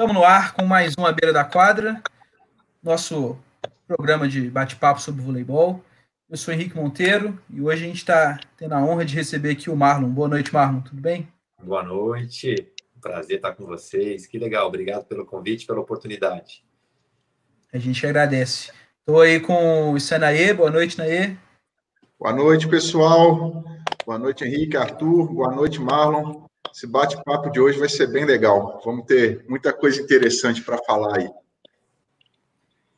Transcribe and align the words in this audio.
Estamos 0.00 0.14
no 0.14 0.22
ar 0.22 0.54
com 0.54 0.64
mais 0.64 0.94
uma 0.96 1.10
Beira 1.10 1.32
da 1.32 1.42
Quadra, 1.42 2.00
nosso 2.80 3.36
programa 3.84 4.28
de 4.28 4.48
bate-papo 4.48 5.00
sobre 5.00 5.22
voleibol. 5.22 5.82
Eu 6.30 6.36
sou 6.36 6.54
Henrique 6.54 6.76
Monteiro 6.76 7.36
e 7.50 7.60
hoje 7.60 7.82
a 7.82 7.88
gente 7.88 7.96
está 7.96 8.38
tendo 8.56 8.74
a 8.74 8.80
honra 8.80 9.04
de 9.04 9.16
receber 9.16 9.50
aqui 9.50 9.68
o 9.68 9.74
Marlon. 9.74 10.08
Boa 10.08 10.28
noite, 10.28 10.54
Marlon, 10.54 10.82
tudo 10.82 11.02
bem? 11.02 11.26
Boa 11.60 11.82
noite, 11.82 12.68
prazer 13.00 13.38
estar 13.38 13.54
com 13.54 13.66
vocês. 13.66 14.24
Que 14.24 14.38
legal, 14.38 14.68
obrigado 14.68 15.04
pelo 15.04 15.26
convite, 15.26 15.66
pela 15.66 15.80
oportunidade. 15.80 16.62
A 17.72 17.78
gente 17.78 18.06
agradece. 18.06 18.70
Estou 19.00 19.20
aí 19.20 19.40
com 19.40 19.90
o 19.90 19.98
Senaê, 19.98 20.54
boa 20.54 20.70
noite, 20.70 20.96
Naê. 20.96 21.34
Boa 22.16 22.32
noite, 22.32 22.68
pessoal. 22.68 23.64
Boa 24.06 24.16
noite, 24.16 24.44
Henrique, 24.44 24.76
Arthur. 24.76 25.26
Boa 25.32 25.52
noite, 25.52 25.80
Marlon. 25.80 26.47
Esse 26.72 26.86
bate-papo 26.86 27.50
de 27.50 27.60
hoje 27.60 27.78
vai 27.78 27.88
ser 27.88 28.06
bem 28.08 28.24
legal. 28.24 28.80
Vamos 28.84 29.06
ter 29.06 29.44
muita 29.48 29.72
coisa 29.72 30.00
interessante 30.00 30.62
para 30.62 30.78
falar 30.78 31.18
aí. 31.18 31.30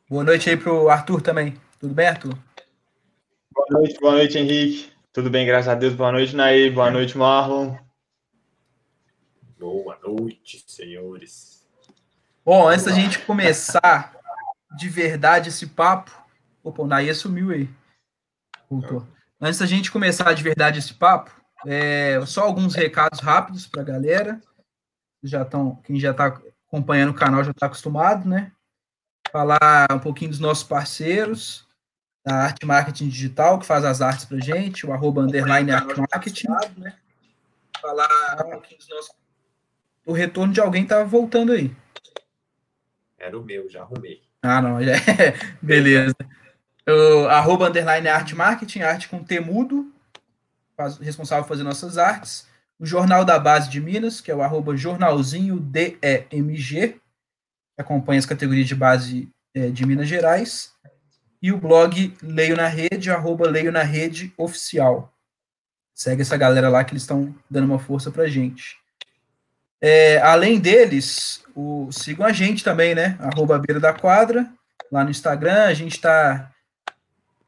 Boa 0.09 0.23
noite 0.23 0.49
aí 0.49 0.57
para 0.57 0.73
o 0.73 0.89
Arthur 0.89 1.21
também. 1.21 1.55
Tudo 1.79 1.93
bem, 1.93 2.07
Arthur? 2.07 2.37
Boa 3.51 3.67
noite, 3.71 3.99
boa 3.99 4.13
noite, 4.13 4.37
Henrique. 4.37 4.91
Tudo 5.13 5.29
bem, 5.29 5.45
graças 5.45 5.67
a 5.67 5.75
Deus. 5.75 5.93
Boa 5.93 6.11
noite, 6.11 6.35
Naí. 6.35 6.69
Boa 6.69 6.91
noite, 6.91 7.17
Marlon. 7.17 7.75
Boa 9.57 9.97
noite, 10.03 10.63
senhores. 10.67 11.67
Bom, 12.43 12.67
antes 12.67 12.85
da 12.85 12.91
gente 12.91 13.19
começar 13.19 14.13
de 14.77 14.89
verdade 14.89 15.49
esse 15.49 15.67
papo. 15.67 16.11
Opa, 16.63 16.83
o 16.83 16.87
Naí 16.87 17.13
sumiu 17.13 17.51
aí. 17.51 17.69
Voltou. 18.69 19.07
Antes 19.39 19.59
da 19.59 19.65
gente 19.65 19.91
começar 19.91 20.33
de 20.33 20.43
verdade 20.43 20.79
esse 20.79 20.93
papo, 20.93 21.31
é, 21.65 22.19
só 22.25 22.43
alguns 22.43 22.75
recados 22.75 23.19
rápidos 23.19 23.67
para 23.67 23.81
a 23.81 23.85
galera. 23.85 24.41
Já 25.23 25.43
estão, 25.43 25.75
quem 25.83 25.99
já 25.99 26.11
está 26.11 26.39
acompanhando 26.67 27.09
o 27.09 27.15
canal 27.15 27.43
já 27.43 27.51
está 27.51 27.67
acostumado, 27.67 28.27
né? 28.27 28.51
Falar 29.31 29.87
um 29.91 29.99
pouquinho 29.99 30.31
dos 30.31 30.39
nossos 30.39 30.63
parceiros, 30.63 31.67
da 32.25 32.35
Arte 32.35 32.65
Marketing 32.65 33.07
Digital, 33.07 33.59
que 33.59 33.65
faz 33.65 33.83
as 33.83 34.01
artes 34.01 34.25
para 34.25 34.39
gente, 34.39 34.85
o 34.85 34.93
arroba 34.93 35.21
underline 35.21 35.71
Arte 35.71 35.99
Marketing. 35.99 36.47
Né? 36.77 36.93
Falar 37.81 38.37
um 38.45 38.51
pouquinho 38.51 38.79
dos 38.79 38.89
nossos. 38.89 39.11
O 40.05 40.13
retorno 40.13 40.53
de 40.53 40.59
alguém 40.59 40.83
está 40.83 41.03
voltando 41.03 41.51
aí. 41.51 41.75
Era 43.17 43.37
o 43.37 43.43
meu, 43.43 43.69
já 43.69 43.81
arrumei. 43.81 44.21
Ah, 44.41 44.61
não, 44.61 44.81
já 44.81 44.93
é. 44.93 45.35
Beleza. 45.61 46.15
O, 46.87 47.27
arroba 47.27 47.69
underline 47.69 48.07
Arte 48.07 48.35
Marketing, 48.35 48.81
arte 48.81 49.07
com 49.07 49.23
temudo, 49.23 49.93
faz, 50.81 50.97
responsável 50.97 51.43
por 51.43 51.49
fazer 51.49 51.63
nossas 51.63 51.97
artes, 51.97 52.47
o 52.79 52.85
Jornal 52.85 53.23
da 53.23 53.37
Base 53.37 53.69
de 53.69 53.79
Minas, 53.79 54.19
que 54.19 54.31
é 54.31 54.35
o 54.35 54.41
arroba 54.41 54.75
jornalzinho 54.75 55.59
DEMG, 55.59 56.93
que 57.75 57.81
acompanha 57.81 58.19
as 58.19 58.25
categorias 58.25 58.67
de 58.67 58.75
base 58.75 59.29
é, 59.53 59.69
de 59.69 59.85
Minas 59.85 60.07
Gerais, 60.07 60.73
e 61.41 61.51
o 61.51 61.57
blog 61.57 62.15
Leio 62.21 62.55
na 62.55 62.67
Rede, 62.67 63.11
arroba 63.11 63.49
Leio 63.49 63.71
na 63.71 63.83
Rede 63.83 64.33
Oficial. 64.37 65.13
Segue 65.93 66.21
essa 66.21 66.37
galera 66.37 66.69
lá 66.69 66.83
que 66.83 66.93
eles 66.93 67.03
estão 67.03 67.33
dando 67.49 67.65
uma 67.65 67.79
força 67.79 68.09
pra 68.09 68.27
gente. 68.27 68.77
É, 69.79 70.19
além 70.19 70.59
deles, 70.59 71.43
o, 71.55 71.91
sigam 71.91 72.25
a 72.25 72.31
gente 72.31 72.63
também, 72.63 72.93
né? 72.93 73.17
Arroba 73.19 73.59
Beira 73.59 73.79
da 73.79 73.93
Quadra, 73.93 74.51
lá 74.91 75.03
no 75.03 75.09
Instagram. 75.09 75.65
A 75.65 75.73
gente 75.73 75.95
está 75.95 76.51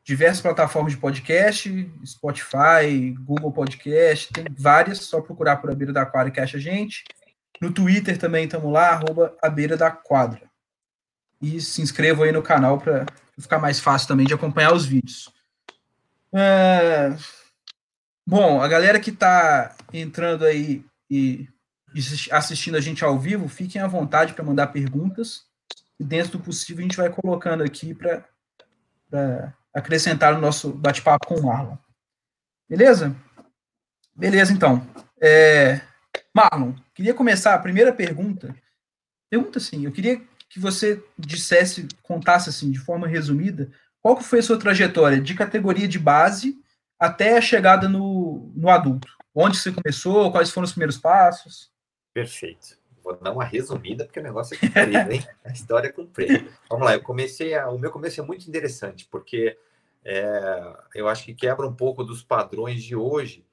diversas 0.04 0.42
plataformas 0.42 0.94
de 0.94 1.00
podcast, 1.00 1.92
Spotify, 2.06 3.16
Google 3.20 3.52
Podcast, 3.52 4.32
tem 4.34 4.46
várias, 4.58 5.00
só 5.00 5.22
procurar 5.22 5.58
por 5.58 5.72
A 5.72 5.76
Beira 5.76 5.94
da 5.94 6.06
Quadra 6.06 6.32
que 6.32 6.42
acha 6.42 6.58
a 6.58 6.60
gente. 6.60 7.04
No 7.62 7.72
Twitter 7.72 8.18
também 8.18 8.46
estamos 8.46 8.72
lá, 8.72 8.90
arroba 8.90 9.38
A 9.42 9.50
Beira 9.50 9.78
da 9.78 9.90
Quadra. 9.90 10.42
E 11.42 11.62
se 11.62 11.82
inscrevam 11.82 12.26
aí 12.26 12.32
no 12.32 12.42
canal 12.42 12.80
para 12.80 13.06
ficar 13.38 13.60
mais 13.60 13.80
fácil 13.80 14.08
também 14.08 14.26
de 14.26 14.34
acompanhar 14.34 14.74
os 14.74 14.86
vídeos. 14.86 15.32
É... 16.34 17.16
Bom, 18.28 18.62
a 18.62 18.68
galera 18.68 19.00
que 19.00 19.10
está 19.10 19.76
entrando 19.94 20.46
aí 20.46 20.84
e 21.10 21.48
assistindo 22.32 22.76
a 22.76 22.82
gente 22.82 23.04
ao 23.04 23.20
vivo, 23.20 23.48
fiquem 23.48 23.82
à 23.82 23.88
vontade 23.88 24.34
para 24.34 24.44
mandar 24.44 24.68
perguntas. 24.68 25.44
E 26.00 26.04
dentro 26.04 26.38
do 26.38 26.44
possível 26.44 26.80
a 26.80 26.82
gente 26.84 26.98
vai 26.98 27.10
colocando 27.10 27.64
aqui 27.64 27.94
para 27.94 28.26
acrescentar 29.74 30.34
no 30.34 30.42
nosso 30.42 30.72
bate-papo 30.72 31.28
com 31.28 31.36
o 31.36 31.46
Marlon. 31.46 31.78
Beleza? 32.70 33.16
Beleza, 34.16 34.54
então. 34.54 34.86
É, 35.22 35.82
Marlon, 36.34 36.74
queria 36.94 37.14
começar 37.14 37.54
a 37.54 37.60
primeira 37.60 37.92
pergunta. 37.92 38.56
Pergunta 39.30 39.58
assim, 39.58 39.86
eu 39.86 39.92
queria 39.92 40.22
que 40.50 40.60
você 40.60 41.04
dissesse, 41.18 41.88
contasse 42.04 42.50
assim, 42.50 42.70
de 42.72 42.80
forma 42.80 43.08
resumida, 43.08 43.72
qual 44.00 44.16
que 44.16 44.24
foi 44.24 44.40
a 44.40 44.44
sua 44.44 44.60
trajetória 44.60 45.20
de 45.20 45.34
categoria 45.34 45.88
de 45.88 45.98
base 45.98 46.62
até 47.00 47.38
a 47.38 47.42
chegada 47.42 47.90
no, 47.90 48.52
no 48.56 48.70
adulto? 48.70 49.08
Onde 49.34 49.58
você 49.58 49.72
começou? 49.72 50.32
Quais 50.32 50.52
foram 50.52 50.66
os 50.66 50.72
primeiros 50.72 50.98
passos? 50.98 51.72
Perfeito. 52.14 52.78
Vou 53.04 53.16
dar 53.18 53.32
uma 53.32 53.44
resumida, 53.44 54.06
porque 54.06 54.20
o 54.20 54.24
negócio 54.24 54.56
é 54.56 54.58
comprido, 54.58 55.12
hein? 55.12 55.28
A 55.44 55.52
história 55.52 55.90
é 55.90 55.92
comprida. 55.92 56.50
Vamos 56.70 56.86
lá, 56.86 56.94
eu 56.94 57.02
comecei 57.02 57.54
a... 57.54 57.70
O 57.70 57.78
meu 57.78 57.92
começo 57.92 58.22
é 58.22 58.24
muito 58.24 58.48
interessante, 58.48 59.06
porque 59.12 59.58
é, 60.06 60.74
eu 60.96 61.10
acho 61.10 61.26
que 61.26 61.34
quebra 61.34 61.68
um 61.68 61.76
pouco 61.76 62.04
dos 62.04 62.24
padrões 62.24 62.82
de 62.82 62.96
hoje. 62.96 63.46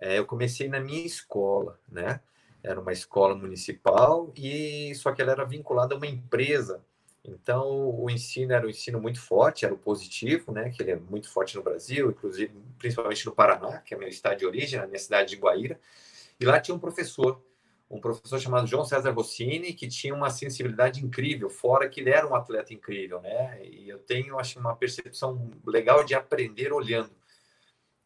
É, 0.00 0.18
eu 0.18 0.24
comecei 0.24 0.68
na 0.68 0.80
minha 0.80 1.04
escola, 1.04 1.78
né? 1.86 2.20
Era 2.62 2.80
uma 2.80 2.92
escola 2.92 3.34
municipal, 3.34 4.32
e 4.34 4.94
só 4.94 5.12
que 5.12 5.20
ela 5.20 5.32
era 5.32 5.44
vinculada 5.44 5.94
a 5.94 5.96
uma 5.96 6.06
empresa. 6.06 6.82
Então, 7.24 7.90
o 7.90 8.08
ensino 8.08 8.52
era 8.52 8.66
um 8.66 8.70
ensino 8.70 9.00
muito 9.00 9.20
forte, 9.20 9.66
era 9.66 9.74
o 9.74 9.78
positivo, 9.78 10.50
né? 10.50 10.70
Que 10.70 10.82
ele 10.82 10.92
é 10.92 10.96
muito 10.96 11.30
forte 11.30 11.56
no 11.56 11.62
Brasil, 11.62 12.10
inclusive, 12.10 12.52
principalmente 12.78 13.26
no 13.26 13.32
Paraná, 13.32 13.78
que 13.78 13.92
é 13.92 13.98
meu 13.98 14.08
estado 14.08 14.38
de 14.38 14.46
origem, 14.46 14.80
na 14.80 14.86
minha 14.86 14.98
cidade 14.98 15.30
de 15.30 15.36
Guaíra. 15.36 15.78
E 16.40 16.44
lá 16.46 16.58
tinha 16.58 16.74
um 16.74 16.78
professor 16.78 17.42
um 17.90 18.00
professor 18.00 18.38
chamado 18.38 18.66
João 18.66 18.84
César 18.84 19.10
Rossini, 19.12 19.72
que 19.72 19.88
tinha 19.88 20.14
uma 20.14 20.28
sensibilidade 20.28 21.04
incrível, 21.04 21.48
fora 21.48 21.88
que 21.88 22.00
ele 22.00 22.10
era 22.10 22.26
um 22.26 22.34
atleta 22.34 22.74
incrível, 22.74 23.20
né? 23.20 23.64
E 23.64 23.88
eu 23.88 23.98
tenho, 23.98 24.38
acho, 24.38 24.58
uma 24.58 24.76
percepção 24.76 25.50
legal 25.66 26.04
de 26.04 26.14
aprender 26.14 26.72
olhando. 26.72 27.10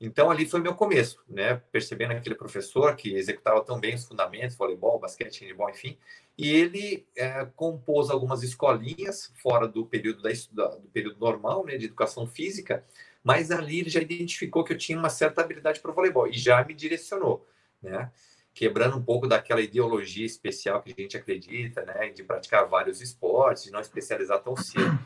Então, 0.00 0.30
ali 0.30 0.46
foi 0.46 0.60
meu 0.60 0.74
começo, 0.74 1.20
né? 1.28 1.62
Percebendo 1.70 2.12
aquele 2.12 2.34
professor 2.34 2.94
que 2.96 3.14
executava 3.14 3.62
tão 3.64 3.78
bem 3.78 3.94
os 3.94 4.04
fundamentos, 4.04 4.56
voleibol, 4.56 4.98
basquete, 5.00 5.42
handebol, 5.42 5.70
enfim. 5.70 5.96
E 6.38 6.50
ele 6.50 7.06
é, 7.16 7.44
compôs 7.56 8.10
algumas 8.10 8.42
escolinhas 8.42 9.32
fora 9.40 9.66
do 9.66 9.84
período, 9.86 10.22
da, 10.52 10.66
do 10.68 10.88
período 10.88 11.18
normal, 11.18 11.64
né? 11.64 11.76
De 11.76 11.86
educação 11.86 12.26
física, 12.26 12.84
mas 13.22 13.50
ali 13.50 13.80
ele 13.80 13.90
já 13.90 14.00
identificou 14.00 14.64
que 14.64 14.72
eu 14.72 14.78
tinha 14.78 14.98
uma 14.98 15.08
certa 15.08 15.40
habilidade 15.40 15.80
para 15.80 15.90
o 15.90 15.94
voleibol 15.94 16.28
e 16.28 16.32
já 16.32 16.64
me 16.64 16.74
direcionou, 16.74 17.46
né? 17.80 18.10
Quebrando 18.54 18.96
um 18.96 19.02
pouco 19.02 19.26
daquela 19.26 19.60
ideologia 19.60 20.26
especial 20.26 20.82
que 20.82 20.92
a 20.92 21.02
gente 21.02 21.16
acredita, 21.16 21.84
né, 21.84 22.10
de 22.10 22.22
praticar 22.22 22.68
vários 22.68 23.00
esportes, 23.00 23.64
de 23.64 23.70
não 23.70 23.80
especializar 23.80 24.42
tão 24.42 24.54
cedo. 24.56 24.98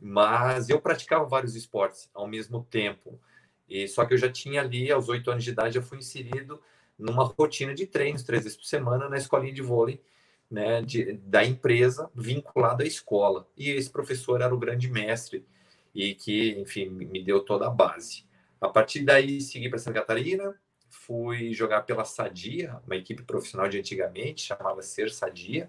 Mas 0.00 0.68
eu 0.68 0.80
praticava 0.80 1.24
vários 1.24 1.54
esportes 1.54 2.10
ao 2.14 2.26
mesmo 2.26 2.66
tempo. 2.70 3.20
E 3.68 3.86
só 3.86 4.04
que 4.04 4.14
eu 4.14 4.18
já 4.18 4.30
tinha 4.30 4.60
ali, 4.60 4.90
aos 4.90 5.08
oito 5.08 5.30
anos 5.30 5.44
de 5.44 5.50
idade, 5.50 5.76
eu 5.76 5.82
fui 5.82 5.98
inserido 5.98 6.60
numa 6.98 7.24
rotina 7.24 7.74
de 7.74 7.86
treinos, 7.86 8.22
três 8.22 8.42
vezes 8.42 8.58
por 8.58 8.64
semana, 8.64 9.08
na 9.08 9.16
escolinha 9.16 9.52
de 9.52 9.62
vôlei, 9.62 10.00
né, 10.50 10.82
de, 10.82 11.12
da 11.12 11.44
empresa, 11.44 12.10
vinculada 12.14 12.82
à 12.82 12.86
escola. 12.86 13.46
E 13.56 13.70
esse 13.70 13.88
professor 13.88 14.40
era 14.40 14.54
o 14.54 14.58
grande 14.58 14.90
mestre 14.90 15.46
e 15.94 16.14
que, 16.14 16.58
enfim, 16.58 16.88
me 16.88 17.22
deu 17.22 17.40
toda 17.40 17.66
a 17.66 17.70
base. 17.70 18.24
A 18.60 18.68
partir 18.68 19.04
daí, 19.04 19.40
segui 19.40 19.68
para 19.68 19.78
Santa 19.78 20.00
Catarina, 20.00 20.54
fui 21.10 21.52
jogar 21.52 21.82
pela 21.82 22.04
Sadia, 22.04 22.80
uma 22.86 22.94
equipe 22.94 23.24
profissional 23.24 23.68
de 23.68 23.76
antigamente, 23.76 24.42
chamava 24.42 24.80
Ser 24.80 25.10
Sadia, 25.10 25.68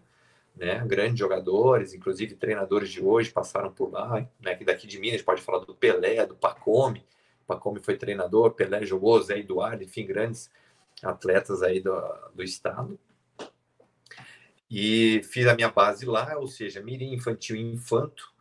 né? 0.56 0.86
Grandes 0.86 1.18
jogadores, 1.18 1.96
inclusive 1.96 2.36
treinadores 2.36 2.92
de 2.92 3.04
hoje 3.04 3.32
passaram 3.32 3.74
por 3.74 3.92
lá, 3.92 4.24
né? 4.40 4.54
Que 4.54 4.64
daqui 4.64 4.86
de 4.86 5.00
Minas 5.00 5.24
pode 5.24 5.42
falar 5.42 5.66
do 5.66 5.74
Pelé, 5.74 6.24
do 6.28 6.36
Pacome. 6.36 7.04
Pacome 7.48 7.80
foi 7.80 7.98
treinador, 7.98 8.52
Pelé 8.52 8.86
jogou, 8.86 9.20
Zé 9.20 9.40
Eduardo, 9.40 9.84
enfim, 9.84 10.06
grandes 10.06 10.52
atletas 11.02 11.64
aí 11.64 11.80
do, 11.80 12.00
do 12.36 12.44
estado. 12.44 13.00
E 14.70 15.24
fiz 15.24 15.48
a 15.48 15.56
minha 15.56 15.70
base 15.72 16.06
lá, 16.06 16.38
ou 16.38 16.46
seja, 16.46 16.84
mirim 16.84 17.16
infantil 17.16 17.56
e 17.56 17.62
infanto. 17.62 18.32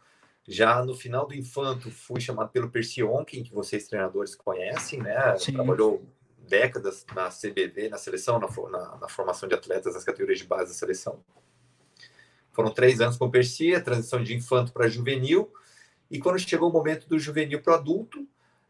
Já 0.46 0.84
no 0.84 0.94
final 0.94 1.26
do 1.26 1.34
infanto, 1.34 1.90
fui 1.90 2.20
chamado 2.20 2.50
pelo 2.50 2.69
Percy 2.69 3.02
Onken, 3.02 3.42
que 3.42 3.54
vocês 3.54 3.88
treinadores 3.88 4.34
conhecem, 4.34 5.00
né? 5.00 5.34
Sim. 5.38 5.54
Trabalhou 5.54 6.06
décadas 6.50 7.06
na 7.14 7.29
CBV, 7.29 7.88
na 7.88 7.97
seleção, 7.97 8.41
na, 8.41 8.49
na, 8.49 8.97
na, 8.99 9.08
formação 9.08 9.49
de 9.49 9.55
atletas 9.55 9.94
das 9.94 10.02
categorias 10.02 10.41
de 10.41 10.44
base 10.44 10.73
da 10.73 10.75
seleção. 10.75 11.23
Foram 12.52 12.75
três 12.75 13.00
anos 13.00 13.17
com 13.17 13.26
o 13.26 13.31
Percy, 13.31 13.73
a 13.75 13.81
transição 13.81 14.23
de 14.23 14.35
infanto 14.35 14.73
para 14.73 14.88
juvenil, 14.88 15.52
e 16.11 16.19
quando 16.19 16.41
chegou 16.41 16.69
o 16.69 16.73
momento 16.73 17.08
do 17.08 17.19
juvenil 17.19 17.62
para 17.62 17.76
adulto, 17.76 18.26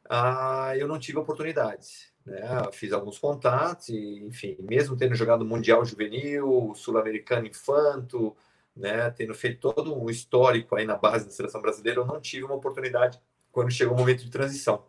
ah, 0.09 0.75
eu 0.77 0.87
não 0.87 0.99
tive 0.99 1.19
oportunidades. 1.19 2.13
Né? 2.27 2.43
Fiz 2.73 2.93
alguns 2.93 3.19
contatos, 3.19 3.89
e, 3.89 4.19
enfim, 4.27 4.59
mesmo 4.61 4.95
tendo 4.95 5.15
jogado 5.15 5.45
Mundial 5.45 5.83
Juvenil, 5.83 6.75
Sul-Americano 6.77 7.47
Infanto, 7.47 8.37
né, 8.77 9.11
tendo 9.11 9.35
feito 9.35 9.59
todo 9.59 9.99
um 9.99 10.11
histórico 10.11 10.77
aí 10.77 10.85
na 10.85 10.97
base 10.97 11.25
da 11.25 11.31
seleção 11.31 11.63
brasileira, 11.63 12.01
eu 12.01 12.07
não 12.07 12.21
tive 12.21 12.45
uma 12.45 12.55
oportunidade 12.55 13.19
quando 13.51 13.71
chegou 13.71 13.95
o 13.95 13.99
momento 13.99 14.23
de 14.23 14.31
transição. 14.31 14.85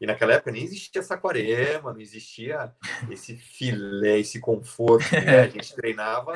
E 0.00 0.06
naquela 0.06 0.34
época 0.34 0.50
nem 0.50 0.64
existia 0.64 1.02
Saquarema, 1.02 1.92
não 1.92 2.00
existia 2.00 2.74
esse 3.10 3.36
filé, 3.36 4.18
esse 4.18 4.40
conforto. 4.40 5.10
Né? 5.12 5.40
A 5.40 5.48
gente 5.48 5.72
treinava 5.76 6.34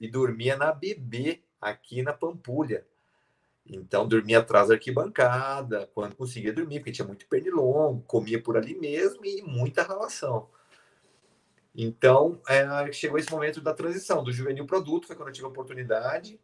e 0.00 0.08
dormia 0.08 0.56
na 0.56 0.72
BB, 0.72 1.42
aqui 1.60 2.02
na 2.02 2.12
Pampulha. 2.12 2.86
Então, 3.68 4.06
dormia 4.06 4.38
atrás 4.38 4.68
da 4.68 4.74
arquibancada, 4.74 5.90
quando 5.92 6.14
conseguia 6.14 6.52
dormir, 6.52 6.78
porque 6.78 6.92
tinha 6.92 7.06
muito 7.06 7.26
pernilongo, 7.26 8.04
comia 8.06 8.40
por 8.40 8.56
ali 8.56 8.78
mesmo 8.78 9.24
e 9.24 9.42
muita 9.42 9.82
relação. 9.82 10.48
Então, 11.74 12.40
é, 12.48 12.92
chegou 12.92 13.18
esse 13.18 13.30
momento 13.30 13.60
da 13.60 13.74
transição 13.74 14.22
do 14.22 14.32
juvenil 14.32 14.66
produto, 14.66 15.06
foi 15.06 15.16
quando 15.16 15.28
eu 15.28 15.34
tive 15.34 15.46
a 15.46 15.50
oportunidade. 15.50 16.40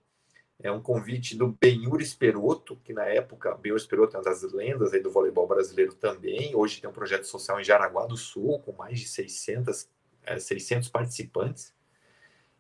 É 0.63 0.71
um 0.71 0.81
convite 0.81 1.37
do 1.37 1.49
Benhur 1.49 2.01
Esperoto, 2.01 2.77
que 2.85 2.93
na 2.93 3.05
época, 3.05 3.55
Benhur 3.57 3.77
Esperoto 3.77 4.17
é 4.17 4.21
uma 4.21 4.25
das 4.25 4.43
lendas 4.53 4.93
aí 4.93 5.01
do 5.01 5.11
voleibol 5.11 5.47
brasileiro 5.47 5.93
também. 5.93 6.55
Hoje 6.55 6.81
tem 6.81 6.89
um 6.89 6.93
projeto 6.93 7.25
social 7.25 7.61
em 7.61 7.65
Jaraguá 7.65 8.07
do 8.07 8.17
Sul, 8.17 8.61
com 8.61 8.73
mais 8.73 9.01
de 9.01 9.09
600, 9.09 9.89
é, 10.25 10.39
600 10.39 10.89
participantes. 10.89 11.75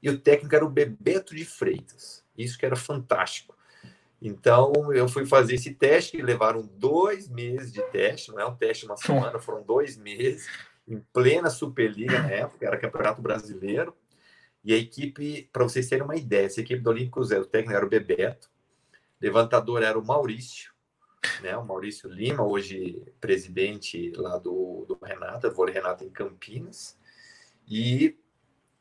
E 0.03 0.11
o 0.11 0.19
técnico 0.19 0.55
era 0.55 0.65
o 0.65 0.71
Bebeto 0.71 1.35
de 1.35 1.45
Freitas. 1.45 2.25
Isso 2.37 2.59
que 2.59 2.67
era 2.67 2.75
fantástico. 2.75 3.57
Então, 4.21 4.93
eu 4.93 5.09
fui 5.09 5.25
fazer 5.25 5.55
esse 5.55 5.73
teste, 5.73 6.17
que 6.17 6.23
levaram 6.23 6.63
dois 6.63 7.29
meses 7.29 7.73
de 7.73 7.83
teste, 7.91 8.31
não 8.31 8.41
é 8.41 8.47
um 8.47 8.55
teste 8.55 8.85
uma 8.87 8.97
semana, 8.97 9.39
foram 9.39 9.63
dois 9.63 9.97
meses, 9.97 10.49
em 10.87 11.01
plena 11.13 11.51
Superliga 11.51 12.21
na 12.21 12.31
época, 12.31 12.67
era 12.67 12.79
Campeonato 12.79 13.23
Brasileiro. 13.23 13.97
E 14.65 14.73
a 14.73 14.77
equipe, 14.77 15.49
para 15.53 15.65
vocês 15.65 15.89
terem 15.89 16.05
uma 16.05 16.17
ideia, 16.17 16.47
essa 16.47 16.61
equipe 16.61 16.81
do 16.81 16.91
Olímpico 16.91 17.25
Zero, 17.25 17.43
o 17.43 17.47
técnico 17.47 17.77
era 17.77 17.85
o 17.85 17.89
Bebeto, 17.89 18.49
levantador 19.21 19.83
era 19.83 19.99
o 19.99 20.05
Maurício, 20.05 20.73
né? 21.41 21.57
O 21.57 21.65
Maurício 21.65 22.09
Lima, 22.09 22.45
hoje 22.45 23.03
presidente 23.21 24.13
lá 24.17 24.39
do, 24.39 24.85
do 24.87 24.99
Renata, 25.03 25.51
vôlei 25.51 25.75
Renata 25.75 26.05
em 26.05 26.11
Campinas. 26.11 26.99
E 27.69 28.17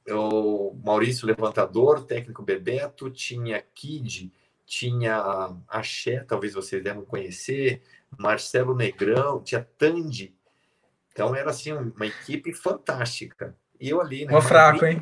o 0.09 0.73
Maurício 0.83 1.27
levantador, 1.27 2.03
técnico 2.05 2.43
Bebeto, 2.43 3.09
tinha 3.09 3.61
Kid, 3.73 4.31
tinha 4.65 5.55
Axé, 5.67 6.23
talvez 6.23 6.53
vocês 6.53 6.83
devem 6.83 7.03
conhecer, 7.03 7.81
Marcelo 8.17 8.75
Negrão, 8.75 9.41
tinha 9.43 9.67
Tandy. 9.77 10.35
Então 11.11 11.35
era 11.35 11.49
assim 11.49 11.73
uma 11.73 12.05
equipe 12.05 12.53
fantástica. 12.53 13.55
E 13.79 13.89
eu 13.89 13.99
ali, 13.99 14.25
né? 14.25 14.33
fraco, 14.41 14.85
hein? 14.85 15.01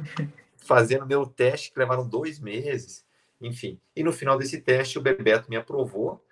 Fazendo 0.61 1.05
meu 1.05 1.25
teste, 1.25 1.71
que 1.71 1.79
levaram 1.79 2.07
dois 2.07 2.39
meses, 2.39 3.05
enfim. 3.41 3.79
E 3.95 4.03
no 4.03 4.11
final 4.11 4.37
desse 4.37 4.59
teste, 4.61 4.97
o 4.97 5.01
Bebeto 5.01 5.49
me 5.49 5.55
aprovou. 5.55 6.23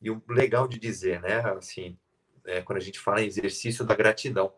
E 0.00 0.10
o 0.10 0.22
legal 0.28 0.68
de 0.68 0.78
dizer, 0.78 1.20
né? 1.20 1.40
Assim, 1.40 1.98
é, 2.44 2.62
quando 2.62 2.78
a 2.78 2.82
gente 2.82 2.98
fala 2.98 3.22
em 3.22 3.26
exercício 3.26 3.84
da 3.84 3.94
gratidão, 3.94 4.52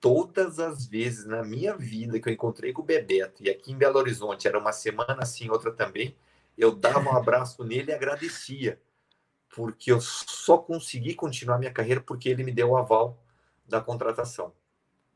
todas 0.00 0.58
as 0.58 0.86
vezes 0.86 1.26
na 1.26 1.44
minha 1.44 1.76
vida 1.76 2.18
que 2.18 2.28
eu 2.28 2.32
encontrei 2.32 2.72
com 2.72 2.82
o 2.82 2.84
Bebeto, 2.84 3.42
e 3.42 3.50
aqui 3.50 3.72
em 3.72 3.76
Belo 3.76 3.98
Horizonte, 3.98 4.48
era 4.48 4.58
uma 4.58 4.72
semana 4.72 5.18
assim, 5.20 5.50
outra 5.50 5.70
também, 5.70 6.16
eu 6.56 6.72
dava 6.72 7.08
um 7.08 7.16
abraço 7.16 7.62
nele 7.62 7.90
e 7.90 7.94
agradecia, 7.94 8.80
porque 9.54 9.92
eu 9.92 10.00
só 10.00 10.58
consegui 10.58 11.14
continuar 11.14 11.58
minha 11.58 11.72
carreira 11.72 12.00
porque 12.00 12.28
ele 12.28 12.44
me 12.44 12.52
deu 12.52 12.70
o 12.70 12.76
aval 12.76 13.22
da 13.66 13.80
contratação. 13.80 14.52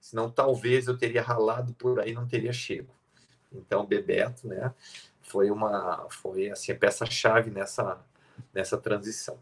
Senão, 0.00 0.30
talvez 0.30 0.86
eu 0.86 0.96
teria 0.96 1.22
ralado 1.22 1.72
por 1.74 1.98
aí, 2.00 2.12
não 2.12 2.26
teria 2.26 2.52
chego. 2.52 2.94
Então, 3.54 3.86
Bebeto, 3.86 4.48
né, 4.48 4.72
foi 5.22 5.50
uma, 5.50 6.06
foi 6.10 6.50
assim 6.50 6.72
a 6.72 6.76
peça-chave 6.76 7.50
nessa 7.50 7.98
nessa 8.52 8.76
transição. 8.76 9.38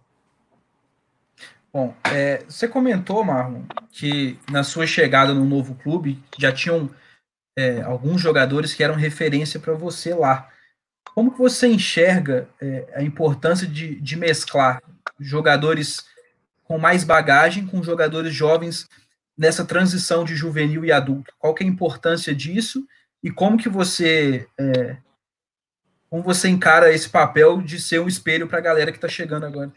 Bom, 1.73 1.95
é, 2.05 2.45
você 2.47 2.69
comentou, 2.69 3.25
Marlon, 3.25 3.63
que 3.91 4.39
na 4.51 4.63
sua 4.63 4.87
chegada 4.87 5.33
no 5.33 5.45
novo 5.45 5.75
clube 5.77 6.23
já 6.39 6.53
tinham 6.53 6.91
é, 7.57 7.81
alguns 7.81 8.21
jogadores 8.21 8.75
que 8.75 8.85
eram 8.85 8.95
referência 8.95 9.59
para 9.59 9.73
você 9.73 10.13
lá. 10.15 10.51
Como 11.15 11.33
que 11.33 11.39
você 11.39 11.67
enxerga 11.67 12.49
é, 12.61 12.93
a 12.95 13.03
importância 13.03 13.67
de, 13.67 13.99
de 14.01 14.17
mesclar 14.17 14.83
jogadores 15.19 16.05
com 16.65 16.79
mais 16.79 17.05
bagagem 17.05 17.67
com 17.67 17.83
jogadores 17.83 18.35
jovens 18.35 18.89
nessa 19.37 19.65
transição 19.65 20.25
de 20.25 20.37
juvenil 20.37 20.85
e 20.85 20.93
adulto? 20.93 21.33
Qual 21.39 21.55
que 21.55 21.65
é 21.65 21.67
a 21.67 21.71
importância 21.71 22.35
disso 22.35 22.87
e 23.23 23.31
como 23.31 23.57
que 23.57 23.69
você 23.69 24.49
é, 24.59 24.97
como 26.13 26.23
você 26.23 26.47
encara 26.47 26.93
esse 26.93 27.09
papel 27.09 27.63
de 27.63 27.81
ser 27.81 27.99
um 27.99 28.07
espelho 28.07 28.47
para 28.47 28.59
a 28.59 28.63
galera 28.63 28.93
que 28.93 28.99
está 28.99 29.09
chegando 29.09 29.47
agora? 29.47 29.73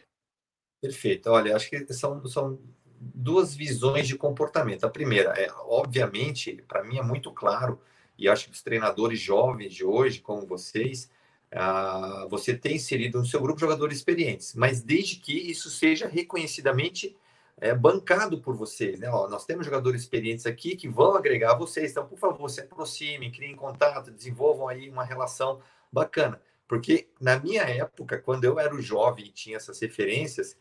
Perfeito. 0.81 1.29
Olha, 1.29 1.55
acho 1.55 1.69
que 1.69 1.93
são, 1.93 2.25
são 2.27 2.59
duas 2.99 3.55
visões 3.55 4.05
de 4.05 4.17
comportamento. 4.17 4.83
A 4.83 4.89
primeira 4.89 5.29
é, 5.31 5.49
obviamente, 5.61 6.61
para 6.67 6.83
mim 6.83 6.97
é 6.97 7.01
muito 7.01 7.31
claro, 7.31 7.79
e 8.17 8.27
acho 8.27 8.47
que 8.47 8.51
os 8.51 8.61
treinadores 8.61 9.19
jovens 9.19 9.73
de 9.73 9.85
hoje, 9.85 10.19
como 10.19 10.45
vocês, 10.45 11.09
ah, 11.53 12.27
você 12.29 12.53
tem 12.53 12.75
inserido 12.75 13.17
no 13.17 13.25
seu 13.25 13.41
grupo 13.41 13.59
jogadores 13.59 13.97
experientes, 13.97 14.53
mas 14.55 14.81
desde 14.81 15.15
que 15.15 15.33
isso 15.33 15.69
seja 15.69 16.05
reconhecidamente 16.05 17.15
é, 17.57 17.73
bancado 17.73 18.41
por 18.41 18.55
vocês. 18.55 18.99
Né? 18.99 19.09
Ó, 19.09 19.27
nós 19.27 19.45
temos 19.45 19.65
jogadores 19.65 20.01
experientes 20.01 20.45
aqui 20.45 20.75
que 20.75 20.89
vão 20.89 21.15
agregar 21.15 21.55
vocês, 21.55 21.91
então, 21.91 22.05
por 22.05 22.17
favor, 22.17 22.49
se 22.49 22.61
aproximem, 22.61 23.31
criem 23.31 23.55
contato, 23.55 24.11
desenvolvam 24.11 24.67
aí 24.67 24.89
uma 24.89 25.03
relação 25.03 25.61
bacana. 25.91 26.41
Porque 26.67 27.07
na 27.19 27.39
minha 27.39 27.63
época, 27.63 28.17
quando 28.19 28.43
eu 28.43 28.59
era 28.59 28.81
jovem 28.81 29.25
e 29.25 29.31
tinha 29.31 29.57
essas 29.57 29.79
referências, 29.79 30.57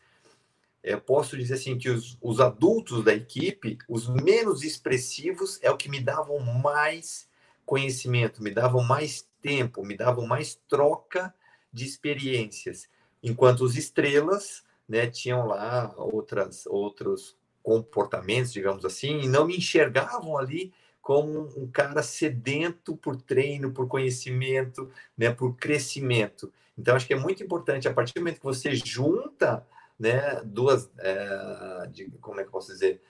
eu 0.83 1.01
posso 1.01 1.35
dizer 1.35 1.55
assim 1.55 1.77
que 1.77 1.89
os, 1.89 2.17
os 2.21 2.39
adultos 2.39 3.03
da 3.03 3.13
equipe, 3.13 3.77
os 3.89 4.07
menos 4.07 4.63
expressivos, 4.63 5.59
é 5.63 5.71
o 5.71 5.77
que 5.77 5.89
me 5.89 5.99
davam 5.99 6.39
mais 6.39 7.27
conhecimento, 7.65 8.43
me 8.43 8.51
davam 8.51 8.83
mais 8.83 9.27
tempo, 9.41 9.83
me 9.83 9.97
davam 9.97 10.27
mais 10.27 10.55
troca 10.67 11.33
de 11.73 11.85
experiências, 11.85 12.87
enquanto 13.21 13.61
os 13.61 13.75
estrelas, 13.75 14.63
né, 14.87 15.07
tinham 15.07 15.47
lá 15.47 15.93
outras 15.97 16.65
outros 16.67 17.35
comportamentos, 17.63 18.53
digamos 18.53 18.85
assim, 18.85 19.21
e 19.21 19.27
não 19.27 19.47
me 19.47 19.57
enxergavam 19.57 20.37
ali 20.37 20.71
como 21.01 21.51
um 21.57 21.67
cara 21.67 22.03
sedento 22.03 22.95
por 22.95 23.19
treino, 23.19 23.71
por 23.71 23.87
conhecimento, 23.87 24.91
né, 25.17 25.31
por 25.31 25.55
crescimento. 25.55 26.51
Então 26.77 26.95
acho 26.95 27.07
que 27.07 27.13
é 27.13 27.19
muito 27.19 27.43
importante 27.43 27.87
a 27.87 27.93
partir 27.93 28.13
do 28.13 28.21
momento 28.21 28.39
que 28.39 28.45
você 28.45 28.75
junta, 28.75 29.65
né, 29.99 30.41
duas, 30.43 30.89
é, 30.99 31.89
de, 31.91 32.05
como 32.21 32.39
é 32.39 32.43
que 32.43 32.49
eu 32.49 32.51
posso 32.51 32.71
dizer, 32.71 33.01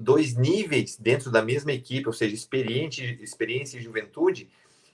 dois 0.00 0.34
níveis 0.34 0.96
dentro 0.96 1.30
da 1.30 1.42
mesma 1.42 1.72
equipe, 1.72 2.06
ou 2.06 2.12
seja, 2.12 2.34
experiente, 2.34 3.18
experiência 3.22 3.78
e 3.78 3.82
juventude, 3.82 4.50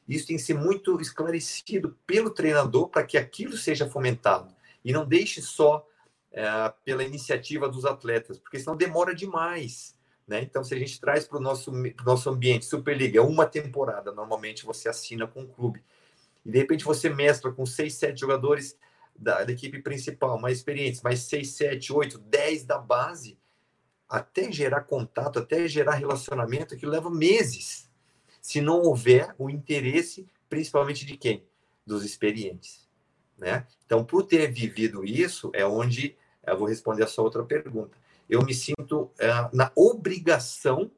isso 0.09 0.27
tem 0.27 0.37
que 0.37 0.43
ser 0.43 0.55
muito 0.55 1.01
esclarecido 1.01 1.97
pelo 2.07 2.31
treinador 2.31 2.89
para 2.89 3.05
que 3.05 3.17
aquilo 3.17 3.57
seja 3.57 3.89
fomentado 3.89 4.55
e 4.85 4.93
não 4.93 5.07
deixe 5.07 5.41
só 5.41 5.87
é, 6.35 6.73
pela 6.85 7.05
iniciativa 7.05 7.69
dos 7.69 7.85
atletas, 7.85 8.41
porque 8.41 8.59
senão 8.59 8.77
demora 8.77 9.15
demais. 9.15 9.97
Né? 10.27 10.43
Então, 10.43 10.65
se 10.65 10.75
a 10.75 10.79
gente 10.79 11.01
traz 11.01 11.29
para 11.29 11.39
o 11.39 11.41
nosso, 11.41 11.71
nosso 12.05 12.29
ambiente, 12.29 12.65
Superliga, 12.65 13.23
uma 13.23 13.47
temporada, 13.47 14.11
normalmente 14.11 14.67
você 14.67 14.89
assina 14.89 15.29
com 15.29 15.43
o 15.43 15.49
clube, 15.49 15.81
e 16.45 16.51
de 16.51 16.59
repente 16.59 16.85
você 16.85 17.09
mescla 17.09 17.53
com 17.53 17.65
seis, 17.65 17.95
sete 17.95 18.21
jogadores 18.21 18.77
da, 19.17 19.45
da 19.45 19.53
equipe 19.53 19.81
principal, 19.81 20.39
mais 20.41 20.59
experientes, 20.59 21.03
mais 21.03 21.21
seis, 21.21 21.53
sete, 21.53 21.93
oito, 21.93 22.19
dez 22.19 22.65
da 22.65 22.79
base, 22.79 23.39
até 24.09 24.51
gerar 24.51 24.83
contato, 24.83 25.39
até 25.39 25.69
gerar 25.69 25.95
relacionamento, 25.95 26.77
que 26.77 26.85
leva 26.85 27.09
meses 27.11 27.89
se 28.41 28.61
não 28.61 28.83
houver 28.83 29.35
o 29.39 29.49
interesse, 29.49 30.27
principalmente 30.49 31.07
de 31.07 31.17
quem? 31.17 31.47
Dos 31.87 32.05
experientes. 32.05 32.89
Né? 33.39 33.67
Então, 33.87 34.05
por 34.05 34.25
ter 34.25 34.51
vivido 34.53 35.05
isso, 35.05 35.51
é 35.55 35.65
onde 35.65 36.17
eu 36.47 36.59
vou 36.59 36.69
responder 36.69 37.05
a 37.05 37.07
sua 37.07 37.25
outra 37.25 37.43
pergunta. 37.45 37.97
Eu 38.29 38.43
me 38.43 38.55
sinto 38.55 39.11
é, 39.19 39.29
na 39.53 39.71
obrigação 39.75 40.91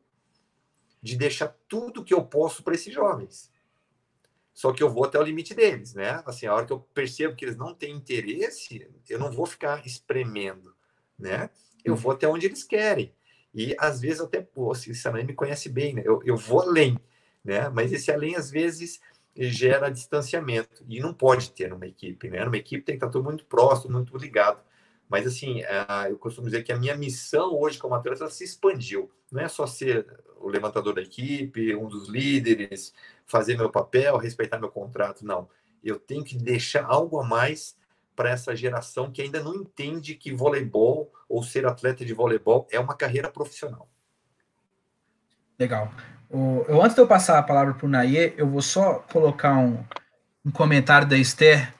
de 1.03 1.17
deixar 1.17 1.57
tudo 1.69 2.05
que 2.05 2.15
eu 2.15 2.25
posso 2.25 2.63
para 2.63 2.75
esses 2.75 2.93
jovens. 2.93 3.51
Só 4.53 4.73
que 4.73 4.83
eu 4.83 4.91
vou 4.91 5.05
até 5.05 5.19
o 5.19 5.23
limite 5.23 5.55
deles, 5.55 5.95
né? 5.95 6.23
Assim, 6.25 6.47
a 6.47 6.55
hora 6.55 6.65
que 6.65 6.73
eu 6.73 6.81
percebo 6.81 7.37
que 7.37 7.45
eles 7.45 7.57
não 7.57 7.75
têm 7.75 7.95
interesse, 7.95 8.89
eu 9.09 9.19
não 9.19 9.31
vou 9.31 9.45
ficar 9.45 9.87
espremendo, 9.87 10.75
né? 11.19 11.51
Eu 11.85 11.95
vou 11.95 12.13
até 12.13 12.27
onde 12.27 12.47
eles 12.47 12.65
querem. 12.65 13.13
E 13.55 13.77
às 13.79 14.01
vezes 14.01 14.21
até, 14.21 14.41
pô, 14.41 14.75
se 14.75 14.93
a 15.07 15.13
mãe 15.13 15.25
me 15.25 15.35
conhece 15.35 15.69
bem, 15.69 15.95
né? 15.95 16.03
Eu, 16.05 16.21
eu 16.25 16.37
vou 16.37 16.63
além 16.63 16.99
né? 17.47 17.69
Mas 17.69 17.93
esse 17.93 18.11
além 18.11 18.35
às 18.35 18.51
vezes 18.51 19.01
gera 19.37 19.89
distanciamento 19.89 20.85
e 20.89 20.99
não 20.99 21.15
pode 21.15 21.53
ter 21.53 21.71
numa 21.71 21.87
equipe, 21.87 22.29
né? 22.29 22.45
Numa 22.45 22.57
equipe 22.57 22.83
tem 22.83 22.99
que 22.99 23.05
estar 23.05 23.13
todo 23.13 23.25
muito 23.25 23.45
próximo, 23.45 23.93
muito 23.93 24.17
ligado. 24.17 24.61
Mas 25.09 25.27
assim, 25.27 25.63
eu 26.09 26.19
costumo 26.19 26.47
dizer 26.47 26.63
que 26.63 26.73
a 26.73 26.79
minha 26.79 26.97
missão 26.97 27.55
hoje 27.55 27.79
como 27.79 27.95
atleta 27.95 28.29
se 28.29 28.45
expandiu. 28.45 29.11
Não 29.31 29.41
é 29.41 29.49
só 29.49 29.67
ser 29.67 30.07
o 30.39 30.49
levantador 30.49 30.95
da 30.95 31.03
equipe, 31.03 31.75
um 31.75 31.89
dos 31.89 32.09
líderes, 32.09 32.93
fazer 33.27 33.57
meu 33.57 33.71
papel, 33.71 34.17
respeitar 34.17 34.59
meu 34.59 34.71
contrato, 34.71 35.25
não. 35.25 35.49
eu 35.83 35.99
tenho 35.99 36.25
que 36.25 36.37
deixar 36.37 36.85
algo 36.85 37.21
a 37.21 37.25
mais 37.25 37.77
para 38.15 38.31
essa 38.31 38.57
geração 38.57 39.11
que 39.11 39.21
ainda 39.21 39.43
não 39.43 39.55
entende 39.55 40.15
que 40.15 40.33
voleibol 40.33 41.13
ou 41.29 41.43
ser 41.43 41.67
atleta 41.67 42.05
de 42.05 42.15
voleibol 42.15 42.67
é 42.71 42.81
uma 42.81 42.97
carreira 42.97 43.31
profissional. 43.31 43.89
Legal. 45.59 45.93
O, 46.31 46.65
eu, 46.67 46.83
antes 46.83 46.95
de 46.95 47.01
eu 47.01 47.07
passar 47.07 47.39
a 47.39 47.43
palavra 47.43 47.75
para 47.75 47.87
o 47.87 47.89
Naye, 47.89 48.35
eu 48.37 48.49
vou 48.49 48.63
só 48.63 48.95
colocar 49.13 49.57
um, 49.59 49.85
um 50.45 50.51
comentário 50.51 51.07
da 51.07 51.17
Esther, 51.17 51.73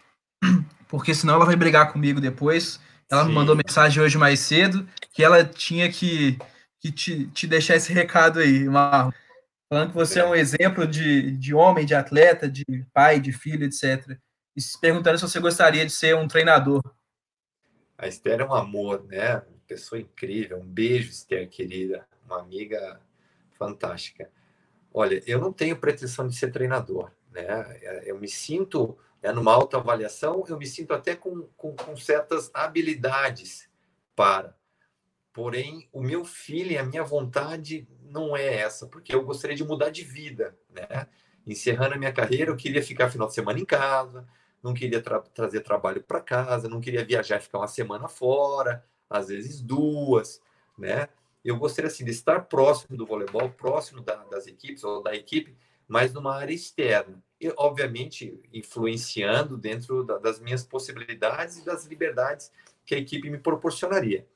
porque 0.89 1.15
senão 1.15 1.35
ela 1.35 1.47
vai 1.47 1.57
brigar 1.57 1.93
comigo 1.93 2.21
depois. 2.21 2.81
Ela 3.11 3.23
Sim. 3.23 3.29
me 3.29 3.35
mandou 3.35 3.57
mensagem 3.57 4.03
hoje 4.03 4.19
mais 4.19 4.41
cedo 4.41 4.89
que 5.13 5.23
ela 5.23 5.45
tinha 5.45 5.91
que, 5.91 6.39
que 6.81 6.91
te, 6.91 7.27
te 7.29 7.47
deixar 7.47 7.77
esse 7.77 7.93
recado 7.93 8.41
aí, 8.41 8.65
Marlon. 8.65 9.11
Falando 9.69 9.91
que 9.91 9.97
você 9.97 10.21
é. 10.21 10.23
é 10.23 10.27
um 10.27 10.35
exemplo 10.35 10.87
de, 10.87 11.33
de 11.33 11.55
homem, 11.55 11.87
de 11.87 11.95
atleta, 11.95 12.49
de 12.49 12.65
pai, 12.93 13.21
de 13.21 13.33
filho, 13.33 13.65
etc. 13.65 14.19
E 14.55 14.61
se 14.61 14.81
perguntando 14.81 15.19
se 15.19 15.29
você 15.29 15.41
gostaria 15.41 15.85
de 15.85 15.93
ser 15.93 16.15
um 16.17 16.29
treinador. 16.29 16.83
A 17.99 18.07
Esther 18.07 18.41
é 18.41 18.45
um 18.45 18.55
amor, 18.55 19.05
né? 19.05 19.37
Uma 19.37 19.61
pessoa 19.67 20.01
incrível. 20.01 20.59
Um 20.59 20.67
beijo, 20.67 21.11
Esther, 21.11 21.49
querida. 21.49 22.07
Uma 22.25 22.41
amiga 22.41 23.01
fantástica. 23.59 24.31
Olha, 24.93 25.23
eu 25.27 25.41
não 25.41 25.53
tenho 25.53 25.77
pretensão 25.77 26.27
de 26.29 26.37
ser 26.37 26.51
treinador, 26.53 27.11
né? 27.31 27.79
Eu 28.05 28.19
me 28.19 28.29
sinto 28.29 28.97
é, 29.23 29.33
numa 29.33 29.53
autoavaliação, 29.53 30.45
eu 30.49 30.59
me 30.59 30.67
sinto 30.67 30.93
até 30.93 31.17
com, 31.17 31.43
com, 31.57 31.75
com 31.75 31.97
certas 31.97 32.51
habilidades 32.55 33.69
para. 34.15 34.57
Porém, 35.33 35.89
o 35.93 36.01
meu 36.01 36.25
e 36.49 36.79
a 36.79 36.83
minha 36.83 37.05
vontade 37.05 37.87
não 38.03 38.37
é 38.37 38.57
essa, 38.57 38.87
porque 38.87 39.15
eu 39.15 39.23
gostaria 39.23 39.57
de 39.57 39.65
mudar 39.65 39.91
de 39.91 40.03
vida, 40.03 40.57
né? 40.71 41.07
Encerrando 41.47 41.95
a 41.95 41.99
minha 41.99 42.13
carreira, 42.13 42.51
eu 42.51 42.57
queria 42.57 42.83
ficar 42.83 43.11
final 43.11 43.29
de 43.29 43.35
semana 43.35 43.59
em 43.59 43.65
casa, 43.65 44.27
não 44.63 44.73
queria 44.73 45.03
tra 45.03 45.21
trazer 45.21 45.61
trabalho 45.61 46.03
para 46.03 46.21
casa, 46.21 46.69
não 46.69 46.81
queria 46.81 47.05
viajar 47.05 47.37
e 47.37 47.43
ficar 47.43 47.59
uma 47.59 47.69
semana 47.69 48.09
fora, 48.09 48.85
às 49.11 49.29
vezes 49.29 49.61
duas, 49.61 50.41
né? 50.79 51.09
Eu 51.45 51.57
gostaria 51.57 51.89
assim 51.89 52.05
de 52.05 52.11
estar 52.11 52.47
próximo 52.47 52.97
do 52.97 53.07
voleibol, 53.07 53.51
próximo 53.51 54.01
da, 54.01 54.17
das 54.25 54.47
equipes 54.47 54.83
ou 54.83 55.03
da 55.03 55.15
equipe, 55.15 55.57
mas 55.87 56.13
numa 56.13 56.35
área 56.35 56.53
externa. 56.55 57.23
E, 57.41 57.53
obviamente, 57.57 58.39
influenciando 58.53 59.57
dentro 59.57 60.05
da, 60.05 60.19
das 60.19 60.41
minhas 60.41 60.65
possibilidades 60.65 61.59
e 61.59 61.65
das 61.65 61.85
liberdades 61.85 62.51
que 62.85 62.95
a 62.95 62.99
equipe 62.99 63.29
me 63.29 63.39
proporcionaria. 63.39 64.27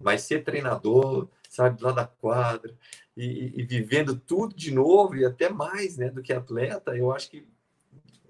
Mas 0.00 0.22
ser 0.22 0.44
treinador, 0.44 1.28
sabe, 1.48 1.82
lá 1.82 1.92
da 1.92 2.06
quadra, 2.06 2.74
e, 3.16 3.52
e, 3.56 3.64
vivendo 3.64 4.14
tudo 4.16 4.54
de 4.54 4.72
novo, 4.72 5.16
e 5.16 5.24
até 5.24 5.48
mais 5.48 5.96
né, 5.96 6.08
do 6.08 6.22
que 6.22 6.32
atleta, 6.32 6.96
eu 6.96 7.12
acho 7.12 7.30
que, 7.30 7.44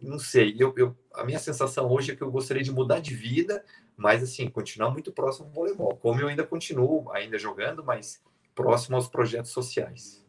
não 0.00 0.18
sei, 0.18 0.56
eu, 0.58 0.72
eu, 0.76 0.96
a 1.12 1.24
minha 1.24 1.38
sensação 1.38 1.90
hoje 1.90 2.12
é 2.12 2.16
que 2.16 2.22
eu 2.22 2.30
gostaria 2.30 2.62
de 2.62 2.72
mudar 2.72 3.00
de 3.00 3.14
vida, 3.14 3.62
mas 3.96 4.22
assim, 4.22 4.48
continuar 4.48 4.90
muito 4.90 5.12
próximo 5.12 5.48
ao 5.48 5.52
voleibol, 5.52 5.96
como 5.96 6.20
eu 6.20 6.28
ainda 6.28 6.46
continuo, 6.46 7.10
ainda 7.12 7.38
jogando, 7.38 7.84
mas 7.84 8.22
próximo 8.54 8.96
aos 8.96 9.08
projetos 9.08 9.50
sociais. 9.50 10.24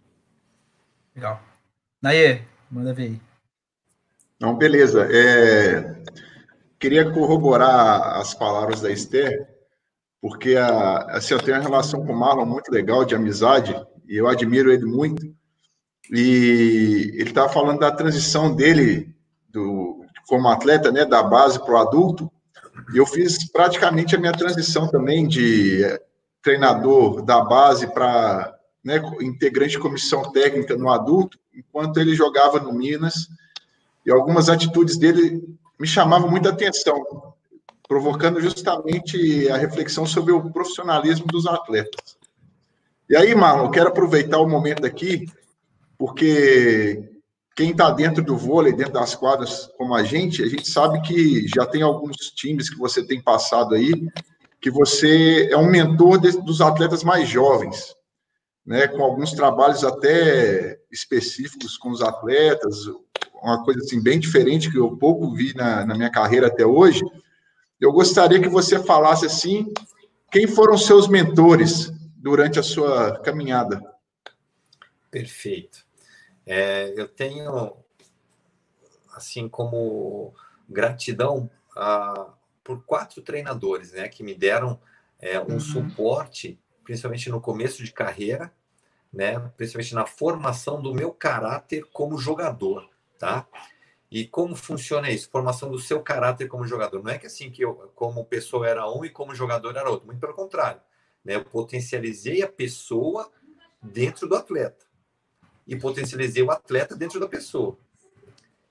Legal. 1.16 1.42
Naê, 2.02 2.44
manda 2.70 2.94
ver 2.94 3.04
aí. 3.04 3.29
Não, 4.40 4.56
beleza. 4.56 5.08
É, 5.12 6.04
queria 6.80 7.12
corroborar 7.12 8.18
as 8.18 8.34
palavras 8.34 8.82
da 8.82 8.90
Esther, 8.90 9.48
porque 10.22 10.56
a, 10.56 11.00
assim, 11.18 11.34
eu 11.34 11.40
tenho 11.40 11.58
uma 11.58 11.64
relação 11.64 12.06
com 12.06 12.14
o 12.14 12.18
Marlon 12.18 12.46
muito 12.46 12.72
legal, 12.72 13.04
de 13.04 13.16
amizade, 13.16 13.76
e 14.08 14.16
eu 14.16 14.28
admiro 14.28 14.72
ele 14.72 14.86
muito. 14.86 15.26
E 16.12 17.12
ele 17.16 17.30
estava 17.30 17.50
falando 17.50 17.80
da 17.80 17.92
transição 17.92 18.56
dele 18.56 19.14
do, 19.50 20.06
como 20.28 20.48
atleta, 20.48 20.92
né, 20.92 21.06
da 21.06 21.22
base 21.22 21.60
para 21.60 21.74
o 21.74 21.78
adulto. 21.78 22.32
E 22.94 22.98
eu 22.98 23.06
fiz 23.06 23.52
praticamente 23.52 24.16
a 24.16 24.20
minha 24.20 24.32
transição 24.32 24.88
também 24.88 25.28
de 25.28 25.84
treinador 26.42 27.22
da 27.22 27.42
base 27.42 27.88
para 27.94 28.56
né, 28.84 29.02
integrante 29.22 29.72
de 29.72 29.80
comissão 29.80 30.32
técnica 30.32 30.76
no 30.78 30.90
adulto, 30.90 31.38
enquanto 31.54 32.00
ele 32.00 32.16
jogava 32.16 32.60
no 32.60 32.72
Minas, 32.72 33.28
e 34.06 34.12
algumas 34.12 34.50
atitudes 34.50 34.98
dele 34.98 35.44
me 35.80 35.88
chamavam 35.88 36.30
muita 36.30 36.50
atenção, 36.50 37.34
provocando 37.88 38.42
justamente 38.42 39.50
a 39.50 39.58
reflexão 39.58 40.06
sobre 40.06 40.34
o 40.34 40.52
profissionalismo 40.52 41.26
dos 41.28 41.46
atletas. 41.48 42.18
E 43.10 43.16
aí, 43.16 43.34
Marlon, 43.34 43.66
eu 43.66 43.72
quero 43.72 43.90
aproveitar 43.90 44.40
o 44.40 44.50
momento 44.50 44.86
aqui, 44.86 45.26
porque 45.98 47.10
quem 47.56 47.72
está 47.72 47.90
dentro 47.92 48.24
do 48.24 48.38
vôlei, 48.38 48.72
dentro 48.74 48.94
das 48.94 49.16
quadras 49.16 49.70
como 49.78 49.96
a 49.96 50.04
gente, 50.04 50.44
a 50.44 50.48
gente 50.48 50.70
sabe 50.70 51.02
que 51.02 51.48
já 51.48 51.66
tem 51.66 51.82
alguns 51.82 52.18
times 52.36 52.70
que 52.70 52.78
você 52.78 53.06
tem 53.06 53.22
passado 53.22 53.76
aí, 53.76 53.92
que 54.62 54.70
você 54.70 55.50
é 55.52 55.58
um 55.58 55.70
mentor 55.70 56.20
de, 56.20 56.32
dos 56.42 56.62
atletas 56.62 57.04
mais 57.04 57.28
jovens 57.28 57.96
né, 58.66 58.88
com 58.88 59.02
alguns 59.02 59.32
trabalhos 59.34 59.84
até 59.84 60.80
específicos 60.92 61.78
com 61.78 61.90
os 61.90 62.02
atletas, 62.02 62.86
uma 63.42 63.64
coisa 63.64 63.80
assim 63.80 64.02
bem 64.02 64.20
diferente 64.20 64.72
que 64.72 64.78
eu 64.78 64.98
pouco 64.98 65.34
vi 65.34 65.54
na, 65.56 65.86
na 65.86 65.96
minha 65.96 66.12
carreira 66.12 66.48
até 66.48 66.66
hoje. 66.66 67.02
Eu 67.80 67.92
gostaria 67.92 68.40
que 68.42 68.50
você 68.50 68.84
falasse 68.84 69.26
assim, 69.26 69.72
quem 70.32 70.48
foram 70.48 70.78
seus 70.78 71.08
mentores 71.08 71.92
durante 72.18 72.60
a 72.60 72.64
sua 72.64 73.20
caminhada? 73.20 73.82
Perfeito. 75.10 75.86
É, 76.46 76.94
eu 76.96 77.08
tenho, 77.08 77.74
assim, 79.14 79.48
como 79.48 80.34
gratidão 80.68 81.50
a, 81.76 82.34
por 82.64 82.84
quatro 82.84 83.22
treinadores, 83.22 83.94
né, 83.94 84.08
que 84.08 84.24
me 84.24 84.36
deram 84.36 84.80
é, 85.20 85.40
um 85.40 85.54
uhum. 85.54 85.60
suporte, 85.60 86.60
principalmente 86.90 87.30
no 87.30 87.40
começo 87.40 87.84
de 87.84 87.92
carreira, 87.92 88.52
né? 89.14 89.38
Principalmente 89.56 89.94
na 89.94 90.08
formação 90.08 90.82
do 90.82 90.92
meu 90.92 91.12
caráter 91.12 91.86
como 91.94 92.18
jogador, 92.18 92.90
tá? 93.20 93.48
E 94.10 94.26
como 94.26 94.56
funciona 94.56 95.12
isso? 95.12 95.30
Formação 95.30 95.70
do 95.70 95.78
seu 95.78 96.02
caráter 96.02 96.48
como 96.48 96.66
jogador. 96.66 97.04
Não 97.04 97.12
é 97.12 97.20
que 97.20 97.28
assim 97.28 97.52
que 97.52 97.64
eu, 97.64 97.76
como 97.94 98.26
pessoa 98.26 98.68
era 98.68 98.92
um 98.92 99.06
e 99.06 99.10
como 99.12 99.36
jogador 99.36 99.78
era 99.78 99.88
outro. 99.88 100.08
Muito 100.08 100.20
pelo 100.20 100.34
contrário. 100.34 100.82
Né? 101.24 101.36
Eu 101.36 101.46
potencializei 101.46 102.42
a 102.42 102.48
pessoa 102.48 103.32
dentro 103.80 104.28
do 104.28 104.36
atleta. 104.36 104.88
E 105.68 105.76
potencializei 105.76 106.42
o 106.42 106.50
atleta 106.50 106.96
dentro 106.96 107.20
da 107.20 107.28
pessoa. 107.28 107.78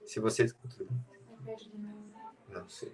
Se 0.05 0.19
vocês. 0.19 0.53
Não 2.49 2.69
sei. 2.69 2.93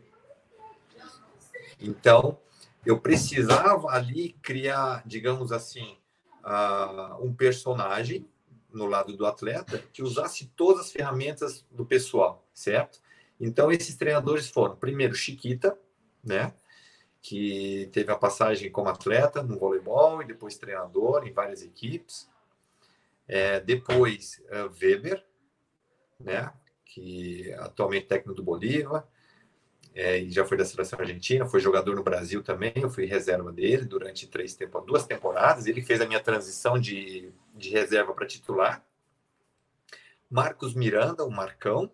Então, 1.80 2.38
eu 2.84 2.98
precisava 3.00 3.88
ali 3.88 4.36
criar, 4.42 5.02
digamos 5.06 5.52
assim, 5.52 5.96
uh, 6.44 7.24
um 7.24 7.34
personagem 7.34 8.26
no 8.72 8.86
lado 8.86 9.16
do 9.16 9.24
atleta 9.24 9.82
que 9.92 10.02
usasse 10.02 10.46
todas 10.56 10.86
as 10.86 10.92
ferramentas 10.92 11.64
do 11.70 11.86
pessoal, 11.86 12.46
certo? 12.52 13.00
Então, 13.40 13.70
esses 13.70 13.96
treinadores 13.96 14.48
foram, 14.48 14.76
primeiro, 14.76 15.14
Chiquita, 15.14 15.78
né? 16.22 16.52
Que 17.22 17.88
teve 17.92 18.12
a 18.12 18.16
passagem 18.16 18.70
como 18.70 18.88
atleta 18.88 19.42
no 19.42 19.58
voleibol 19.58 20.22
e 20.22 20.26
depois 20.26 20.58
treinador 20.58 21.26
em 21.26 21.32
várias 21.32 21.62
equipes. 21.62 22.28
É, 23.26 23.60
depois, 23.60 24.42
uh, 24.50 24.70
Weber, 24.80 25.24
né? 26.20 26.52
Que 26.84 27.52
atualmente 27.54 28.04
é 28.04 28.08
técnico 28.08 28.34
do 28.34 28.42
Bolívar 28.42 29.06
é, 29.94 30.18
e 30.18 30.30
já 30.30 30.44
foi 30.44 30.56
da 30.56 30.64
seleção 30.64 30.98
argentina, 30.98 31.46
foi 31.46 31.60
jogador 31.60 31.94
no 31.94 32.02
Brasil 32.02 32.42
também, 32.42 32.72
eu 32.76 32.90
fui 32.90 33.06
reserva 33.06 33.52
dele 33.52 33.84
durante 33.84 34.26
três 34.26 34.54
temporadas, 34.54 34.88
duas 34.88 35.06
temporadas, 35.06 35.66
ele 35.66 35.82
fez 35.82 36.00
a 36.00 36.06
minha 36.06 36.20
transição 36.20 36.78
de, 36.78 37.32
de 37.54 37.70
reserva 37.70 38.12
para 38.12 38.26
titular. 38.26 38.84
Marcos 40.28 40.74
Miranda, 40.74 41.24
o 41.24 41.30
Marcão, 41.30 41.88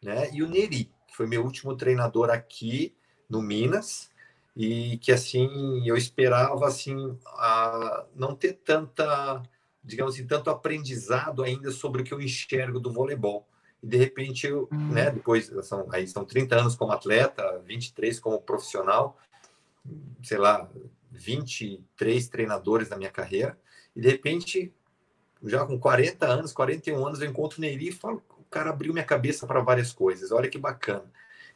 né, 0.00 0.30
e 0.32 0.42
o 0.42 0.48
Neri, 0.48 0.84
que 1.08 1.16
foi 1.16 1.26
meu 1.26 1.42
último 1.42 1.76
treinador 1.76 2.30
aqui 2.30 2.94
no 3.28 3.42
Minas, 3.42 4.12
e 4.54 4.98
que 4.98 5.10
assim 5.10 5.82
eu 5.86 5.96
esperava 5.96 6.66
assim 6.66 7.18
a 7.26 8.04
não 8.14 8.36
ter 8.36 8.52
tanta 8.52 9.42
digamos 9.82 10.14
assim 10.14 10.26
tanto 10.26 10.50
aprendizado 10.50 11.42
ainda 11.42 11.70
sobre 11.70 12.02
o 12.02 12.04
que 12.04 12.12
eu 12.12 12.20
enxergo 12.20 12.78
do 12.78 12.92
voleibol 12.92 13.48
e 13.82 13.86
de 13.86 13.96
repente 13.96 14.46
eu, 14.46 14.68
hum. 14.72 14.92
né, 14.92 15.10
depois 15.10 15.50
são 15.62 15.88
aí 15.90 16.06
são 16.06 16.24
30 16.24 16.56
anos 16.56 16.76
como 16.76 16.92
atleta, 16.92 17.60
23 17.66 18.20
como 18.20 18.40
profissional, 18.40 19.18
sei 20.22 20.38
lá, 20.38 20.70
23 21.10 22.28
treinadores 22.28 22.88
na 22.88 22.96
minha 22.96 23.10
carreira, 23.10 23.58
e 23.94 24.00
de 24.00 24.08
repente 24.08 24.72
já 25.44 25.66
com 25.66 25.78
40 25.78 26.26
anos, 26.26 26.52
41 26.52 27.06
anos 27.06 27.20
eu 27.20 27.28
encontro 27.28 27.58
o 27.58 27.60
Neiri 27.60 27.88
e 27.88 27.92
falo, 27.92 28.22
o 28.38 28.44
cara 28.44 28.70
abriu 28.70 28.92
minha 28.92 29.04
cabeça 29.04 29.46
para 29.46 29.60
várias 29.60 29.92
coisas. 29.92 30.30
Olha 30.30 30.48
que 30.48 30.58
bacana. 30.58 31.10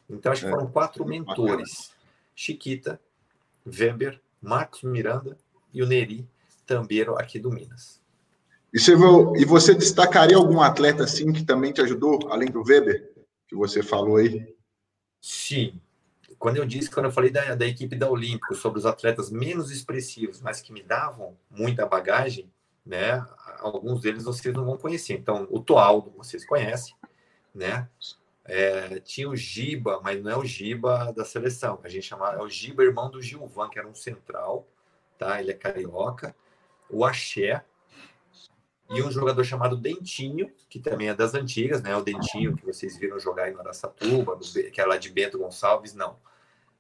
Então 0.09 0.33
acho 0.33 0.43
que 0.43 0.49
é, 0.49 0.51
foram 0.51 0.67
quatro 0.67 1.05
mentores: 1.05 1.71
bacana. 1.71 1.97
Chiquita, 2.35 3.01
Weber, 3.65 4.21
Marcos 4.43 4.83
Miranda 4.83 5.37
e 5.73 5.83
o 5.83 5.87
Neri 5.87 6.29
Tambeiro 6.67 7.17
aqui 7.17 7.39
do 7.39 7.51
Minas. 7.51 8.01
E 8.77 8.79
você, 8.79 8.93
e 9.39 9.45
você 9.47 9.75
destacaria 9.75 10.37
algum 10.37 10.61
atleta 10.61 11.05
assim 11.05 11.33
que 11.33 11.43
também 11.43 11.73
te 11.73 11.81
ajudou, 11.81 12.29
além 12.31 12.51
do 12.51 12.63
Weber, 12.63 13.11
que 13.49 13.57
você 13.57 13.83
falou 13.83 14.17
aí? 14.17 14.55
Sim. 15.19 15.81
Quando 16.39 16.59
eu 16.59 16.67
disse, 16.67 16.91
quando 16.91 17.07
eu 17.07 17.11
falei 17.11 17.31
da, 17.31 17.55
da 17.55 17.67
equipe 17.67 17.97
da 17.97 18.11
Olímpico, 18.11 18.55
sobre 18.55 18.79
os 18.79 18.85
atletas 18.85 19.31
menos 19.31 19.71
expressivos, 19.71 20.43
mas 20.43 20.61
que 20.61 20.75
me 20.75 20.83
davam 20.83 21.35
muita 21.51 21.87
bagagem, 21.87 22.53
né? 22.85 23.27
Alguns 23.61 24.03
deles 24.03 24.25
vocês 24.25 24.55
não 24.55 24.67
vão 24.67 24.77
conhecer. 24.77 25.15
Então, 25.15 25.49
o 25.51 25.59
Toaldo, 25.59 26.13
vocês 26.15 26.45
conhecem, 26.45 26.95
né? 27.55 27.89
É, 28.45 29.01
tinha 29.01 29.31
o 29.31 29.35
Giba, 29.35 30.03
mas 30.05 30.23
não 30.23 30.31
é 30.31 30.37
o 30.37 30.45
Giba 30.45 31.15
da 31.17 31.25
seleção. 31.25 31.81
A 31.83 31.89
gente 31.89 32.09
chama 32.09 32.35
é 32.35 32.43
o 32.43 32.49
Giba, 32.51 32.85
irmão 32.85 33.11
do 33.11 33.23
Gilvan, 33.23 33.71
que 33.71 33.79
era 33.79 33.89
um 33.89 33.95
central, 33.95 34.69
tá? 35.17 35.41
Ele 35.41 35.53
é 35.53 35.55
carioca. 35.55 36.37
O 36.91 37.07
Axé, 37.07 37.65
e 38.91 39.03
um 39.03 39.11
jogador 39.11 39.45
chamado 39.45 39.77
Dentinho, 39.77 40.51
que 40.69 40.79
também 40.79 41.09
é 41.09 41.15
das 41.15 41.35
antigas, 41.35 41.83
né? 41.83 41.97
O 41.97 42.03
Dentinho 42.03 42.57
que 42.57 42.65
vocês 42.65 42.97
viram 42.97 43.19
jogar 43.19 43.51
em 43.51 43.57
Araçatuba, 43.57 44.39
que 44.73 44.81
é 44.81 44.87
lá 44.87 44.97
de 44.97 45.11
Bento 45.11 45.39
Gonçalves, 45.39 45.95
não, 45.95 46.17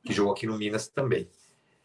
que 0.04 0.12
jogou 0.12 0.32
aqui 0.32 0.46
no 0.46 0.56
Minas 0.56 0.88
também. 0.88 1.28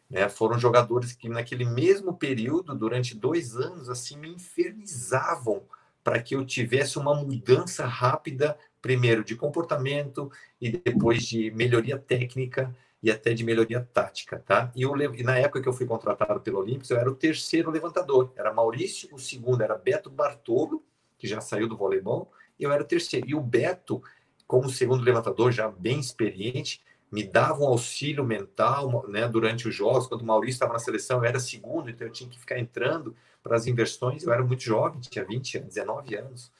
Né? 0.09 0.27
Foram 0.29 0.59
jogadores 0.59 1.13
que 1.13 1.29
naquele 1.29 1.65
mesmo 1.65 2.13
período, 2.13 2.75
durante 2.75 3.15
dois 3.15 3.55
anos, 3.55 3.89
assim, 3.89 4.17
me 4.17 4.29
infernizavam 4.29 5.63
para 6.03 6.21
que 6.21 6.35
eu 6.35 6.45
tivesse 6.45 6.99
uma 6.99 7.15
mudança 7.15 7.85
rápida, 7.85 8.57
primeiro 8.81 9.23
de 9.23 9.35
comportamento 9.35 10.31
e 10.59 10.71
depois 10.71 11.23
de 11.23 11.51
melhoria 11.51 11.97
técnica 11.97 12.75
e 13.03 13.09
até 13.09 13.33
de 13.33 13.43
melhoria 13.43 13.87
tática, 13.93 14.39
tá? 14.45 14.71
E, 14.75 14.83
eu, 14.83 14.95
e 14.95 15.23
na 15.23 15.37
época 15.37 15.61
que 15.61 15.67
eu 15.67 15.73
fui 15.73 15.85
contratado 15.85 16.39
pelo 16.41 16.59
Olímpicos, 16.59 16.91
eu 16.91 16.97
era 16.97 17.09
o 17.09 17.15
terceiro 17.15 17.71
levantador. 17.71 18.31
Era 18.35 18.53
Maurício, 18.53 19.09
o 19.11 19.17
segundo 19.17 19.61
era 19.61 19.75
Beto 19.75 20.09
Bartolo, 20.09 20.83
que 21.17 21.27
já 21.27 21.41
saiu 21.41 21.67
do 21.67 21.75
voleibol, 21.75 22.31
e 22.59 22.63
eu 22.63 22.71
era 22.71 22.83
o 22.83 22.85
terceiro. 22.85 23.27
E 23.27 23.33
o 23.33 23.41
Beto, 23.41 24.03
como 24.45 24.69
segundo 24.69 25.03
levantador, 25.03 25.51
já 25.51 25.67
bem 25.67 25.99
experiente, 25.99 26.81
me 27.11 27.23
dava 27.23 27.63
um 27.63 27.67
auxílio 27.67 28.23
mental 28.23 29.05
né, 29.07 29.27
durante 29.27 29.67
os 29.67 29.75
jogos. 29.75 30.07
Quando 30.07 30.21
o 30.21 30.25
Maurício 30.25 30.57
estava 30.57 30.73
na 30.73 30.79
seleção, 30.79 31.17
eu 31.19 31.25
era 31.25 31.39
segundo, 31.39 31.89
então 31.89 32.07
eu 32.07 32.13
tinha 32.13 32.29
que 32.29 32.39
ficar 32.39 32.59
entrando 32.59 33.15
para 33.41 33.55
as 33.55 33.65
inversões. 33.65 34.23
Eu 34.23 34.31
era 34.31 34.43
muito 34.43 34.61
jovem, 34.61 35.01
tinha 35.01 35.25
20 35.25 35.57
anos, 35.57 35.73
19 35.73 36.15
anos. 36.15 36.51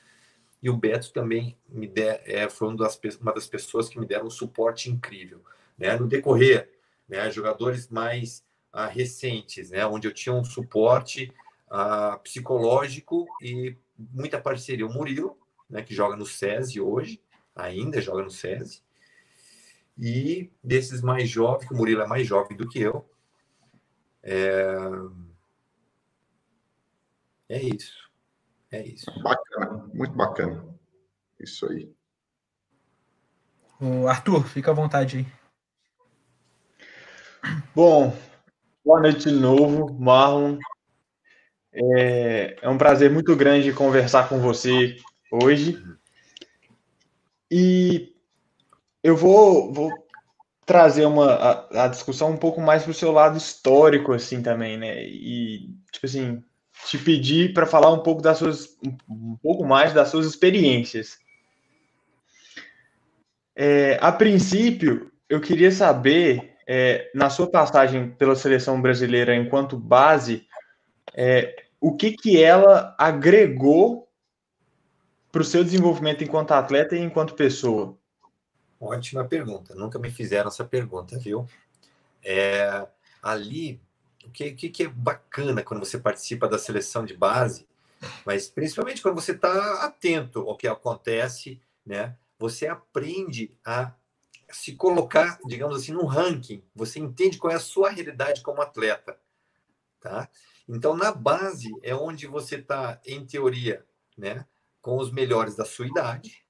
E 0.61 0.69
o 0.69 0.75
Beto 0.75 1.13
também 1.13 1.55
me 1.69 1.87
der, 1.87 2.23
é, 2.25 2.49
foi 2.49 2.67
uma 2.67 2.77
das, 2.77 2.99
uma 3.19 3.33
das 3.33 3.47
pessoas 3.47 3.87
que 3.89 3.99
me 3.99 4.05
deram 4.05 4.25
um 4.25 4.31
suporte 4.31 4.89
incrível 4.89 5.41
né, 5.81 5.97
no 5.97 6.07
decorrer, 6.07 6.69
né, 7.09 7.29
jogadores 7.31 7.89
mais 7.89 8.45
uh, 8.71 8.87
recentes, 8.87 9.71
né, 9.71 9.83
onde 9.83 10.07
eu 10.07 10.13
tinha 10.13 10.33
um 10.33 10.43
suporte 10.43 11.33
uh, 11.71 12.19
psicológico 12.19 13.25
e 13.41 13.75
muita 13.97 14.39
parceria. 14.39 14.85
O 14.85 14.93
Murilo, 14.93 15.35
né, 15.67 15.81
que 15.81 15.95
joga 15.95 16.15
no 16.15 16.25
SESI 16.25 16.79
hoje, 16.79 17.19
ainda 17.55 17.99
joga 17.99 18.21
no 18.21 18.29
SESI, 18.29 18.83
e 19.97 20.51
desses 20.63 21.01
mais 21.01 21.27
jovens, 21.27 21.67
que 21.67 21.73
o 21.73 21.77
Murilo 21.77 22.03
é 22.03 22.07
mais 22.07 22.27
jovem 22.27 22.55
do 22.55 22.69
que 22.69 22.79
eu, 22.79 23.09
é, 24.21 24.75
é 27.49 27.63
isso. 27.63 28.07
É 28.71 28.85
isso. 28.85 29.11
Bacana, 29.23 29.89
muito 29.91 30.13
bacana. 30.13 30.63
Isso 31.39 31.65
aí. 31.65 31.91
O 33.79 34.07
Arthur, 34.07 34.47
fica 34.47 34.69
à 34.69 34.73
vontade 34.75 35.17
aí. 35.17 35.40
Bom, 37.73 38.15
boa 38.85 39.01
noite 39.01 39.29
de 39.29 39.35
novo, 39.35 39.91
Marlon. 39.93 40.57
É, 41.73 42.57
é, 42.61 42.69
um 42.69 42.77
prazer 42.77 43.09
muito 43.09 43.35
grande 43.35 43.73
conversar 43.73 44.29
com 44.29 44.39
você 44.39 44.95
hoje. 45.31 45.81
E 47.49 48.13
eu 49.03 49.15
vou, 49.15 49.73
vou 49.73 49.91
trazer 50.65 51.05
uma, 51.05 51.33
a, 51.33 51.85
a 51.85 51.87
discussão 51.87 52.31
um 52.31 52.37
pouco 52.37 52.61
mais 52.61 52.83
para 52.83 52.91
o 52.91 52.95
seu 52.95 53.11
lado 53.11 53.37
histórico, 53.37 54.13
assim, 54.13 54.41
também, 54.43 54.77
né? 54.77 55.03
E, 55.03 55.69
tipo 55.91 56.05
assim, 56.05 56.43
te 56.85 56.97
pedir 56.97 57.53
para 57.53 57.65
falar 57.65 57.91
um 57.91 58.03
pouco 58.03 58.21
das 58.21 58.37
suas, 58.37 58.77
um 59.09 59.35
pouco 59.41 59.65
mais 59.65 59.93
das 59.93 60.09
suas 60.09 60.27
experiências. 60.27 61.17
É, 63.55 63.97
a 63.99 64.11
princípio, 64.11 65.11
eu 65.27 65.41
queria 65.41 65.71
saber 65.71 66.50
é, 66.73 67.11
na 67.13 67.29
sua 67.29 67.51
passagem 67.51 68.11
pela 68.11 68.33
seleção 68.33 68.81
brasileira 68.81 69.35
enquanto 69.35 69.77
base, 69.77 70.47
é, 71.13 71.65
o 71.81 71.97
que, 71.97 72.13
que 72.13 72.41
ela 72.41 72.95
agregou 72.97 74.07
para 75.33 75.41
o 75.41 75.43
seu 75.43 75.65
desenvolvimento 75.65 76.23
enquanto 76.23 76.53
atleta 76.53 76.95
e 76.95 77.01
enquanto 77.01 77.35
pessoa? 77.35 77.97
Ótima 78.79 79.25
pergunta. 79.25 79.75
Nunca 79.75 79.99
me 79.99 80.09
fizeram 80.09 80.47
essa 80.47 80.63
pergunta, 80.63 81.19
viu? 81.19 81.45
É, 82.23 82.87
ali, 83.21 83.81
o 84.25 84.31
que, 84.31 84.53
que, 84.53 84.83
é 84.83 84.87
bacana 84.87 85.61
quando 85.63 85.85
você 85.85 85.99
participa 85.99 86.47
da 86.47 86.57
seleção 86.57 87.03
de 87.03 87.13
base, 87.13 87.67
mas 88.25 88.47
principalmente 88.47 89.01
quando 89.01 89.15
você 89.15 89.33
está 89.33 89.83
atento 89.83 90.39
ao 90.47 90.55
que 90.55 90.69
acontece, 90.69 91.59
né? 91.85 92.15
Você 92.39 92.65
aprende 92.65 93.51
a 93.65 93.91
se 94.53 94.75
colocar, 94.75 95.39
digamos 95.45 95.77
assim, 95.77 95.91
num 95.91 96.05
ranking. 96.05 96.63
Você 96.75 96.99
entende 96.99 97.37
qual 97.37 97.51
é 97.51 97.55
a 97.55 97.59
sua 97.59 97.89
realidade 97.89 98.41
como 98.41 98.61
atleta, 98.61 99.17
tá? 99.99 100.29
Então, 100.67 100.95
na 100.95 101.11
base 101.11 101.69
é 101.83 101.93
onde 101.93 102.27
você 102.27 102.55
está, 102.55 102.99
em 103.05 103.25
teoria, 103.25 103.85
né, 104.17 104.45
com 104.81 104.97
os 104.97 105.11
melhores 105.11 105.55
da 105.55 105.65
sua 105.65 105.87
idade, 105.87 106.45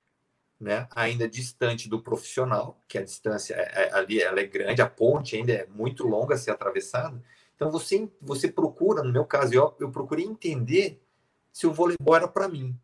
né, 0.59 0.87
ainda 0.91 1.27
distante 1.27 1.89
do 1.89 2.01
profissional, 2.01 2.79
que 2.87 2.97
a 2.97 3.03
distância 3.03 3.55
é, 3.55 3.87
é, 3.87 3.93
ali 3.93 4.21
ela 4.21 4.39
é 4.39 4.45
grande, 4.45 4.81
a 4.81 4.89
ponte 4.89 5.35
ainda 5.35 5.53
é 5.53 5.65
muito 5.65 6.07
longa 6.07 6.35
a 6.35 6.37
ser 6.37 6.51
atravessada. 6.51 7.21
Então, 7.55 7.71
você, 7.71 8.09
você 8.21 8.47
procura, 8.47 9.03
no 9.03 9.11
meu 9.11 9.25
caso, 9.25 9.53
eu, 9.53 9.75
eu 9.79 9.91
procurei 9.91 10.25
entender 10.25 11.01
se 11.51 11.65
o 11.65 11.73
voleibol 11.73 12.15
era 12.15 12.27
para 12.27 12.47
mim, 12.47 12.77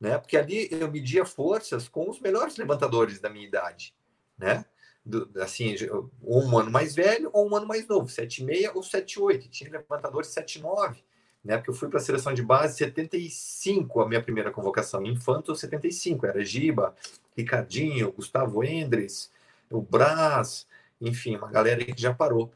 né? 0.00 0.18
Porque 0.18 0.36
ali 0.36 0.68
eu 0.70 0.90
media 0.90 1.24
forças 1.24 1.88
com 1.88 2.08
os 2.08 2.20
melhores 2.20 2.56
levantadores 2.56 3.20
da 3.20 3.30
minha 3.30 3.46
idade, 3.46 3.94
né? 4.38 4.64
Do, 5.04 5.30
assim, 5.40 5.74
um 6.22 6.58
ano 6.58 6.70
mais 6.70 6.94
velho 6.94 7.30
ou 7.32 7.48
um 7.48 7.54
ano 7.54 7.66
mais 7.66 7.86
novo, 7.86 8.08
7,6 8.08 8.72
ou 8.74 8.82
7,8. 8.82 9.48
Tinha 9.48 9.70
levantadores 9.70 10.34
7,9, 10.34 10.96
né? 11.44 11.56
Porque 11.56 11.70
eu 11.70 11.74
fui 11.74 11.88
para 11.88 11.98
a 11.98 12.02
seleção 12.02 12.34
de 12.34 12.42
base 12.42 12.76
75, 12.76 14.00
a 14.00 14.08
minha 14.08 14.22
primeira 14.22 14.50
convocação. 14.50 15.04
Infanto 15.04 15.54
75, 15.54 16.26
era 16.26 16.44
Giba, 16.44 16.94
Ricardinho, 17.36 18.12
Gustavo 18.12 18.64
Endres, 18.64 19.30
o 19.70 19.80
Brás, 19.80 20.66
enfim, 21.00 21.36
uma 21.36 21.50
galera 21.50 21.84
que 21.84 22.00
já 22.00 22.12
parou. 22.12 22.52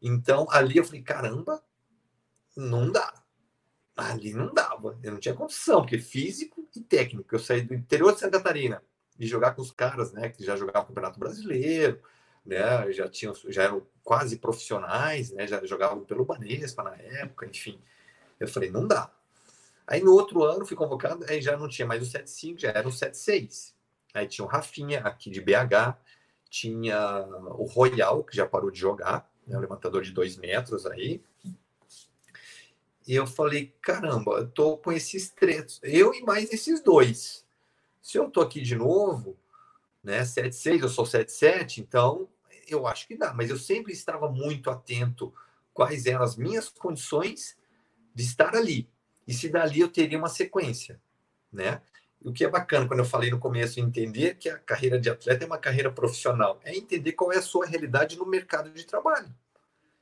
Então, 0.00 0.46
ali 0.50 0.78
eu 0.78 0.84
falei, 0.84 1.02
caramba, 1.02 1.62
não 2.56 2.90
dá 2.90 3.19
ali 4.00 4.32
não 4.32 4.52
dava, 4.52 4.98
eu 5.02 5.12
não 5.12 5.18
tinha 5.18 5.34
condição, 5.34 5.80
porque 5.80 5.98
físico 5.98 6.66
e 6.74 6.80
técnico. 6.80 7.34
Eu 7.34 7.38
saí 7.38 7.62
do 7.62 7.74
interior 7.74 8.12
de 8.12 8.20
Santa 8.20 8.38
Catarina 8.38 8.82
e 9.18 9.26
jogar 9.26 9.52
com 9.52 9.62
os 9.62 9.70
caras, 9.70 10.12
né, 10.12 10.30
que 10.30 10.44
já 10.44 10.56
jogavam 10.56 10.88
Campeonato 10.88 11.18
Brasileiro, 11.18 12.00
né, 12.44 12.90
já 12.92 13.08
tinham, 13.08 13.34
já 13.48 13.64
eram 13.64 13.86
quase 14.02 14.38
profissionais, 14.38 15.30
né, 15.30 15.46
já 15.46 15.64
jogavam 15.64 16.04
pelo 16.04 16.24
Banespa 16.24 16.82
na 16.82 16.96
época, 16.96 17.46
enfim. 17.46 17.80
Eu 18.38 18.48
falei, 18.48 18.70
não 18.70 18.86
dá. 18.86 19.10
Aí 19.86 20.02
no 20.02 20.12
outro 20.12 20.42
ano 20.44 20.64
fui 20.64 20.76
convocado, 20.76 21.24
aí 21.28 21.42
já 21.42 21.56
não 21.56 21.68
tinha 21.68 21.86
mais 21.86 22.02
o 22.02 22.06
75, 22.06 22.60
já 22.60 22.70
era 22.70 22.88
o 22.88 22.92
76. 22.92 23.74
Aí 24.14 24.26
tinha 24.26 24.44
o 24.44 24.48
Rafinha 24.48 25.00
aqui 25.00 25.30
de 25.30 25.40
BH, 25.40 25.98
tinha 26.48 27.26
o 27.56 27.64
Royal, 27.64 28.24
que 28.24 28.34
já 28.36 28.46
parou 28.46 28.70
de 28.70 28.78
jogar, 28.78 29.30
né, 29.46 29.56
o 29.56 29.60
levantador 29.60 30.02
de 30.02 30.12
dois 30.12 30.36
metros 30.36 30.86
aí, 30.86 31.22
e 33.10 33.14
eu 33.16 33.26
falei, 33.26 33.74
caramba, 33.82 34.38
eu 34.38 34.48
tô 34.48 34.76
com 34.76 34.92
esses 34.92 35.30
três, 35.30 35.80
eu 35.82 36.14
e 36.14 36.22
mais 36.22 36.52
esses 36.52 36.80
dois. 36.80 37.44
Se 38.00 38.16
eu 38.16 38.30
tô 38.30 38.40
aqui 38.40 38.60
de 38.60 38.76
novo, 38.76 39.36
né, 40.00 40.22
7-6, 40.22 40.82
eu 40.82 40.88
sou 40.88 41.04
7-7, 41.04 41.78
então 41.78 42.28
eu 42.68 42.86
acho 42.86 43.08
que 43.08 43.16
dá. 43.16 43.34
Mas 43.34 43.50
eu 43.50 43.58
sempre 43.58 43.92
estava 43.92 44.30
muito 44.30 44.70
atento 44.70 45.34
quais 45.74 46.06
eram 46.06 46.22
as 46.22 46.36
minhas 46.36 46.68
condições 46.68 47.56
de 48.14 48.22
estar 48.22 48.54
ali. 48.54 48.88
E 49.26 49.34
se 49.34 49.48
dali 49.48 49.80
eu 49.80 49.88
teria 49.88 50.16
uma 50.16 50.28
sequência, 50.28 51.00
né? 51.52 51.82
O 52.22 52.32
que 52.32 52.44
é 52.44 52.48
bacana 52.48 52.86
quando 52.86 53.00
eu 53.00 53.04
falei 53.04 53.28
no 53.28 53.40
começo, 53.40 53.80
entender 53.80 54.36
que 54.36 54.48
a 54.48 54.56
carreira 54.56 55.00
de 55.00 55.10
atleta 55.10 55.42
é 55.42 55.48
uma 55.48 55.58
carreira 55.58 55.90
profissional, 55.90 56.60
é 56.62 56.76
entender 56.76 57.10
qual 57.14 57.32
é 57.32 57.38
a 57.38 57.42
sua 57.42 57.66
realidade 57.66 58.16
no 58.16 58.24
mercado 58.24 58.70
de 58.70 58.86
trabalho. 58.86 59.34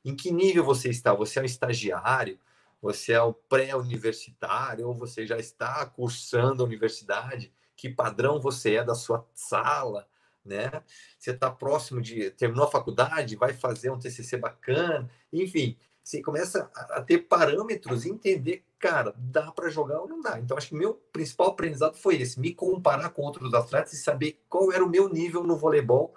Em 0.04 0.14
que 0.14 0.30
nível 0.30 0.62
você 0.62 0.90
está? 0.90 1.14
Você 1.14 1.38
é 1.38 1.42
um 1.42 1.46
estagiário? 1.46 2.38
Você 2.80 3.12
é 3.12 3.22
o 3.22 3.32
pré-universitário 3.32 4.88
ou 4.88 4.94
você 4.94 5.26
já 5.26 5.38
está 5.38 5.84
cursando 5.86 6.62
a 6.62 6.66
universidade, 6.66 7.52
que 7.76 7.88
padrão 7.88 8.40
você 8.40 8.76
é 8.76 8.84
da 8.84 8.94
sua 8.94 9.26
sala, 9.34 10.08
né? 10.44 10.70
Você 11.18 11.32
está 11.32 11.50
próximo 11.50 12.00
de 12.00 12.30
terminou 12.30 12.66
a 12.66 12.70
faculdade, 12.70 13.36
vai 13.36 13.52
fazer 13.52 13.90
um 13.90 13.98
TCC 13.98 14.36
bacana, 14.36 15.10
enfim, 15.32 15.76
você 16.08 16.22
começa 16.22 16.70
a, 16.74 17.02
ter 17.02 17.18
parâmetros 17.18 18.06
entender, 18.06 18.64
cara, 18.78 19.12
dá 19.14 19.52
para 19.52 19.68
jogar 19.68 20.00
ou 20.00 20.08
não 20.08 20.22
dá. 20.22 20.40
Então, 20.40 20.56
acho 20.56 20.70
que 20.70 20.74
meu 20.74 20.94
principal 21.12 21.48
aprendizado 21.48 21.96
foi 21.96 22.16
esse: 22.16 22.40
me 22.40 22.54
comparar 22.54 23.10
com 23.10 23.20
outros 23.20 23.52
atletas 23.52 23.92
e 23.92 24.02
saber 24.02 24.40
qual 24.48 24.72
era 24.72 24.82
o 24.82 24.88
meu 24.88 25.08
nível 25.10 25.44
no 25.44 25.54
voleibol 25.54 26.14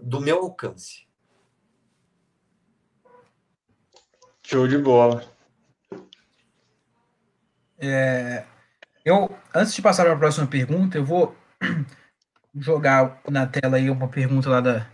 do 0.00 0.22
meu 0.22 0.38
alcance. 0.38 1.06
Show 4.42 4.66
de 4.66 4.78
bola. 4.78 5.35
É, 7.78 8.44
eu, 9.04 9.30
antes 9.54 9.74
de 9.74 9.82
passar 9.82 10.04
para 10.04 10.14
a 10.14 10.18
próxima 10.18 10.46
pergunta, 10.46 10.98
eu 10.98 11.04
vou 11.04 11.36
jogar 12.54 13.20
na 13.30 13.46
tela 13.46 13.76
aí 13.76 13.90
uma 13.90 14.08
pergunta 14.08 14.48
lá 14.48 14.60
da 14.60 14.86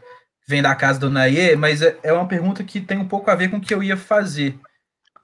vem 0.46 0.60
da 0.60 0.74
casa 0.74 0.98
do 0.98 1.08
Naie, 1.08 1.56
mas 1.56 1.82
é, 1.82 1.98
é 2.02 2.12
uma 2.12 2.26
pergunta 2.26 2.64
que 2.64 2.80
tem 2.80 2.98
um 2.98 3.08
pouco 3.08 3.30
a 3.30 3.34
ver 3.34 3.48
com 3.48 3.56
o 3.58 3.60
que 3.60 3.72
eu 3.72 3.82
ia 3.82 3.96
fazer. 3.96 4.58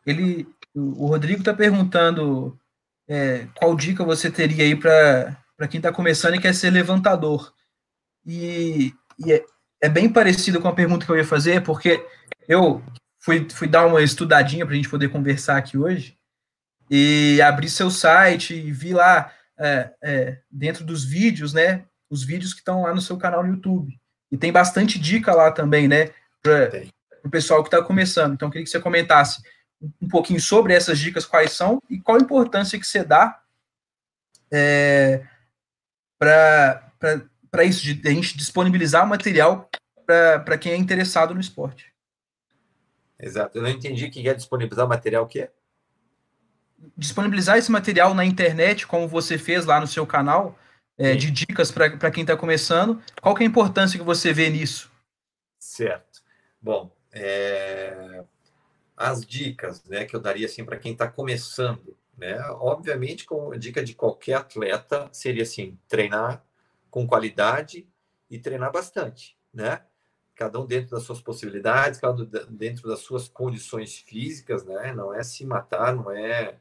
Ele, 0.06 0.48
o 0.74 1.06
Rodrigo 1.06 1.40
está 1.40 1.52
perguntando 1.52 2.58
é, 3.08 3.46
qual 3.56 3.74
dica 3.76 4.04
você 4.04 4.30
teria 4.30 4.64
aí 4.64 4.76
para 4.76 5.68
quem 5.68 5.78
está 5.78 5.92
começando 5.92 6.36
e 6.36 6.40
quer 6.40 6.54
ser 6.54 6.70
levantador. 6.70 7.52
E, 8.24 8.94
e 9.18 9.32
é, 9.32 9.44
é, 9.82 9.88
bem 9.88 10.10
parecido 10.10 10.60
com 10.60 10.68
a 10.68 10.74
pergunta 10.74 11.04
que 11.04 11.12
eu 11.12 11.16
ia 11.16 11.24
fazer, 11.24 11.62
porque 11.62 12.02
eu 12.48 12.82
fui, 13.18 13.46
fui 13.50 13.68
dar 13.68 13.86
uma 13.86 14.02
estudadinha 14.02 14.64
para 14.64 14.72
a 14.72 14.76
gente 14.76 14.88
poder 14.88 15.08
conversar 15.08 15.56
aqui 15.56 15.76
hoje 15.76 16.17
e 16.90 17.40
abri 17.42 17.68
seu 17.68 17.90
site 17.90 18.54
e 18.54 18.72
vi 18.72 18.92
lá 18.92 19.32
é, 19.58 19.90
é, 20.02 20.38
dentro 20.50 20.84
dos 20.84 21.04
vídeos, 21.04 21.52
né, 21.52 21.84
os 22.08 22.22
vídeos 22.24 22.54
que 22.54 22.60
estão 22.60 22.82
lá 22.82 22.94
no 22.94 23.00
seu 23.00 23.16
canal 23.16 23.42
no 23.42 23.54
YouTube. 23.54 23.98
E 24.30 24.36
tem 24.36 24.52
bastante 24.52 24.98
dica 24.98 25.34
lá 25.34 25.50
também, 25.50 25.88
né, 25.88 26.10
para 26.42 26.70
o 27.24 27.30
pessoal 27.30 27.62
que 27.62 27.68
está 27.68 27.82
começando. 27.82 28.34
Então, 28.34 28.48
eu 28.48 28.52
queria 28.52 28.64
que 28.64 28.70
você 28.70 28.80
comentasse 28.80 29.42
um 30.00 30.08
pouquinho 30.08 30.40
sobre 30.40 30.74
essas 30.74 30.98
dicas, 30.98 31.24
quais 31.24 31.52
são 31.52 31.82
e 31.88 32.00
qual 32.00 32.18
a 32.18 32.20
importância 32.20 32.78
que 32.78 32.86
você 32.86 33.04
dá 33.04 33.40
é, 34.50 35.24
para 36.18 37.64
isso, 37.64 37.82
de 37.82 38.08
a 38.08 38.10
gente 38.10 38.36
disponibilizar 38.36 39.06
material 39.06 39.68
para 40.06 40.58
quem 40.58 40.72
é 40.72 40.76
interessado 40.76 41.34
no 41.34 41.40
esporte. 41.40 41.92
Exato. 43.18 43.58
Eu 43.58 43.62
não 43.62 43.70
entendi 43.70 44.08
que 44.08 44.26
é 44.28 44.34
disponibilizar 44.34 44.88
material, 44.88 45.24
o 45.24 45.26
que 45.26 45.40
é? 45.40 45.50
Disponibilizar 46.96 47.58
esse 47.58 47.70
material 47.70 48.14
na 48.14 48.24
internet, 48.24 48.86
como 48.86 49.08
você 49.08 49.38
fez 49.38 49.64
lá 49.64 49.80
no 49.80 49.86
seu 49.86 50.06
canal, 50.06 50.58
é, 50.96 51.14
de 51.14 51.30
dicas 51.30 51.70
para 51.70 52.10
quem 52.10 52.22
está 52.22 52.36
começando. 52.36 53.00
Qual 53.20 53.34
que 53.34 53.42
é 53.42 53.46
a 53.46 53.48
importância 53.48 53.98
que 53.98 54.04
você 54.04 54.32
vê 54.32 54.48
nisso? 54.50 54.90
Certo. 55.58 56.22
Bom, 56.60 56.90
é... 57.12 58.24
as 58.96 59.24
dicas 59.24 59.84
né, 59.84 60.04
que 60.04 60.14
eu 60.14 60.20
daria 60.20 60.46
assim, 60.46 60.64
para 60.64 60.76
quem 60.76 60.92
está 60.92 61.06
começando, 61.08 61.96
né? 62.16 62.40
Obviamente, 62.60 63.24
com 63.24 63.52
a 63.52 63.56
dica 63.56 63.82
de 63.82 63.94
qualquer 63.94 64.34
atleta 64.34 65.08
seria 65.12 65.44
assim, 65.44 65.78
treinar 65.88 66.44
com 66.90 67.06
qualidade 67.06 67.86
e 68.28 68.38
treinar 68.38 68.72
bastante, 68.72 69.36
né? 69.52 69.82
cada 70.38 70.60
um 70.60 70.64
dentro 70.64 70.90
das 70.90 71.02
suas 71.02 71.20
possibilidades, 71.20 71.98
cada 71.98 72.22
um 72.22 72.26
dentro 72.56 72.88
das 72.88 73.00
suas 73.00 73.28
condições 73.28 73.98
físicas, 73.98 74.64
né? 74.64 74.92
Não 74.94 75.12
é 75.12 75.20
se 75.24 75.44
matar, 75.44 75.92
não 75.92 76.12
é, 76.12 76.54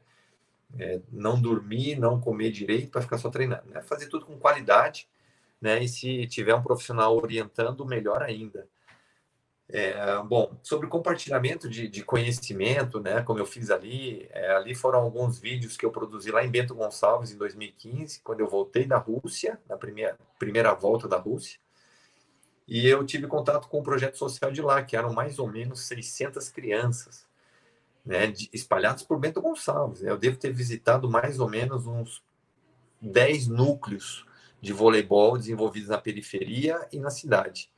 é 0.76 1.00
não 1.10 1.40
dormir, 1.40 1.98
não 1.98 2.20
comer 2.20 2.50
direito 2.50 2.90
para 2.90 3.02
ficar 3.02 3.18
só 3.18 3.30
treinando, 3.30 3.70
né? 3.70 3.82
Fazer 3.82 4.08
tudo 4.08 4.26
com 4.26 4.38
qualidade, 4.38 5.08
né? 5.60 5.82
E 5.82 5.88
se 5.88 6.26
tiver 6.26 6.54
um 6.54 6.62
profissional 6.62 7.16
orientando, 7.16 7.86
melhor 7.86 8.22
ainda. 8.22 8.68
É, 9.70 10.22
bom, 10.22 10.58
sobre 10.62 10.86
compartilhamento 10.86 11.68
de, 11.68 11.88
de, 11.88 12.02
conhecimento, 12.02 13.00
né? 13.00 13.22
Como 13.22 13.38
eu 13.38 13.44
fiz 13.44 13.70
ali, 13.70 14.26
é, 14.32 14.52
ali 14.52 14.74
foram 14.74 14.98
alguns 14.98 15.38
vídeos 15.38 15.76
que 15.76 15.84
eu 15.84 15.90
produzi 15.90 16.30
lá 16.30 16.42
em 16.42 16.50
Bento 16.50 16.74
Gonçalves 16.74 17.32
em 17.32 17.36
2015, 17.36 18.20
quando 18.22 18.40
eu 18.40 18.48
voltei 18.48 18.86
da 18.86 18.96
Rússia, 18.96 19.60
na 19.68 19.76
primeira, 19.76 20.16
primeira 20.38 20.72
volta 20.72 21.06
da 21.06 21.18
Rússia. 21.18 21.60
E 22.66 22.86
eu 22.86 23.04
tive 23.04 23.26
contato 23.26 23.68
com 23.68 23.80
o 23.80 23.82
projeto 23.82 24.16
social 24.16 24.50
de 24.50 24.62
lá, 24.62 24.82
que 24.82 24.96
eram 24.96 25.12
mais 25.12 25.38
ou 25.38 25.46
menos 25.46 25.80
600 25.80 26.48
crianças, 26.48 27.27
né, 28.08 28.26
de, 28.26 28.48
espalhadas 28.54 29.02
por 29.02 29.18
Bento 29.18 29.42
Gonçalves. 29.42 30.02
Eu 30.02 30.16
devo 30.16 30.38
ter 30.38 30.50
visitado 30.50 31.10
mais 31.10 31.38
ou 31.38 31.48
menos 31.48 31.86
uns 31.86 32.22
10 33.02 33.48
núcleos 33.48 34.26
de 34.62 34.72
voleibol 34.72 35.36
desenvolvidos 35.36 35.90
na 35.90 35.98
periferia 35.98 36.88
e 36.90 36.98
na 36.98 37.10
cidade. 37.10 37.70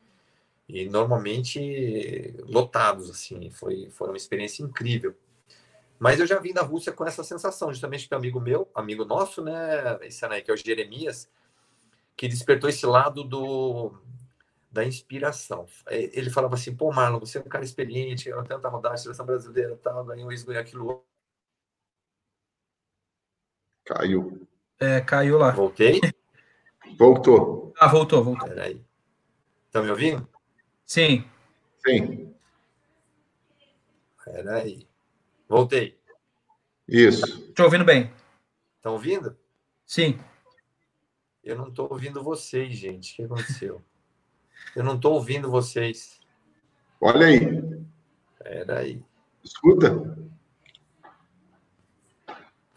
E 0.69 0.89
normalmente 0.89 2.33
lotados, 2.45 3.11
assim, 3.11 3.51
foi, 3.51 3.91
foi 3.91 4.07
uma 4.07 4.17
experiência 4.17 4.63
incrível. 4.63 5.17
Mas 5.99 6.21
eu 6.21 6.27
já 6.29 6.39
vim 6.39 6.53
da 6.53 6.63
Rússia 6.63 6.93
com 6.93 7.05
essa 7.05 7.25
sensação, 7.25 7.73
justamente 7.73 8.09
que 8.09 8.15
um 8.15 8.19
amigo 8.19 8.41
meu, 8.41 8.71
amigo 8.73 9.05
nosso, 9.05 9.43
né, 9.43 9.99
esse 10.03 10.25
aí, 10.25 10.43
que 10.43 10.51
é 10.53 10.55
o 10.55 10.57
Jeremias, 10.57 11.29
que 12.17 12.29
despertou 12.29 12.71
esse 12.71 12.87
lado 12.87 13.25
do, 13.25 13.93
da 14.71 14.85
inspiração. 14.85 15.67
É, 15.87 16.17
ele 16.17 16.31
falava 16.31 16.55
assim, 16.55 16.75
pô, 16.75 16.93
Marlon, 16.93 17.19
você 17.19 17.39
é 17.39 17.41
um 17.41 17.49
cara 17.49 17.65
experiente, 17.65 18.31
tanta 18.47 18.69
rodada, 18.69 18.97
seleção 18.97 19.27
brasileira, 19.27 19.77
tal, 19.83 20.05
ganhou 20.05 20.31
isso, 20.31 20.47
ganhou 20.47 20.63
aquilo. 20.63 21.05
Caiu. 23.85 24.47
É, 24.79 25.01
caiu 25.01 25.39
lá. 25.39 25.51
Voltei? 25.51 26.01
Voltou. 26.97 27.73
Ah, 27.79 27.89
voltou, 27.89 28.23
voltou. 28.23 28.49
Peraí. 28.49 28.85
Estão 29.67 29.83
me 29.83 29.91
ouvindo? 29.91 30.29
Sim. 30.87 31.25
Sim. 31.85 32.35
Peraí. 34.25 34.87
Voltei. 35.49 35.99
Isso. 36.87 37.25
Estou 37.49 37.67
ouvindo 37.67 37.85
bem. 37.85 38.13
Estão 38.77 38.93
ouvindo? 38.93 39.37
Sim. 39.85 40.19
Eu 41.43 41.57
não 41.57 41.69
estou 41.69 41.89
ouvindo 41.91 42.23
vocês, 42.23 42.77
gente. 42.77 43.13
O 43.13 43.17
que 43.17 43.23
aconteceu? 43.25 43.85
Eu 44.75 44.85
não 44.85 44.97
estou 44.97 45.15
ouvindo 45.15 45.51
vocês. 45.51 46.21
Olha 47.01 47.27
aí. 47.27 47.81
Espera 48.35 48.79
aí. 48.81 49.03
Escuta. 49.43 50.17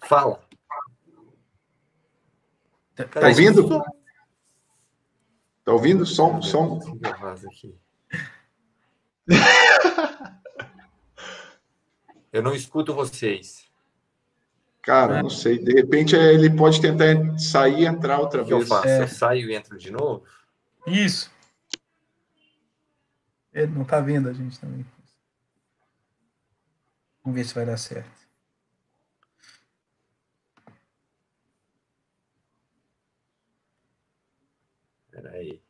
Fala. 0.01 0.41
Tá, 2.95 3.05
tá 3.05 3.27
ouvindo? 3.27 3.83
Tá 5.63 5.71
ouvindo? 5.71 6.05
Som, 6.05 6.41
som. 6.41 6.79
Eu 12.31 12.41
não 12.41 12.55
escuto 12.55 12.93
vocês. 12.95 13.63
Cara, 14.81 15.21
não 15.21 15.29
sei. 15.29 15.59
De 15.59 15.71
repente 15.71 16.15
ele 16.15 16.49
pode 16.49 16.81
tentar 16.81 17.37
sair 17.37 17.81
e 17.81 17.85
entrar 17.85 18.19
outra 18.19 18.41
o 18.41 18.45
que 18.45 18.49
vez. 18.51 18.63
Eu 18.63 18.67
faço? 18.67 18.87
É. 18.87 19.03
Eu 19.03 19.07
saio 19.07 19.49
e 19.49 19.55
entro 19.55 19.77
de 19.77 19.91
novo? 19.91 20.23
Isso. 20.85 21.31
Ele 23.53 23.71
não 23.71 23.85
tá 23.85 23.99
vendo 23.99 24.29
a 24.29 24.33
gente 24.33 24.59
também. 24.59 24.85
Vamos 27.23 27.37
ver 27.39 27.45
se 27.45 27.53
vai 27.53 27.65
dar 27.65 27.77
certo. 27.77 28.23
Peraí. 35.11 35.61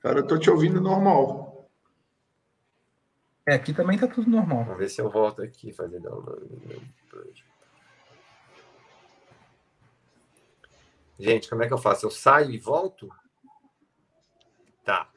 Cara, 0.00 0.18
eu 0.18 0.26
tô 0.26 0.38
te 0.38 0.50
ouvindo 0.50 0.80
normal. 0.80 1.70
É, 3.46 3.54
aqui 3.54 3.72
também 3.72 3.98
tá 3.98 4.06
tudo 4.06 4.30
normal. 4.30 4.64
Vamos 4.64 4.78
ver 4.78 4.88
se 4.88 5.00
eu 5.00 5.10
volto 5.10 5.42
aqui 5.42 5.72
fazer 5.72 6.00
download. 6.00 6.46
Gente, 11.18 11.48
como 11.48 11.62
é 11.62 11.66
que 11.66 11.72
eu 11.72 11.78
faço? 11.78 12.06
Eu 12.06 12.10
saio 12.10 12.50
e 12.50 12.58
volto? 12.58 13.08
Tá. 14.84 15.10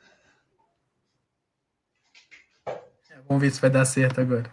Vamos 3.28 3.42
ver 3.42 3.52
se 3.52 3.62
vai 3.62 3.70
dar 3.70 3.86
certo 3.86 4.22
agora. 4.22 4.52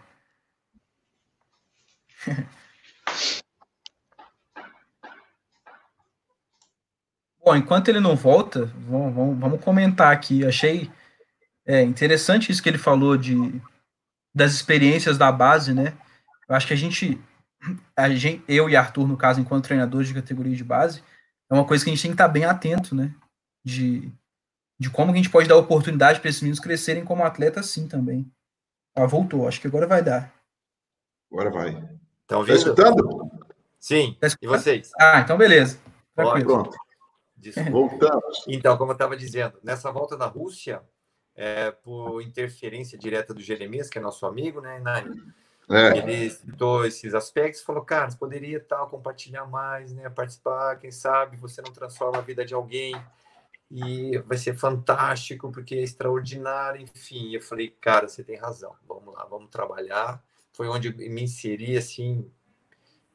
Bom, 7.43 7.55
enquanto 7.55 7.87
ele 7.89 7.99
não 7.99 8.15
volta, 8.15 8.65
vamos, 8.87 9.15
vamos, 9.15 9.39
vamos 9.39 9.63
comentar 9.63 10.13
aqui. 10.13 10.45
Achei 10.45 10.91
é, 11.65 11.81
interessante 11.81 12.51
isso 12.51 12.61
que 12.61 12.69
ele 12.69 12.77
falou 12.77 13.17
de, 13.17 13.33
das 14.33 14.53
experiências 14.53 15.17
da 15.17 15.31
base, 15.31 15.73
né? 15.73 15.97
Eu 16.47 16.55
acho 16.55 16.67
que 16.67 16.73
a 16.73 16.77
gente, 16.77 17.19
a 17.95 18.09
gente, 18.09 18.43
eu 18.47 18.69
e 18.69 18.75
Arthur, 18.75 19.07
no 19.07 19.17
caso, 19.17 19.41
enquanto 19.41 19.65
treinadores 19.65 20.07
de 20.07 20.13
categoria 20.13 20.55
de 20.55 20.63
base, 20.63 21.01
é 21.49 21.53
uma 21.53 21.65
coisa 21.65 21.83
que 21.83 21.89
a 21.89 21.93
gente 21.93 22.01
tem 22.03 22.11
que 22.11 22.15
estar 22.15 22.27
bem 22.27 22.45
atento, 22.45 22.93
né? 22.93 23.11
De, 23.65 24.11
de 24.79 24.89
como 24.91 25.11
a 25.11 25.15
gente 25.15 25.29
pode 25.29 25.47
dar 25.47 25.55
oportunidade 25.55 26.19
para 26.19 26.29
esses 26.29 26.41
meninos 26.41 26.59
crescerem 26.59 27.03
como 27.03 27.23
atletas, 27.23 27.65
sim, 27.67 27.87
também. 27.87 28.31
Ah, 28.95 29.05
voltou. 29.05 29.47
Acho 29.47 29.61
que 29.61 29.67
agora 29.67 29.87
vai 29.87 30.03
dar. 30.03 30.33
Agora 31.31 31.49
vai. 31.49 31.69
Estão 32.21 32.45
tá 32.45 32.53
escutando? 32.53 33.31
Sim. 33.79 34.17
Tá 34.19 34.27
escutando? 34.27 34.53
E 34.53 34.57
vocês? 34.57 34.91
Ah, 34.99 35.19
então 35.19 35.37
beleza. 35.37 35.79
Pronto. 36.15 36.71
Voltamos. 37.71 38.43
Então, 38.47 38.77
como 38.77 38.91
eu 38.91 38.93
estava 38.93 39.17
dizendo, 39.17 39.57
nessa 39.63 39.91
volta 39.91 40.15
da 40.15 40.27
Rússia, 40.27 40.83
é, 41.35 41.71
por 41.71 42.21
interferência 42.21 42.97
direta 42.97 43.33
do 43.33 43.41
Jeremias, 43.41 43.89
que 43.89 43.97
é 43.97 44.01
nosso 44.01 44.25
amigo, 44.25 44.61
né, 44.61 44.79
Nani? 44.79 45.21
É. 45.69 45.97
Ele 45.97 46.29
citou 46.29 46.85
esses 46.85 47.13
aspectos, 47.15 47.61
falou, 47.61 47.83
cara, 47.83 48.09
você 48.09 48.17
poderia 48.17 48.59
tal 48.59 48.89
compartilhar 48.89 49.45
mais, 49.45 49.93
né, 49.93 50.09
participar, 50.09 50.77
quem 50.77 50.91
sabe 50.91 51.37
você 51.37 51.61
não 51.61 51.71
transforma 51.71 52.17
a 52.17 52.21
vida 52.21 52.43
de 52.43 52.53
alguém 52.53 52.93
e 53.71 54.17
vai 54.19 54.37
ser 54.37 54.57
fantástico 54.57 55.49
porque 55.49 55.75
é 55.75 55.81
extraordinário, 55.81 56.81
enfim. 56.81 57.33
Eu 57.33 57.41
falei, 57.41 57.69
cara, 57.79 58.07
você 58.07 58.23
tem 58.23 58.35
razão, 58.35 58.75
vamos 58.87 59.13
lá, 59.13 59.23
vamos 59.25 59.49
trabalhar. 59.49 60.21
Foi 60.51 60.67
onde 60.67 60.93
me 60.93 61.23
inseri 61.23 61.77
assim 61.77 62.29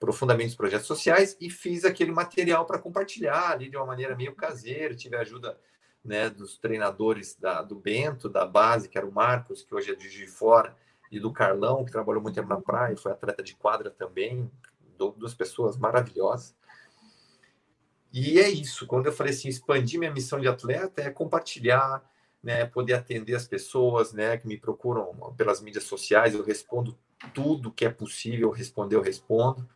profundamente 0.00 0.48
nos 0.48 0.56
projetos 0.56 0.86
sociais 0.86 1.36
e 1.40 1.50
fiz 1.50 1.84
aquele 1.84 2.10
material 2.10 2.64
para 2.64 2.78
compartilhar 2.78 3.50
ali 3.50 3.68
de 3.68 3.76
uma 3.76 3.86
maneira 3.86 4.16
meio 4.16 4.34
caseira. 4.34 4.94
Tive 4.94 5.16
a 5.16 5.20
ajuda 5.20 5.58
né, 6.02 6.30
dos 6.30 6.56
treinadores 6.56 7.36
da, 7.36 7.60
do 7.60 7.74
Bento, 7.74 8.28
da 8.28 8.46
base, 8.46 8.88
que 8.88 8.96
era 8.96 9.06
o 9.06 9.12
Marcos, 9.12 9.62
que 9.62 9.74
hoje 9.74 9.92
é 9.92 9.94
de 9.94 10.26
Fora, 10.26 10.74
e 11.10 11.20
do 11.20 11.32
Carlão, 11.32 11.84
que 11.84 11.92
trabalhou 11.92 12.22
muito 12.22 12.34
tempo 12.34 12.48
na 12.48 12.60
praia, 12.60 12.96
foi 12.96 13.12
atleta 13.12 13.42
de 13.42 13.54
quadra 13.54 13.90
também, 13.90 14.50
duas 14.98 15.34
pessoas 15.34 15.76
maravilhosas. 15.76 16.54
E 18.18 18.40
é 18.40 18.48
isso, 18.48 18.86
quando 18.86 19.04
eu 19.04 19.12
falei 19.12 19.34
assim, 19.34 19.46
expandir 19.46 19.98
minha 19.98 20.10
missão 20.10 20.40
de 20.40 20.48
atleta 20.48 21.02
é 21.02 21.10
compartilhar, 21.10 22.02
né, 22.42 22.64
poder 22.64 22.94
atender 22.94 23.34
as 23.34 23.46
pessoas, 23.46 24.14
né, 24.14 24.38
que 24.38 24.48
me 24.48 24.56
procuram 24.56 25.34
pelas 25.36 25.60
mídias 25.60 25.84
sociais, 25.84 26.32
eu 26.32 26.42
respondo 26.42 26.96
tudo 27.34 27.70
que 27.70 27.84
é 27.84 27.90
possível 27.90 28.48
responder, 28.48 28.96
eu 28.96 29.02
respondo, 29.02 29.68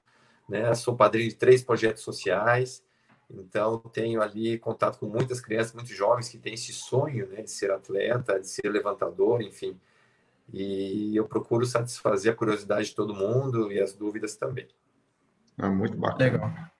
né, 0.48 0.74
sou 0.74 0.96
padrinho 0.96 1.28
de 1.28 1.34
três 1.34 1.62
projetos 1.62 2.02
sociais, 2.02 2.82
então 3.28 3.78
tenho 3.92 4.22
ali 4.22 4.58
contato 4.58 4.98
com 4.98 5.06
muitas 5.06 5.38
crianças, 5.38 5.74
muitos 5.74 5.94
jovens 5.94 6.30
que 6.30 6.38
têm 6.38 6.54
esse 6.54 6.72
sonho, 6.72 7.26
né, 7.26 7.42
de 7.42 7.50
ser 7.50 7.70
atleta, 7.70 8.40
de 8.40 8.48
ser 8.48 8.70
levantador, 8.70 9.42
enfim, 9.42 9.78
e 10.50 11.14
eu 11.14 11.28
procuro 11.28 11.66
satisfazer 11.66 12.32
a 12.32 12.34
curiosidade 12.34 12.88
de 12.88 12.94
todo 12.94 13.14
mundo 13.14 13.70
e 13.70 13.78
as 13.78 13.92
dúvidas 13.92 14.34
também. 14.34 14.66
É 15.58 15.68
muito 15.68 15.94
bacana. 15.98 16.24
Legal. 16.24 16.70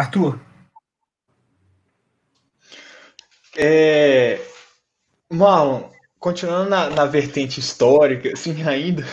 Arthur. 0.00 0.40
É... 3.54 4.40
Marlon, 5.30 5.90
continuando 6.18 6.70
na, 6.70 6.88
na, 6.88 7.04
vertente 7.04 7.60
histórica, 7.60 8.32
assim, 8.32 8.62
ainda, 8.66 9.04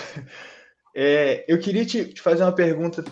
é, 0.95 1.43
eu 1.47 1.59
queria 1.59 1.85
te, 1.85 2.05
te, 2.05 2.21
fazer 2.21 2.43
uma 2.43 2.55
pergunta. 2.55 3.03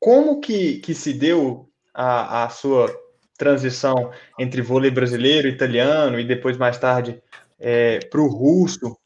Como 0.00 0.40
que, 0.40 0.80
que 0.80 0.94
se 0.94 1.12
deu 1.14 1.70
a, 1.94 2.44
a 2.44 2.48
sua 2.48 2.92
transição 3.38 4.12
entre 4.38 4.60
vôlei 4.60 4.90
brasileiro, 4.90 5.48
italiano 5.48 6.18
e 6.18 6.24
depois, 6.24 6.56
mais 6.56 6.76
tarde, 6.76 7.22
é, 7.58 8.00
para 8.00 8.20
o 8.20 8.28
russo, 8.28 8.98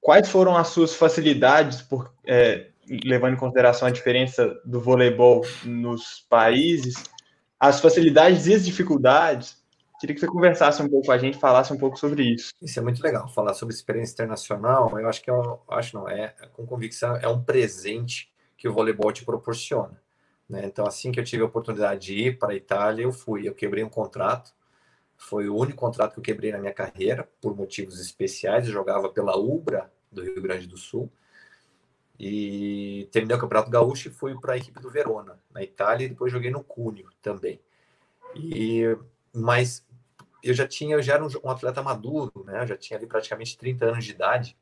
quais 0.00 0.28
foram 0.28 0.56
as 0.56 0.68
suas 0.68 0.94
facilidades, 0.94 1.82
por, 1.82 2.12
é, 2.26 2.69
levando 3.04 3.34
em 3.34 3.38
consideração 3.38 3.86
a 3.86 3.90
diferença 3.90 4.58
do 4.64 4.80
voleibol 4.80 5.44
nos 5.64 6.26
países, 6.28 6.94
as 7.58 7.80
facilidades 7.80 8.46
e 8.46 8.54
as 8.54 8.64
dificuldades? 8.64 9.58
Queria 10.00 10.14
que 10.14 10.20
você 10.20 10.26
conversasse 10.26 10.82
um 10.82 10.88
pouco 10.88 11.06
com 11.06 11.12
a 11.12 11.18
gente, 11.18 11.38
falasse 11.38 11.72
um 11.72 11.78
pouco 11.78 11.98
sobre 11.98 12.22
isso. 12.22 12.52
Isso 12.60 12.78
é 12.78 12.82
muito 12.82 13.02
legal, 13.02 13.28
falar 13.28 13.54
sobre 13.54 13.74
experiência 13.74 14.14
internacional. 14.14 14.98
Eu 14.98 15.08
acho 15.08 15.22
que 15.22 15.30
é, 15.30 15.34
acho 15.68 15.94
não 15.94 16.08
é, 16.08 16.34
com 16.52 16.66
convicção, 16.66 17.16
é 17.16 17.28
um 17.28 17.42
presente 17.42 18.32
que 18.56 18.66
o 18.66 18.72
voleibol 18.72 19.12
te 19.12 19.24
proporciona. 19.24 20.00
Né? 20.48 20.62
Então, 20.64 20.86
assim 20.86 21.12
que 21.12 21.20
eu 21.20 21.24
tive 21.24 21.42
a 21.42 21.46
oportunidade 21.46 22.06
de 22.06 22.14
ir 22.14 22.38
para 22.38 22.52
a 22.52 22.56
Itália, 22.56 23.02
eu 23.02 23.12
fui. 23.12 23.46
Eu 23.46 23.54
quebrei 23.54 23.84
um 23.84 23.90
contrato 23.90 24.52
foi 25.20 25.50
o 25.50 25.56
único 25.56 25.78
contrato 25.78 26.14
que 26.14 26.18
eu 26.18 26.24
quebrei 26.24 26.50
na 26.50 26.58
minha 26.58 26.72
carreira, 26.72 27.28
por 27.42 27.54
motivos 27.54 28.00
especiais. 28.00 28.66
Eu 28.66 28.72
jogava 28.72 29.10
pela 29.10 29.36
Ubra 29.36 29.92
do 30.10 30.22
Rio 30.22 30.40
Grande 30.40 30.66
do 30.66 30.78
Sul. 30.78 31.12
E 32.22 33.08
terminei 33.10 33.34
o 33.34 33.40
Campeonato 33.40 33.70
Gaúcho 33.70 34.08
e 34.08 34.12
fui 34.12 34.38
para 34.38 34.52
a 34.52 34.56
equipe 34.58 34.78
do 34.78 34.90
Verona, 34.90 35.40
na 35.50 35.62
Itália, 35.62 36.04
e 36.04 36.10
depois 36.10 36.30
joguei 36.30 36.50
no 36.50 36.62
Cuneo 36.62 37.08
também. 37.22 37.58
E, 38.36 38.94
mas 39.32 39.86
eu 40.42 40.52
já 40.52 40.68
tinha, 40.68 40.96
eu 40.96 41.02
já 41.02 41.14
era 41.14 41.24
um, 41.24 41.50
atleta 41.50 41.82
maduro, 41.82 42.44
né? 42.44 42.62
Eu 42.62 42.66
já 42.66 42.76
tinha 42.76 42.98
ali 42.98 43.06
praticamente 43.06 43.56
30 43.56 43.86
anos 43.86 44.04
de 44.04 44.10
idade. 44.10 44.54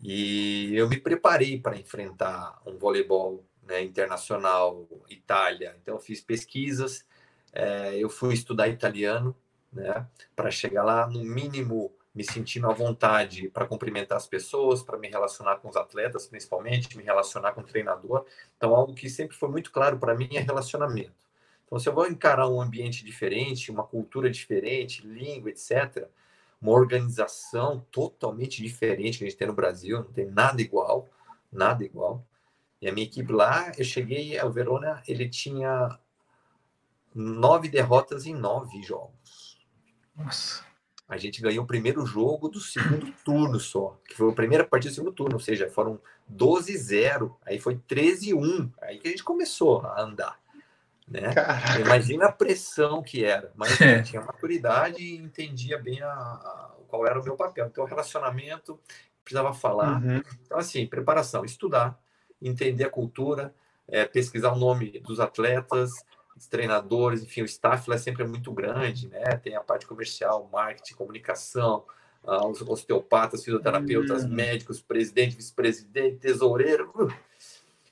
E 0.00 0.74
eu 0.74 0.88
me 0.88 0.98
preparei 0.98 1.60
para 1.60 1.76
enfrentar 1.76 2.62
um 2.66 2.78
voleibol 2.78 3.44
né, 3.62 3.82
internacional, 3.82 4.88
Itália. 5.10 5.76
Então, 5.82 5.96
eu 5.96 6.00
fiz 6.00 6.22
pesquisas, 6.22 7.04
é, 7.52 7.94
eu 7.94 8.08
fui 8.08 8.32
estudar 8.32 8.68
italiano, 8.68 9.36
né, 9.70 10.06
para 10.34 10.50
chegar 10.50 10.82
lá, 10.82 11.06
no 11.06 11.22
mínimo, 11.22 11.92
me 12.16 12.24
sentindo 12.24 12.66
à 12.66 12.72
vontade 12.72 13.50
para 13.50 13.66
cumprimentar 13.66 14.16
as 14.16 14.26
pessoas, 14.26 14.82
para 14.82 14.96
me 14.96 15.06
relacionar 15.06 15.56
com 15.56 15.68
os 15.68 15.76
atletas, 15.76 16.26
principalmente, 16.26 16.96
me 16.96 17.04
relacionar 17.04 17.52
com 17.52 17.60
o 17.60 17.64
treinador. 17.64 18.24
Então, 18.56 18.74
algo 18.74 18.94
que 18.94 19.10
sempre 19.10 19.36
foi 19.36 19.50
muito 19.50 19.70
claro 19.70 19.98
para 19.98 20.14
mim 20.14 20.30
é 20.32 20.40
relacionamento. 20.40 21.12
Então, 21.66 21.78
se 21.78 21.86
eu 21.86 21.92
vou 21.92 22.06
encarar 22.06 22.48
um 22.48 22.58
ambiente 22.58 23.04
diferente, 23.04 23.70
uma 23.70 23.84
cultura 23.84 24.30
diferente, 24.30 25.06
língua, 25.06 25.50
etc., 25.50 26.08
uma 26.58 26.72
organização 26.72 27.84
totalmente 27.90 28.62
diferente 28.62 29.18
que 29.18 29.24
a 29.24 29.28
gente 29.28 29.38
tem 29.38 29.48
no 29.48 29.52
Brasil, 29.52 29.98
não 29.98 30.10
tem 30.10 30.24
nada 30.24 30.62
igual, 30.62 31.06
nada 31.52 31.84
igual. 31.84 32.24
E 32.80 32.88
a 32.88 32.92
minha 32.92 33.06
equipe 33.06 33.30
lá, 33.30 33.72
eu 33.76 33.84
cheguei, 33.84 34.40
o 34.40 34.50
Verona, 34.50 35.02
ele 35.06 35.28
tinha 35.28 35.98
nove 37.14 37.68
derrotas 37.68 38.24
em 38.24 38.34
nove 38.34 38.82
jogos. 38.82 39.60
Nossa. 40.16 40.65
A 41.08 41.16
gente 41.16 41.40
ganhou 41.40 41.64
o 41.64 41.66
primeiro 41.66 42.04
jogo 42.04 42.48
do 42.48 42.58
segundo 42.58 43.12
turno 43.24 43.60
só, 43.60 43.96
que 44.08 44.16
foi 44.16 44.28
a 44.28 44.34
primeira 44.34 44.64
partida 44.64 44.90
do 44.90 44.94
segundo 44.94 45.12
turno, 45.12 45.34
ou 45.34 45.40
seja, 45.40 45.70
foram 45.70 46.00
12-0, 46.32 47.32
aí 47.44 47.60
foi 47.60 47.76
13-1, 47.76 48.72
aí 48.82 48.98
que 48.98 49.06
a 49.06 49.10
gente 49.10 49.22
começou 49.22 49.82
a 49.82 50.02
andar. 50.02 50.38
Né? 51.06 51.22
Imagina 51.80 52.26
a 52.26 52.32
pressão 52.32 53.02
que 53.02 53.24
era, 53.24 53.52
mas 53.54 53.80
é. 53.80 54.02
tinha 54.02 54.20
maturidade 54.20 55.00
e 55.00 55.16
entendia 55.16 55.78
bem 55.78 56.02
a, 56.02 56.08
a, 56.08 56.70
qual 56.88 57.06
era 57.06 57.20
o 57.20 57.22
meu 57.22 57.36
papel. 57.36 57.66
Então, 57.66 57.84
relacionamento, 57.84 58.78
precisava 59.22 59.54
falar. 59.54 60.02
Uhum. 60.02 60.20
Então, 60.44 60.58
assim, 60.58 60.84
preparação, 60.86 61.44
estudar, 61.44 61.96
entender 62.42 62.84
a 62.84 62.90
cultura, 62.90 63.54
é, 63.86 64.04
pesquisar 64.04 64.52
o 64.52 64.58
nome 64.58 64.98
dos 65.00 65.20
atletas, 65.20 65.92
os 66.36 66.46
treinadores, 66.46 67.22
enfim, 67.22 67.42
o 67.42 67.46
staff 67.46 67.88
lá 67.88 67.96
sempre 67.96 68.22
é 68.22 68.26
muito 68.26 68.52
grande, 68.52 69.08
né? 69.08 69.24
Tem 69.42 69.56
a 69.56 69.60
parte 69.60 69.86
comercial, 69.86 70.48
marketing, 70.52 70.94
comunicação, 70.94 71.84
uh, 72.22 72.46
os 72.46 72.60
osteopatas, 72.60 73.42
fisioterapeutas, 73.42 74.24
uhum. 74.24 74.30
médicos, 74.30 74.80
presidente, 74.80 75.36
vice-presidente, 75.36 76.18
tesoureiro. 76.18 76.92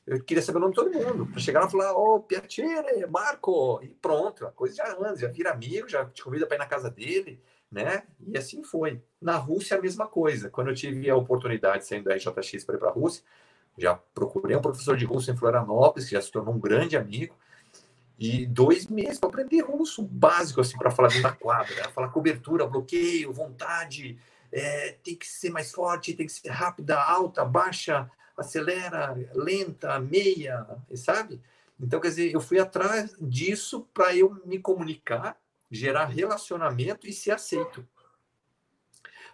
Eu 0.07 0.23
queria 0.23 0.43
saber 0.43 0.59
o 0.59 0.61
nome 0.61 0.75
de 0.75 0.83
todo 0.83 0.93
mundo, 0.93 1.27
para 1.27 1.41
chegar 1.41 1.61
lá 1.61 1.67
e 1.67 1.71
falar, 1.71 1.95
ô, 1.95 2.17
oh, 2.17 2.21
Piacere, 2.21 3.07
Marco, 3.09 3.81
e 3.83 3.89
pronto, 3.89 4.47
a 4.47 4.53
coisa 4.53 4.77
já 4.77 4.93
anda, 4.93 5.17
já 5.17 5.29
vira 5.29 5.51
amigo, 5.51 5.89
já 5.89 6.05
te 6.05 6.23
convida 6.23 6.47
para 6.47 6.57
ir 6.57 6.59
na 6.59 6.67
casa 6.67 6.91
dele, 6.91 7.41
né? 7.73 8.03
E 8.21 8.37
assim 8.37 8.63
foi. 8.63 9.03
Na 9.19 9.37
Rússia, 9.37 9.79
a 9.79 9.81
mesma 9.81 10.07
coisa. 10.07 10.51
Quando 10.51 10.69
eu 10.69 10.75
tive 10.75 11.09
a 11.09 11.17
oportunidade, 11.17 11.87
saindo 11.87 12.05
da 12.05 12.15
RJX 12.15 12.65
para 12.65 12.77
ir 12.77 12.79
para 12.79 12.91
a 12.91 12.93
Rússia, 12.93 13.25
já 13.79 13.95
procurei 13.95 14.55
um 14.55 14.61
professor 14.61 14.95
de 14.95 15.07
russo 15.07 15.31
em 15.31 15.37
Florianópolis, 15.37 16.07
que 16.07 16.15
já 16.15 16.21
se 16.21 16.31
tornou 16.31 16.55
um 16.55 16.61
grande 16.61 16.99
amigo, 16.99 17.35
e 18.19 18.47
dois 18.47 18.87
meses 18.87 19.19
para 19.19 19.29
aprender 19.29 19.61
russo 19.61 20.03
básico, 20.03 20.61
assim, 20.61 20.79
para 20.79 20.91
falar 20.91 21.09
dentro 21.09 21.25
da 21.25 21.33
quadra. 21.33 21.75
Né? 21.75 21.83
Falar 21.93 22.09
cobertura, 22.09 22.67
bloqueio, 22.67 23.33
vontade, 23.33 24.19
é, 24.53 24.97
tem 25.03 25.17
que 25.17 25.27
ser 25.27 25.51
mais 25.51 25.73
forte, 25.73 26.15
tem 26.15 26.27
que 26.27 26.33
ser 26.33 26.49
rápida, 26.49 26.97
alta, 27.01 27.45
baixa, 27.45 28.09
acelera, 28.37 29.15
lenta, 29.35 29.99
meia, 29.99 30.67
sabe? 30.95 31.41
Então, 31.81 32.01
quer 32.01 32.09
dizer, 32.09 32.33
eu 32.33 32.41
fui 32.41 32.59
atrás 32.59 33.15
disso 33.21 33.89
para 33.93 34.15
eu 34.15 34.41
me 34.45 34.59
comunicar, 34.59 35.37
gerar 35.71 36.07
relacionamento 36.07 37.07
e 37.09 37.13
ser 37.13 37.33
aceito. 37.33 37.87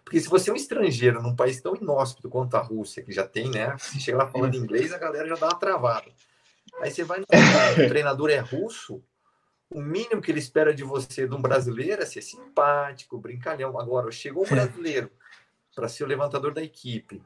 Porque 0.03 0.19
se 0.19 0.29
você 0.29 0.49
é 0.49 0.53
um 0.53 0.57
estrangeiro 0.57 1.23
num 1.23 1.37
país 1.37 1.61
tão 1.61 1.77
inóspito 1.77 2.31
quanto 2.31 2.57
a 2.57 2.61
Rússia, 2.61 3.03
que 3.03 3.13
já 3.13 3.27
tem, 3.27 3.51
né? 3.51 3.77
Se 3.79 4.01
chega 4.01 4.19
lá 4.19 4.27
falando 4.27 4.57
inglês, 4.57 4.93
a 4.93 4.99
galera 4.99 5.29
já 5.29 5.37
dá 5.37 5.49
uma 5.49 5.59
travada. 5.59 6.11
Aí 6.81 6.91
você 6.91 7.05
vai 7.05 7.21
no 7.21 7.25
o 7.25 7.89
treinador 7.89 8.31
é 8.31 8.39
russo, 8.39 9.03
o 9.71 9.81
mínimo 9.81 10.21
que 10.21 10.31
ele 10.31 10.41
espera 10.41 10.75
de 10.75 10.83
você, 10.83 11.29
de 11.29 11.35
um 11.35 11.41
brasileiro, 11.41 12.03
é 12.03 12.07
ser 12.07 12.23
simpático, 12.23 13.19
brincalhão. 13.19 13.79
Agora, 13.79 14.11
chegou 14.11 14.45
um 14.45 14.49
brasileiro 14.49 15.11
para 15.75 15.89
ser 15.89 16.05
o 16.05 16.07
levantador 16.07 16.53
da 16.53 16.63
equipe 16.63 17.23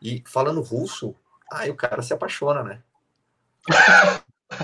e 0.00 0.22
falando 0.26 0.62
russo, 0.62 1.14
aí 1.52 1.70
o 1.70 1.76
cara 1.76 2.02
se 2.02 2.14
apaixona, 2.14 2.62
né? 2.62 2.82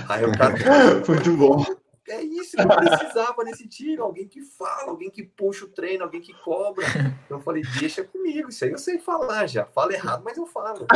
Aí 0.07 0.25
o 0.25 0.37
cara. 0.37 0.55
Muito 1.07 1.37
bom. 1.37 1.63
É 2.07 2.23
isso 2.23 2.57
que 2.57 2.63
eu 2.63 2.67
precisava 2.67 3.43
nesse 3.43 3.67
time. 3.67 3.99
Alguém 3.99 4.27
que 4.27 4.41
fala, 4.41 4.89
alguém 4.89 5.11
que 5.11 5.23
puxa 5.23 5.65
o 5.65 5.69
treino, 5.69 6.03
alguém 6.03 6.19
que 6.19 6.33
cobra. 6.41 6.83
Então 7.25 7.37
eu 7.37 7.41
falei, 7.41 7.61
deixa 7.79 8.03
comigo. 8.03 8.49
Isso 8.49 8.65
aí 8.65 8.71
eu 8.71 8.79
sei 8.79 8.97
falar 8.97 9.45
já. 9.45 9.65
Fala 9.65 9.93
errado, 9.93 10.23
mas 10.23 10.35
eu 10.35 10.47
falo. 10.47 10.87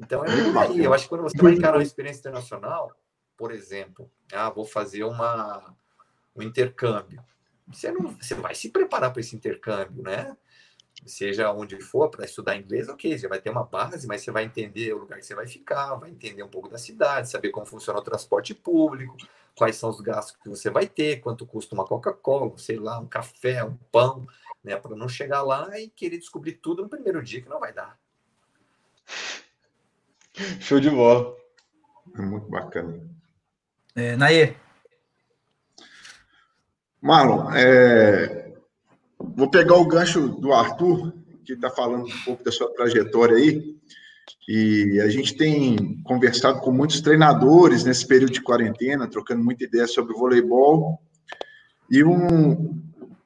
Então 0.00 0.24
é 0.24 0.28
por 0.28 0.58
aí. 0.58 0.82
Eu 0.82 0.94
acho 0.94 1.04
que 1.04 1.10
quando 1.10 1.22
você 1.22 1.36
vai 1.40 1.52
encarar 1.52 1.76
uma 1.76 1.82
experiência 1.82 2.20
internacional, 2.20 2.96
por 3.36 3.52
exemplo, 3.52 4.10
ah, 4.32 4.50
vou 4.50 4.64
fazer 4.64 5.04
uma, 5.04 5.76
um 6.34 6.42
intercâmbio. 6.42 7.22
você 7.68 7.92
não 7.92 8.16
você 8.16 8.34
vai 8.34 8.54
se 8.54 8.70
preparar 8.70 9.12
para 9.12 9.20
esse 9.20 9.36
intercâmbio, 9.36 10.02
né? 10.02 10.36
Seja 11.06 11.50
onde 11.52 11.80
for 11.80 12.10
para 12.10 12.24
estudar 12.24 12.56
inglês, 12.56 12.88
ok, 12.88 13.18
você 13.18 13.26
vai 13.26 13.40
ter 13.40 13.48
uma 13.50 13.64
base, 13.64 14.06
mas 14.06 14.22
você 14.22 14.30
vai 14.30 14.44
entender 14.44 14.92
o 14.92 14.98
lugar 14.98 15.18
que 15.18 15.24
você 15.24 15.34
vai 15.34 15.46
ficar, 15.46 15.94
vai 15.94 16.10
entender 16.10 16.42
um 16.42 16.48
pouco 16.48 16.68
da 16.68 16.76
cidade, 16.76 17.30
saber 17.30 17.50
como 17.50 17.64
funciona 17.64 17.98
o 17.98 18.02
transporte 18.02 18.54
público, 18.54 19.16
quais 19.54 19.76
são 19.76 19.88
os 19.88 20.00
gastos 20.00 20.36
que 20.42 20.48
você 20.48 20.68
vai 20.68 20.86
ter, 20.86 21.20
quanto 21.20 21.46
custa 21.46 21.74
uma 21.74 21.86
Coca-Cola, 21.86 22.52
sei 22.58 22.76
lá, 22.76 22.98
um 22.98 23.06
café, 23.06 23.64
um 23.64 23.76
pão, 23.90 24.26
né? 24.62 24.76
Para 24.76 24.94
não 24.94 25.08
chegar 25.08 25.42
lá 25.42 25.78
e 25.78 25.88
querer 25.88 26.18
descobrir 26.18 26.54
tudo 26.54 26.82
no 26.82 26.88
primeiro 26.88 27.22
dia, 27.22 27.40
que 27.40 27.48
não 27.48 27.60
vai 27.60 27.72
dar. 27.72 27.98
Show 30.60 30.80
de 30.80 30.90
bola. 30.90 31.34
É 32.16 32.22
muito 32.22 32.48
bacana. 32.48 33.00
É, 33.94 34.16
Naê. 34.16 34.54
Marlon, 37.00 37.50
é, 37.52 38.52
vou 39.18 39.50
pegar 39.50 39.76
o 39.76 39.86
gancho 39.86 40.28
do 40.28 40.52
Arthur, 40.52 41.14
que 41.44 41.54
está 41.54 41.70
falando 41.70 42.06
um 42.06 42.24
pouco 42.24 42.44
da 42.44 42.52
sua 42.52 42.72
trajetória 42.74 43.36
aí. 43.36 43.76
E 44.46 45.00
a 45.00 45.08
gente 45.08 45.36
tem 45.36 46.02
conversado 46.02 46.60
com 46.60 46.70
muitos 46.70 47.00
treinadores 47.00 47.84
nesse 47.84 48.06
período 48.06 48.32
de 48.32 48.42
quarentena, 48.42 49.08
trocando 49.08 49.42
muita 49.42 49.64
ideia 49.64 49.86
sobre 49.86 50.14
voleibol. 50.14 51.00
E 51.90 52.04
um 52.04 52.80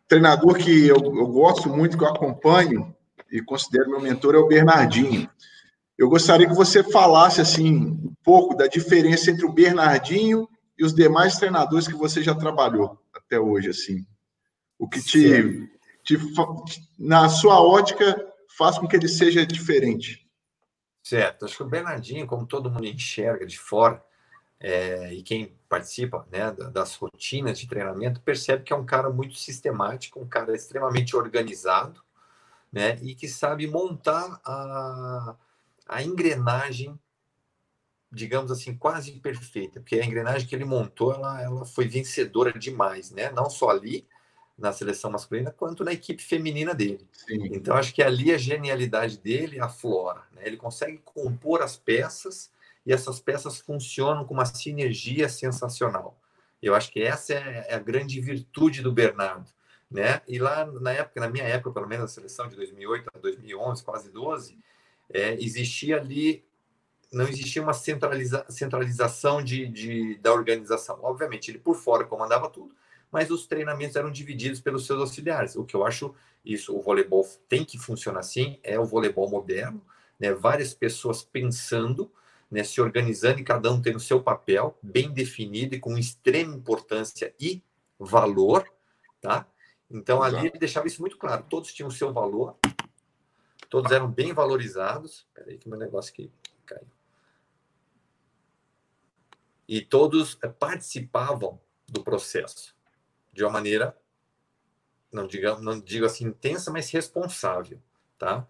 treinador 0.08 0.54
que 0.54 0.86
eu, 0.86 0.96
eu 0.96 1.26
gosto 1.26 1.68
muito, 1.68 1.98
que 1.98 2.04
eu 2.04 2.08
acompanho 2.08 2.94
e 3.30 3.42
considero 3.42 3.90
meu 3.90 4.00
mentor, 4.00 4.34
é 4.34 4.38
o 4.38 4.46
Bernardinho. 4.46 5.28
Eu 5.96 6.08
gostaria 6.08 6.48
que 6.48 6.54
você 6.54 6.82
falasse 6.82 7.40
assim 7.40 7.76
um 7.76 8.14
pouco 8.22 8.56
da 8.56 8.66
diferença 8.66 9.30
entre 9.30 9.44
o 9.44 9.52
Bernardinho 9.52 10.48
e 10.76 10.84
os 10.84 10.92
demais 10.92 11.36
treinadores 11.36 11.86
que 11.86 11.94
você 11.94 12.22
já 12.22 12.34
trabalhou 12.34 12.98
até 13.14 13.38
hoje, 13.38 13.70
assim. 13.70 14.04
O 14.78 14.88
que 14.88 15.00
te, 15.00 15.68
te 16.02 16.18
na 16.98 17.28
sua 17.28 17.60
ótica 17.62 18.32
faz 18.56 18.78
com 18.78 18.88
que 18.88 18.96
ele 18.96 19.08
seja 19.08 19.46
diferente. 19.46 20.28
Certo. 21.02 21.44
Acho 21.44 21.58
que 21.58 21.62
o 21.62 21.68
Bernardinho, 21.68 22.26
como 22.26 22.46
todo 22.46 22.70
mundo 22.70 22.86
enxerga 22.86 23.46
de 23.46 23.58
fora, 23.58 24.02
é, 24.58 25.12
e 25.12 25.22
quem 25.22 25.54
participa 25.68 26.26
né, 26.32 26.50
das 26.72 26.94
rotinas 26.94 27.58
de 27.58 27.68
treinamento 27.68 28.20
percebe 28.20 28.62
que 28.62 28.72
é 28.72 28.76
um 28.76 28.86
cara 28.86 29.10
muito 29.10 29.34
sistemático, 29.34 30.18
um 30.18 30.26
cara 30.26 30.54
extremamente 30.54 31.14
organizado, 31.14 32.02
né, 32.72 32.98
e 33.02 33.14
que 33.14 33.28
sabe 33.28 33.66
montar 33.66 34.40
a, 34.44 35.36
a 35.86 36.02
engrenagem, 36.02 36.98
digamos 38.10 38.50
assim, 38.50 38.76
quase 38.76 39.12
perfeita, 39.12 39.80
porque 39.80 39.96
a 39.98 40.04
engrenagem 40.04 40.46
que 40.46 40.54
ele 40.54 40.64
montou, 40.64 41.12
ela, 41.12 41.42
ela 41.42 41.64
foi 41.64 41.86
vencedora 41.86 42.52
demais, 42.58 43.10
né, 43.10 43.30
não 43.30 43.50
só 43.50 43.70
ali 43.70 44.06
na 44.56 44.72
seleção 44.72 45.10
masculina, 45.10 45.50
quanto 45.50 45.84
na 45.84 45.92
equipe 45.92 46.22
feminina 46.22 46.72
dele. 46.74 47.08
Sim. 47.12 47.48
Então, 47.52 47.76
acho 47.76 47.92
que 47.92 48.02
ali 48.02 48.32
a 48.32 48.38
genialidade 48.38 49.18
dele 49.18 49.58
aflora, 49.60 50.22
né, 50.32 50.42
ele 50.44 50.56
consegue 50.56 50.98
compor 50.98 51.60
as 51.60 51.76
peças 51.76 52.52
e 52.86 52.92
essas 52.92 53.18
peças 53.18 53.58
funcionam 53.58 54.24
com 54.24 54.34
uma 54.34 54.44
sinergia 54.44 55.28
sensacional. 55.28 56.18
Eu 56.62 56.74
acho 56.74 56.90
que 56.90 57.02
essa 57.02 57.34
é, 57.34 57.66
é 57.68 57.74
a 57.74 57.78
grande 57.78 58.20
virtude 58.20 58.80
do 58.80 58.92
Bernardo, 58.92 59.50
né? 59.90 60.22
E 60.26 60.38
lá 60.38 60.64
na 60.64 60.92
época, 60.92 61.20
na 61.20 61.28
minha 61.28 61.44
época, 61.44 61.72
pelo 61.72 61.86
menos 61.86 62.04
na 62.04 62.08
seleção 62.08 62.48
de 62.48 62.56
2008 62.56 63.10
a 63.14 63.18
2011, 63.18 63.84
quase 63.84 64.10
12, 64.10 64.58
é, 65.12 65.34
existia 65.34 65.96
ali 65.96 66.44
não 67.12 67.28
existia 67.28 67.62
uma 67.62 67.72
centraliza, 67.72 68.44
centralização 68.48 69.40
de, 69.40 69.68
de, 69.68 70.16
da 70.16 70.32
organização. 70.32 70.98
Obviamente, 71.00 71.48
ele 71.48 71.58
por 71.58 71.76
fora 71.76 72.04
comandava 72.04 72.50
tudo, 72.50 72.74
mas 73.10 73.30
os 73.30 73.46
treinamentos 73.46 73.94
eram 73.94 74.10
divididos 74.10 74.60
pelos 74.60 74.84
seus 74.84 74.98
auxiliares. 74.98 75.54
O 75.54 75.64
que 75.64 75.76
eu 75.76 75.86
acho 75.86 76.12
isso, 76.44 76.76
o 76.76 76.82
voleibol 76.82 77.24
tem 77.48 77.64
que 77.64 77.78
funcionar 77.78 78.18
assim, 78.18 78.58
é 78.64 78.78
o 78.80 78.84
voleibol 78.84 79.30
moderno, 79.30 79.80
né? 80.18 80.32
várias 80.32 80.74
pessoas 80.74 81.22
pensando 81.22 82.10
né, 82.50 82.62
se 82.62 82.80
organizando 82.80 83.40
e 83.40 83.44
cada 83.44 83.72
um 83.72 83.80
tendo 83.80 83.98
seu 83.98 84.22
papel 84.22 84.78
bem 84.82 85.10
definido 85.10 85.74
e 85.74 85.80
com 85.80 85.98
extrema 85.98 86.54
importância 86.54 87.34
e 87.40 87.62
valor, 87.98 88.64
tá? 89.20 89.46
Então 89.90 90.18
Exato. 90.18 90.36
ali 90.36 90.48
ele 90.48 90.58
deixava 90.58 90.86
isso 90.86 91.00
muito 91.00 91.16
claro. 91.16 91.44
Todos 91.48 91.72
tinham 91.72 91.88
o 91.88 91.92
seu 91.92 92.12
valor, 92.12 92.56
todos 93.74 93.90
eram 93.90 94.08
bem 94.08 94.32
valorizados. 94.32 95.26
Peraí 95.34 95.58
que 95.58 95.68
meu 95.68 95.76
negócio 95.76 96.12
aqui 96.12 96.30
caiu. 96.64 96.86
E 99.66 99.80
todos 99.80 100.38
eh, 100.40 100.48
participavam 100.48 101.60
do 101.88 102.04
processo 102.04 102.72
de 103.32 103.42
uma 103.42 103.50
maneira, 103.50 103.98
não 105.10 105.26
digo, 105.26 105.60
não 105.60 105.80
digo 105.80 106.06
assim 106.06 106.26
intensa, 106.26 106.70
mas 106.70 106.88
responsável, 106.92 107.82
tá? 108.16 108.46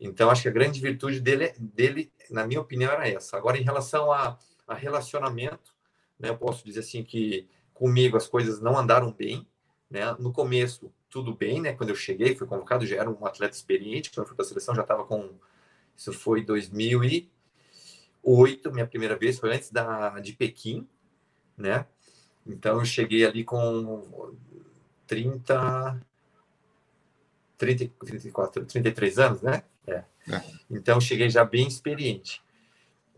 Então, 0.00 0.30
acho 0.30 0.40
que 0.40 0.48
a 0.48 0.52
grande 0.52 0.80
virtude 0.80 1.20
dele, 1.20 1.52
dele 1.58 2.10
na 2.30 2.46
minha 2.46 2.62
opinião, 2.62 2.90
era 2.90 3.06
essa. 3.06 3.36
Agora, 3.36 3.58
em 3.58 3.62
relação 3.62 4.10
a, 4.10 4.38
a 4.66 4.72
relacionamento, 4.72 5.76
né, 6.18 6.30
eu 6.30 6.38
posso 6.38 6.64
dizer 6.64 6.80
assim 6.80 7.04
que 7.04 7.46
comigo 7.74 8.16
as 8.16 8.26
coisas 8.26 8.58
não 8.58 8.78
andaram 8.78 9.12
bem. 9.12 9.46
Né? 9.90 10.00
No 10.18 10.32
começo, 10.32 10.90
tudo 11.12 11.32
bem, 11.34 11.60
né? 11.60 11.74
Quando 11.74 11.90
eu 11.90 11.94
cheguei, 11.94 12.34
fui 12.34 12.46
convocado, 12.46 12.86
já 12.86 12.96
era 12.96 13.10
um 13.10 13.26
atleta 13.26 13.54
experiente. 13.54 14.10
Quando 14.10 14.20
eu 14.20 14.26
fui 14.26 14.34
para 14.34 14.46
a 14.46 14.48
seleção, 14.48 14.74
já 14.74 14.80
estava 14.80 15.04
com. 15.04 15.28
Isso 15.94 16.10
foi 16.10 16.42
2008, 16.42 18.72
minha 18.72 18.86
primeira 18.86 19.14
vez, 19.14 19.38
foi 19.38 19.54
antes 19.54 19.70
da, 19.70 20.18
de 20.20 20.32
Pequim, 20.32 20.88
né? 21.56 21.86
Então, 22.46 22.78
eu 22.78 22.84
cheguei 22.86 23.26
ali 23.26 23.44
com 23.44 24.34
30. 25.06 26.00
30, 27.58 27.92
34, 28.06 28.64
33 28.64 29.18
anos, 29.18 29.42
né? 29.42 29.64
É. 29.86 29.92
é. 29.92 30.06
Então, 30.70 30.98
cheguei 30.98 31.28
já 31.28 31.44
bem 31.44 31.68
experiente. 31.68 32.42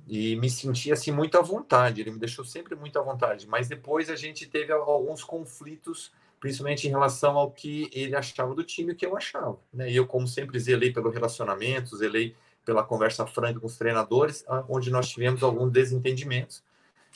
E 0.07 0.37
me 0.37 0.50
senti 0.50 0.92
assim 0.92 1.11
muito 1.12 1.38
à 1.38 1.42
vontade, 1.42 2.00
ele 2.00 2.11
me 2.11 2.18
deixou 2.18 2.44
sempre 2.44 2.74
muito 2.74 2.98
à 2.98 3.02
vontade. 3.02 3.46
Mas 3.46 3.68
depois 3.68 4.11
a 4.11 4.16
gente 4.16 4.46
teve 4.46 4.72
alguns 4.72 5.22
conflitos, 5.22 6.11
principalmente 6.40 6.87
em 6.87 6.90
relação 6.90 7.37
ao 7.37 7.51
que 7.51 7.88
ele 7.92 8.14
achava 8.14 8.55
do 8.55 8.62
time 8.62 8.90
e 8.90 8.94
o 8.94 8.97
que 8.97 9.07
eu 9.07 9.16
achava. 9.16 9.59
Né? 9.73 9.90
E 9.90 9.97
eu, 9.97 10.07
como 10.07 10.27
sempre, 10.27 10.59
zelei 10.59 10.92
pelo 10.92 11.11
relacionamento, 11.11 11.97
zelei 11.97 12.37
pela 12.64 12.83
conversa 12.83 13.27
franca 13.27 13.61
com 13.61 13.66
os 13.66 13.77
treinadores, 13.77 14.44
onde 14.68 14.90
nós 14.90 15.09
tivemos 15.09 15.42
alguns 15.42 15.70
desentendimentos. 15.70 16.62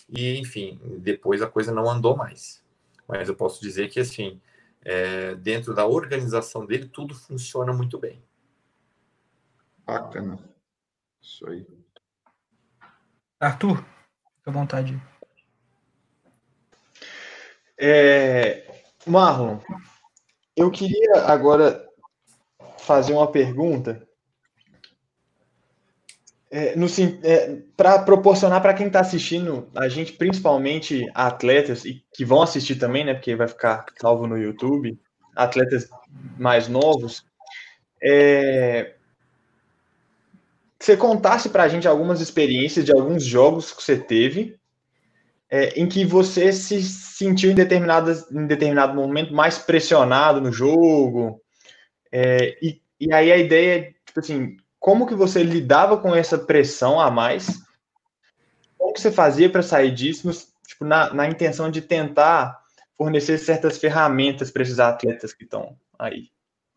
E, 0.09 0.39
enfim, 0.39 0.81
depois 0.99 1.43
a 1.43 1.47
coisa 1.47 1.73
não 1.73 1.89
andou 1.89 2.17
mais. 2.17 2.63
Mas 3.07 3.29
eu 3.29 3.35
posso 3.35 3.61
dizer 3.61 3.89
que, 3.89 4.01
assim, 4.01 4.41
é, 4.85 5.35
dentro 5.35 5.75
da 5.75 5.87
organização 5.87 6.67
dele, 6.67 6.87
tudo 6.87 7.15
funciona 7.15 7.73
muito 7.73 7.99
bem. 7.99 8.23
Bacana. 9.85 10.39
Isso 11.21 11.49
aí. 11.49 11.67
Arthur, 13.41 13.77
fica 14.37 14.51
à 14.51 14.53
vontade. 14.53 15.01
É, 17.79 18.78
Marlon, 19.09 19.59
eu 20.57 20.71
queria 20.71 21.23
agora 21.27 21.87
fazer 22.79 23.13
uma 23.13 23.31
pergunta 23.31 24.07
é, 26.51 26.75
é, 27.23 27.57
para 27.77 27.99
proporcionar 28.01 28.63
para 28.63 28.73
quem 28.73 28.87
está 28.87 29.01
assistindo, 29.01 29.69
a 29.75 29.89
gente, 29.89 30.13
principalmente 30.13 31.07
atletas, 31.15 31.85
e 31.85 32.03
que 32.15 32.25
vão 32.25 32.43
assistir 32.43 32.77
também, 32.77 33.05
né? 33.05 33.15
Porque 33.15 33.37
vai 33.37 33.47
ficar 33.47 33.85
salvo 34.01 34.27
no 34.27 34.39
YouTube, 34.39 34.99
atletas 35.37 35.89
mais 36.39 36.69
novos, 36.69 37.25
é, 38.03 38.95
você 40.81 40.97
contasse 40.97 41.49
para 41.49 41.65
a 41.65 41.69
gente 41.69 41.89
algumas 41.89 42.21
experiências 42.21 42.85
de 42.85 42.93
alguns 42.93 43.25
jogos 43.25 43.73
que 43.73 43.83
você 43.83 43.99
teve, 43.99 44.58
é, 45.51 45.81
em 45.81 45.89
que 45.89 46.05
você 46.05 46.53
se 46.53 46.83
sentiu 46.83 47.51
em, 47.51 47.55
determinadas, 47.55 48.31
em 48.31 48.47
determinado 48.47 48.95
momento 48.95 49.33
mais 49.33 49.59
pressionado 49.59 50.41
no 50.41 50.53
jogo, 50.53 51.41
é, 52.13 52.59
e, 52.63 52.83
e 53.01 53.13
aí 53.13 53.33
a 53.33 53.37
ideia 53.37 53.79
é, 53.79 53.83
tipo 54.07 54.21
assim, 54.21 54.57
como 54.79 55.07
que 55.07 55.15
você 55.15 55.43
lidava 55.43 55.99
com 55.99 56.15
essa 56.15 56.39
pressão 56.39 57.01
a 57.01 57.11
mais? 57.11 57.63
Como 58.77 58.93
que 58.93 59.01
você 59.01 59.11
fazia 59.11 59.51
para 59.51 59.63
sair 59.63 59.93
disso, 59.93 60.31
tipo, 60.67 60.85
na, 60.85 61.13
na 61.13 61.27
intenção 61.27 61.71
de 61.71 61.81
tentar 61.83 62.63
fornecer 62.97 63.39
certas 63.39 63.79
ferramentas 63.79 64.51
para 64.51 64.63
esses 64.63 64.79
atletas 64.79 65.33
que 65.33 65.45
estão 65.45 65.77
aí? 65.99 66.31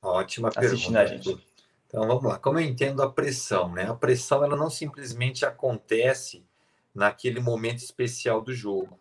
Ótima 0.03 0.49
assistindo 0.49 0.93
pergunta. 0.93 0.99
a 1.01 1.05
gente. 1.05 1.47
Então 1.87 2.07
vamos 2.07 2.23
lá. 2.23 2.39
Como 2.39 2.57
eu 2.57 2.63
entendo 2.63 3.03
a 3.03 3.11
pressão, 3.11 3.71
né? 3.71 3.89
A 3.89 3.93
pressão 3.93 4.43
ela 4.43 4.55
não 4.55 4.69
simplesmente 4.69 5.45
acontece 5.45 6.45
naquele 6.93 7.39
momento 7.39 7.79
especial 7.79 8.41
do 8.41 8.53
jogo, 8.53 8.99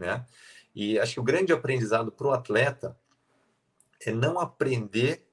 né? 0.00 0.24
E 0.74 0.98
acho 0.98 1.14
que 1.14 1.20
o 1.20 1.24
grande 1.24 1.52
aprendizado 1.52 2.12
para 2.12 2.26
o 2.26 2.32
atleta 2.32 2.96
é 4.04 4.12
não 4.12 4.38
aprender 4.38 5.26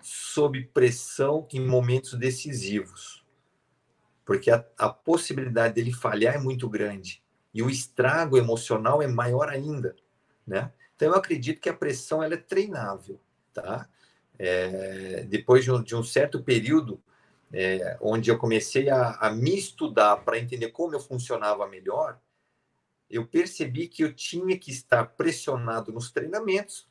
sob 0.00 0.62
pressão 0.66 1.46
em 1.52 1.60
momentos 1.60 2.14
decisivos, 2.14 3.24
porque 4.24 4.50
a, 4.50 4.64
a 4.76 4.88
possibilidade 4.88 5.74
dele 5.74 5.92
falhar 5.92 6.34
é 6.34 6.38
muito 6.38 6.68
grande 6.68 7.22
e 7.54 7.62
o 7.62 7.70
estrago 7.70 8.36
emocional 8.36 9.02
é 9.02 9.06
maior 9.06 9.48
ainda, 9.48 9.94
né? 10.46 10.72
Então 10.94 11.08
eu 11.08 11.14
acredito 11.14 11.60
que 11.60 11.68
a 11.68 11.74
pressão 11.74 12.22
ela 12.22 12.34
é 12.34 12.38
treinável, 12.38 13.20
tá? 13.52 13.88
É, 14.38 15.24
depois 15.24 15.64
de 15.64 15.70
um, 15.70 15.82
de 15.82 15.94
um, 15.94 16.02
certo 16.02 16.42
período 16.42 17.02
é, 17.52 17.98
onde 18.00 18.30
eu 18.30 18.38
comecei 18.38 18.88
a, 18.88 19.16
a 19.16 19.30
me 19.30 19.56
estudar 19.56 20.16
para 20.18 20.38
entender 20.38 20.68
como 20.68 20.94
eu 20.94 21.00
funcionava 21.00 21.66
melhor, 21.66 22.18
eu 23.10 23.26
percebi 23.26 23.88
que 23.88 24.02
eu 24.02 24.12
tinha 24.12 24.56
que 24.56 24.70
estar 24.70 25.04
pressionado 25.04 25.92
nos 25.92 26.10
treinamentos, 26.10 26.88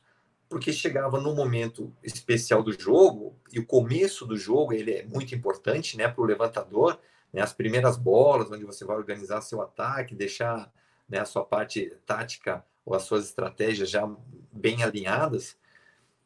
porque 0.48 0.72
chegava 0.72 1.20
no 1.20 1.34
momento 1.34 1.92
especial 2.02 2.62
do 2.62 2.72
jogo 2.72 3.34
e 3.50 3.58
o 3.58 3.66
começo 3.66 4.24
do 4.24 4.36
jogo 4.36 4.72
ele 4.72 4.92
é 4.92 5.02
muito 5.04 5.34
importante, 5.34 5.96
né, 5.96 6.06
para 6.06 6.22
o 6.22 6.26
levantador, 6.26 7.00
né, 7.32 7.40
as 7.40 7.52
primeiras 7.52 7.96
bolas 7.96 8.50
onde 8.50 8.64
você 8.64 8.84
vai 8.84 8.96
organizar 8.96 9.40
seu 9.40 9.60
ataque, 9.60 10.14
deixar 10.14 10.70
né, 11.08 11.18
a 11.18 11.24
sua 11.24 11.44
parte 11.44 11.96
tática 12.06 12.64
ou 12.84 12.94
as 12.94 13.02
suas 13.02 13.24
estratégias 13.24 13.90
já 13.90 14.08
bem 14.52 14.82
alinhadas, 14.82 15.56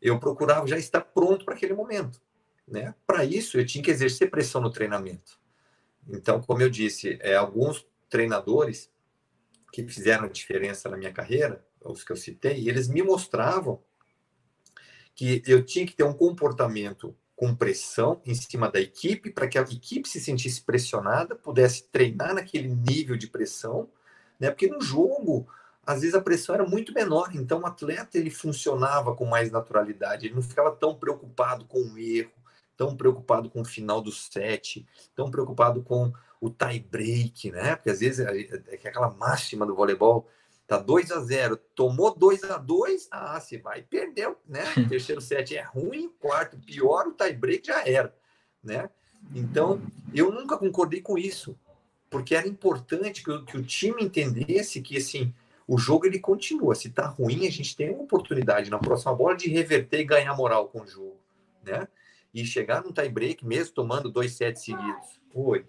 eu 0.03 0.19
procurava 0.19 0.67
já 0.67 0.77
estar 0.77 1.01
pronto 1.01 1.45
para 1.45 1.55
aquele 1.55 1.73
momento. 1.73 2.21
Né? 2.67 2.95
Para 3.07 3.25
isso, 3.25 3.59
eu 3.59 3.67
tinha 3.67 3.83
que 3.83 3.91
exercer 3.91 4.31
pressão 4.31 4.61
no 4.61 4.71
treinamento. 4.71 5.39
Então, 6.09 6.41
como 6.41 6.63
eu 6.63 6.71
disse, 6.71 7.19
é, 7.21 7.35
alguns 7.35 7.87
treinadores 8.09 8.91
que 9.73 9.87
fizeram 9.87 10.29
diferença 10.29 10.89
na 10.89 10.97
minha 10.97 11.13
carreira, 11.13 11.65
os 11.85 12.03
que 12.03 12.13
eu 12.13 12.17
citei, 12.17 12.69
eles 12.69 12.89
me 12.89 13.03
mostravam 13.03 13.83
que 15.15 15.43
eu 15.47 15.65
tinha 15.65 15.87
que 15.87 15.95
ter 15.95 16.05
um 16.05 16.13
comportamento 16.13 17.17
com 17.35 17.55
pressão 17.55 18.21
em 18.25 18.35
cima 18.35 18.71
da 18.71 18.81
equipe, 18.81 19.31
para 19.31 19.47
que 19.47 19.59
a 19.59 19.63
equipe 19.63 20.09
se 20.09 20.21
sentisse 20.21 20.63
pressionada, 20.63 21.35
pudesse 21.35 21.85
treinar 21.85 22.35
naquele 22.35 22.69
nível 22.69 23.17
de 23.17 23.27
pressão, 23.27 23.89
né? 24.41 24.51
Porque 24.51 24.67
no 24.67 24.81
jogo 24.81 25.47
às 25.87 26.01
vezes 26.01 26.17
a 26.17 26.21
pressão 26.21 26.55
era 26.55 26.67
muito 26.67 26.93
menor, 26.93 27.31
então 27.35 27.61
o 27.61 27.67
atleta 27.67 28.19
ele 28.19 28.29
funcionava 28.29 29.15
com 29.15 29.25
mais 29.25 29.53
naturalidade, 29.53 30.27
ele 30.27 30.35
não 30.35 30.43
ficava 30.43 30.73
tão 30.73 30.97
preocupado 30.97 31.65
com 31.65 31.79
o 31.79 31.97
erro, 31.97 32.33
tão 32.77 32.97
preocupado 32.97 33.49
com 33.51 33.61
o 33.61 33.65
final 33.65 34.01
do 34.01 34.13
set, 34.13 34.87
tão 35.15 35.31
preocupado 35.31 35.83
com 35.83 36.13
o 36.41 36.51
tie 36.51 36.81
break, 36.81 37.51
né? 37.51 37.77
Porque 37.77 37.91
às 37.91 38.01
vezes 38.01 38.21
é, 38.21 38.41
é, 38.41 38.63
é 38.69 38.75
aquela 38.75 39.11
máxima 39.11 39.65
do 39.65 39.75
voleibol, 39.75 40.29
tá 40.67 40.79
2 40.79 41.11
a 41.13 41.21
0, 41.21 41.57
tomou 41.75 42.15
2 42.15 42.45
a 42.45 42.59
2, 42.59 43.09
ah, 43.11 43.41
se 43.41 43.57
vai, 43.59 43.83
perdeu, 43.83 44.37
né? 44.47 44.65
O 44.77 44.87
terceiro 44.89 45.21
set 45.21 45.57
é 45.57 45.63
ruim, 45.63 46.07
o 46.07 46.11
quarto 46.11 46.59
pior, 46.59 47.07
o 47.07 47.13
tie 47.13 47.33
break 47.33 47.67
já 47.67 47.87
era, 47.87 48.15
né? 48.63 48.91
Então, 49.35 49.81
eu 50.15 50.31
nunca 50.31 50.57
concordei 50.59 51.01
com 51.01 51.17
isso, 51.17 51.59
porque 52.11 52.35
era 52.35 52.47
importante 52.47 53.25
que, 53.25 53.43
que 53.45 53.57
o 53.57 53.63
time 53.63 54.05
entendesse 54.05 54.81
que 54.81 54.97
assim, 54.97 55.33
o 55.67 55.79
jogo 55.79 56.07
ele 56.07 56.19
continua. 56.19 56.75
Se 56.75 56.91
tá 56.91 57.07
ruim, 57.07 57.47
a 57.47 57.51
gente 57.51 57.75
tem 57.75 57.91
uma 57.91 58.05
oportunidade 58.05 58.71
na 58.71 58.79
próxima 58.79 59.15
bola 59.15 59.37
de 59.37 59.49
reverter 59.49 60.01
e 60.01 60.05
ganhar 60.05 60.37
moral 60.37 60.69
com 60.69 60.83
o 60.83 60.87
jogo, 60.87 61.17
né? 61.65 61.89
E 62.37 62.45
chegar 62.45 62.85
no 62.85 62.93
tie 62.93 63.09
break 63.09 63.47
mesmo 63.47 63.75
tomando 63.75 64.11
dois 64.11 64.35
sets 64.35 64.63
seguidos. 64.63 65.19
Oi. 65.35 65.67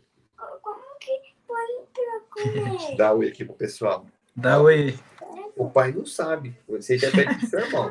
Como 0.62 1.00
que 1.00 1.34
foi 1.48 2.96
Dá 2.98 3.14
oi 3.14 3.30
aqui 3.30 3.46
pro 3.46 3.54
pessoal. 3.54 4.06
Dá 4.36 4.60
oi. 4.62 5.00
O 5.56 5.70
pai 5.70 5.94
não 5.94 6.06
sabe. 6.06 6.60
Você 6.68 6.98
já 6.98 7.10
pro 7.10 7.48
seu 7.48 7.60
irmão. 7.62 7.90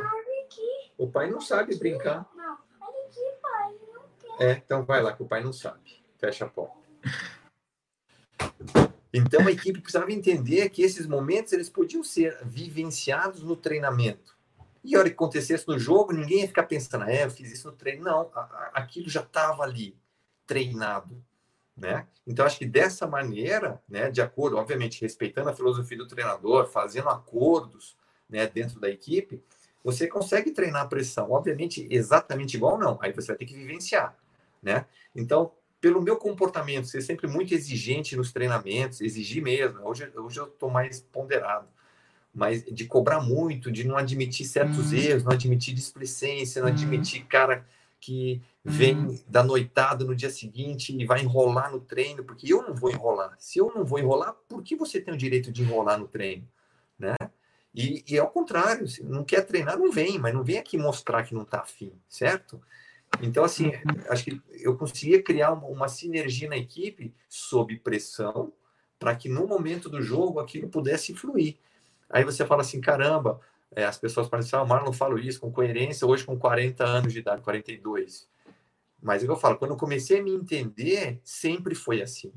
O 0.98 1.08
pai 1.08 1.30
não 1.30 1.40
sabe 1.40 1.74
brincar. 1.78 2.28
É, 4.38 4.52
então 4.52 4.84
vai 4.84 5.02
lá 5.02 5.14
que 5.14 5.22
o 5.22 5.26
pai 5.26 5.42
não 5.42 5.54
sabe. 5.54 6.04
Fecha 6.18 6.44
a 6.44 6.48
porta. 6.48 6.76
Então 9.10 9.46
a 9.46 9.50
equipe 9.50 9.80
precisava 9.80 10.12
entender 10.12 10.68
que 10.68 10.82
esses 10.82 11.06
momentos 11.06 11.54
eles 11.54 11.70
podiam 11.70 12.04
ser 12.04 12.44
vivenciados 12.44 13.42
no 13.42 13.56
treinamento. 13.56 14.35
E 14.86 14.94
a 14.94 15.00
hora 15.00 15.08
que 15.08 15.16
acontecesse 15.16 15.66
no 15.66 15.76
jogo, 15.76 16.12
ninguém 16.12 16.42
ia 16.42 16.46
ficar 16.46 16.62
pensando, 16.62 17.04
é, 17.06 17.24
eu 17.24 17.30
fiz 17.30 17.50
isso 17.50 17.68
no 17.68 17.76
treino. 17.76 18.04
Não, 18.04 18.30
aquilo 18.72 19.10
já 19.10 19.20
estava 19.20 19.64
ali, 19.64 19.98
treinado. 20.46 21.20
Né? 21.76 22.06
Então, 22.24 22.46
acho 22.46 22.56
que 22.56 22.64
dessa 22.64 23.04
maneira, 23.04 23.82
né, 23.88 24.10
de 24.12 24.22
acordo, 24.22 24.56
obviamente, 24.56 25.00
respeitando 25.02 25.50
a 25.50 25.54
filosofia 25.54 25.98
do 25.98 26.06
treinador, 26.06 26.68
fazendo 26.68 27.08
acordos 27.08 27.96
né, 28.30 28.46
dentro 28.46 28.78
da 28.78 28.88
equipe, 28.88 29.42
você 29.82 30.06
consegue 30.06 30.52
treinar 30.52 30.82
a 30.82 30.86
pressão. 30.86 31.32
Obviamente, 31.32 31.88
exatamente 31.90 32.56
igual, 32.56 32.78
não. 32.78 32.96
Aí 33.02 33.12
você 33.12 33.26
vai 33.26 33.36
ter 33.36 33.44
que 33.44 33.56
vivenciar. 33.56 34.16
Né? 34.62 34.86
Então, 35.16 35.52
pelo 35.80 36.00
meu 36.00 36.16
comportamento, 36.16 36.86
ser 36.86 37.02
sempre 37.02 37.26
muito 37.26 37.52
exigente 37.52 38.16
nos 38.16 38.32
treinamentos, 38.32 39.00
exigir 39.00 39.42
mesmo. 39.42 39.80
Hoje, 39.84 40.08
hoje 40.14 40.38
eu 40.38 40.46
estou 40.46 40.70
mais 40.70 41.00
ponderado, 41.00 41.68
mas 42.36 42.62
de 42.62 42.84
cobrar 42.84 43.22
muito, 43.22 43.72
de 43.72 43.82
não 43.82 43.96
admitir 43.96 44.44
certos 44.44 44.92
hum. 44.92 44.96
erros, 44.96 45.24
não 45.24 45.32
admitir 45.32 45.72
displicência, 45.72 46.60
não 46.60 46.68
hum. 46.68 46.72
admitir 46.72 47.24
cara 47.24 47.66
que 47.98 48.42
vem 48.62 48.94
hum. 48.94 49.18
da 49.26 49.42
noitada 49.42 50.04
no 50.04 50.14
dia 50.14 50.28
seguinte 50.28 50.94
e 50.94 51.06
vai 51.06 51.22
enrolar 51.22 51.72
no 51.72 51.80
treino, 51.80 52.22
porque 52.22 52.52
eu 52.52 52.62
não 52.62 52.74
vou 52.74 52.90
enrolar. 52.90 53.34
Se 53.38 53.58
eu 53.58 53.72
não 53.74 53.86
vou 53.86 53.98
enrolar, 53.98 54.34
por 54.46 54.62
que 54.62 54.76
você 54.76 55.00
tem 55.00 55.14
o 55.14 55.16
direito 55.16 55.50
de 55.50 55.62
enrolar 55.62 55.98
no 55.98 56.06
treino, 56.06 56.46
né? 56.98 57.14
E, 57.74 58.04
e 58.06 58.18
ao 58.18 58.28
contrário, 58.28 58.86
se 58.86 59.02
não 59.02 59.24
quer 59.24 59.40
treinar, 59.46 59.78
não 59.78 59.90
vem, 59.90 60.18
mas 60.18 60.34
não 60.34 60.44
vem 60.44 60.58
aqui 60.58 60.76
mostrar 60.76 61.22
que 61.22 61.34
não 61.34 61.42
está 61.42 61.60
afim, 61.60 61.92
certo? 62.06 62.60
Então, 63.22 63.44
assim, 63.44 63.72
acho 64.10 64.24
que 64.24 64.42
eu 64.60 64.76
conseguia 64.76 65.22
criar 65.22 65.52
uma, 65.52 65.66
uma 65.68 65.88
sinergia 65.88 66.50
na 66.50 66.56
equipe 66.56 67.14
sob 67.28 67.78
pressão 67.78 68.52
para 68.98 69.16
que 69.16 69.28
no 69.28 69.46
momento 69.46 69.88
do 69.88 70.02
jogo 70.02 70.38
aquilo 70.38 70.68
pudesse 70.68 71.14
fluir. 71.14 71.56
Aí 72.08 72.24
você 72.24 72.44
fala 72.46 72.62
assim, 72.62 72.80
caramba, 72.80 73.40
é, 73.74 73.84
as 73.84 73.98
pessoas 73.98 74.28
podem 74.28 74.44
dizer, 74.44 74.56
ah, 74.56 74.62
o 74.62 74.68
Marlon 74.68 74.92
falo 74.92 75.18
isso 75.18 75.40
com 75.40 75.52
coerência 75.52 76.06
hoje 76.06 76.24
com 76.24 76.38
40 76.38 76.84
anos 76.84 77.12
de 77.12 77.18
idade, 77.18 77.42
42. 77.42 78.28
Mas 79.02 79.22
é 79.22 79.24
o 79.24 79.28
que 79.28 79.32
eu 79.32 79.40
falo, 79.40 79.56
quando 79.56 79.72
eu 79.72 79.76
comecei 79.76 80.20
a 80.20 80.22
me 80.22 80.32
entender, 80.32 81.20
sempre 81.22 81.74
foi 81.74 82.02
assim. 82.02 82.32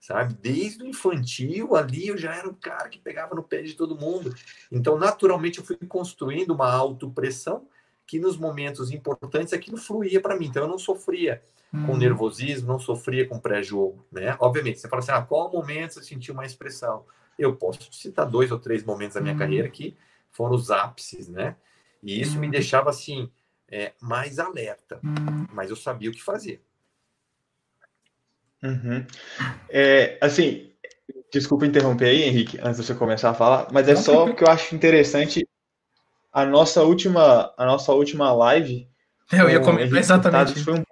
Sabe? 0.00 0.34
Desde 0.34 0.82
o 0.82 0.86
infantil 0.86 1.76
ali 1.76 2.08
eu 2.08 2.16
já 2.16 2.34
era 2.34 2.48
um 2.48 2.54
cara 2.54 2.88
que 2.88 2.98
pegava 2.98 3.36
no 3.36 3.42
pé 3.42 3.62
de 3.62 3.74
todo 3.74 3.96
mundo. 3.98 4.34
Então, 4.70 4.98
naturalmente, 4.98 5.60
eu 5.60 5.64
fui 5.64 5.76
construindo 5.76 6.50
uma 6.50 6.72
autopressão 6.72 7.68
que 8.04 8.18
nos 8.18 8.36
momentos 8.36 8.90
importantes 8.90 9.52
aquilo 9.52 9.76
fluía 9.76 10.20
para 10.20 10.36
mim. 10.36 10.46
Então 10.46 10.64
eu 10.64 10.68
não 10.68 10.78
sofria 10.78 11.40
hum. 11.72 11.86
com 11.86 11.96
nervosismo, 11.96 12.68
não 12.68 12.80
sofria 12.80 13.26
com 13.28 13.38
pré-jogo, 13.38 14.04
né? 14.10 14.36
Obviamente, 14.40 14.80
você 14.80 14.88
fala 14.88 15.00
assim, 15.00 15.12
ah, 15.12 15.22
qual 15.22 15.52
momento 15.52 15.94
você 15.94 16.02
sentiu 16.02 16.34
mais 16.34 16.54
pressão? 16.54 17.04
Eu 17.38 17.56
posso 17.56 17.92
citar 17.92 18.26
dois 18.26 18.50
ou 18.52 18.58
três 18.58 18.84
momentos 18.84 19.14
da 19.14 19.20
minha 19.20 19.34
hum. 19.34 19.38
carreira 19.38 19.68
que 19.68 19.96
foram 20.30 20.54
os 20.54 20.70
ápices, 20.70 21.28
né? 21.28 21.56
E 22.02 22.20
isso 22.20 22.36
hum. 22.36 22.40
me 22.40 22.50
deixava 22.50 22.90
assim 22.90 23.30
é, 23.68 23.92
mais 24.00 24.38
alerta, 24.38 25.00
hum. 25.02 25.46
mas 25.52 25.70
eu 25.70 25.76
sabia 25.76 26.10
o 26.10 26.12
que 26.12 26.22
fazer. 26.22 26.62
Uhum. 28.62 29.04
É, 29.68 30.18
assim, 30.20 30.70
desculpa 31.32 31.66
interromper 31.66 32.06
aí, 32.06 32.22
Henrique, 32.22 32.58
antes 32.62 32.80
de 32.80 32.86
você 32.86 32.94
começar 32.94 33.30
a 33.30 33.34
falar, 33.34 33.68
mas 33.72 33.88
é 33.88 33.96
só 33.96 34.26
porque 34.26 34.44
eu 34.44 34.48
acho 34.48 34.74
interessante 34.74 35.46
a 36.32 36.44
nossa 36.44 36.82
última, 36.82 37.52
a 37.56 37.66
nossa 37.66 37.92
última 37.92 38.32
live. 38.32 38.88
Eu 39.32 39.50
ia 39.50 39.60
comentar 39.60 39.98
exatamente. 39.98 40.62
Foi 40.62 40.78
um 40.78 40.82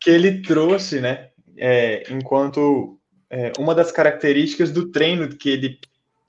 que 0.00 0.10
ele 0.10 0.42
trouxe, 0.42 1.00
né? 1.00 1.30
É, 1.56 2.12
enquanto 2.12 2.98
é, 3.32 3.50
uma 3.58 3.74
das 3.74 3.90
características 3.90 4.70
do 4.70 4.92
treino 4.92 5.26
que 5.26 5.48
ele 5.48 5.80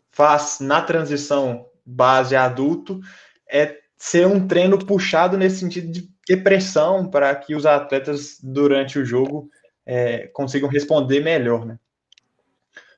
faz 0.09 0.59
na 0.61 0.81
transição 0.81 1.65
base 1.85 2.33
adulto 2.33 3.01
é 3.47 3.77
ser 3.97 4.25
um 4.25 4.47
treino 4.47 4.79
puxado 4.79 5.37
nesse 5.37 5.57
sentido 5.57 5.91
de 5.91 6.09
depressão 6.25 7.09
para 7.09 7.35
que 7.35 7.55
os 7.55 7.65
atletas 7.65 8.37
durante 8.41 8.97
o 8.97 9.05
jogo 9.05 9.49
é, 9.85 10.27
consigam 10.27 10.69
responder 10.69 11.19
melhor, 11.19 11.65
né? 11.65 11.77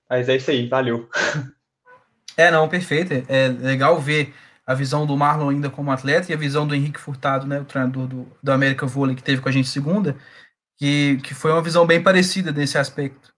Mas 0.08 0.30
é 0.30 0.36
isso 0.36 0.52
aí, 0.52 0.68
valeu. 0.68 1.10
É, 2.38 2.52
não, 2.52 2.70
perfeito. 2.70 3.14
É 3.28 3.48
legal 3.48 4.00
ver 4.00 4.36
a 4.68 4.74
visão 4.74 5.06
do 5.06 5.18
Marlon 5.18 5.50
ainda 5.50 5.70
como 5.70 5.92
atleta 5.92 6.32
e 6.32 6.36
a 6.36 6.38
visão 6.38 6.68
do 6.68 6.76
Henrique 6.76 7.00
Furtado, 7.00 7.48
né, 7.48 7.62
o 7.62 7.66
treinador 7.66 8.08
do, 8.08 8.28
do 8.44 8.52
América 8.52 8.86
Vôlei 8.86 9.16
que 9.16 9.24
teve 9.24 9.42
com 9.42 9.50
a 9.50 9.52
gente 9.52 9.70
segunda, 9.70 10.16
que, 10.78 11.18
que 11.24 11.34
foi 11.34 11.52
uma 11.52 11.62
visão 11.62 11.88
bem 11.88 12.04
parecida 12.04 12.52
nesse 12.52 12.78
aspecto. 12.78 13.35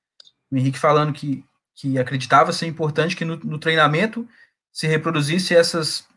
O 0.52 0.58
Henrique 0.58 0.80
falando 0.80 1.14
que, 1.14 1.44
que 1.76 1.98
acreditava 1.98 2.52
ser 2.52 2.68
importante 2.68 3.16
que 3.16 3.26
no, 3.26 3.38
no 3.38 3.60
treinamento 3.60 4.28
se 4.72 4.88
reproduzisse 4.88 5.56
essas 5.56 6.08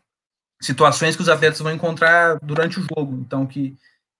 situações 0.61 1.15
que 1.15 1.21
os 1.21 1.29
atletas 1.29 1.59
vão 1.59 1.71
encontrar 1.71 2.39
durante 2.41 2.79
o 2.79 2.83
jogo, 2.83 3.19
então 3.19 3.45
que, 3.47 3.75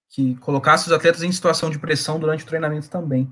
que 0.09 0.35
colocasse 0.35 0.87
os 0.87 0.91
atletas 0.91 1.21
em 1.21 1.31
situação 1.31 1.69
de 1.69 1.77
pressão 1.77 2.19
durante 2.19 2.43
o 2.43 2.47
treinamento 2.47 2.89
também. 2.89 3.31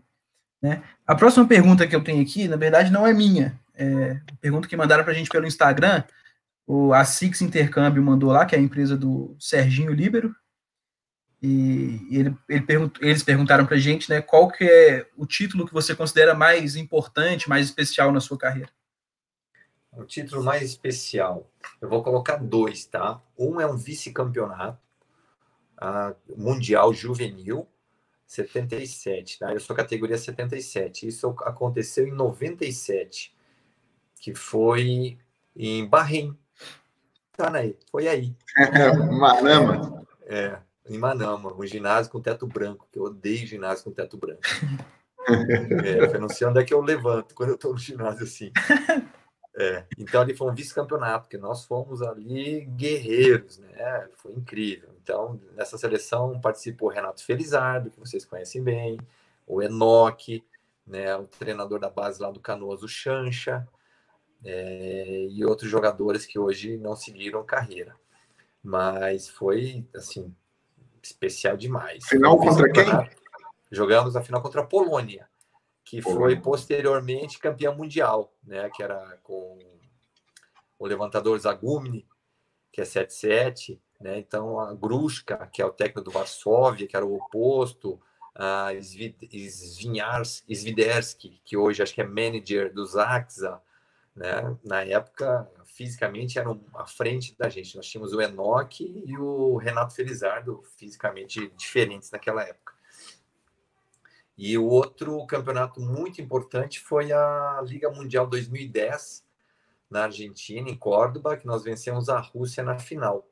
Né? 0.62 0.84
A 1.08 1.16
próxima 1.16 1.48
pergunta 1.48 1.88
que 1.88 1.96
eu 1.96 2.04
tenho 2.04 2.22
aqui, 2.22 2.48
na 2.48 2.56
verdade, 2.56 2.92
não 2.92 3.08
é 3.08 3.14
minha, 3.14 3.60
é 3.74 4.20
pergunta 4.40 4.68
que 4.68 4.78
mandaram 4.78 5.04
para 5.04 5.14
a 5.14 5.16
gente 5.16 5.30
pelo 5.30 5.48
Instagram, 5.48 6.04
o, 6.68 6.94
a 6.94 7.04
Six 7.04 7.42
Intercâmbio 7.42 8.04
mandou 8.04 8.32
lá, 8.32 8.46
que 8.46 8.56
é 8.56 8.60
a 8.60 8.62
empresa 8.62 8.96
do 8.96 9.36
Serginho 9.40 9.92
Líbero, 9.92 10.36
e 11.42 12.08
ele, 12.12 12.36
ele 12.50 12.66
eles 13.02 13.24
perguntaram 13.24 13.66
para 13.66 13.76
a 13.76 13.80
gente 13.80 14.10
né, 14.10 14.22
qual 14.22 14.50
que 14.50 14.66
é 14.66 15.08
o 15.16 15.26
título 15.26 15.66
que 15.66 15.74
você 15.74 15.96
considera 15.96 16.34
mais 16.34 16.76
importante, 16.76 17.48
mais 17.48 17.66
especial 17.66 18.12
na 18.12 18.20
sua 18.20 18.38
carreira. 18.38 18.70
um 19.94 20.06
título 20.06 20.44
mais 20.44 20.64
especial. 20.64 21.50
Eu 21.82 21.88
vou 21.88 22.04
colocar 22.04 22.38
dois, 22.38 22.86
tá? 22.86 23.22
Um 23.38 23.60
é 23.62 23.66
um 23.66 23.78
vice-campeonato 23.78 24.78
uh, 25.82 26.16
mundial 26.38 26.94
juvenil, 26.94 27.66
77, 28.28 29.40
tá? 29.40 29.54
Eu 29.54 29.62
sou 29.62 29.76
categoria 29.76 30.18
77. 30.18 31.08
Isso 31.08 31.34
aconteceu 31.40 32.06
em 32.06 32.12
97, 32.12 33.34
que 34.20 34.36
foi 34.36 35.18
em 35.56 35.88
Bahrein. 35.88 36.38
Tá, 37.32 37.50
né? 37.50 37.74
Foi 37.90 38.10
aí. 38.10 38.36
Manama. 39.18 40.06
É, 40.28 40.60
em 40.90 40.98
Manama, 40.98 41.54
um 41.54 41.66
ginásio 41.66 42.12
com 42.12 42.22
teto 42.22 42.48
branco, 42.48 42.88
que 42.92 43.00
eu 43.00 43.04
odeio 43.04 43.48
ginásio 43.48 43.84
com 43.84 43.92
teto 43.92 44.18
branco. 44.18 44.42
É, 45.86 46.16
eu 46.16 46.20
não 46.20 46.30
sei 46.30 46.48
onde 46.48 46.60
é 46.60 46.64
que 46.64 46.74
eu 46.74 46.82
levanto 46.82 47.36
quando 47.36 47.50
eu 47.50 47.56
estou 47.56 47.74
no 47.74 47.78
ginásio 47.78 48.24
assim. 48.24 48.52
É, 49.56 49.86
então 49.98 50.22
ali 50.22 50.36
foi 50.36 50.50
um 50.50 50.56
vice-campeonato, 50.56 51.26
porque 51.26 51.38
nós 51.38 51.66
fomos 51.66 52.02
ali 52.02 52.62
guerreiros, 52.62 53.60
né? 53.60 54.08
Foi 54.16 54.32
incrível. 54.32 54.90
Então, 55.04 55.40
nessa 55.56 55.78
seleção 55.78 56.40
participou 56.40 56.90
o 56.90 56.92
Renato 56.92 57.24
Felizardo, 57.24 57.92
que 57.92 58.00
vocês 58.00 58.26
conhecem 58.26 58.64
bem, 58.64 58.98
o 59.46 59.62
Enoque, 59.62 60.44
né? 60.88 61.16
o 61.16 61.26
treinador 61.26 61.80
da 61.80 61.90
base 61.90 62.22
lá 62.22 62.32
do 62.32 62.40
Canoas, 62.40 62.82
o 62.82 62.88
Chancha, 62.88 63.68
é, 64.44 65.28
e 65.30 65.46
outros 65.46 65.70
jogadores 65.70 66.26
que 66.26 66.40
hoje 66.40 66.78
não 66.78 66.96
seguiram 66.96 67.44
carreira. 67.44 67.96
Mas 68.64 69.28
foi, 69.28 69.86
assim, 69.96 70.34
especial 71.02 71.58
demais. 71.58 72.06
Final 72.08 72.38
contra 72.38 72.72
quem? 72.72 72.86
Jogamos 73.72 74.16
a 74.16 74.22
final 74.22 74.42
contra 74.42 74.62
a 74.62 74.66
Polônia 74.66 75.30
que 75.90 76.04
foi 76.04 76.36
posteriormente 76.40 77.40
campeão 77.40 77.76
mundial, 77.76 78.32
né? 78.44 78.70
Que 78.70 78.84
era 78.84 79.18
com 79.24 79.58
o 80.78 80.86
levantador 80.86 81.40
Zagumni, 81.40 82.08
que 82.72 82.80
é 82.80 82.84
7-7, 82.84 83.80
né? 84.00 84.20
Então 84.20 84.60
a 84.60 84.72
Grushka, 84.76 85.50
que 85.52 85.64
é 85.64 85.66
o 85.66 85.72
técnico 85.72 86.02
do 86.02 86.12
Varsóvia, 86.12 86.86
que 86.86 86.96
era 86.96 87.04
o 87.04 87.16
oposto, 87.16 88.00
a 88.36 88.72
Sviderski, 90.48 91.42
que 91.44 91.58
hoje 91.58 91.82
acho 91.82 91.96
que 91.96 92.02
é 92.02 92.08
manager 92.08 92.72
do 92.72 92.86
Zaxa, 92.86 93.60
né? 94.16 94.58
Na 94.64 94.84
época, 94.84 95.50
fisicamente 95.66 96.38
eram 96.38 96.64
à 96.74 96.86
frente 96.86 97.36
da 97.38 97.50
gente. 97.50 97.76
Nós 97.76 97.88
tínhamos 97.88 98.14
o 98.14 98.22
Enoch 98.22 98.84
e 98.84 99.18
o 99.18 99.58
Renato 99.58 99.94
Felizardo, 99.94 100.62
fisicamente 100.78 101.52
diferentes 101.56 102.12
naquela 102.12 102.44
época. 102.44 102.74
E 104.38 104.58
o 104.58 104.66
outro 104.66 105.26
campeonato 105.26 105.82
muito 105.82 106.22
importante 106.22 106.80
foi 106.80 107.12
a 107.12 107.62
Liga 107.66 107.90
Mundial 107.92 108.26
2010, 108.28 109.26
na 109.90 110.04
Argentina, 110.04 110.70
em 110.70 110.78
Córdoba, 110.78 111.36
que 111.36 111.48
nós 111.48 111.64
vencemos 111.64 112.10
a 112.10 112.20
Rússia 112.20 112.64
na 112.64 112.78
final. 112.78 113.28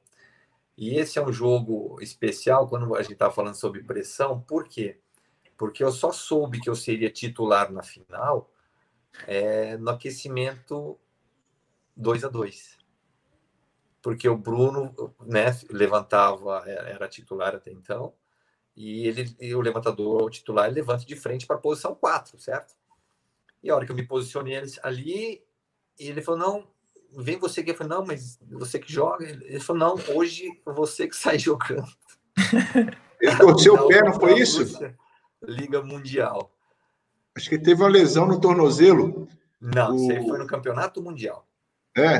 E 0.78 0.96
esse 0.98 1.18
é 1.18 1.22
um 1.24 1.32
jogo 1.32 1.98
especial 2.02 2.68
quando 2.68 2.96
a 2.96 3.02
gente 3.02 3.14
está 3.14 3.32
falando 3.32 3.56
sobre 3.56 3.84
pressão, 3.84 4.42
por 4.42 4.68
quê? 4.68 5.00
Porque 5.58 5.84
eu 5.84 5.92
só 5.92 6.12
soube 6.12 6.60
que 6.60 6.70
eu 6.70 6.76
seria 6.76 7.10
titular 7.10 7.72
na 7.72 7.82
final 7.82 8.52
é, 9.26 9.78
no 9.78 9.90
aquecimento 9.92 11.00
2 11.96 12.24
a 12.24 12.28
2 12.28 12.78
Porque 14.02 14.28
o 14.28 14.38
Bruno 14.38 14.94
né, 15.26 15.46
levantava, 15.70 16.64
era 16.68 17.08
titular 17.08 17.56
até 17.56 17.72
então, 17.72 18.14
e 18.76 19.08
ele 19.08 19.36
e 19.40 19.56
o 19.56 19.62
levantador, 19.62 20.24
o 20.24 20.30
titular, 20.30 20.72
levanta 20.72 21.04
de 21.04 21.16
frente 21.16 21.48
para 21.48 21.56
a 21.56 21.60
posição 21.60 21.96
4, 21.96 22.40
certo? 22.40 22.76
E 23.64 23.70
a 23.70 23.76
hora 23.76 23.86
que 23.86 23.92
eu 23.92 23.96
me 23.96 24.06
posicionei 24.06 24.62
ali, 24.84 25.44
ele 25.98 26.22
falou: 26.22 26.40
não, 26.40 26.68
vem 27.18 27.38
você 27.38 27.62
aqui. 27.62 27.72
Eu 27.72 27.76
falei: 27.76 27.98
não, 27.98 28.06
mas 28.06 28.40
você 28.50 28.78
que 28.80 28.92
joga. 28.92 29.26
Ele 29.26 29.60
falou: 29.60 29.80
não, 29.80 30.16
hoje 30.16 30.62
você 30.64 31.08
que 31.08 31.16
sai 31.16 31.40
jogando. 31.40 31.88
Ele 33.20 33.36
torceu 33.38 33.74
o 33.74 33.88
pé, 33.88 34.04
não 34.04 34.14
foi 34.14 34.40
isso? 34.40 34.64
Liga 35.42 35.82
Mundial. 35.82 36.52
Acho 37.38 37.50
que 37.50 37.60
teve 37.60 37.84
uma 37.84 37.90
lesão 37.90 38.28
no 38.28 38.42
tornozelo. 38.42 39.28
Não, 39.62 39.92
o... 39.92 39.96
isso 39.96 40.12
aí 40.12 40.28
foi 40.28 40.40
no 40.40 40.48
Campeonato 40.48 41.02
Mundial. 41.04 41.48
É. 41.96 42.20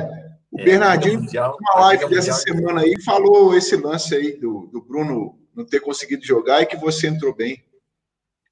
O 0.50 0.60
é, 0.60 0.64
Bernardinho, 0.64 1.20
mundial, 1.20 1.58
uma 1.60 1.80
live 1.86 2.08
dessa 2.08 2.32
semana 2.32 2.80
aí, 2.80 2.94
falou 3.02 3.54
esse 3.54 3.76
lance 3.76 4.14
aí 4.14 4.38
do, 4.38 4.66
do 4.72 4.80
Bruno 4.80 5.38
não 5.54 5.64
ter 5.64 5.80
conseguido 5.80 6.24
jogar 6.24 6.62
e 6.62 6.66
que 6.66 6.76
você 6.76 7.08
entrou 7.08 7.34
bem. 7.34 7.62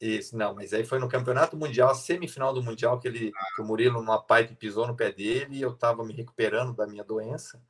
Isso, 0.01 0.37
não, 0.37 0.55
mas 0.55 0.75
aí 0.75 0.85
foi 0.85 0.99
no 0.99 1.09
Campeonato 1.09 1.57
Mundial, 1.57 1.95
semifinal 1.95 2.53
do 2.53 2.63
Mundial, 2.63 2.99
que, 2.99 3.09
ele, 3.09 3.33
que 3.55 3.63
o 3.63 3.65
Murilo, 3.65 4.03
numa 4.03 4.21
pipe, 4.21 4.55
pisou 4.57 4.87
no 4.87 4.95
pé 4.95 5.11
dele 5.11 5.57
e 5.57 5.63
eu 5.63 5.71
estava 5.71 6.05
me 6.05 6.13
recuperando 6.13 6.75
da 6.75 6.87
minha 6.87 7.03
doença 7.03 7.63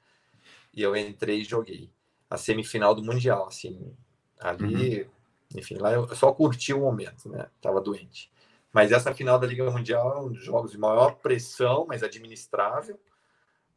e 0.75 0.83
eu 0.83 0.97
entrei 0.97 1.43
e 1.43 1.45
joguei. 1.45 1.91
A 2.29 2.37
semifinal 2.37 2.95
do 2.95 3.05
Mundial, 3.05 3.47
assim, 3.47 3.95
ali, 4.41 5.03
uhum. 5.03 5.09
enfim, 5.55 5.77
lá 5.77 5.93
eu 5.93 6.13
só 6.17 6.33
curti 6.33 6.73
o 6.73 6.81
momento, 6.81 7.29
né? 7.29 7.47
Tava 7.61 7.81
doente. 7.81 8.33
Mas 8.77 8.93
essa 8.93 9.15
final 9.15 9.39
da 9.39 9.47
Liga 9.47 9.71
Mundial 9.71 10.13
é 10.13 10.21
um 10.21 10.29
dos 10.29 10.45
jogos 10.45 10.71
de 10.71 10.77
maior 10.77 11.15
pressão, 11.15 11.87
mas 11.89 12.03
administrável. 12.03 13.01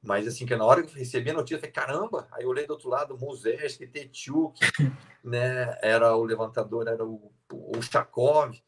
Mas 0.04 0.28
assim, 0.28 0.46
que 0.46 0.54
na 0.58 0.66
hora 0.66 0.84
que 0.84 0.90
eu 0.90 1.00
recebi 1.00 1.30
a 1.30 1.34
notícia, 1.34 1.56
eu 1.56 1.60
falei, 1.62 1.72
caramba, 1.72 2.28
aí 2.34 2.44
eu 2.44 2.50
olhei 2.50 2.68
do 2.68 2.72
outro 2.72 2.90
lado, 2.90 3.18
Muzeski, 3.18 3.88
Tetiuk, 3.88 4.60
né? 5.24 5.78
Era 5.82 6.18
o 6.18 6.26
levantador, 6.26 6.86
era 6.90 7.06
o, 7.06 7.32
o 7.50 7.82
Chakov. 7.82 8.62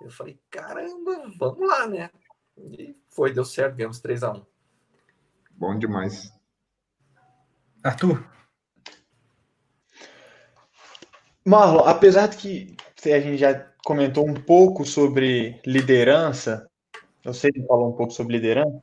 Eu 0.00 0.08
falei, 0.08 0.38
caramba, 0.48 1.32
vamos 1.36 1.68
lá, 1.68 1.88
né? 1.88 2.10
E 2.56 2.96
foi, 3.10 3.32
deu 3.32 3.44
certo, 3.44 3.74
ganhamos 3.74 3.98
3 3.98 4.22
a 4.22 4.30
1 4.30 4.46
Bom 5.50 5.76
demais. 5.76 6.32
Arthur. 7.82 8.24
Marlon, 11.44 11.84
apesar 11.88 12.28
de 12.28 12.36
que 12.36 12.76
a 13.12 13.18
gente 13.18 13.38
já 13.38 13.71
comentou 13.84 14.28
um 14.28 14.34
pouco 14.34 14.84
sobre 14.84 15.60
liderança, 15.66 16.68
eu 17.24 17.34
sei 17.34 17.50
que 17.50 17.66
falou 17.66 17.90
um 17.90 17.96
pouco 17.96 18.12
sobre 18.12 18.36
liderança, 18.36 18.80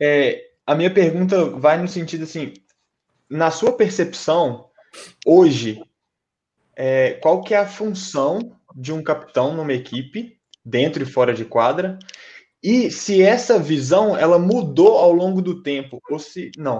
é, 0.00 0.50
a 0.66 0.74
minha 0.74 0.92
pergunta 0.92 1.44
vai 1.50 1.80
no 1.80 1.88
sentido 1.88 2.24
assim, 2.24 2.54
na 3.28 3.50
sua 3.50 3.72
percepção, 3.72 4.68
hoje, 5.26 5.82
é, 6.74 7.14
qual 7.14 7.42
que 7.42 7.54
é 7.54 7.58
a 7.58 7.68
função 7.68 8.56
de 8.74 8.92
um 8.92 9.02
capitão 9.02 9.54
numa 9.54 9.72
equipe, 9.72 10.38
dentro 10.64 11.02
e 11.02 11.06
fora 11.06 11.34
de 11.34 11.44
quadra, 11.44 11.98
e 12.62 12.90
se 12.90 13.22
essa 13.22 13.58
visão 13.58 14.16
ela 14.16 14.38
mudou 14.38 14.98
ao 14.98 15.12
longo 15.12 15.40
do 15.40 15.62
tempo, 15.62 16.00
ou 16.10 16.18
se 16.18 16.50
não? 16.56 16.78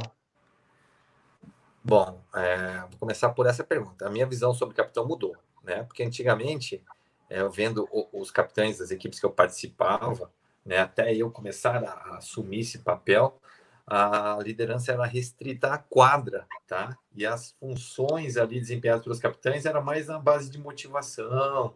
Bom, 1.82 2.20
é, 2.34 2.80
vou 2.90 2.98
começar 3.00 3.30
por 3.30 3.46
essa 3.46 3.64
pergunta. 3.64 4.06
A 4.06 4.10
minha 4.10 4.26
visão 4.26 4.52
sobre 4.52 4.74
capitão 4.74 5.06
mudou, 5.06 5.34
né? 5.64 5.82
Porque 5.84 6.02
antigamente, 6.02 6.84
eu 7.30 7.50
vendo 7.50 7.88
os 8.12 8.30
capitães 8.30 8.78
das 8.78 8.90
equipes 8.90 9.20
que 9.20 9.26
eu 9.26 9.30
participava, 9.30 10.30
né, 10.64 10.78
até 10.78 11.14
eu 11.14 11.30
começar 11.30 11.82
a 11.82 12.16
assumir 12.18 12.60
esse 12.60 12.78
papel, 12.80 13.40
a 13.86 14.38
liderança 14.40 14.92
era 14.92 15.04
restrita 15.04 15.72
à 15.72 15.78
quadra, 15.78 16.46
tá? 16.66 16.96
E 17.12 17.26
as 17.26 17.50
funções 17.58 18.36
ali 18.36 18.60
desempenhadas 18.60 19.02
pelos 19.02 19.18
capitães 19.18 19.66
era 19.66 19.80
mais 19.80 20.06
na 20.06 20.16
base 20.16 20.48
de 20.48 20.58
motivação, 20.58 21.74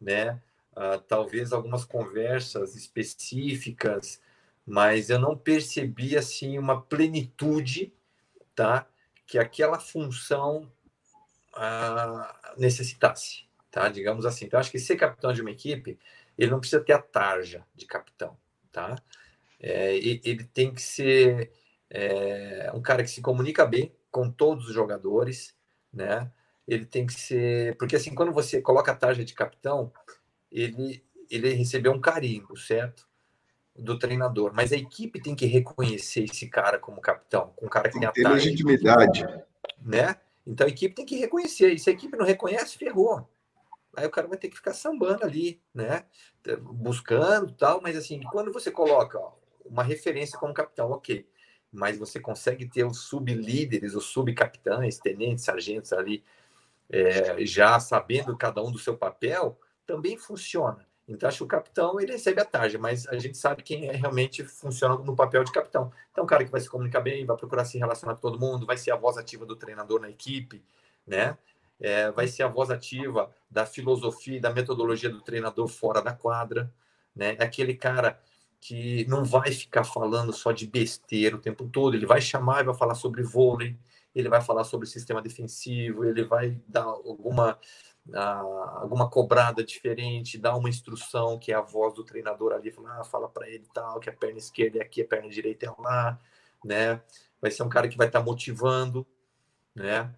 né? 0.00 0.40
Uh, 0.76 1.00
talvez 1.08 1.52
algumas 1.52 1.84
conversas 1.84 2.76
específicas, 2.76 4.20
mas 4.64 5.10
eu 5.10 5.18
não 5.18 5.36
percebi 5.36 6.16
assim 6.16 6.56
uma 6.56 6.80
plenitude, 6.80 7.92
tá? 8.54 8.86
Que 9.26 9.36
aquela 9.36 9.80
função 9.80 10.70
uh, 11.56 12.56
necessitasse, 12.56 13.44
tá? 13.76 13.90
Digamos 13.90 14.24
assim. 14.24 14.46
Então 14.46 14.58
acho 14.58 14.70
que 14.70 14.78
ser 14.78 14.96
capitão 14.96 15.34
de 15.34 15.42
uma 15.42 15.50
equipe, 15.50 15.98
ele 16.38 16.50
não 16.50 16.60
precisa 16.60 16.82
ter 16.82 16.94
a 16.94 16.98
tarja 16.98 17.62
de 17.74 17.84
capitão, 17.84 18.34
tá? 18.72 18.96
É, 19.60 19.94
ele 19.94 20.44
tem 20.44 20.72
que 20.72 20.80
ser 20.80 21.52
é, 21.90 22.72
um 22.74 22.80
cara 22.80 23.02
que 23.02 23.10
se 23.10 23.20
comunica 23.20 23.66
bem 23.66 23.94
com 24.10 24.30
todos 24.30 24.68
os 24.68 24.72
jogadores, 24.72 25.54
né? 25.92 26.32
Ele 26.66 26.86
tem 26.86 27.06
que 27.06 27.12
ser. 27.12 27.76
Porque 27.76 27.96
assim, 27.96 28.14
quando 28.14 28.32
você 28.32 28.62
coloca 28.62 28.92
a 28.92 28.96
tarja 28.96 29.22
de 29.22 29.34
capitão, 29.34 29.92
ele, 30.50 31.04
ele 31.30 31.52
recebeu 31.52 31.92
um 31.92 32.00
carinho, 32.00 32.56
certo? 32.56 33.06
Do 33.78 33.98
treinador. 33.98 34.52
Mas 34.54 34.72
a 34.72 34.76
equipe 34.76 35.20
tem 35.20 35.34
que 35.34 35.44
reconhecer 35.44 36.24
esse 36.24 36.48
cara 36.48 36.78
como 36.78 36.98
capitão, 36.98 37.52
com 37.54 37.66
um 37.66 37.68
cara 37.68 37.90
que 37.90 38.00
tem, 38.00 38.10
tem 38.10 38.24
a 38.24 38.30
tarja. 38.30 38.46
legitimidade. 38.46 39.26
Né? 39.82 40.16
Então 40.46 40.66
a 40.66 40.70
equipe 40.70 40.94
tem 40.94 41.04
que 41.04 41.16
reconhecer. 41.16 41.74
E 41.74 41.78
se 41.78 41.90
a 41.90 41.92
equipe 41.92 42.16
não 42.16 42.24
reconhece, 42.24 42.78
ferrou. 42.78 43.28
Aí 43.96 44.06
o 44.06 44.10
cara 44.10 44.28
vai 44.28 44.36
ter 44.36 44.48
que 44.48 44.56
ficar 44.56 44.74
sambando 44.74 45.24
ali, 45.24 45.60
né? 45.74 46.04
Buscando 46.60 47.52
tal, 47.52 47.80
mas 47.80 47.96
assim, 47.96 48.20
quando 48.30 48.52
você 48.52 48.70
coloca 48.70 49.18
ó, 49.18 49.32
uma 49.64 49.82
referência 49.82 50.38
como 50.38 50.52
capitão, 50.52 50.90
ok. 50.90 51.26
Mas 51.72 51.98
você 51.98 52.20
consegue 52.20 52.68
ter 52.68 52.84
os 52.84 53.00
sublíderes, 53.00 53.94
os 53.94 54.04
subcapitães, 54.06 54.98
tenentes, 54.98 55.44
sargentos 55.44 55.92
ali, 55.92 56.22
é, 56.90 57.44
já 57.44 57.80
sabendo 57.80 58.36
cada 58.36 58.62
um 58.62 58.70
do 58.70 58.78
seu 58.78 58.96
papel, 58.96 59.58
também 59.86 60.16
funciona. 60.16 60.86
Então, 61.08 61.28
acho 61.28 61.38
que 61.38 61.44
o 61.44 61.48
capitão 61.48 62.00
ele 62.00 62.12
recebe 62.12 62.40
a 62.40 62.44
tarja, 62.44 62.78
mas 62.78 63.06
a 63.06 63.16
gente 63.18 63.38
sabe 63.38 63.62
quem 63.62 63.88
é, 63.88 63.92
realmente 63.92 64.44
funciona 64.44 64.96
no 64.96 65.14
papel 65.14 65.44
de 65.44 65.52
capitão. 65.52 65.92
Então, 66.10 66.24
um 66.24 66.26
cara 66.26 66.44
que 66.44 66.50
vai 66.50 66.60
se 66.60 66.68
comunicar 66.68 67.00
bem, 67.00 67.24
vai 67.24 67.36
procurar 67.36 67.64
se 67.64 67.78
relacionar 67.78 68.14
com 68.16 68.20
todo 68.20 68.40
mundo, 68.40 68.66
vai 68.66 68.76
ser 68.76 68.90
a 68.90 68.96
voz 68.96 69.16
ativa 69.16 69.46
do 69.46 69.54
treinador 69.54 70.00
na 70.00 70.10
equipe, 70.10 70.64
né? 71.06 71.38
É, 71.78 72.10
vai 72.10 72.26
ser 72.26 72.42
a 72.42 72.48
voz 72.48 72.70
ativa 72.70 73.30
da 73.50 73.66
filosofia 73.66 74.38
e 74.38 74.40
da 74.40 74.50
metodologia 74.50 75.10
do 75.10 75.20
treinador 75.20 75.68
fora 75.68 76.00
da 76.00 76.12
quadra, 76.12 76.72
né? 77.14 77.36
É 77.38 77.44
aquele 77.44 77.74
cara 77.74 78.20
que 78.60 79.06
não 79.06 79.24
vai 79.24 79.52
ficar 79.52 79.84
falando 79.84 80.32
só 80.32 80.52
de 80.52 80.66
besteira 80.66 81.36
o 81.36 81.40
tempo 81.40 81.68
todo, 81.68 81.94
ele 81.94 82.06
vai 82.06 82.20
chamar 82.20 82.62
e 82.62 82.64
vai 82.64 82.74
falar 82.74 82.94
sobre 82.94 83.22
vôlei, 83.22 83.78
ele 84.14 84.28
vai 84.28 84.40
falar 84.40 84.64
sobre 84.64 84.86
sistema 84.88 85.20
defensivo, 85.20 86.04
ele 86.04 86.24
vai 86.24 86.60
dar 86.66 86.84
alguma 86.84 87.58
alguma 88.14 89.10
cobrada 89.10 89.64
diferente, 89.64 90.38
dar 90.38 90.56
uma 90.56 90.68
instrução 90.68 91.38
que 91.38 91.50
é 91.52 91.56
a 91.56 91.60
voz 91.60 91.92
do 91.94 92.04
treinador 92.04 92.52
ali, 92.52 92.70
falar, 92.70 93.00
ah, 93.00 93.04
fala 93.04 93.28
para 93.28 93.48
ele 93.48 93.66
tal, 93.74 93.98
que 93.98 94.08
a 94.08 94.12
perna 94.12 94.38
esquerda 94.38 94.78
é 94.78 94.82
aqui, 94.82 95.02
a 95.02 95.04
perna 95.06 95.28
direita 95.28 95.66
é 95.66 95.82
lá, 95.82 96.20
né? 96.64 97.02
Vai 97.40 97.50
ser 97.50 97.62
um 97.64 97.68
cara 97.68 97.88
que 97.88 97.96
vai 97.96 98.06
estar 98.06 98.20
tá 98.20 98.24
motivando, 98.24 99.06
né? 99.74 100.14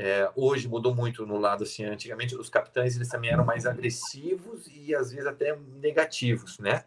É, 0.00 0.30
hoje 0.36 0.68
mudou 0.68 0.94
muito 0.94 1.26
no 1.26 1.38
lado 1.38 1.64
assim, 1.64 1.84
antigamente 1.84 2.36
os 2.36 2.48
capitães 2.48 2.94
eles 2.94 3.08
também 3.08 3.30
eram 3.30 3.44
mais 3.44 3.66
agressivos 3.66 4.68
e 4.68 4.94
às 4.94 5.10
vezes 5.10 5.26
até 5.26 5.56
negativos, 5.56 6.58
né? 6.60 6.84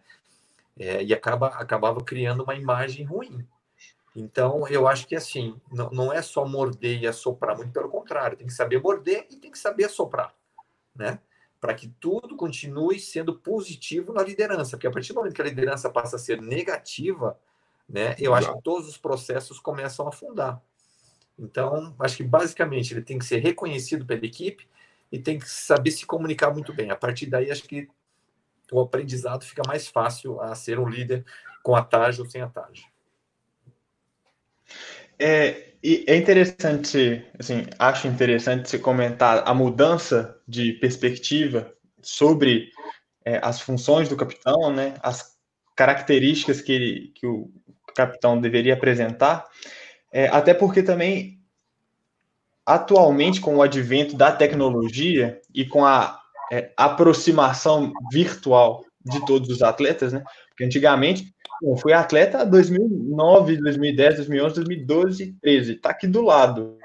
É, 0.80 1.04
e 1.04 1.14
acaba 1.14 1.48
acabava 1.48 2.02
criando 2.02 2.44
uma 2.44 2.56
imagem 2.56 3.06
ruim. 3.06 3.46
Então, 4.16 4.68
eu 4.68 4.88
acho 4.88 5.08
que 5.08 5.16
assim, 5.16 5.60
não, 5.72 5.90
não 5.90 6.14
é 6.14 6.22
só 6.22 6.46
morder 6.46 7.02
e 7.02 7.08
assoprar, 7.08 7.58
muito 7.58 7.72
pelo 7.72 7.90
contrário, 7.90 8.38
tem 8.38 8.48
que 8.48 8.54
saber 8.54 8.82
morder 8.82 9.28
e 9.30 9.36
tem 9.36 9.52
que 9.52 9.60
saber 9.60 9.86
assoprar 9.86 10.34
né? 10.96 11.20
Para 11.60 11.74
que 11.74 11.88
tudo 12.00 12.36
continue 12.36 13.00
sendo 13.00 13.36
positivo 13.36 14.14
na 14.14 14.24
liderança, 14.24 14.72
porque 14.72 14.88
a 14.88 14.92
partir 14.92 15.14
do 15.14 15.18
momento 15.18 15.34
que 15.34 15.42
a 15.42 15.46
liderança 15.46 15.90
passa 15.90 16.16
a 16.16 16.20
ser 16.20 16.42
negativa, 16.42 17.38
né, 17.88 18.16
eu 18.18 18.34
acho 18.34 18.54
que 18.54 18.62
todos 18.62 18.88
os 18.88 18.98
processos 18.98 19.60
começam 19.60 20.06
a 20.06 20.10
afundar. 20.10 20.62
Então, 21.42 21.96
acho 22.00 22.18
que 22.18 22.24
basicamente 22.24 22.94
ele 22.94 23.02
tem 23.02 23.18
que 23.18 23.26
ser 23.26 23.40
reconhecido 23.40 24.06
pela 24.06 24.24
equipe 24.24 24.68
e 25.12 25.18
tem 25.18 25.40
que 25.40 25.50
saber 25.50 25.90
se 25.90 26.06
comunicar 26.06 26.52
muito 26.52 26.72
bem. 26.72 26.92
A 26.92 26.96
partir 26.96 27.26
daí, 27.26 27.50
acho 27.50 27.64
que 27.64 27.90
o 28.72 28.80
aprendizado 28.80 29.44
fica 29.44 29.64
mais 29.68 29.88
fácil 29.88 30.40
a 30.40 30.54
ser 30.54 30.80
um 30.80 30.88
líder 30.88 31.26
com 31.64 31.76
a 31.76 31.84
tarja 31.84 32.22
ou 32.22 32.30
sem 32.30 32.42
a 32.42 32.48
tarja. 32.48 32.84
É, 35.20 35.74
e 35.84 36.06
é 36.08 36.16
interessante, 36.16 37.26
assim, 37.38 37.66
acho 37.78 38.08
interessante 38.08 38.70
você 38.70 38.80
comentar 38.80 39.48
a 39.48 39.54
mudança 39.54 40.40
de 40.48 40.74
perspectiva 40.74 41.74
sobre 42.02 42.70
é, 43.26 43.40
as 43.44 43.60
funções 43.60 44.08
do 44.08 44.16
capitão, 44.16 44.74
né, 44.74 44.96
as 45.02 45.38
características 45.76 46.62
que, 46.62 46.72
ele, 46.72 47.12
que 47.16 47.28
o 47.28 47.52
capitão 47.96 48.40
deveria 48.40 48.74
apresentar, 48.74 49.48
é, 50.12 50.28
até 50.28 50.54
porque 50.54 50.84
também, 50.84 51.40
atualmente, 52.66 53.40
com 53.40 53.56
o 53.56 53.62
advento 53.62 54.16
da 54.16 54.32
tecnologia 54.32 55.40
e 55.54 55.66
com 55.66 55.86
a 55.86 56.20
é, 56.52 56.72
aproximação 56.76 57.94
virtual 58.12 58.84
de 59.04 59.26
todos 59.26 59.50
os 59.50 59.62
atletas, 59.62 60.14
né, 60.14 60.24
porque 60.50 60.66
antigamente 60.66 61.34
eu 61.62 61.76
fui 61.78 61.94
atleta 61.94 62.46
2009, 62.46 63.58
2010, 63.58 64.16
2011, 64.16 64.56
2012, 64.56 65.26
2013. 65.44 65.76
Tá 65.76 65.92
aqui 65.92 66.08
do 66.08 66.22
lado. 66.22 66.78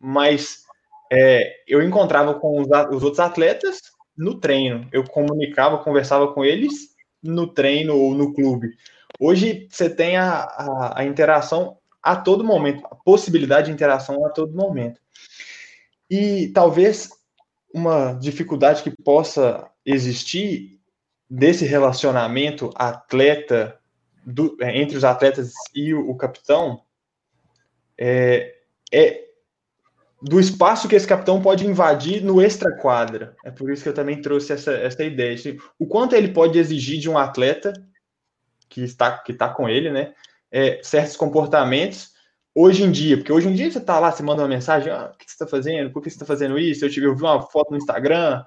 Mas 0.00 0.64
é, 1.10 1.54
eu 1.66 1.82
encontrava 1.82 2.34
com 2.34 2.60
os, 2.60 2.68
os, 2.90 3.02
outros 3.02 3.20
atletas 3.20 3.80
no 4.16 4.38
treino. 4.38 4.86
Eu 4.92 5.04
comunicava, 5.04 5.78
conversava 5.78 6.32
com 6.32 6.44
eles 6.44 6.90
no 7.22 7.46
treino 7.46 7.96
ou 7.96 8.14
no 8.14 8.34
clube. 8.34 8.76
Hoje 9.18 9.66
você 9.70 9.88
tem 9.88 10.16
a, 10.16 10.42
a, 10.42 11.00
a 11.00 11.04
interação 11.04 11.78
a 12.02 12.16
todo 12.16 12.44
momento, 12.44 12.84
a 12.90 12.94
possibilidade 12.96 13.66
de 13.66 13.72
interação 13.72 14.26
a 14.26 14.30
todo 14.30 14.56
momento. 14.56 15.00
E 16.10 16.48
talvez 16.48 17.10
uma 17.72 18.12
dificuldade 18.14 18.82
que 18.82 18.90
possa 18.90 19.70
existir 19.84 20.80
desse 21.28 21.64
relacionamento 21.64 22.70
atleta 22.74 23.78
do, 24.24 24.56
é, 24.60 24.78
entre 24.78 24.96
os 24.96 25.04
atletas 25.04 25.52
e 25.74 25.94
o, 25.94 26.10
o 26.10 26.16
capitão 26.16 26.82
é, 27.98 28.54
é, 28.92 29.24
do 30.20 30.38
espaço 30.38 30.88
que 30.88 30.94
esse 30.94 31.06
capitão 31.06 31.40
pode 31.40 31.66
invadir 31.66 32.22
no 32.22 32.40
extra-quadra. 32.40 33.34
É 33.44 33.50
por 33.50 33.70
isso 33.70 33.82
que 33.82 33.88
eu 33.88 33.94
também 33.94 34.20
trouxe 34.20 34.52
essa, 34.52 34.72
essa 34.72 35.02
ideia. 35.02 35.34
Assim, 35.34 35.58
o 35.78 35.86
quanto 35.86 36.14
ele 36.14 36.28
pode 36.28 36.58
exigir 36.58 37.00
de 37.00 37.10
um 37.10 37.18
atleta 37.18 37.72
que 38.68 38.82
está, 38.82 39.18
que 39.18 39.32
está 39.32 39.48
com 39.48 39.68
ele, 39.68 39.90
né? 39.90 40.14
É, 40.52 40.80
certos 40.82 41.16
comportamentos 41.16 42.12
hoje 42.54 42.82
em 42.82 42.92
dia, 42.92 43.16
porque 43.16 43.32
hoje 43.32 43.48
em 43.48 43.54
dia 43.54 43.70
você 43.70 43.78
está 43.78 43.98
lá, 43.98 44.12
você 44.12 44.22
manda 44.22 44.42
uma 44.42 44.48
mensagem, 44.48 44.92
ah, 44.92 45.10
o 45.12 45.16
que 45.16 45.24
você 45.24 45.32
está 45.32 45.46
fazendo? 45.46 45.90
Por 45.90 46.02
que 46.02 46.10
você 46.10 46.16
está 46.16 46.26
fazendo 46.26 46.58
isso? 46.58 46.84
Eu, 46.84 46.90
tive, 46.90 47.06
eu 47.06 47.16
vi 47.16 47.22
uma 47.22 47.40
foto 47.40 47.70
no 47.70 47.78
Instagram. 47.78 48.44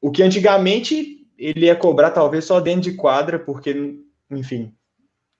O 0.00 0.10
que 0.10 0.22
antigamente 0.22 1.26
ele 1.36 1.66
ia 1.66 1.76
cobrar 1.76 2.10
talvez 2.10 2.44
só 2.44 2.60
dentro 2.60 2.82
de 2.90 2.94
quadra, 2.96 3.38
porque 3.38 4.00
enfim, 4.30 4.74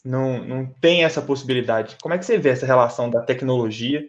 não, 0.05 0.45
não 0.45 0.67
tem 0.67 1.05
essa 1.05 1.23
possibilidade. 1.23 1.97
Como 2.03 2.15
é 2.15 2.19
que 2.19 2.27
você 2.27 2.37
vê 2.37 2.51
essa 2.51 2.67
relação 2.67 3.09
da 3.09 3.23
tecnologia? 3.23 4.07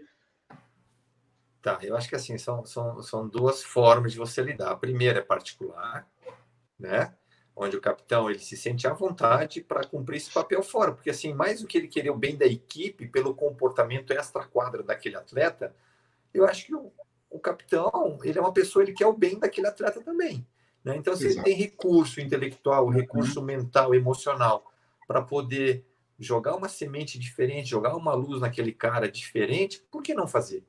Tá, 1.61 1.79
eu 1.81 1.95
acho 1.95 2.09
que 2.09 2.15
assim, 2.15 2.37
são, 2.37 2.65
são, 2.65 3.01
são 3.01 3.27
duas 3.27 3.63
formas 3.63 4.11
de 4.11 4.17
você 4.17 4.41
lidar. 4.41 4.71
A 4.71 4.77
primeira 4.77 5.19
é 5.19 5.23
particular, 5.23 6.05
né? 6.77 7.13
Onde 7.55 7.77
o 7.77 7.81
capitão 7.81 8.29
ele 8.29 8.39
se 8.39 8.57
sente 8.57 8.87
à 8.87 8.93
vontade 8.93 9.61
para 9.61 9.85
cumprir 9.85 10.17
esse 10.17 10.31
papel 10.31 10.63
fora, 10.63 10.91
porque 10.91 11.11
assim, 11.11 11.33
mais 11.33 11.61
do 11.61 11.67
que 11.67 11.77
ele 11.77 11.87
querer 11.87 12.09
o 12.09 12.17
bem 12.17 12.35
da 12.35 12.47
equipe 12.47 13.07
pelo 13.07 13.35
comportamento 13.35 14.11
extra-quadra 14.11 14.81
daquele 14.81 15.15
atleta, 15.15 15.75
eu 16.33 16.45
acho 16.47 16.65
que 16.65 16.73
o, 16.73 16.91
o 17.29 17.39
capitão, 17.39 18.19
ele 18.23 18.39
é 18.39 18.41
uma 18.41 18.53
pessoa, 18.53 18.83
ele 18.83 18.93
quer 18.93 19.05
o 19.05 19.13
bem 19.13 19.37
daquele 19.37 19.67
atleta 19.67 20.01
também. 20.01 20.45
Né? 20.83 20.97
Então, 20.97 21.15
se 21.15 21.25
Exato. 21.25 21.47
ele 21.47 21.55
tem 21.55 21.65
recurso 21.65 22.19
intelectual, 22.19 22.89
recurso 22.89 23.39
uhum. 23.39 23.45
mental, 23.45 23.95
emocional 23.95 24.71
para 25.07 25.21
poder 25.21 25.85
jogar 26.19 26.55
uma 26.55 26.69
semente 26.69 27.17
diferente, 27.17 27.69
jogar 27.69 27.95
uma 27.95 28.13
luz 28.13 28.41
naquele 28.41 28.71
cara 28.71 29.09
diferente, 29.09 29.85
por 29.91 30.01
que 30.01 30.13
não 30.13 30.27
fazer? 30.27 30.63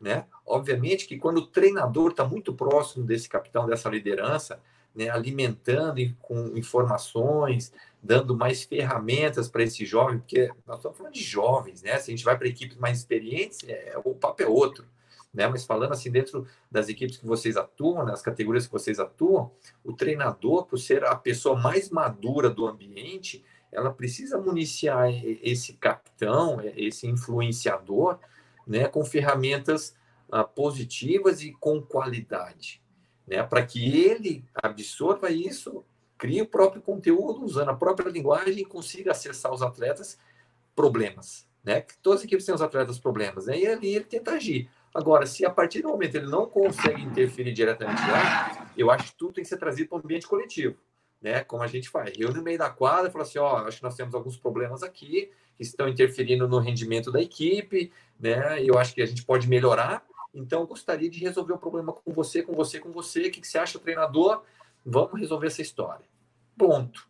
Né? 0.00 0.26
Obviamente 0.44 1.06
que 1.06 1.18
quando 1.18 1.38
o 1.38 1.46
treinador 1.46 2.10
está 2.10 2.24
muito 2.24 2.54
próximo 2.54 3.04
desse 3.04 3.28
capitão, 3.28 3.66
dessa 3.66 3.88
liderança, 3.88 4.60
né, 4.96 5.10
alimentando 5.10 6.00
com 6.22 6.56
informações, 6.56 7.72
dando 8.02 8.34
mais 8.34 8.62
ferramentas 8.62 9.48
para 9.48 9.62
esse 9.62 9.84
jovem, 9.84 10.18
porque 10.18 10.50
nós 10.66 10.78
estamos 10.78 10.96
falando 10.96 11.12
de 11.12 11.22
jovens, 11.22 11.82
né? 11.82 11.98
Se 11.98 12.10
a 12.10 12.14
gente 12.16 12.24
vai 12.24 12.38
para 12.38 12.48
equipes 12.48 12.78
mais 12.78 12.98
experientes, 12.98 13.60
é, 13.68 13.94
o 14.04 14.14
papo 14.14 14.42
é 14.42 14.46
outro. 14.46 14.86
Né? 15.34 15.46
Mas 15.46 15.66
falando 15.66 15.92
assim, 15.92 16.10
dentro 16.10 16.46
das 16.70 16.88
equipes 16.88 17.18
que 17.18 17.26
vocês 17.26 17.58
atuam, 17.58 18.06
nas 18.06 18.22
categorias 18.22 18.66
que 18.66 18.72
vocês 18.72 18.98
atuam, 18.98 19.50
o 19.84 19.92
treinador, 19.92 20.64
por 20.64 20.78
ser 20.78 21.04
a 21.04 21.14
pessoa 21.14 21.60
mais 21.60 21.90
madura 21.90 22.48
do 22.48 22.66
ambiente, 22.66 23.44
ela 23.70 23.92
precisa 23.92 24.38
municiar 24.38 25.10
esse 25.42 25.74
capitão, 25.74 26.62
esse 26.74 27.06
influenciador, 27.06 28.18
né, 28.66 28.88
com 28.88 29.04
ferramentas 29.04 29.94
uh, 30.32 30.48
positivas 30.48 31.42
e 31.42 31.52
com 31.52 31.82
qualidade, 31.82 32.82
né, 33.26 33.42
para 33.42 33.64
que 33.64 34.04
ele 34.04 34.44
absorva 34.54 35.30
isso, 35.30 35.84
crie 36.16 36.42
o 36.42 36.46
próprio 36.46 36.80
conteúdo, 36.80 37.44
usando 37.44 37.70
a 37.70 37.74
própria 37.74 38.10
linguagem 38.10 38.58
e 38.58 38.64
consiga 38.64 39.10
acessar 39.10 39.52
os 39.52 39.62
atletas 39.62 40.18
problemas, 40.74 41.46
né? 41.64 41.84
Todas 42.02 42.20
as 42.20 42.24
equipes 42.26 42.44
têm 42.44 42.54
os 42.54 42.62
atletas 42.62 42.98
problemas, 42.98 43.46
né? 43.46 43.58
E 43.58 43.66
ali 43.66 43.94
ele 43.94 44.04
tenta 44.04 44.32
agir. 44.32 44.70
Agora, 44.94 45.26
se 45.26 45.44
a 45.44 45.50
partir 45.50 45.82
do 45.82 45.88
momento 45.88 46.14
ele 46.14 46.26
não 46.26 46.46
consegue 46.46 47.02
interferir 47.02 47.52
diretamente 47.52 48.00
lá, 48.00 48.70
eu 48.76 48.90
acho 48.90 49.12
que 49.12 49.18
tudo 49.18 49.34
tem 49.34 49.44
que 49.44 49.48
ser 49.48 49.58
trazido 49.58 49.88
para 49.88 49.96
o 49.96 50.00
ambiente 50.00 50.26
coletivo 50.26 50.76
né? 51.20 51.42
Como 51.44 51.62
a 51.62 51.66
gente 51.66 51.88
faz. 51.88 52.12
Eu 52.16 52.32
no 52.32 52.42
meio 52.42 52.58
da 52.58 52.70
quadra 52.70 53.10
falo 53.10 53.22
assim, 53.22 53.38
ó, 53.38 53.66
acho 53.66 53.78
que 53.78 53.82
nós 53.82 53.96
temos 53.96 54.14
alguns 54.14 54.36
problemas 54.36 54.82
aqui 54.82 55.30
que 55.56 55.62
estão 55.62 55.88
interferindo 55.88 56.46
no 56.46 56.58
rendimento 56.58 57.10
da 57.10 57.20
equipe, 57.20 57.90
né? 58.18 58.62
Eu 58.62 58.78
acho 58.78 58.94
que 58.94 59.02
a 59.02 59.06
gente 59.06 59.24
pode 59.24 59.48
melhorar. 59.48 60.04
Então, 60.36 60.60
eu 60.60 60.66
gostaria 60.66 61.08
de 61.08 61.18
resolver 61.18 61.54
o 61.54 61.58
problema 61.58 61.92
com 61.92 62.12
você, 62.12 62.42
com 62.42 62.54
você, 62.54 62.78
com 62.78 62.92
você. 62.92 63.28
O 63.28 63.30
que, 63.30 63.40
que 63.40 63.48
você 63.48 63.58
acha, 63.58 63.78
treinador? 63.78 64.42
Vamos 64.84 65.18
resolver 65.18 65.46
essa 65.46 65.62
história. 65.62 66.04
Ponto. 66.56 67.08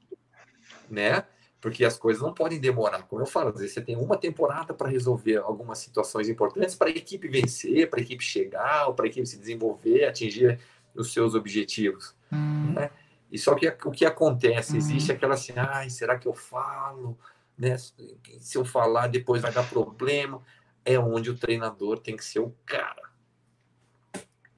Né? 0.88 1.24
Porque 1.60 1.84
as 1.84 1.98
coisas 1.98 2.22
não 2.22 2.32
podem 2.32 2.60
demorar. 2.60 3.02
Como 3.02 3.20
eu 3.20 3.26
falo, 3.26 3.48
às 3.48 3.58
vezes 3.58 3.74
você 3.74 3.80
tem 3.80 3.96
uma 3.96 4.16
temporada 4.16 4.72
para 4.72 4.88
resolver 4.88 5.38
algumas 5.38 5.78
situações 5.78 6.28
importantes 6.28 6.76
para 6.76 6.88
a 6.88 6.90
equipe 6.90 7.26
vencer, 7.26 7.90
para 7.90 7.98
a 7.98 8.02
equipe 8.02 8.22
chegar, 8.22 8.92
para 8.92 9.06
a 9.06 9.08
equipe 9.08 9.26
se 9.26 9.38
desenvolver, 9.38 10.04
atingir 10.04 10.60
os 10.94 11.12
seus 11.12 11.34
objetivos. 11.34 12.14
Hum. 12.32 12.72
Né? 12.74 12.90
E 13.30 13.38
só 13.38 13.54
que 13.56 13.66
o 13.84 13.90
que 13.90 14.04
acontece? 14.04 14.72
Uhum. 14.72 14.78
Existe 14.78 15.10
aquela 15.10 15.34
assim, 15.34 15.52
ai, 15.56 15.90
será 15.90 16.16
que 16.16 16.28
eu 16.28 16.34
falo? 16.34 17.18
Né? 17.58 17.76
Se 17.76 18.56
eu 18.56 18.64
falar, 18.64 19.08
depois 19.08 19.42
vai 19.42 19.52
dar 19.52 19.68
problema. 19.68 20.40
É 20.84 20.96
onde 20.98 21.30
o 21.30 21.36
treinador 21.36 21.98
tem 21.98 22.16
que 22.16 22.24
ser 22.24 22.38
o 22.38 22.54
cara. 22.64 23.05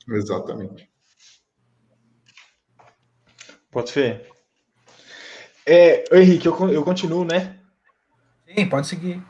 Exatamente. 0.09 0.91
Pode 3.71 3.91
ser. 3.91 4.27
É, 5.67 6.05
Henrique, 6.17 6.47
eu, 6.47 6.71
eu 6.71 6.83
continuo, 6.85 7.25
né? 7.25 7.61
Sim, 8.47 8.69
pode 8.69 8.87
seguir. 8.87 9.23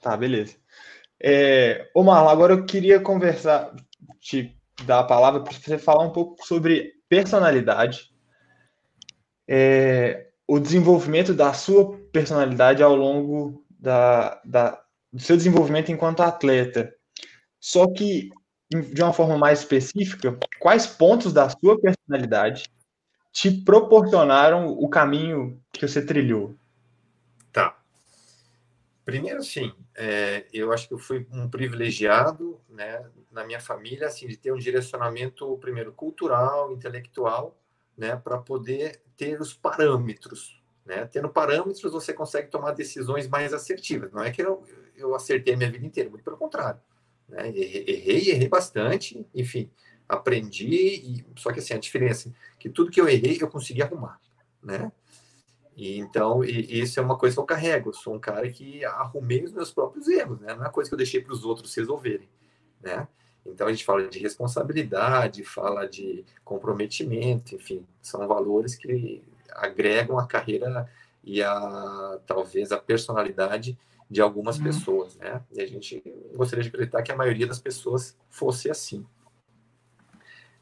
Tá, 0.00 0.16
beleza. 0.16 0.56
É, 1.20 1.90
ô 1.94 2.02
Marlon, 2.02 2.28
agora 2.28 2.52
eu 2.52 2.66
queria 2.66 3.00
conversar, 3.00 3.74
te 4.20 4.54
dar 4.84 5.00
a 5.00 5.04
palavra 5.04 5.42
para 5.42 5.52
você 5.52 5.78
falar 5.78 6.04
um 6.04 6.12
pouco 6.12 6.44
sobre 6.46 6.92
personalidade, 7.08 8.12
é, 9.48 10.28
o 10.46 10.58
desenvolvimento 10.58 11.32
da 11.32 11.52
sua 11.52 11.96
personalidade 12.12 12.82
ao 12.82 12.94
longo 12.94 13.64
da, 13.70 14.40
da, 14.44 14.82
do 15.12 15.20
seu 15.20 15.36
desenvolvimento 15.36 15.90
enquanto 15.90 16.22
atleta. 16.22 16.92
Só 17.58 17.90
que, 17.92 18.30
de 18.70 19.02
uma 19.02 19.12
forma 19.12 19.38
mais 19.38 19.60
específica, 19.60 20.36
quais 20.58 20.86
pontos 20.86 21.32
da 21.32 21.48
sua 21.48 21.80
personalidade 21.80 22.64
te 23.32 23.50
proporcionaram 23.50 24.68
o 24.68 24.88
caminho 24.88 25.60
que 25.72 25.86
você 25.86 26.04
trilhou? 26.04 26.54
Tá. 27.52 27.78
Primeiro, 29.04 29.42
sim, 29.42 29.72
é, 29.94 30.46
eu 30.52 30.72
acho 30.72 30.88
que 30.88 30.94
eu 30.94 30.98
fui 30.98 31.26
um 31.30 31.48
privilegiado, 31.48 32.60
né, 32.68 33.04
na 33.30 33.44
minha 33.44 33.60
família, 33.60 34.08
assim, 34.08 34.26
de 34.26 34.36
ter 34.36 34.52
um 34.52 34.58
direcionamento 34.58 35.56
primeiro 35.58 35.92
cultural, 35.92 36.72
intelectual, 36.72 37.56
né, 37.96 38.16
para 38.16 38.38
poder 38.38 39.02
ter 39.16 39.40
os 39.40 39.54
parâmetros, 39.54 40.62
né? 40.84 41.06
Tendo 41.06 41.28
parâmetros, 41.28 41.92
você 41.92 42.12
consegue 42.12 42.48
tomar 42.48 42.72
decisões 42.72 43.26
mais 43.26 43.52
assertivas. 43.54 44.12
Não 44.12 44.22
é 44.22 44.30
que 44.30 44.42
eu, 44.42 44.62
eu 44.94 45.14
acertei 45.14 45.54
a 45.54 45.56
minha 45.56 45.70
vida 45.70 45.86
inteira, 45.86 46.10
muito 46.10 46.22
pelo 46.22 46.36
contrário. 46.36 46.80
Né? 47.28 47.48
Errei, 47.48 48.30
errei 48.30 48.48
bastante, 48.48 49.26
enfim, 49.34 49.70
aprendi, 50.08 50.66
e, 50.66 51.26
só 51.36 51.52
que 51.52 51.58
assim, 51.58 51.74
a 51.74 51.78
diferença 51.78 52.28
é 52.28 52.32
que 52.58 52.68
tudo 52.68 52.90
que 52.90 53.00
eu 53.00 53.08
errei, 53.08 53.38
eu 53.40 53.48
consegui 53.48 53.82
arrumar, 53.82 54.20
né? 54.62 54.92
E, 55.76 55.98
então, 55.98 56.42
e, 56.42 56.80
isso 56.80 56.98
é 56.98 57.02
uma 57.02 57.18
coisa 57.18 57.36
que 57.36 57.40
eu 57.40 57.44
carrego. 57.44 57.90
Eu 57.90 57.94
sou 57.94 58.14
um 58.14 58.18
cara 58.18 58.48
que 58.50 58.84
arrumei 58.84 59.44
os 59.44 59.52
meus 59.52 59.70
próprios 59.70 60.08
erros, 60.08 60.40
né? 60.40 60.54
Não 60.54 60.64
é 60.64 60.70
coisa 60.70 60.88
que 60.88 60.94
eu 60.94 60.98
deixei 60.98 61.20
para 61.20 61.32
os 61.32 61.44
outros 61.44 61.74
resolverem, 61.74 62.28
né? 62.80 63.06
Então, 63.44 63.66
a 63.66 63.70
gente 63.70 63.84
fala 63.84 64.08
de 64.08 64.18
responsabilidade, 64.18 65.44
fala 65.44 65.86
de 65.86 66.24
comprometimento, 66.44 67.54
enfim, 67.54 67.86
são 68.02 68.26
valores 68.26 68.74
que 68.74 69.22
agregam 69.52 70.18
a 70.18 70.26
carreira 70.26 70.90
e 71.22 71.42
a 71.42 72.18
talvez 72.26 72.72
a 72.72 72.78
personalidade 72.78 73.78
de 74.08 74.20
algumas 74.20 74.58
uhum. 74.58 74.64
pessoas, 74.64 75.16
né? 75.16 75.42
E 75.52 75.60
a 75.60 75.66
gente 75.66 76.02
gostaria 76.34 76.62
de 76.62 76.68
acreditar 76.68 77.02
que 77.02 77.12
a 77.12 77.16
maioria 77.16 77.46
das 77.46 77.58
pessoas 77.58 78.16
fosse 78.28 78.70
assim. 78.70 79.04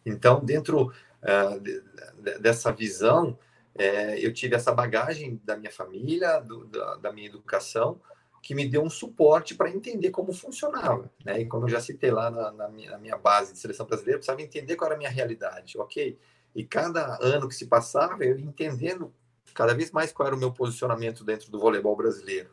Então, 0.05 0.43
dentro 0.43 0.87
uh, 1.23 1.61
de, 1.61 1.83
de, 2.19 2.39
dessa 2.39 2.73
visão, 2.73 3.39
é, 3.75 4.25
eu 4.25 4.33
tive 4.33 4.55
essa 4.55 4.73
bagagem 4.73 5.41
da 5.45 5.57
minha 5.57 5.71
família, 5.71 6.41
do, 6.41 6.67
da, 6.67 6.97
da, 6.97 7.13
minha 7.13 7.27
educação, 7.27 8.01
que 8.43 8.55
me 8.55 8.69
deu 8.69 8.83
um 8.83 8.91
suporte 8.91 9.55
para 9.55 9.71
entender 9.71 10.11
como 10.11 10.33
funcionava. 10.33 11.11
Né? 11.25 11.41
E 11.41 11.47
como 11.47 11.65
eu 11.65 11.71
já 11.71 11.81
citei 11.81 12.11
lá 12.11 12.31
na, 12.31 12.53
na, 12.53 12.69
minha, 12.69 12.93
na, 12.93 12.99
minha, 12.99 13.17
base 13.17 13.53
de 13.53 13.59
seleção 13.59 13.87
brasileira, 13.87 14.17
eu 14.17 14.21
precisava 14.21 14.43
entender 14.43 14.77
qual 14.77 14.87
era 14.87 14.95
a 14.95 14.99
minha 14.99 15.11
realidade, 15.11 15.77
ok? 15.79 16.19
E 16.55 16.65
cada 16.65 17.19
ano 17.21 17.49
que 17.49 17.55
se 17.55 17.67
passava, 17.67 18.23
eu 18.25 18.39
entendendo 18.39 19.13
cada 19.55 19.75
vez 19.75 19.91
mais 19.91 20.13
qual 20.13 20.27
era 20.27 20.37
o 20.37 20.39
meu 20.39 20.53
posicionamento 20.53 21.25
dentro 21.25 21.51
do 21.51 21.59
voleibol 21.59 21.97
brasileiro. 21.97 22.51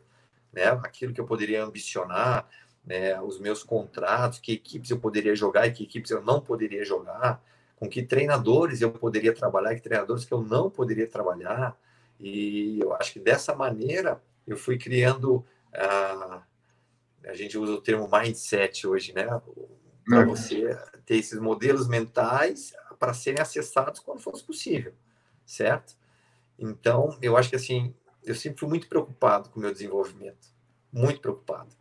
Né? 0.52 0.64
Aquilo 0.64 1.12
que 1.12 1.20
eu 1.20 1.26
poderia 1.26 1.64
ambicionar, 1.64 2.48
né? 2.84 3.20
os 3.20 3.40
meus 3.40 3.62
contratos, 3.62 4.38
que 4.38 4.52
equipes 4.52 4.90
eu 4.90 4.98
poderia 4.98 5.34
jogar 5.34 5.66
e 5.66 5.72
que 5.72 5.84
equipes 5.84 6.10
eu 6.10 6.22
não 6.22 6.40
poderia 6.40 6.84
jogar, 6.84 7.42
com 7.76 7.88
que 7.88 8.02
treinadores 8.02 8.80
eu 8.80 8.90
poderia 8.92 9.34
trabalhar 9.34 9.72
e 9.72 9.76
que 9.76 9.82
treinadores 9.82 10.24
que 10.24 10.32
eu 10.32 10.42
não 10.42 10.70
poderia 10.70 11.06
trabalhar. 11.08 11.76
E 12.20 12.78
eu 12.80 12.94
acho 12.94 13.14
que 13.14 13.20
dessa 13.20 13.54
maneira 13.54 14.22
eu 14.46 14.56
fui 14.56 14.78
criando. 14.78 15.44
Uh, 15.74 16.40
a 17.24 17.34
gente 17.34 17.56
usa 17.56 17.72
o 17.72 17.80
termo 17.80 18.08
mindset 18.10 18.86
hoje, 18.86 19.12
né? 19.12 19.26
Para 20.04 20.20
uhum. 20.20 20.28
você 20.28 20.76
ter 21.04 21.16
esses 21.16 21.38
modelos 21.38 21.88
mentais 21.88 22.72
para 22.98 23.14
serem 23.14 23.40
acessados 23.40 24.00
quando 24.00 24.20
fosse 24.20 24.44
possível, 24.44 24.92
certo? 25.44 25.96
Então, 26.58 27.18
eu 27.20 27.36
acho 27.36 27.50
que 27.50 27.56
assim, 27.56 27.94
eu 28.24 28.34
sempre 28.34 28.60
fui 28.60 28.68
muito 28.68 28.88
preocupado 28.88 29.50
com 29.50 29.58
o 29.58 29.62
meu 29.62 29.72
desenvolvimento, 29.72 30.48
muito 30.92 31.20
preocupado, 31.20 31.74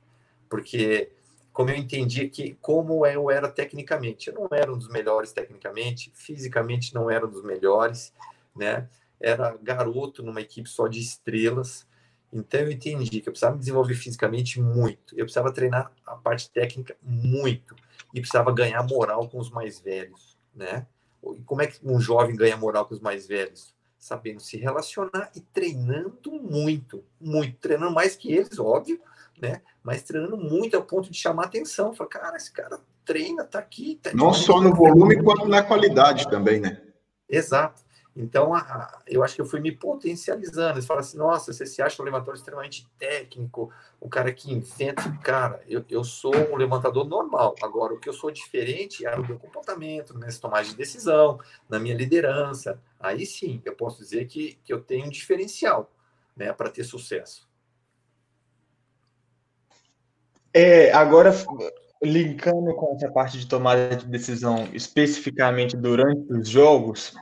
porque 0.50 1.12
como 1.54 1.70
eu 1.70 1.76
entendia 1.76 2.30
que 2.30 2.58
como 2.62 3.06
eu 3.06 3.30
era 3.30 3.50
tecnicamente. 3.50 4.30
Eu 4.30 4.36
não 4.36 4.48
era 4.52 4.72
um 4.72 4.78
dos 4.78 4.88
melhores 4.88 5.32
tecnicamente, 5.34 6.12
fisicamente 6.16 6.94
não 6.94 7.10
era 7.10 7.26
um 7.26 7.30
dos 7.30 7.44
melhores, 7.44 8.14
né? 8.56 8.90
Era 9.20 9.58
garoto 9.62 10.24
numa 10.24 10.42
equipe 10.42 10.70
só 10.70 10.88
de 10.88 11.00
estrelas. 11.00 11.86
Então 12.32 12.62
eu 12.62 12.72
entendi 12.72 13.22
que 13.22 13.28
eu 13.28 13.34
precisava 13.34 13.54
me 13.54 13.60
desenvolver 13.60 13.94
fisicamente 13.96 14.62
muito. 14.62 15.14
Eu 15.18 15.26
precisava 15.26 15.52
treinar 15.52 15.92
a 16.06 16.16
parte 16.16 16.50
técnica 16.50 16.96
muito 17.02 17.76
e 18.14 18.22
precisava 18.22 18.52
ganhar 18.54 18.82
moral 18.84 19.28
com 19.28 19.38
os 19.38 19.52
mais 19.52 19.80
velhos, 19.80 20.38
né? 20.56 20.88
E 21.36 21.42
como 21.44 21.62
é 21.62 21.68
que 21.68 21.80
um 21.84 22.00
jovem 22.00 22.36
ganha 22.36 22.56
moral 22.56 22.86
com 22.86 22.96
os 22.96 23.02
mais 23.02 23.28
velhos? 23.28 23.76
Sabendo 24.02 24.40
se 24.40 24.58
relacionar 24.58 25.30
e 25.36 25.42
treinando 25.42 26.32
muito, 26.32 27.04
muito, 27.20 27.60
treinando 27.60 27.94
mais 27.94 28.16
que 28.16 28.34
eles, 28.34 28.58
óbvio, 28.58 29.00
né? 29.40 29.62
Mas 29.84 30.02
treinando 30.02 30.38
muito 30.38 30.76
ao 30.76 30.82
ponto 30.82 31.12
de 31.12 31.18
chamar 31.20 31.46
atenção. 31.46 31.94
Fala, 31.94 32.10
cara, 32.10 32.36
esse 32.36 32.52
cara 32.52 32.80
treina, 33.06 33.44
tá 33.44 33.60
aqui. 33.60 34.00
Tá 34.02 34.10
Não 34.16 34.34
só 34.34 34.60
no 34.60 34.74
volume, 34.74 35.22
quanto 35.22 35.48
na 35.48 35.62
qualidade 35.62 36.28
também, 36.32 36.60
né? 36.60 36.82
Exato. 37.30 37.84
Então, 38.16 38.54
a, 38.54 38.60
a, 38.60 39.02
eu 39.08 39.24
acho 39.24 39.36
que 39.36 39.42
eu 39.42 39.46
fui 39.46 39.62
me 39.62 39.72
potencializando. 39.72 40.74
Eles 40.74 40.86
falam 40.86 41.00
assim, 41.00 41.18
nossa, 41.18 41.54
você 41.54 41.66
se 41.66 41.82
acha 41.82 42.02
um 42.02 42.06
levantador 42.06 42.36
extremamente 42.36 42.86
técnico, 43.00 43.72
o 44.00 44.10
cara 44.10 44.34
que 44.34 44.52
inventa. 44.52 45.18
Cara, 45.24 45.64
eu, 45.68 45.84
eu 45.90 46.04
sou 46.04 46.36
um 46.36 46.58
levantador 46.58 47.08
normal. 47.08 47.56
Agora, 47.62 47.94
o 47.94 48.00
que 48.00 48.10
eu 48.10 48.14
sou 48.14 48.30
diferente 48.30 49.06
é 49.06 49.16
no 49.16 49.26
meu 49.26 49.40
comportamento, 49.40 50.14
na 50.14 50.20
minha 50.20 50.40
tomada 50.40 50.66
de 50.66 50.76
decisão, 50.76 51.40
na 51.70 51.80
minha 51.80 51.96
liderança. 51.96 52.82
Aí 53.00 53.26
sim, 53.26 53.62
eu 53.64 53.76
posso 53.76 54.00
dizer 54.00 54.26
que, 54.26 54.60
que 54.64 54.74
eu 54.74 54.82
tenho 54.82 55.06
um 55.06 55.10
diferencial 55.10 55.90
né, 56.36 56.52
para 56.52 56.70
ter 56.70 56.84
sucesso. 56.84 57.50
É, 60.54 60.92
agora, 60.92 61.32
linkando 62.04 62.76
com 62.76 62.94
essa 62.94 63.10
parte 63.10 63.40
de 63.40 63.48
tomada 63.48 63.96
de 63.96 64.06
decisão 64.06 64.68
especificamente 64.74 65.78
durante 65.78 66.30
os 66.34 66.50
jogos, 66.50 67.16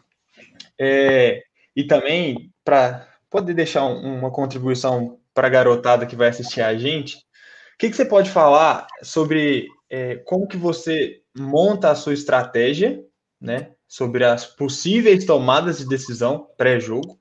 é, 0.80 1.44
e 1.76 1.84
também 1.84 2.52
para 2.64 3.08
poder 3.30 3.54
deixar 3.54 3.86
uma 3.86 4.32
contribuição 4.32 5.20
para 5.34 5.48
a 5.48 5.52
garotada 5.52 6.06
que 6.06 6.16
vai 6.16 6.30
assistir 6.30 6.62
a 6.62 6.76
gente, 6.76 7.18
o 7.18 7.78
que, 7.78 7.90
que 7.90 7.96
você 7.96 8.06
pode 8.06 8.30
falar 8.30 8.88
sobre 9.02 9.68
é, 9.90 10.16
como 10.18 10.48
que 10.48 10.58
você 10.58 11.22
monta 11.38 11.92
a 11.92 11.96
sua 11.96 12.14
estratégia, 12.14 13.04
né, 13.40 13.72
sobre 13.88 14.24
as 14.24 14.46
possíveis 14.46 15.26
tomadas 15.26 15.80
de 15.80 15.88
decisão 15.88 16.48
pré-jogo 16.58 17.20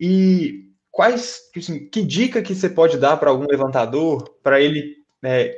e 0.00 0.70
quais, 0.90 1.42
assim, 1.56 1.88
que 1.88 2.02
dica 2.02 2.42
que 2.42 2.54
você 2.54 2.70
pode 2.70 2.98
dar 2.98 3.16
para 3.18 3.30
algum 3.30 3.46
levantador 3.46 4.24
para 4.42 4.60
ele 4.60 4.96
é, 5.22 5.56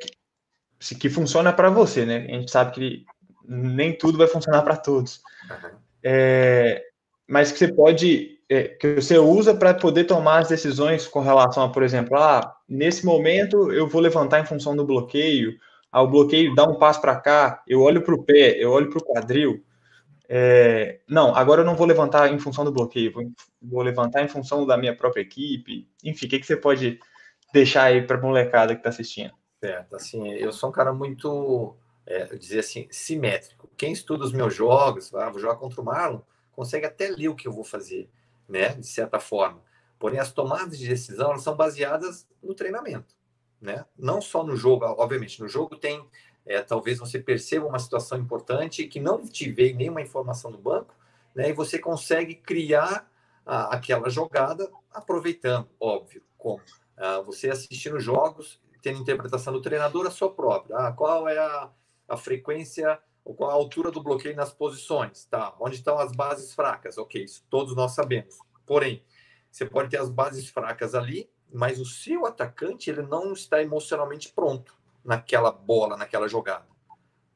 que, 0.80 0.94
que 0.96 1.08
funciona 1.08 1.52
para 1.52 1.70
você, 1.70 2.04
né? 2.04 2.26
A 2.28 2.34
gente 2.34 2.50
sabe 2.50 2.72
que 2.72 3.04
nem 3.44 3.96
tudo 3.96 4.18
vai 4.18 4.26
funcionar 4.26 4.62
para 4.62 4.76
todos. 4.76 5.20
É, 6.02 6.82
mas 7.28 7.52
que 7.52 7.58
você 7.58 7.68
pode, 7.68 8.40
é, 8.48 8.64
que 8.68 8.94
você 8.94 9.18
usa 9.18 9.54
para 9.54 9.74
poder 9.74 10.04
tomar 10.04 10.38
as 10.38 10.48
decisões 10.48 11.06
com 11.06 11.20
relação 11.20 11.64
a, 11.64 11.68
por 11.68 11.82
exemplo, 11.82 12.16
ah, 12.16 12.56
nesse 12.66 13.04
momento 13.04 13.70
eu 13.70 13.86
vou 13.86 14.00
levantar 14.00 14.40
em 14.40 14.46
função 14.46 14.74
do 14.74 14.86
bloqueio, 14.86 15.58
ah, 15.92 16.02
o 16.02 16.08
bloqueio 16.08 16.54
dá 16.54 16.64
um 16.64 16.78
passo 16.78 17.02
para 17.02 17.20
cá, 17.20 17.62
eu 17.68 17.82
olho 17.82 18.00
para 18.02 18.14
o 18.14 18.22
pé, 18.22 18.56
eu 18.58 18.70
olho 18.70 18.88
para 18.88 18.98
o 18.98 19.04
quadril. 19.04 19.62
É, 20.30 21.00
não, 21.08 21.34
agora 21.34 21.62
eu 21.62 21.64
não 21.64 21.76
vou 21.76 21.86
levantar 21.86 22.32
em 22.32 22.38
função 22.38 22.64
do 22.64 22.72
bloqueio, 22.72 23.12
vou, 23.12 23.30
vou 23.60 23.82
levantar 23.82 24.22
em 24.22 24.28
função 24.28 24.66
da 24.66 24.76
minha 24.76 24.96
própria 24.96 25.20
equipe. 25.20 25.86
Enfim, 26.02 26.26
o 26.26 26.28
que, 26.28 26.38
que 26.38 26.46
você 26.46 26.56
pode 26.56 26.98
deixar 27.52 27.84
aí 27.84 28.02
para 28.02 28.16
a 28.16 28.20
molecada 28.20 28.74
que 28.74 28.80
está 28.80 28.88
assistindo? 28.88 29.32
Certo, 29.60 29.96
assim, 29.96 30.30
eu 30.32 30.52
sou 30.52 30.68
um 30.70 30.72
cara 30.72 30.92
muito, 30.92 31.76
é, 32.06 32.24
dizer 32.36 32.60
assim, 32.60 32.86
simétrico. 32.90 33.68
Quem 33.76 33.92
estuda 33.92 34.24
os 34.24 34.32
meus 34.32 34.54
jogos, 34.54 35.14
ah, 35.14 35.30
vou 35.30 35.40
jogar 35.40 35.56
contra 35.56 35.80
o 35.80 35.84
Marlon, 35.84 36.20
consegue 36.58 36.86
até 36.86 37.08
ler 37.08 37.28
o 37.28 37.36
que 37.36 37.46
eu 37.46 37.52
vou 37.52 37.62
fazer, 37.62 38.10
né, 38.48 38.70
de 38.70 38.88
certa 38.88 39.20
forma. 39.20 39.62
Porém, 39.96 40.18
as 40.18 40.32
tomadas 40.32 40.76
de 40.76 40.88
decisão 40.88 41.30
elas 41.30 41.44
são 41.44 41.54
baseadas 41.54 42.26
no 42.42 42.52
treinamento, 42.52 43.14
né? 43.60 43.84
Não 43.96 44.20
só 44.20 44.42
no 44.42 44.56
jogo, 44.56 44.84
obviamente. 44.84 45.40
No 45.40 45.46
jogo 45.46 45.76
tem, 45.76 46.04
é, 46.44 46.60
talvez 46.60 46.98
você 46.98 47.20
perceba 47.20 47.64
uma 47.64 47.78
situação 47.78 48.18
importante 48.18 48.88
que 48.88 48.98
não 48.98 49.24
te 49.24 49.52
veio 49.52 49.76
nenhuma 49.76 50.02
informação 50.02 50.50
do 50.50 50.58
banco, 50.58 50.92
né? 51.32 51.50
E 51.50 51.52
você 51.52 51.78
consegue 51.78 52.34
criar 52.34 53.08
a, 53.46 53.76
aquela 53.76 54.10
jogada 54.10 54.68
aproveitando, 54.90 55.68
óbvio, 55.78 56.24
como 56.36 56.60
ah, 56.96 57.20
você 57.20 57.50
assistindo 57.50 58.00
jogos 58.00 58.60
tendo 58.82 58.98
interpretação 58.98 59.52
do 59.52 59.62
treinador 59.62 60.08
a 60.08 60.10
sua 60.10 60.32
própria. 60.32 60.76
Ah, 60.76 60.92
qual 60.92 61.28
é 61.28 61.38
a, 61.38 61.70
a 62.08 62.16
frequência 62.16 62.98
qual 63.34 63.50
a 63.50 63.54
altura 63.54 63.90
do 63.90 64.02
bloqueio 64.02 64.34
nas 64.34 64.52
posições, 64.52 65.24
tá? 65.26 65.54
Onde 65.60 65.76
estão 65.76 65.98
as 65.98 66.12
bases 66.12 66.54
fracas? 66.54 66.98
Ok, 66.98 67.22
isso 67.22 67.44
todos 67.50 67.74
nós 67.76 67.92
sabemos. 67.92 68.38
Porém, 68.66 69.04
você 69.50 69.64
pode 69.66 69.90
ter 69.90 69.98
as 69.98 70.10
bases 70.10 70.48
fracas 70.48 70.94
ali, 70.94 71.30
mas 71.52 71.80
o 71.80 71.84
seu 71.84 72.26
atacante 72.26 72.90
ele 72.90 73.02
não 73.02 73.32
está 73.32 73.62
emocionalmente 73.62 74.32
pronto 74.32 74.76
naquela 75.04 75.50
bola, 75.50 75.96
naquela 75.96 76.28
jogada, 76.28 76.66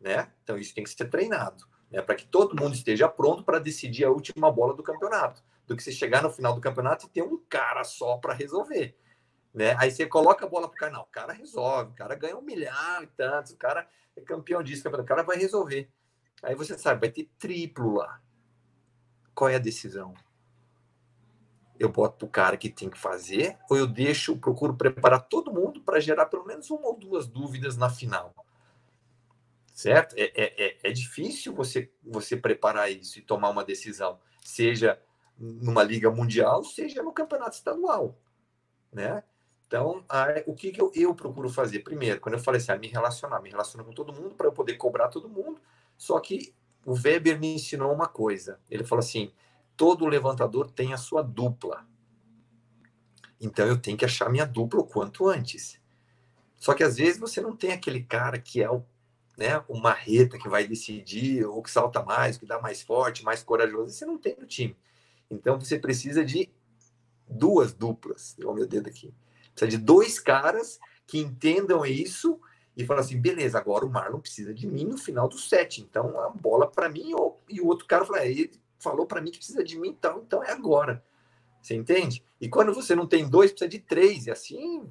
né? 0.01 0.31
Então 0.43 0.59
isso 0.59 0.75
tem 0.75 0.85
que 0.85 0.91
ser 0.91 1.09
treinado, 1.09 1.65
né? 1.91 2.03
Para 2.03 2.15
que 2.15 2.27
todo 2.27 2.61
mundo 2.61 2.75
esteja 2.75 3.09
pronto 3.09 3.43
para 3.43 3.59
decidir 3.59 4.05
a 4.05 4.11
última 4.11 4.51
bola 4.51 4.75
do 4.75 4.83
campeonato, 4.83 5.43
do 5.67 5.77
que 5.77 5.83
você 5.83 5.93
chegar 5.93 6.23
no 6.23 6.31
final 6.31 6.55
do 6.55 6.61
campeonato 6.61 7.07
e 7.07 7.09
ter 7.09 7.23
um 7.23 7.39
cara 7.49 7.85
só 7.85 8.17
para 8.19 8.35
resolver, 8.35 8.97
né? 9.53 9.77
Aí 9.79 9.91
você 9.91 10.07
coloca 10.07 10.45
a 10.45 10.49
bola 10.49 10.69
pro 10.69 10.79
cara, 10.79 10.93
não, 10.93 11.03
o 11.03 11.07
cara 11.07 11.33
resolve, 11.33 11.93
o 11.93 11.95
cara 11.95 12.15
ganha 12.15 12.37
um 12.37 12.43
milhar 12.43 13.03
e 13.03 13.07
tantos, 13.07 13.53
o 13.53 13.57
cara 13.57 13.89
é 14.17 14.21
campeão 14.21 14.63
disso, 14.63 14.89
o 14.89 15.05
cara 15.05 15.23
vai 15.23 15.37
resolver. 15.37 15.91
Aí 16.43 16.55
você 16.55 16.77
sabe, 16.77 17.01
vai 17.01 17.11
ter 17.11 17.31
triplo 17.39 17.95
lá. 17.95 18.21
Qual 19.35 19.49
é 19.49 19.57
a 19.57 19.59
decisão? 19.59 20.15
eu 21.83 21.89
boto 21.89 22.19
para 22.19 22.27
o 22.27 22.31
cara 22.31 22.57
que 22.57 22.71
tem 22.71 22.89
que 22.89 22.99
fazer, 22.99 23.59
ou 23.69 23.77
eu 23.77 23.87
deixo, 23.87 24.37
procuro 24.37 24.75
preparar 24.75 25.21
todo 25.23 25.53
mundo 25.53 25.81
para 25.81 25.99
gerar 25.99 26.27
pelo 26.27 26.45
menos 26.45 26.71
uma 26.71 26.87
ou 26.87 26.97
duas 26.97 27.27
dúvidas 27.27 27.77
na 27.77 27.91
final. 27.91 28.33
Certo? 29.75 30.15
É, 30.17 30.31
é, 30.35 30.65
é, 30.65 30.79
é 30.85 30.93
difícil 30.93 31.53
você, 31.53 31.91
você 32.03 32.37
preparar 32.37 32.91
isso 32.93 33.19
e 33.19 33.23
tomar 33.23 33.51
uma 33.51 33.65
decisão, 33.65 34.21
seja 34.45 35.01
numa 35.37 35.83
liga 35.83 36.09
mundial, 36.09 36.63
seja 36.63 37.03
no 37.03 37.13
campeonato 37.13 37.57
estadual. 37.57 38.17
Né? 38.93 39.25
Então, 39.73 40.05
o 40.47 40.55
que, 40.55 40.71
que 40.71 40.79
eu, 40.79 40.93
eu, 40.95 41.15
procuro 41.15 41.49
fazer? 41.49 41.79
Primeiro, 41.79 42.21
quando 42.21 42.35
eu 42.35 42.39
falei 42.39 42.61
assim, 42.61 42.73
ah, 42.73 42.77
me 42.77 42.89
relacionar, 42.89 43.41
me 43.41 43.49
relacionar 43.49 43.85
com 43.85 43.93
todo 43.93 44.13
mundo 44.13 44.35
para 44.35 44.47
eu 44.47 44.53
poder 44.53 44.75
cobrar 44.75 45.09
todo 45.09 45.31
mundo. 45.31 45.59
Só 45.97 46.21
que 46.21 46.53
o 46.85 46.93
Weber 46.93 47.41
me 47.41 47.55
ensinou 47.55 47.91
uma 47.91 48.07
coisa. 48.07 48.61
Ele 48.71 48.85
falou 48.85 49.01
assim: 49.01 49.33
todo 49.75 50.05
levantador 50.05 50.71
tem 50.71 50.93
a 50.93 50.99
sua 50.99 51.23
dupla. 51.23 51.87
Então 53.41 53.67
eu 53.67 53.79
tenho 53.79 53.97
que 53.97 54.05
achar 54.05 54.29
minha 54.29 54.45
dupla 54.45 54.81
o 54.81 54.85
quanto 54.85 55.27
antes. 55.27 55.81
Só 56.59 56.75
que 56.75 56.85
às 56.85 56.99
vezes 56.99 57.19
você 57.19 57.41
não 57.41 57.57
tem 57.57 57.73
aquele 57.73 58.03
cara 58.03 58.39
que 58.39 58.63
é 58.63 58.71
o, 58.71 58.85
né, 59.39 59.65
o 59.69 59.79
marreta 59.81 60.37
que 60.37 60.51
vai 60.51 60.67
decidir, 60.67 61.47
ou 61.47 61.63
que 61.63 61.71
salta 61.71 62.03
mais, 62.03 62.37
que 62.37 62.45
dá 62.45 62.61
mais 62.61 62.83
forte, 62.83 63.25
mais 63.25 63.43
corajoso. 63.43 63.89
Você 63.89 64.05
não 64.05 64.19
tem 64.19 64.37
no 64.39 64.47
time. 64.47 64.77
Então 65.31 65.59
você 65.59 65.79
precisa 65.79 66.23
de 66.23 66.53
duas 67.27 67.73
duplas. 67.73 68.37
Olha 68.39 68.51
o 68.51 68.55
meu 68.55 68.67
dedo 68.67 68.91
aqui. 68.91 69.15
Precisa 69.55 69.71
de 69.71 69.79
dois 69.79 70.19
caras 70.19 70.81
que 71.07 71.19
entendam 71.19 71.85
isso 71.85 72.41
e 72.77 72.85
falam 72.85 73.03
assim: 73.03 73.21
beleza, 73.21 73.59
agora 73.59 73.85
o 73.85 73.91
Marlon 73.91 74.21
precisa 74.21 74.53
de 74.55 74.67
mim 74.67 74.85
no 74.85 74.99
final 74.99 75.29
do 75.29 75.39
set. 75.39 75.81
Então 75.81 76.21
a 76.21 76.31
bola 76.31 76.67
para 76.67 76.89
mim, 76.89 77.13
ou, 77.15 77.41
e 77.49 77.61
o 77.61 77.67
outro 77.67 77.87
cara 77.87 78.05
fala: 78.05 78.21
é, 78.21 78.31
ele 78.31 78.51
falou 78.79 79.07
para 79.07 79.21
mim 79.21 79.31
que 79.31 79.39
precisa 79.39 79.63
de 79.63 79.79
mim, 79.79 79.91
então, 79.91 80.23
então 80.27 80.43
é 80.43 80.53
agora. 80.53 81.05
Você 81.61 81.77
entende? 81.77 82.25
E 82.41 82.49
quando 82.49 82.75
você 82.75 82.95
não 82.95 83.07
tem 83.07 83.29
dois, 83.29 83.53
precisa 83.53 83.69
de 83.69 83.79
três, 83.79 84.27
e 84.27 84.31
assim 84.31 84.89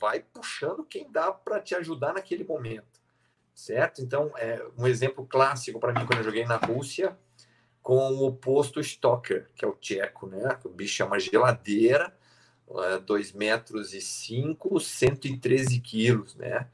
vai 0.00 0.20
puxando 0.20 0.84
quem 0.84 1.10
dá 1.10 1.32
para 1.32 1.60
te 1.60 1.74
ajudar 1.76 2.12
naquele 2.12 2.44
momento, 2.44 3.00
certo? 3.54 4.02
Então, 4.02 4.32
é 4.36 4.62
um 4.76 4.86
exemplo 4.86 5.24
clássico 5.24 5.78
para 5.78 5.92
mim 5.92 6.04
quando 6.04 6.18
eu 6.18 6.24
joguei 6.24 6.44
na 6.44 6.56
Rússia 6.56 7.16
com 7.80 8.12
o 8.12 8.26
oposto 8.26 8.82
Stoker, 8.82 9.48
que 9.54 9.64
é 9.64 9.68
o 9.68 9.76
tcheco, 9.76 10.26
né? 10.26 10.58
O 10.64 10.68
bicho 10.68 11.02
é 11.02 11.06
uma 11.06 11.18
geladeira, 11.18 12.14
2 13.04 13.30
é, 13.34 13.36
metros 13.36 13.92
e 13.94 14.00
5, 14.00 14.80
113 14.80 15.80
quilos, 15.80 16.34
né? 16.34 16.68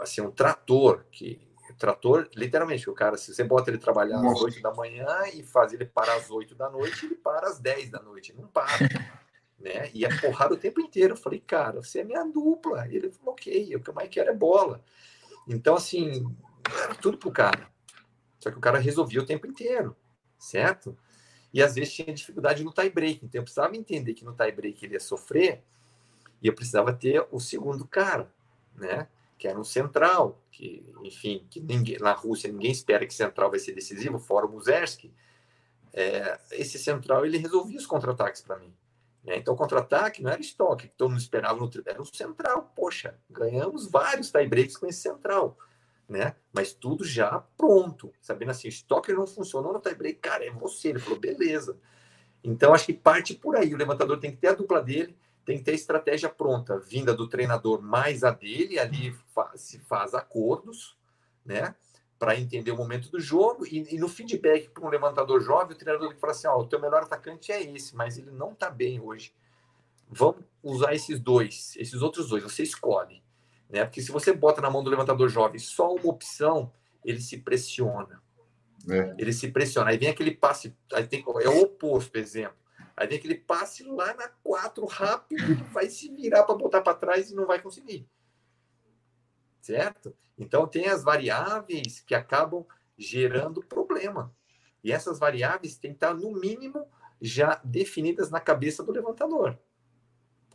Assim, 0.00 0.20
um 0.20 0.30
trator 0.30 1.04
que 1.10 1.46
trator, 1.78 2.28
literalmente, 2.34 2.88
o 2.88 2.94
cara, 2.94 3.16
se 3.16 3.34
você 3.34 3.44
bota 3.44 3.70
ele 3.70 3.78
trabalhar 3.78 4.18
Nossa. 4.18 4.36
às 4.36 4.42
8 4.42 4.62
da 4.62 4.72
manhã 4.72 5.06
e 5.34 5.42
faz 5.42 5.72
ele 5.72 5.84
parar 5.84 6.16
às 6.16 6.30
8 6.30 6.54
da 6.54 6.70
noite, 6.70 7.04
ele 7.04 7.16
para 7.16 7.48
às 7.48 7.58
10 7.58 7.90
da 7.90 8.02
noite, 8.02 8.34
não 8.34 8.46
para. 8.46 8.66
né? 9.58 9.90
E 9.92 10.04
é 10.04 10.20
porrada 10.20 10.54
o 10.54 10.58
tempo 10.58 10.80
inteiro. 10.80 11.14
Eu 11.14 11.18
falei, 11.18 11.40
cara, 11.40 11.82
você 11.82 12.00
é 12.00 12.04
minha 12.04 12.24
dupla. 12.24 12.86
E 12.88 12.96
ele 12.96 13.10
falou, 13.10 13.32
ok, 13.32 13.76
o 13.76 13.80
que 13.80 13.90
eu 13.90 13.94
mais 13.94 14.08
quero 14.08 14.30
é 14.30 14.34
bola. 14.34 14.82
Então, 15.46 15.74
assim, 15.74 16.24
era 16.82 16.94
tudo 16.94 17.18
pro 17.18 17.30
cara. 17.30 17.68
Só 18.38 18.50
que 18.50 18.58
o 18.58 18.60
cara 18.60 18.78
resolvia 18.78 19.20
o 19.20 19.26
tempo 19.26 19.46
inteiro, 19.46 19.96
certo? 20.38 20.96
E 21.56 21.62
às 21.62 21.74
vezes 21.74 21.94
tinha 21.94 22.12
dificuldade 22.12 22.62
no 22.62 22.70
tie 22.70 22.90
break. 22.90 23.24
Então 23.24 23.38
eu 23.40 23.42
precisava 23.42 23.74
entender 23.74 24.12
que 24.12 24.26
no 24.26 24.34
tie 24.34 24.52
break 24.52 24.84
ele 24.84 24.92
ia 24.92 25.00
sofrer 25.00 25.62
e 26.42 26.48
eu 26.48 26.54
precisava 26.54 26.92
ter 26.92 27.26
o 27.32 27.40
segundo 27.40 27.86
cara, 27.86 28.30
né? 28.74 29.08
que 29.38 29.48
era 29.48 29.58
um 29.58 29.64
central, 29.64 30.38
que, 30.52 30.84
enfim, 31.02 31.46
que 31.48 31.58
ninguém, 31.58 31.98
na 31.98 32.12
Rússia 32.12 32.52
ninguém 32.52 32.70
espera 32.70 33.06
que 33.06 33.14
central 33.14 33.48
vai 33.48 33.58
ser 33.58 33.72
decisivo, 33.72 34.18
fora 34.18 34.44
o 34.44 34.50
Muzersky. 34.50 35.10
É, 35.94 36.38
esse 36.52 36.78
central 36.78 37.24
ele 37.24 37.38
resolvia 37.38 37.78
os 37.78 37.86
contra-ataques 37.86 38.42
para 38.42 38.58
mim. 38.58 38.70
Né? 39.24 39.38
Então, 39.38 39.56
contra-ataque 39.56 40.22
não 40.22 40.30
era 40.30 40.40
estoque, 40.42 40.88
que 40.88 40.94
todo 40.94 41.08
mundo 41.08 41.20
esperava 41.20 41.58
no 41.58 41.70
era 41.86 42.02
um 42.02 42.04
central. 42.04 42.70
Poxa, 42.76 43.18
ganhamos 43.30 43.90
vários 43.90 44.30
tie-breaks 44.30 44.76
com 44.76 44.86
esse 44.86 45.00
central. 45.00 45.56
Né? 46.08 46.36
Mas 46.52 46.72
tudo 46.72 47.04
já 47.04 47.40
pronto, 47.56 48.12
sabendo 48.20 48.50
assim, 48.50 48.68
estoque 48.68 49.12
não 49.12 49.26
funcionou 49.26 49.72
no 49.72 49.80
tie-break, 49.80 50.20
cara, 50.20 50.44
é 50.44 50.50
você. 50.50 50.88
Ele 50.88 51.00
falou, 51.00 51.18
beleza. 51.18 51.76
Então, 52.44 52.72
acho 52.72 52.86
que 52.86 52.92
parte 52.92 53.34
por 53.34 53.56
aí. 53.56 53.74
O 53.74 53.76
levantador 53.76 54.20
tem 54.20 54.30
que 54.30 54.36
ter 54.36 54.48
a 54.48 54.54
dupla 54.54 54.80
dele, 54.80 55.16
tem 55.44 55.58
que 55.58 55.64
ter 55.64 55.74
estratégia 55.74 56.28
pronta, 56.28 56.78
vinda 56.78 57.14
do 57.14 57.28
treinador 57.28 57.80
mais 57.80 58.24
a 58.24 58.30
dele, 58.30 58.78
ali 58.78 59.16
se 59.54 59.78
faz 59.80 60.12
acordos, 60.12 60.96
né? 61.44 61.74
Para 62.18 62.38
entender 62.38 62.70
o 62.70 62.76
momento 62.76 63.10
do 63.10 63.20
jogo 63.20 63.66
e, 63.66 63.94
e 63.94 63.98
no 63.98 64.08
feedback 64.08 64.70
para 64.70 64.84
um 64.84 64.88
levantador 64.88 65.40
jovem, 65.40 65.74
o 65.74 65.78
treinador 65.78 66.14
fala 66.16 66.32
assim: 66.32 66.48
Ó, 66.48 66.56
oh, 66.56 66.62
o 66.62 66.66
teu 66.66 66.80
melhor 66.80 67.02
atacante 67.02 67.52
é 67.52 67.62
esse, 67.62 67.94
mas 67.94 68.18
ele 68.18 68.30
não 68.30 68.52
está 68.52 68.70
bem 68.70 69.00
hoje. 69.00 69.32
Vamos 70.08 70.44
usar 70.62 70.94
esses 70.94 71.20
dois, 71.20 71.74
esses 71.76 72.00
outros 72.00 72.28
dois, 72.28 72.42
você 72.42 72.62
escolhe, 72.62 73.22
né? 73.68 73.84
Porque 73.84 74.00
se 74.00 74.12
você 74.12 74.32
bota 74.32 74.60
na 74.60 74.70
mão 74.70 74.82
do 74.82 74.90
levantador 74.90 75.28
jovem 75.28 75.58
só 75.58 75.94
uma 75.94 76.08
opção, 76.08 76.72
ele 77.04 77.20
se 77.20 77.38
pressiona. 77.38 78.22
É. 78.88 79.14
Ele 79.18 79.32
se 79.32 79.50
pressiona. 79.50 79.90
Aí 79.90 79.98
vem 79.98 80.08
aquele 80.08 80.30
passe, 80.30 80.76
aí 80.92 81.06
tem, 81.06 81.24
é 81.40 81.48
o 81.48 81.62
oposto, 81.62 82.16
exemplo 82.16 82.56
Aí 82.96 83.06
vem 83.06 83.18
aquele 83.18 83.34
passe 83.34 83.84
lá 83.84 84.14
na 84.14 84.28
4 84.42 84.86
rápido, 84.86 85.44
ele 85.44 85.62
vai 85.64 85.88
se 85.90 86.08
virar 86.14 86.44
para 86.44 86.54
botar 86.54 86.80
para 86.80 86.96
trás 86.96 87.30
e 87.30 87.34
não 87.34 87.46
vai 87.46 87.60
conseguir. 87.60 88.08
Certo? 89.60 90.16
Então 90.38 90.66
tem 90.66 90.86
as 90.86 91.02
variáveis 91.02 92.00
que 92.00 92.14
acabam 92.14 92.64
gerando 92.96 93.62
problema. 93.62 94.34
E 94.82 94.92
essas 94.92 95.18
variáveis 95.18 95.76
têm 95.76 95.90
que 95.90 95.96
estar, 95.96 96.14
no 96.14 96.32
mínimo, 96.32 96.88
já 97.20 97.60
definidas 97.64 98.30
na 98.30 98.40
cabeça 98.40 98.82
do 98.82 98.92
levantador. 98.92 99.58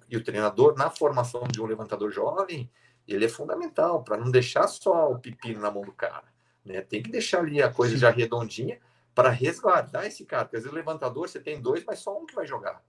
E 0.10 0.18
o 0.18 0.24
treinador, 0.24 0.76
na 0.76 0.90
formação 0.90 1.44
de 1.44 1.62
um 1.62 1.66
levantador 1.66 2.12
jovem, 2.12 2.72
ele 3.16 3.26
é 3.26 3.30
fundamental 3.30 4.04
para 4.04 4.18
não 4.18 4.32
deixar 4.32 4.68
só 4.68 5.12
o 5.12 5.20
pepino 5.20 5.60
na 5.60 5.72
mão 5.72 5.84
do 5.84 5.92
cara. 5.92 6.26
Né? 6.66 6.82
Tem 6.82 7.02
que 7.02 7.10
deixar 7.10 7.40
ali 7.40 7.62
a 7.62 7.72
coisa 7.72 7.98
já 7.98 8.10
redondinha 8.10 8.80
para 9.14 9.30
resguardar 9.30 10.06
esse 10.06 10.26
cara. 10.26 10.46
Porque 10.46 10.58
às 10.58 10.64
vezes 10.64 10.74
o 10.74 10.76
levantador 10.78 11.28
você 11.28 11.40
tem 11.40 11.62
dois, 11.62 11.84
mas 11.84 12.00
só 12.00 12.18
um 12.18 12.26
que 12.26 12.36
vai 12.36 12.46
jogar. 12.46 12.84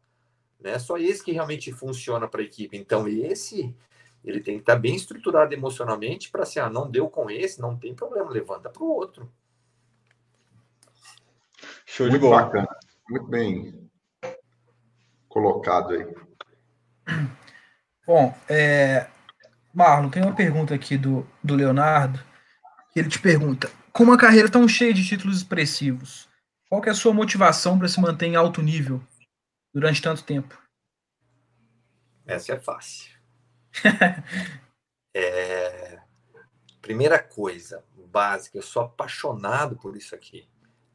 Né? 0.61 0.79
Só 0.79 0.99
esse 0.99 1.23
que 1.23 1.33
realmente 1.33 1.73
funciona 1.73 2.29
para 2.29 2.41
a 2.41 2.45
equipe. 2.45 2.77
Então, 2.77 3.09
esse 3.09 3.75
ele 4.25 4.41
tem 4.41 4.55
que 4.57 4.63
estar 4.63 4.75
tá 4.75 4.79
bem 4.79 4.95
estruturado 4.95 5.53
emocionalmente 5.53 6.31
para 6.31 6.45
assim, 6.45 6.61
ah, 6.61 6.71
não 6.71 6.89
deu 6.89 7.09
com 7.09 7.29
esse, 7.29 7.61
não 7.61 7.77
tem 7.77 7.95
problema, 7.95 8.31
levanta 8.31 8.71
para 8.71 8.83
o 8.83 8.87
outro. 8.89 9.31
Show 11.85 12.07
Muito 12.07 12.21
de 12.21 12.27
bola. 12.27 12.43
Bacana. 12.43 12.77
Muito 13.09 13.27
bem 13.27 13.91
colocado 15.29 15.95
aí. 15.95 16.15
Bom, 18.07 18.35
é... 18.49 19.09
Marlon, 19.73 20.11
tem 20.11 20.23
uma 20.23 20.35
pergunta 20.35 20.75
aqui 20.75 20.99
do, 20.99 21.27
do 21.43 21.55
Leonardo, 21.55 22.21
ele 22.95 23.09
te 23.09 23.19
pergunta: 23.19 23.71
com 23.93 24.03
uma 24.05 24.19
carreira 24.19 24.51
tão 24.51 24.69
cheia 24.69 24.93
de 24.93 25.07
títulos 25.07 25.39
expressivos, 25.39 26.29
qual 26.69 26.85
é 26.85 26.91
a 26.91 26.95
sua 26.95 27.13
motivação 27.13 27.79
para 27.79 27.89
se 27.89 28.01
manter 28.01 28.27
em 28.27 28.37
alto 28.37 28.63
nível 28.63 29.03
durante 29.73 30.03
tanto 30.03 30.23
tempo? 30.25 30.61
Essa 32.27 32.55
é 32.55 32.61
fácil. 32.61 33.13
é... 35.15 36.01
Primeira 36.81 37.19
coisa 37.19 37.85
básica, 38.07 38.59
eu 38.59 38.63
sou 38.63 38.83
apaixonado 38.83 39.77
por 39.77 39.97
isso 39.97 40.15
aqui. 40.15 40.49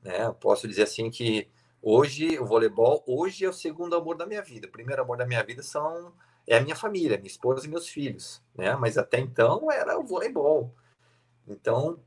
Né? 0.03 0.25
Eu 0.25 0.33
posso 0.33 0.67
dizer 0.67 0.83
assim 0.83 1.09
que 1.09 1.47
hoje 1.81 2.37
o 2.39 2.45
voleibol 2.45 3.03
hoje 3.07 3.45
é 3.45 3.49
o 3.49 3.53
segundo 3.53 3.95
amor 3.95 4.15
da 4.15 4.25
minha 4.25 4.41
vida. 4.41 4.67
O 4.67 4.71
primeiro 4.71 5.01
amor 5.01 5.17
da 5.17 5.25
minha 5.25 5.43
vida 5.43 5.63
são 5.63 6.13
é 6.47 6.57
a 6.57 6.61
minha 6.61 6.75
família, 6.75 7.17
minha 7.17 7.27
esposa 7.27 7.65
e 7.65 7.69
meus 7.69 7.87
filhos, 7.87 8.41
né? 8.55 8.75
Mas 8.75 8.97
até 8.97 9.19
então 9.19 9.71
era 9.71 9.99
o 9.99 10.03
voleibol. 10.03 10.73
Então 11.47 11.99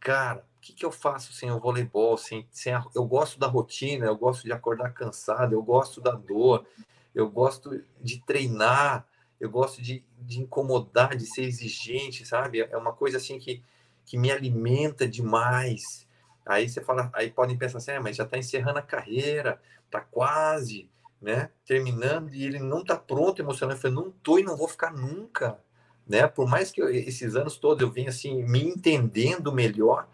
cara, 0.00 0.44
o 0.56 0.60
que, 0.60 0.72
que 0.72 0.84
eu 0.84 0.90
faço 0.90 1.32
sem 1.32 1.50
o 1.50 1.60
voleibol? 1.60 2.16
Sem, 2.16 2.46
sem 2.50 2.72
a, 2.72 2.84
eu 2.94 3.04
gosto 3.04 3.38
da 3.38 3.46
rotina, 3.46 4.06
eu 4.06 4.16
gosto 4.16 4.44
de 4.44 4.52
acordar 4.52 4.92
cansado, 4.92 5.52
eu 5.52 5.62
gosto 5.62 6.00
da 6.00 6.12
dor, 6.12 6.66
eu 7.14 7.28
gosto 7.28 7.82
de 8.00 8.20
treinar, 8.24 9.06
eu 9.40 9.50
gosto 9.50 9.80
de, 9.80 10.04
de 10.18 10.40
incomodar, 10.40 11.16
de 11.16 11.26
ser 11.26 11.42
exigente, 11.42 12.26
sabe? 12.26 12.60
É 12.60 12.76
uma 12.76 12.92
coisa 12.92 13.18
assim 13.18 13.38
que, 13.38 13.62
que 14.04 14.18
me 14.18 14.30
alimenta 14.30 15.06
demais. 15.06 16.06
Aí 16.44 16.68
você 16.68 16.80
fala, 16.80 17.10
aí 17.12 17.30
podem 17.30 17.56
pensar 17.56 17.78
assim, 17.78 17.92
ah, 17.92 18.00
mas 18.00 18.16
já 18.16 18.24
está 18.24 18.38
encerrando 18.38 18.78
a 18.78 18.82
carreira, 18.82 19.60
está 19.84 20.00
quase, 20.00 20.88
né, 21.20 21.50
terminando 21.66 22.32
e 22.32 22.44
ele 22.44 22.58
não 22.58 22.80
está 22.80 22.96
pronto 22.96 23.40
emocionalmente. 23.40 23.84
Eu 23.84 23.90
falei, 23.90 24.04
não 24.04 24.12
tô 24.22 24.38
e 24.38 24.42
não 24.42 24.56
vou 24.56 24.68
ficar 24.68 24.92
nunca, 24.92 25.58
né? 26.06 26.26
Por 26.26 26.48
mais 26.48 26.70
que 26.70 26.80
eu, 26.80 26.88
esses 26.88 27.34
anos 27.34 27.56
todos 27.56 27.82
eu 27.82 27.90
venha 27.90 28.08
assim 28.08 28.42
me 28.42 28.62
entendendo 28.62 29.52
melhor 29.52 30.08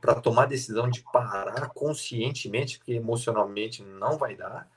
para 0.00 0.14
tomar 0.14 0.44
a 0.44 0.46
decisão 0.46 0.88
de 0.88 1.02
parar 1.12 1.68
conscientemente, 1.70 2.78
porque 2.78 2.92
emocionalmente 2.92 3.82
não 3.82 4.16
vai 4.16 4.36
dar, 4.36 4.70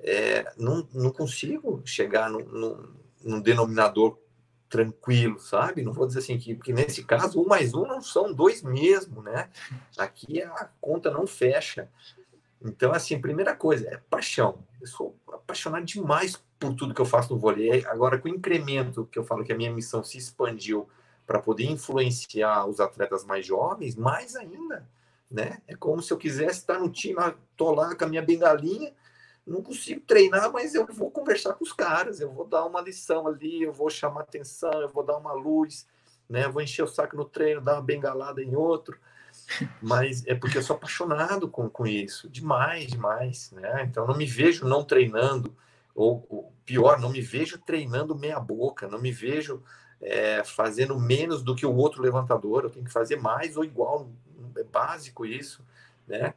é, 0.00 0.52
não, 0.56 0.86
não 0.94 1.10
consigo 1.10 1.82
chegar 1.84 2.30
no, 2.30 2.94
num 3.24 3.40
denominador 3.40 4.18
tranquilo, 4.68 5.40
sabe? 5.40 5.82
Não 5.82 5.92
vou 5.92 6.06
dizer 6.06 6.20
assim 6.20 6.38
que, 6.38 6.54
que 6.54 6.72
nesse 6.72 7.02
caso 7.02 7.40
um 7.40 7.46
mais 7.46 7.74
um 7.74 7.86
não 7.86 8.00
são 8.00 8.32
dois 8.32 8.62
mesmo, 8.62 9.22
né? 9.22 9.48
Aqui 9.96 10.42
a 10.42 10.68
conta 10.80 11.10
não 11.10 11.26
fecha. 11.26 11.90
Então, 12.60 12.92
assim, 12.92 13.20
primeira 13.20 13.54
coisa 13.54 13.88
é 13.88 14.00
paixão. 14.10 14.58
Eu 14.80 14.86
sou 14.86 15.16
apaixonado 15.32 15.84
demais 15.84 16.42
por 16.58 16.74
tudo 16.74 16.92
que 16.94 17.00
eu 17.00 17.06
faço 17.06 17.32
no 17.32 17.38
vôlei. 17.38 17.84
Agora, 17.86 18.18
com 18.18 18.28
o 18.28 18.34
incremento 18.34 19.06
que 19.06 19.18
eu 19.18 19.24
falo 19.24 19.44
que 19.44 19.52
a 19.52 19.56
minha 19.56 19.72
missão 19.72 20.02
se 20.02 20.18
expandiu 20.18 20.88
para 21.26 21.38
poder 21.38 21.64
influenciar 21.64 22.66
os 22.66 22.80
atletas 22.80 23.24
mais 23.24 23.44
jovens, 23.46 23.94
mais 23.94 24.34
ainda, 24.34 24.88
né? 25.30 25.60
É 25.66 25.76
como 25.76 26.02
se 26.02 26.12
eu 26.12 26.16
quisesse 26.16 26.60
estar 26.60 26.78
no 26.78 26.88
time, 26.88 27.16
tô 27.56 27.72
lá 27.72 27.94
com 27.94 28.04
a 28.04 28.08
minha 28.08 28.22
bengalinha, 28.22 28.92
não 29.46 29.62
consigo 29.62 30.00
treinar, 30.00 30.50
mas 30.52 30.74
eu 30.74 30.86
vou 30.86 31.10
conversar 31.10 31.54
com 31.54 31.64
os 31.64 31.72
caras, 31.72 32.20
eu 32.20 32.30
vou 32.30 32.46
dar 32.46 32.64
uma 32.64 32.80
lição 32.80 33.26
ali, 33.26 33.62
eu 33.62 33.72
vou 33.72 33.90
chamar 33.90 34.22
atenção, 34.22 34.72
eu 34.80 34.88
vou 34.88 35.04
dar 35.04 35.16
uma 35.16 35.32
luz, 35.32 35.86
né? 36.28 36.46
Eu 36.46 36.52
vou 36.52 36.62
encher 36.62 36.82
o 36.82 36.88
saco 36.88 37.16
no 37.16 37.24
treino, 37.24 37.60
dar 37.60 37.74
uma 37.74 37.82
bengalada 37.82 38.42
em 38.42 38.56
outro. 38.56 38.98
Mas 39.80 40.26
é 40.26 40.34
porque 40.34 40.58
eu 40.58 40.62
sou 40.62 40.76
apaixonado 40.76 41.48
com, 41.48 41.68
com 41.68 41.86
isso, 41.86 42.28
demais, 42.28 42.88
demais, 42.88 43.50
né? 43.52 43.84
Então 43.88 44.06
não 44.06 44.16
me 44.16 44.26
vejo 44.26 44.66
não 44.66 44.84
treinando, 44.84 45.56
ou, 45.94 46.26
ou 46.28 46.52
pior, 46.64 47.00
não 47.00 47.10
me 47.10 47.20
vejo 47.20 47.58
treinando 47.58 48.18
meia 48.18 48.38
boca, 48.38 48.86
não 48.88 49.00
me 49.00 49.10
vejo 49.10 49.62
é, 50.00 50.44
fazendo 50.44 50.98
menos 50.98 51.42
do 51.42 51.54
que 51.54 51.66
o 51.66 51.74
outro 51.74 52.02
levantador, 52.02 52.64
eu 52.64 52.70
tenho 52.70 52.84
que 52.84 52.92
fazer 52.92 53.16
mais 53.16 53.56
ou 53.56 53.64
igual, 53.64 54.10
é 54.56 54.64
básico 54.64 55.24
isso, 55.24 55.64
né? 56.06 56.34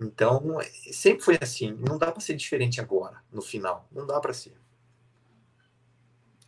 Então, 0.00 0.58
sempre 0.92 1.22
foi 1.22 1.38
assim. 1.40 1.76
Não 1.86 1.98
dá 1.98 2.10
para 2.10 2.22
ser 2.22 2.34
diferente 2.34 2.80
agora, 2.80 3.18
no 3.30 3.42
final. 3.42 3.86
Não 3.92 4.06
dá 4.06 4.18
para 4.18 4.32
ser. 4.32 4.54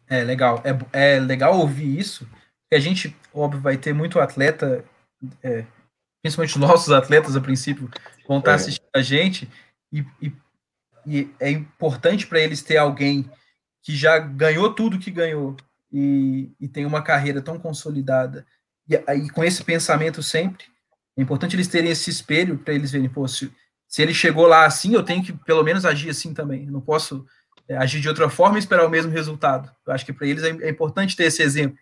É 0.08 0.24
legal. 0.24 0.62
É, 0.92 1.16
é 1.16 1.20
legal 1.20 1.58
ouvir 1.58 1.98
isso. 1.98 2.26
A 2.72 2.78
gente, 2.78 3.14
óbvio, 3.34 3.60
vai 3.60 3.76
ter 3.76 3.92
muito 3.92 4.18
atleta, 4.18 4.82
é, 5.42 5.66
principalmente 6.22 6.58
nossos 6.58 6.90
atletas, 6.92 7.36
a 7.36 7.40
princípio, 7.40 7.90
vão 8.26 8.38
estar 8.38 8.52
é. 8.52 8.54
assistindo 8.54 8.88
a 8.94 9.02
gente. 9.02 9.50
E, 9.92 10.04
e, 10.22 10.32
e 11.06 11.30
é 11.38 11.50
importante 11.50 12.26
para 12.26 12.40
eles 12.40 12.62
ter 12.62 12.76
alguém 12.76 13.28
que 13.82 13.94
já 13.94 14.18
ganhou 14.18 14.72
tudo 14.72 14.98
que 14.98 15.10
ganhou 15.10 15.56
e, 15.92 16.50
e 16.58 16.68
tem 16.68 16.86
uma 16.86 17.02
carreira 17.02 17.42
tão 17.42 17.58
consolidada. 17.58 18.46
E 18.88 18.96
aí, 19.06 19.28
com 19.30 19.44
esse 19.44 19.62
pensamento 19.62 20.22
sempre, 20.22 20.64
é 21.16 21.22
importante 21.22 21.56
eles 21.56 21.68
terem 21.68 21.90
esse 21.90 22.08
espelho 22.08 22.58
para 22.58 22.72
eles 22.72 22.90
verem, 22.90 23.08
pô, 23.08 23.26
se, 23.28 23.52
se, 23.86 24.00
ele 24.00 24.14
chegou 24.14 24.46
lá 24.46 24.64
assim, 24.64 24.94
eu 24.94 25.02
tenho 25.02 25.22
que 25.22 25.32
pelo 25.32 25.62
menos 25.62 25.84
agir 25.84 26.10
assim 26.10 26.32
também. 26.32 26.64
Eu 26.64 26.72
não 26.72 26.80
posso 26.80 27.26
é, 27.68 27.76
agir 27.76 28.00
de 28.00 28.08
outra 28.08 28.30
forma 28.30 28.56
e 28.56 28.60
esperar 28.60 28.86
o 28.86 28.90
mesmo 28.90 29.12
resultado. 29.12 29.70
Eu 29.86 29.92
acho 29.92 30.06
que 30.06 30.12
para 30.12 30.26
eles 30.26 30.42
é, 30.42 30.50
é, 30.50 30.70
importante 30.70 31.16
ter 31.16 31.24
esse 31.24 31.42
exemplo. 31.42 31.76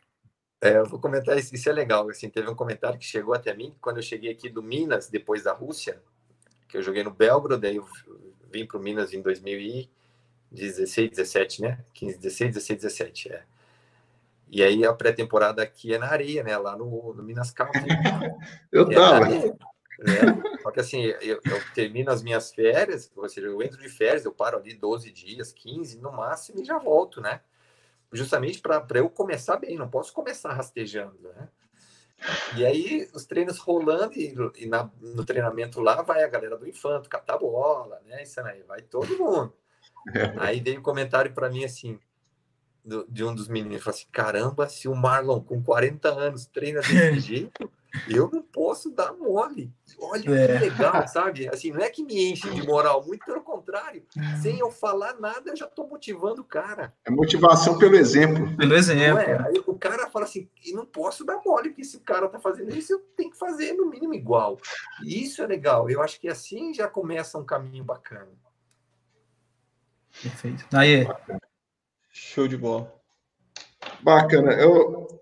É, 0.61 0.76
eu 0.76 0.84
vou 0.84 1.00
comentar 1.00 1.38
isso, 1.38 1.54
isso 1.54 1.68
é 1.70 1.72
legal. 1.72 2.08
Assim, 2.11 2.28
teve 2.28 2.48
um 2.50 2.54
comentário 2.54 2.98
que 2.98 3.04
chegou 3.04 3.32
até 3.34 3.54
mim 3.54 3.74
quando 3.80 3.96
eu 3.96 4.02
cheguei 4.02 4.30
aqui 4.30 4.48
do 4.48 4.62
Minas, 4.62 5.08
depois 5.08 5.42
da 5.42 5.52
Rússia, 5.52 6.02
que 6.68 6.76
eu 6.76 6.82
joguei 6.82 7.02
no 7.02 7.11
Belgrado, 7.11 7.58
daí 7.61 7.76
eu 7.76 7.86
vim 8.52 8.66
para 8.66 8.76
o 8.76 8.80
Minas 8.80 9.14
em 9.14 9.22
2016, 9.22 11.11
17, 11.11 11.62
né? 11.62 11.78
15, 11.94 12.18
16, 12.18 12.54
16, 12.54 12.80
17, 12.82 13.32
é. 13.32 13.42
E 14.50 14.62
aí 14.62 14.84
a 14.84 14.92
pré-temporada 14.92 15.62
aqui 15.62 15.94
é 15.94 15.98
na 15.98 16.08
areia, 16.08 16.42
né? 16.42 16.58
Lá 16.58 16.76
no, 16.76 17.14
no 17.14 17.22
Minas 17.22 17.52
Caldas. 17.52 17.82
eu 18.70 18.90
é 18.90 18.94
tava. 18.94 19.28
né? 19.28 19.56
Só 20.62 20.70
que 20.70 20.80
assim, 20.80 21.02
eu, 21.04 21.40
eu, 21.44 21.62
termino 21.74 22.11
as 22.11 22.22
minhas 22.22 22.52
férias, 22.52 23.11
ou 23.16 23.28
seja, 23.28 23.46
eu 23.46 23.62
entro 23.62 23.80
de 23.80 23.88
férias, 23.88 24.24
eu 24.24 24.32
paro 24.32 24.58
ali 24.58 24.74
12 24.74 25.11
dias, 25.11 25.52
15 25.52 26.00
no 26.00 26.12
máximo 26.12 26.61
e 26.61 26.64
já 26.64 26.78
volto, 26.78 27.20
né? 27.20 27.40
Justamente 28.12 28.61
para 28.61 28.84
eu 28.94 29.08
começar 29.08 29.56
bem, 29.56 29.76
não 29.76 29.88
posso 29.88 30.12
começar 30.12 30.52
rastejando, 30.52 31.16
né? 31.22 31.48
E 32.56 32.66
aí, 32.66 33.08
os 33.14 33.24
treinos 33.24 33.58
rolando, 33.58 34.14
e, 34.14 34.34
e 34.58 34.66
na, 34.66 34.90
no 35.00 35.24
treinamento 35.24 35.80
lá 35.80 36.02
vai 36.02 36.22
a 36.22 36.28
galera 36.28 36.56
do 36.58 36.68
Infanto, 36.68 37.08
catar 37.08 37.38
bola, 37.38 38.00
né? 38.04 38.22
Isso 38.22 38.40
aí, 38.40 38.62
vai 38.62 38.82
todo 38.82 39.16
mundo. 39.16 39.54
Aí 40.38 40.61
veio 40.61 40.80
um 40.80 40.82
comentário 40.82 41.32
para 41.32 41.50
mim 41.50 41.64
assim: 41.64 41.98
do, 42.84 43.06
de 43.08 43.24
um 43.24 43.34
dos 43.34 43.48
meninos. 43.48 43.82
Falei 43.82 43.98
assim: 43.98 44.08
caramba, 44.11 44.68
se 44.68 44.88
o 44.88 44.94
Marlon 44.94 45.40
com 45.40 45.62
40 45.62 46.08
anos 46.08 46.46
treina 46.46 46.80
desse 46.80 47.20
jeito, 47.20 47.70
eu 48.09 48.30
não 48.30 48.43
posso 48.43 48.91
dar 48.91 49.12
mole. 49.12 49.72
Olha 49.99 50.30
é. 50.34 50.59
que 50.59 50.64
legal, 50.64 51.09
sabe? 51.09 51.49
Assim, 51.49 51.72
não 51.72 51.80
é 51.80 51.91
que 51.91 52.05
me 52.05 52.30
enche 52.30 52.49
de 52.51 52.66
moral, 52.66 53.05
muito 53.05 53.24
pelo 53.24 53.43
contrário. 53.43 54.05
Sem 54.41 54.59
eu 54.59 54.70
falar 54.70 55.18
nada, 55.18 55.51
eu 55.51 55.57
já 55.57 55.66
estou 55.66 55.88
motivando 55.88 56.43
o 56.43 56.45
cara. 56.45 56.95
É 57.05 57.11
motivação 57.11 57.78
pelo 57.78 57.97
exemplo. 57.97 58.57
Pelo 58.57 58.74
exemplo. 58.74 59.20
É? 59.20 59.49
Aí 59.49 59.62
o 59.66 59.74
cara 59.78 60.11
fala 60.11 60.24
assim: 60.24 60.49
e 60.64 60.72
não 60.72 60.86
posso 60.86 61.24
dar 61.24 61.41
mole, 61.45 61.70
porque 61.70 61.84
se 61.84 61.97
o 61.97 62.01
cara 62.01 62.26
está 62.26 62.38
fazendo 62.38 62.74
isso, 62.74 62.93
eu 62.93 63.01
tenho 63.16 63.30
que 63.30 63.38
fazer 63.38 63.72
no 63.72 63.86
mínimo 63.86 64.14
igual. 64.14 64.59
E 65.05 65.22
isso 65.22 65.43
é 65.43 65.47
legal. 65.47 65.91
Eu 65.91 66.03
acho 66.03 66.20
que 66.20 66.28
assim 66.28 66.72
já 66.72 66.88
começa 66.88 67.38
um 67.38 67.45
caminho 67.45 67.84
bacana. 67.84 68.28
Perfeito. 70.22 70.66
Aí, 70.72 71.07
Show 72.12 72.49
de 72.49 72.57
bola. 72.57 72.93
Bacana. 74.03 74.53
Eu, 74.53 75.19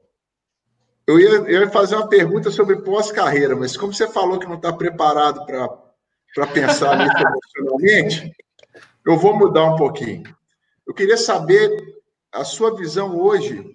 eu, 1.09 1.19
ia, 1.19 1.29
eu 1.29 1.63
ia 1.63 1.71
fazer 1.71 1.97
uma 1.97 2.07
pergunta 2.07 2.51
sobre 2.51 2.83
pós-carreira, 2.83 3.57
mas 3.57 3.79
como 3.79 3.95
você 3.95 4.07
falou 4.07 4.39
que 4.39 4.47
não 4.47 4.57
está 4.57 4.71
preparado 4.71 5.47
para 5.47 6.47
pensar 6.49 6.99
nisso 6.99 7.17
emocionalmente, 7.57 8.37
eu 9.07 9.17
vou 9.17 9.35
mudar 9.35 9.65
um 9.65 9.77
pouquinho. 9.77 10.37
Eu 10.87 10.93
queria 10.93 11.17
saber 11.17 11.71
a 12.31 12.45
sua 12.45 12.77
visão 12.77 13.19
hoje 13.19 13.75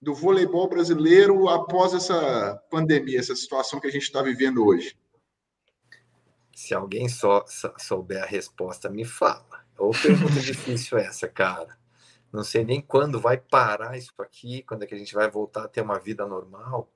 do 0.00 0.14
voleibol 0.14 0.66
brasileiro 0.66 1.46
após 1.46 1.92
essa 1.92 2.58
pandemia, 2.70 3.18
essa 3.18 3.36
situação 3.36 3.78
que 3.78 3.86
a 3.86 3.90
gente 3.90 4.04
está 4.04 4.22
vivendo 4.22 4.64
hoje. 4.64 4.96
Se 6.56 6.72
alguém 6.72 7.06
só 7.06 7.44
souber 7.78 8.22
a 8.22 8.26
resposta, 8.26 8.88
me 8.88 9.04
fala. 9.04 9.62
Ou 9.76 9.90
pergunta 9.90 10.40
difícil 10.40 10.96
essa, 10.96 11.28
cara. 11.28 11.76
Não 12.32 12.42
sei 12.42 12.64
nem 12.64 12.80
quando 12.80 13.20
vai 13.20 13.36
parar 13.36 13.96
isso 13.96 14.12
aqui, 14.18 14.62
quando 14.62 14.84
é 14.84 14.86
que 14.86 14.94
a 14.94 14.98
gente 14.98 15.14
vai 15.14 15.30
voltar 15.30 15.64
a 15.64 15.68
ter 15.68 15.82
uma 15.82 15.98
vida 15.98 16.26
normal. 16.26 16.88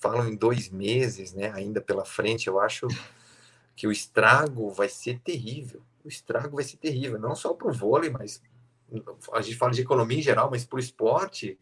Falam 0.00 0.28
em 0.28 0.36
dois 0.36 0.68
meses, 0.68 1.32
né? 1.32 1.50
Ainda 1.52 1.80
pela 1.80 2.04
frente, 2.04 2.46
eu 2.46 2.60
acho 2.60 2.86
que 3.74 3.86
o 3.86 3.92
estrago 3.92 4.70
vai 4.70 4.88
ser 4.88 5.18
terrível. 5.20 5.82
O 6.04 6.08
estrago 6.08 6.56
vai 6.56 6.64
ser 6.64 6.76
terrível, 6.76 7.18
não 7.18 7.34
só 7.34 7.52
para 7.52 7.68
o 7.68 7.72
vôlei, 7.72 8.10
mas 8.10 8.40
a 9.32 9.42
gente 9.42 9.56
fala 9.56 9.72
de 9.72 9.82
economia 9.82 10.18
em 10.18 10.22
geral, 10.22 10.48
mas 10.50 10.64
para 10.64 10.76
o 10.76 10.80
esporte 10.80 11.58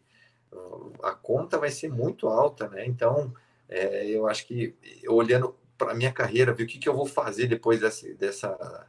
a 1.03 1.11
conta 1.11 1.57
vai 1.57 1.69
ser 1.69 1.89
muito 1.89 2.27
alta, 2.27 2.69
né? 2.69 2.85
Então, 2.85 3.33
é, 3.67 4.07
eu 4.07 4.27
acho 4.27 4.47
que 4.47 4.75
olhando 5.07 5.55
para 5.77 5.91
a 5.91 5.95
minha 5.95 6.11
carreira, 6.11 6.53
ver 6.53 6.63
o 6.63 6.67
que, 6.67 6.79
que 6.79 6.87
eu 6.87 6.95
vou 6.95 7.05
fazer 7.05 7.47
depois 7.47 7.79
dessa 7.79 8.87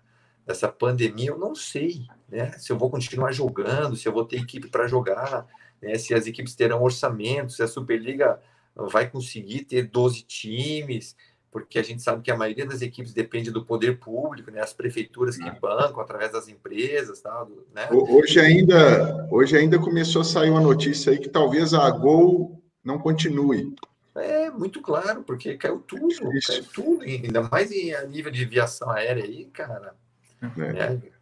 dessa 0.48 0.66
pandemia, 0.66 1.28
eu 1.28 1.38
não 1.38 1.54
sei, 1.54 2.06
né? 2.26 2.52
Se 2.52 2.72
eu 2.72 2.78
vou 2.78 2.88
continuar 2.88 3.32
jogando, 3.32 3.94
se 3.94 4.08
eu 4.08 4.12
vou 4.12 4.24
ter 4.24 4.38
equipe 4.38 4.66
para 4.68 4.88
jogar, 4.88 5.46
né? 5.80 5.98
Se 5.98 6.14
as 6.14 6.26
equipes 6.26 6.54
terão 6.54 6.82
orçamento, 6.82 7.52
se 7.52 7.62
a 7.62 7.68
Superliga 7.68 8.40
vai 8.74 9.10
conseguir 9.10 9.64
ter 9.64 9.82
12 9.82 10.22
times, 10.22 11.14
porque 11.50 11.78
a 11.78 11.82
gente 11.82 12.02
sabe 12.02 12.22
que 12.22 12.30
a 12.30 12.36
maioria 12.36 12.64
das 12.64 12.80
equipes 12.80 13.12
depende 13.12 13.50
do 13.50 13.62
poder 13.62 13.98
público, 13.98 14.50
né? 14.50 14.62
As 14.62 14.72
prefeituras 14.72 15.36
que 15.36 15.46
é. 15.46 15.52
bancam 15.60 16.00
através 16.00 16.32
das 16.32 16.48
empresas, 16.48 17.20
tal, 17.20 17.50
né? 17.74 17.86
Hoje 17.92 18.40
ainda, 18.40 19.28
hoje 19.30 19.54
ainda 19.54 19.78
começou 19.78 20.22
a 20.22 20.24
sair 20.24 20.48
uma 20.48 20.62
notícia 20.62 21.12
aí 21.12 21.18
que 21.18 21.28
talvez 21.28 21.74
a 21.74 21.90
Gol 21.90 22.58
não 22.82 22.98
continue. 22.98 23.76
É 24.14 24.50
muito 24.50 24.80
claro, 24.80 25.22
porque 25.22 25.58
caiu 25.58 25.80
tudo, 25.80 26.08
caiu 26.46 26.64
tudo, 26.72 27.02
ainda 27.02 27.42
mais 27.42 27.70
em 27.70 27.94
a 27.94 28.04
nível 28.06 28.32
de 28.32 28.44
aviação 28.44 28.90
aérea 28.90 29.24
aí, 29.24 29.44
cara. 29.44 29.94
É. 30.42 30.82
é. 30.82 31.18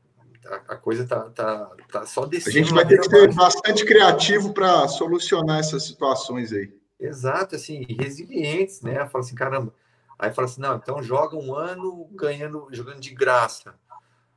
A, 0.69 0.77
coisa 0.77 1.05
tá, 1.07 1.29
tá, 1.31 1.71
tá 1.91 2.07
só 2.07 2.25
descendo. 2.25 2.57
A 2.57 2.61
gente 2.61 2.73
vai 2.73 2.87
ter 2.87 3.01
que 3.01 3.09
ser 3.09 3.35
bastante 3.35 3.85
criativo 3.85 4.55
para 4.55 4.87
solucionar 4.87 5.59
essas 5.59 5.85
situações 5.85 6.53
aí. 6.53 6.73
Exato, 7.01 7.57
assim, 7.57 7.85
resilientes, 7.99 8.81
né? 8.81 9.07
Fala 9.09 9.25
assim, 9.25 9.35
caramba. 9.35 9.75
Aí 10.19 10.33
fala 10.33 10.47
assim, 10.47 10.61
não, 10.61 10.77
então 10.77 11.03
joga 11.03 11.37
um 11.37 11.55
ano 11.55 12.09
ganhando, 12.13 12.69
jogando 12.71 13.01
de 13.01 13.15
graça. 13.15 13.75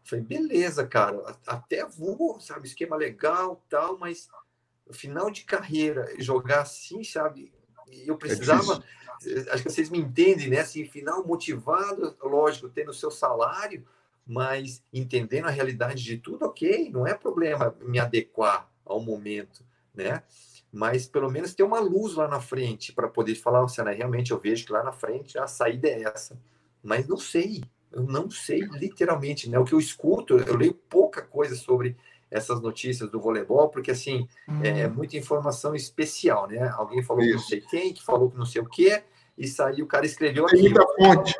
falei, 0.03 0.25
beleza, 0.25 0.85
cara, 0.85 1.37
até 1.47 1.85
vou, 1.85 2.39
sabe, 2.39 2.67
esquema 2.67 2.95
legal, 2.95 3.63
tal, 3.69 3.97
mas 3.97 4.27
final 4.91 5.29
de 5.29 5.43
carreira, 5.43 6.11
jogar 6.17 6.61
assim, 6.61 7.03
sabe, 7.03 7.53
eu 8.05 8.17
precisava. 8.17 8.83
É 9.25 9.51
acho 9.51 9.63
que 9.63 9.69
vocês 9.69 9.89
me 9.89 9.99
entendem, 9.99 10.49
né? 10.49 10.59
Assim, 10.59 10.85
final 10.85 11.25
motivado, 11.25 12.15
lógico, 12.21 12.69
tendo 12.69 12.91
o 12.91 12.93
seu 12.93 13.11
salário, 13.11 13.85
mas 14.29 14.83
entendendo 14.93 15.47
a 15.47 15.49
realidade 15.49 16.03
de 16.03 16.15
tudo, 16.15 16.45
ok, 16.45 16.91
não 16.93 17.07
é 17.07 17.15
problema 17.15 17.75
me 17.81 17.97
adequar 17.97 18.69
ao 18.85 19.01
momento, 19.01 19.65
né? 19.91 20.21
Mas 20.71 21.07
pelo 21.07 21.31
menos 21.31 21.55
ter 21.55 21.63
uma 21.63 21.79
luz 21.79 22.13
lá 22.13 22.27
na 22.27 22.39
frente 22.39 22.93
para 22.93 23.07
poder 23.07 23.33
falar, 23.33 23.61
Luciana, 23.61 23.89
realmente 23.89 24.29
eu 24.29 24.39
vejo 24.39 24.67
que 24.67 24.71
lá 24.71 24.83
na 24.83 24.91
frente 24.91 25.35
a 25.39 25.47
saída 25.47 25.87
é 25.87 26.03
essa. 26.03 26.39
Mas 26.83 27.07
não 27.07 27.17
sei, 27.17 27.63
eu 27.91 28.03
não 28.03 28.29
sei 28.29 28.59
literalmente, 28.73 29.49
né? 29.49 29.57
O 29.57 29.65
que 29.65 29.73
eu 29.73 29.79
escuto, 29.79 30.37
eu 30.37 30.55
leio 30.55 30.75
pouca 30.75 31.23
coisa 31.23 31.55
sobre 31.55 31.97
essas 32.29 32.61
notícias 32.61 33.09
do 33.09 33.19
voleibol, 33.19 33.69
porque 33.69 33.89
assim, 33.89 34.27
hum. 34.47 34.63
é 34.63 34.87
muita 34.87 35.17
informação 35.17 35.73
especial, 35.73 36.47
né? 36.47 36.69
Alguém 36.77 37.01
falou 37.01 37.23
Isso. 37.23 37.31
que 37.31 37.35
não 37.35 37.47
sei 37.47 37.61
quem, 37.61 37.93
que 37.95 38.03
falou 38.03 38.29
que 38.29 38.37
não 38.37 38.45
sei 38.45 38.61
o 38.61 38.69
quê, 38.69 39.01
e 39.35 39.47
saiu, 39.47 39.85
o 39.85 39.87
cara 39.87 40.05
escreveu 40.05 40.45
aqui. 40.45 40.61
Muita 40.61 40.85
fonte. 40.99 41.35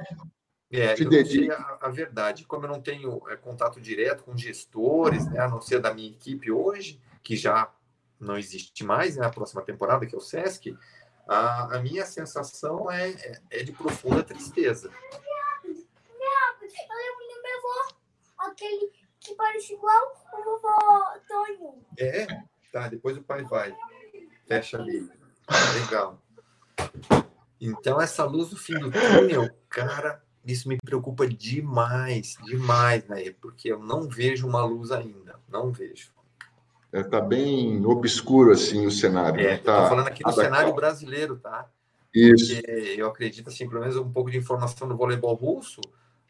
É, 0.71 0.93
eu 1.01 1.09
não 1.09 1.25
sei 1.25 1.51
a, 1.51 1.79
a, 1.81 1.89
verdade. 1.89 2.45
Como 2.45 2.65
eu 2.65 2.69
não 2.69 2.79
tenho 2.81 3.21
é, 3.27 3.35
contato 3.35 3.81
direto 3.81 4.23
com 4.23 4.37
gestores, 4.37 5.25
né, 5.27 5.39
a 5.39 5.47
não 5.47 5.59
ser 5.61 5.79
da 5.79 5.91
minha 5.93 6.09
equipe 6.09 6.51
hoje, 6.51 7.01
que 7.23 7.35
já 7.35 7.71
não 8.19 8.37
existe 8.37 8.83
mais, 8.83 9.17
né, 9.17 9.25
a 9.25 9.31
próxima 9.31 9.63
temporada, 9.63 10.05
que 10.05 10.13
é 10.13 10.17
o 10.17 10.21
SESC, 10.21 10.77
a, 11.27 11.77
a 11.77 11.81
minha 11.81 12.05
sensação 12.05 12.91
é, 12.91 13.09
é, 13.09 13.41
é 13.49 13.63
de 13.63 13.71
profunda 13.71 14.23
tristeza. 14.23 14.91
Eu 14.91 15.09
lembro 16.95 17.27
do 17.27 17.41
meu 17.41 17.57
avô, 17.57 17.95
aquele 18.37 18.91
que 19.19 19.33
parece 19.35 19.73
igual 19.73 20.15
o 20.33 20.43
vovô 20.43 20.69
Tonho. 21.27 21.83
É? 21.97 22.27
Tá, 22.71 22.87
depois 22.87 23.17
o 23.17 23.23
pai 23.23 23.43
vai. 23.43 23.75
Fecha 24.47 24.77
ali. 24.77 25.09
Legal. 25.81 26.21
Então, 27.59 27.99
essa 27.99 28.23
luz 28.23 28.49
do 28.49 28.57
fim 28.57 28.77
do 28.79 28.91
túnel, 28.91 29.49
cara, 29.67 30.23
isso 30.51 30.67
me 30.67 30.77
preocupa 30.77 31.27
demais, 31.27 32.37
demais, 32.43 33.05
né? 33.07 33.33
Porque 33.41 33.71
eu 33.71 33.79
não 33.79 34.07
vejo 34.07 34.47
uma 34.47 34.63
luz 34.63 34.91
ainda, 34.91 35.39
não 35.47 35.71
vejo. 35.71 36.11
Está 36.91 36.99
é, 36.99 37.03
tá 37.03 37.21
bem 37.21 37.85
obscuro 37.85 38.51
assim 38.51 38.85
o 38.85 38.91
cenário. 38.91 39.39
É, 39.39 39.51
né? 39.51 39.57
tá 39.57 39.87
falando 39.87 40.07
aqui 40.07 40.23
do 40.23 40.31
cenário 40.31 40.73
brasileiro, 40.73 41.37
tá? 41.37 41.69
Isso. 42.13 42.55
Porque 42.55 42.95
eu 42.97 43.07
acredito 43.07 43.49
assim, 43.49 43.67
pelo 43.67 43.81
menos 43.81 43.95
um 43.95 44.11
pouco 44.11 44.31
de 44.31 44.37
informação 44.37 44.87
no 44.87 44.97
voleibol 44.97 45.35
russo, 45.35 45.81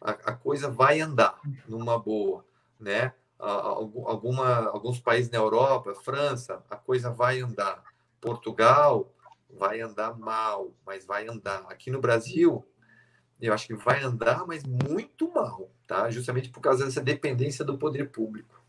a, 0.01 0.11
a 0.11 0.33
coisa 0.33 0.69
vai 0.69 0.99
andar 0.99 1.39
numa 1.67 1.97
boa, 1.97 2.45
né? 2.79 3.13
Alguma, 3.39 4.67
alguns 4.67 4.99
países 4.99 5.31
na 5.31 5.37
Europa, 5.37 5.95
França, 5.95 6.61
a 6.69 6.75
coisa 6.75 7.09
vai 7.09 7.39
andar. 7.39 7.81
Portugal 8.19 9.09
vai 9.49 9.79
andar 9.79 10.17
mal, 10.19 10.71
mas 10.85 11.05
vai 11.05 11.25
andar. 11.25 11.65
Aqui 11.69 11.89
no 11.89 12.01
Brasil, 12.01 12.65
eu 13.39 13.53
acho 13.53 13.67
que 13.67 13.73
vai 13.73 14.03
andar, 14.03 14.45
mas 14.45 14.63
muito 14.63 15.31
mal, 15.33 15.71
tá? 15.87 16.09
Justamente 16.09 16.49
por 16.49 16.59
causa 16.59 16.85
dessa 16.85 17.01
dependência 17.01 17.63
do 17.63 17.77
poder 17.77 18.09
público. 18.09 18.61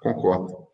Concordo. 0.00 0.66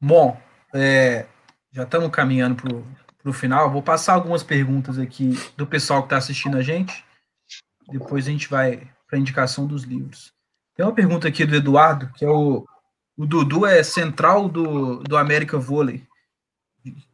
Bom, 0.00 0.40
é, 0.74 1.26
já 1.70 1.84
estamos 1.84 2.10
caminhando 2.10 2.56
para 2.56 3.30
o 3.30 3.32
final. 3.32 3.70
Vou 3.70 3.82
passar 3.82 4.14
algumas 4.14 4.42
perguntas 4.42 4.98
aqui 4.98 5.32
do 5.56 5.66
pessoal 5.66 6.00
que 6.02 6.06
está 6.06 6.16
assistindo 6.16 6.56
a 6.56 6.62
gente. 6.62 7.04
Depois 7.88 8.26
a 8.26 8.30
gente 8.30 8.48
vai 8.48 8.90
para 9.06 9.16
a 9.16 9.20
indicação 9.20 9.66
dos 9.66 9.84
livros. 9.84 10.32
Tem 10.74 10.84
uma 10.86 10.94
pergunta 10.94 11.28
aqui 11.28 11.44
do 11.44 11.54
Eduardo, 11.54 12.10
que 12.14 12.24
é 12.24 12.30
o, 12.30 12.66
o 13.16 13.26
Dudu 13.26 13.66
é 13.66 13.82
central 13.82 14.48
do, 14.48 15.02
do 15.02 15.16
América 15.16 15.58
Vôlei. 15.58 16.06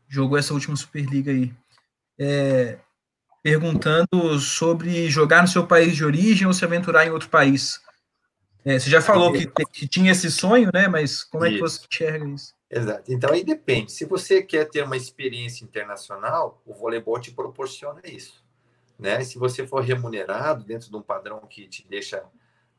Jogou 0.09 0.39
essa 0.39 0.55
última 0.55 0.77
Superliga 0.77 1.33
aí. 1.33 1.53
É, 2.19 2.79
perguntando 3.47 4.41
sobre 4.41 5.09
jogar 5.09 5.41
no 5.41 5.47
seu 5.47 5.65
país 5.65 5.95
de 5.95 6.05
origem 6.05 6.49
ou 6.49 6.53
se 6.53 6.65
aventurar 6.65 7.07
em 7.07 7.11
outro 7.11 7.29
país. 7.29 7.81
É, 8.65 8.77
você 8.77 8.91
já 8.91 9.01
falou 9.01 9.33
que, 9.33 9.47
que, 9.73 9.87
tinha 9.87 10.11
esse 10.11 10.33
sonho, 10.33 10.69
né? 10.75 10.89
Mas 10.89 11.23
como 11.23 11.45
é 11.45 11.51
que 11.51 11.61
você 11.61 11.87
enxerga 11.89 12.27
isso? 12.27 12.53
Exato. 12.69 13.05
Então 13.13 13.33
aí 13.33 13.45
depende. 13.45 13.93
Se 13.93 14.05
você 14.05 14.43
quer 14.43 14.69
ter 14.69 14.83
uma 14.83 14.97
experiência 14.97 15.63
internacional, 15.63 16.61
o 16.67 16.75
voleibol 16.75 17.21
te 17.21 17.31
proporciona 17.31 18.01
isso. 18.05 18.45
Né? 18.99 19.23
Se 19.23 19.39
você 19.39 19.65
for 19.65 19.81
remunerado 19.81 20.65
dentro 20.65 20.91
de 20.91 20.97
um 20.97 21.03
padrão 21.03 21.39
que 21.49 21.69
te 21.69 21.87
deixa 21.89 22.25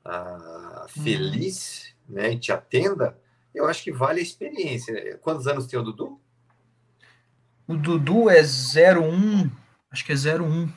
ah, 0.04 0.86
feliz 0.90 1.96
hum. 2.10 2.16
né, 2.16 2.34
e 2.34 2.40
te 2.40 2.52
atenda, 2.52 3.18
eu 3.56 3.68
acho 3.68 3.86
que 3.86 3.92
vale 3.94 4.20
a 4.20 4.24
experiência. 4.24 5.18
Quantos 5.20 5.48
anos 5.48 5.66
tem 5.66 5.80
o 5.80 5.84
Dudu? 5.84 6.20
O 7.66 7.78
Dudu 7.78 8.30
é 8.30 8.42
01 8.42 9.50
Acho 9.92 10.06
que 10.06 10.12
é 10.12 10.16
01. 10.16 10.70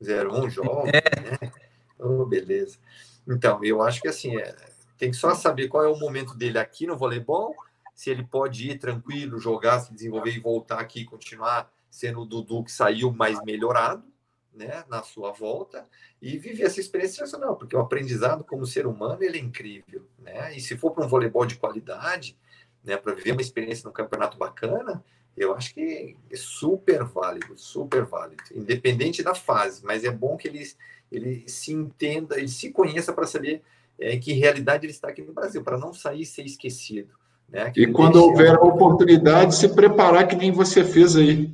01 0.00 0.50
jovem, 0.50 0.92
é. 0.94 1.20
né? 1.20 1.52
Oh, 1.98 2.24
beleza. 2.24 2.78
Então, 3.26 3.62
eu 3.62 3.82
acho 3.82 4.00
que 4.00 4.08
assim, 4.08 4.36
é, 4.36 4.54
tem 4.96 5.10
que 5.10 5.16
só 5.16 5.34
saber 5.34 5.68
qual 5.68 5.84
é 5.84 5.88
o 5.88 5.98
momento 5.98 6.34
dele 6.34 6.58
aqui 6.58 6.86
no 6.86 6.96
voleibol, 6.96 7.54
se 7.94 8.10
ele 8.10 8.24
pode 8.24 8.70
ir 8.70 8.78
tranquilo, 8.78 9.38
jogar, 9.38 9.80
se 9.80 9.92
desenvolver 9.92 10.30
e 10.30 10.38
voltar 10.38 10.78
aqui 10.78 11.00
e 11.00 11.04
continuar 11.04 11.70
sendo 11.90 12.20
o 12.20 12.24
Dudu 12.24 12.62
que 12.62 12.72
saiu 12.72 13.12
mais 13.12 13.42
melhorado, 13.42 14.04
né, 14.52 14.84
na 14.88 15.02
sua 15.02 15.32
volta, 15.32 15.86
e 16.20 16.36
viver 16.36 16.64
essa 16.64 16.80
experiência 16.80 17.22
nacional, 17.22 17.56
porque 17.56 17.76
o 17.76 17.80
aprendizado 17.80 18.44
como 18.44 18.66
ser 18.66 18.86
humano 18.86 19.22
ele 19.22 19.38
é 19.38 19.40
incrível, 19.40 20.08
né? 20.18 20.56
E 20.56 20.60
se 20.60 20.76
for 20.76 20.90
para 20.90 21.04
um 21.04 21.08
voleibol 21.08 21.46
de 21.46 21.56
qualidade, 21.56 22.36
né, 22.82 22.96
para 22.96 23.14
viver 23.14 23.32
uma 23.32 23.40
experiência 23.40 23.86
num 23.86 23.92
campeonato 23.92 24.36
bacana, 24.36 25.04
eu 25.38 25.54
acho 25.54 25.74
que 25.74 26.16
é 26.30 26.36
super 26.36 27.04
válido, 27.04 27.56
super 27.56 28.04
válido, 28.04 28.42
independente 28.54 29.22
da 29.22 29.34
fase, 29.34 29.84
mas 29.84 30.04
é 30.04 30.10
bom 30.10 30.36
que 30.36 30.48
ele, 30.48 30.62
ele 31.10 31.44
se 31.46 31.72
entenda, 31.72 32.36
ele 32.36 32.48
se 32.48 32.70
conheça 32.70 33.12
para 33.12 33.26
saber 33.26 33.62
é, 33.98 34.16
que 34.16 34.32
realidade 34.32 34.86
ele 34.86 34.92
está 34.92 35.08
aqui 35.08 35.22
no 35.22 35.32
Brasil, 35.32 35.62
para 35.62 35.78
não 35.78 35.92
sair 35.92 36.22
e 36.22 36.26
ser 36.26 36.44
esquecido. 36.44 37.16
Né? 37.48 37.72
e 37.74 37.86
quando 37.86 38.16
houver 38.16 38.54
a 38.54 38.60
oportunidade, 38.60 39.54
se 39.56 39.74
preparar 39.74 40.28
que 40.28 40.36
nem 40.36 40.52
você 40.52 40.84
fez 40.84 41.16
aí, 41.16 41.50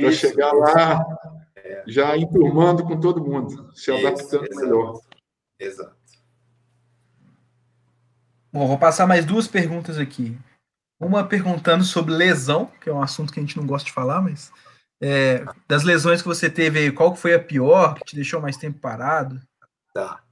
para 0.00 0.10
chegar 0.10 0.52
lá 0.52 1.00
é. 1.54 1.84
já 1.86 2.16
enturmando 2.16 2.82
com 2.82 2.98
todo 2.98 3.24
mundo, 3.24 3.70
se 3.72 3.92
adaptando 3.92 4.46
exato, 4.46 4.56
melhor. 4.56 5.00
Exato. 5.60 5.96
Bom, 8.52 8.66
vou 8.66 8.78
passar 8.78 9.06
mais 9.06 9.24
duas 9.24 9.46
perguntas 9.46 9.96
aqui. 9.96 10.36
Uma 11.02 11.26
perguntando 11.26 11.82
sobre 11.82 12.14
lesão, 12.14 12.70
que 12.80 12.88
é 12.88 12.92
um 12.92 13.02
assunto 13.02 13.32
que 13.32 13.40
a 13.40 13.42
gente 13.42 13.56
não 13.56 13.66
gosta 13.66 13.86
de 13.86 13.92
falar, 13.92 14.22
mas 14.22 14.52
é, 15.00 15.44
das 15.66 15.82
lesões 15.82 16.22
que 16.22 16.28
você 16.28 16.48
teve 16.48 16.78
aí, 16.78 16.92
qual 16.92 17.16
foi 17.16 17.34
a 17.34 17.42
pior, 17.42 17.94
que 17.94 18.04
te 18.04 18.14
deixou 18.14 18.40
mais 18.40 18.56
tempo 18.56 18.78
parado? 18.78 19.42
Tá. 19.92 20.22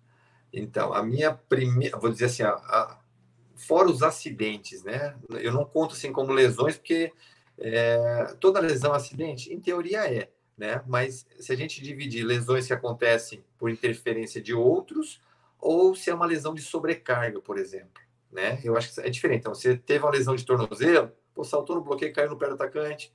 Então, 0.53 0.95
a 0.95 1.03
minha 1.03 1.33
primeira, 1.33 1.99
vou 1.99 2.09
dizer 2.09 2.27
assim, 2.27 2.45
a, 2.45 2.51
a, 2.51 2.99
fora 3.57 3.89
os 3.89 4.01
acidentes, 4.01 4.85
né? 4.85 5.17
Eu 5.41 5.53
não 5.53 5.65
conto 5.65 5.95
assim 5.97 6.13
como 6.13 6.33
lesões, 6.33 6.77
porque 6.77 7.13
é, 7.59 8.33
toda 8.39 8.61
lesão 8.61 8.95
é 8.95 8.97
acidente, 8.97 9.53
em 9.53 9.59
teoria 9.59 10.07
é, 10.07 10.31
né? 10.57 10.83
Mas 10.87 11.27
se 11.41 11.53
a 11.53 11.57
gente 11.57 11.83
dividir 11.83 12.25
lesões 12.25 12.69
que 12.69 12.73
acontecem 12.73 13.43
por 13.59 13.71
interferência 13.71 14.41
de 14.41 14.55
outros, 14.55 15.21
ou 15.59 15.97
se 15.97 16.11
é 16.11 16.15
uma 16.15 16.27
lesão 16.27 16.55
de 16.55 16.63
sobrecarga, 16.63 17.41
por 17.41 17.59
exemplo 17.59 18.01
né? 18.33 18.61
Eu 18.63 18.77
acho 18.77 18.95
que 18.95 19.01
é 19.01 19.11
diferente. 19.11 19.41
Então, 19.41 19.55
você 19.55 19.77
teve 19.77 20.05
uma 20.05 20.13
lesão 20.13 20.35
de 20.35 20.45
tornozelo, 20.45 21.13
pô, 21.35 21.45
saltou 21.45 21.77
no 21.77 21.83
bloqueio, 21.83 22.13
caiu 22.13 22.31
no 22.31 22.39
pé 22.39 22.49
do 22.49 22.55
atacante. 22.55 23.13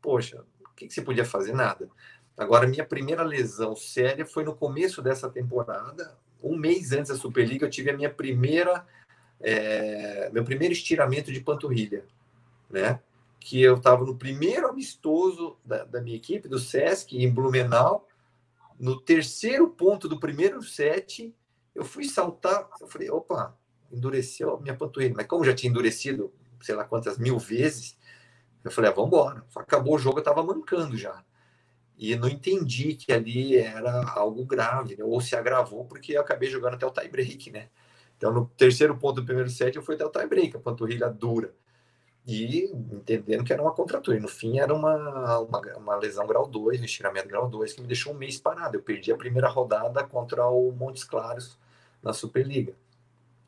Poxa, 0.00 0.44
o 0.60 0.74
que, 0.74 0.86
que 0.86 0.94
você 0.94 1.02
podia 1.02 1.24
fazer? 1.24 1.52
Nada. 1.52 1.88
Agora, 2.36 2.68
minha 2.68 2.84
primeira 2.84 3.24
lesão 3.24 3.74
séria 3.74 4.24
foi 4.24 4.44
no 4.44 4.54
começo 4.54 5.02
dessa 5.02 5.28
temporada. 5.28 6.16
Um 6.42 6.56
mês 6.56 6.92
antes 6.92 7.10
da 7.10 7.16
Superliga, 7.16 7.66
eu 7.66 7.70
tive 7.70 7.90
a 7.90 7.96
minha 7.96 8.10
primeira, 8.10 8.86
é, 9.40 10.30
meu 10.32 10.44
primeiro 10.44 10.72
estiramento 10.72 11.32
de 11.32 11.40
panturrilha, 11.40 12.04
né? 12.70 13.00
Que 13.40 13.60
eu 13.60 13.76
estava 13.76 14.04
no 14.04 14.16
primeiro 14.16 14.68
amistoso 14.68 15.58
da, 15.64 15.84
da 15.84 16.00
minha 16.00 16.16
equipe, 16.16 16.48
do 16.48 16.58
Sesc, 16.60 17.16
em 17.16 17.28
Blumenau. 17.28 18.06
No 18.78 19.00
terceiro 19.00 19.68
ponto 19.70 20.08
do 20.08 20.20
primeiro 20.20 20.62
set, 20.62 21.34
eu 21.74 21.84
fui 21.84 22.04
saltar. 22.04 22.68
Eu 22.80 22.86
falei, 22.86 23.10
opa, 23.10 23.57
endureceu 23.92 24.54
a 24.54 24.60
minha 24.60 24.74
panturrilha. 24.74 25.14
Mas 25.16 25.26
como 25.26 25.44
já 25.44 25.54
tinha 25.54 25.70
endurecido, 25.70 26.32
sei 26.60 26.74
lá 26.74 26.84
quantas 26.84 27.18
mil 27.18 27.38
vezes, 27.38 27.96
eu 28.64 28.70
falei, 28.70 28.90
ah, 28.90 28.94
vamos 28.94 29.08
embora. 29.08 29.44
Acabou 29.56 29.94
o 29.94 29.98
jogo, 29.98 30.18
eu 30.18 30.20
estava 30.20 30.42
mancando 30.42 30.96
já. 30.96 31.22
E 31.96 32.14
não 32.16 32.28
entendi 32.28 32.94
que 32.94 33.12
ali 33.12 33.56
era 33.56 34.08
algo 34.12 34.44
grave, 34.44 34.96
né? 34.96 35.04
ou 35.04 35.20
se 35.20 35.34
agravou, 35.34 35.84
porque 35.84 36.12
eu 36.12 36.20
acabei 36.20 36.48
jogando 36.48 36.74
até 36.74 36.86
o 36.86 36.90
tie 36.90 37.08
break, 37.08 37.50
né? 37.50 37.68
Então, 38.16 38.32
no 38.32 38.46
terceiro 38.56 38.96
ponto 38.96 39.16
do 39.16 39.24
primeiro 39.24 39.50
set, 39.50 39.76
eu 39.76 39.82
fui 39.82 39.94
até 39.94 40.04
o 40.04 40.10
tie 40.10 40.26
break, 40.26 40.56
a 40.56 40.60
panturrilha 40.60 41.08
dura. 41.08 41.52
E 42.26 42.64
entendendo 42.92 43.42
que 43.42 43.52
era 43.52 43.62
uma 43.62 43.72
contratura. 43.72 44.18
E 44.18 44.20
no 44.20 44.28
fim, 44.28 44.58
era 44.58 44.74
uma, 44.74 45.38
uma, 45.38 45.60
uma 45.76 45.96
lesão 45.96 46.26
grau 46.26 46.46
2, 46.46 46.80
um 46.80 46.84
estiramento 46.84 47.28
grau 47.28 47.48
2, 47.48 47.72
que 47.72 47.80
me 47.80 47.86
deixou 47.86 48.12
um 48.12 48.16
mês 48.16 48.38
parado. 48.38 48.76
Eu 48.76 48.82
perdi 48.82 49.10
a 49.12 49.16
primeira 49.16 49.48
rodada 49.48 50.04
contra 50.04 50.46
o 50.46 50.70
Montes 50.72 51.04
Claros 51.04 51.58
na 52.02 52.12
Superliga 52.12 52.74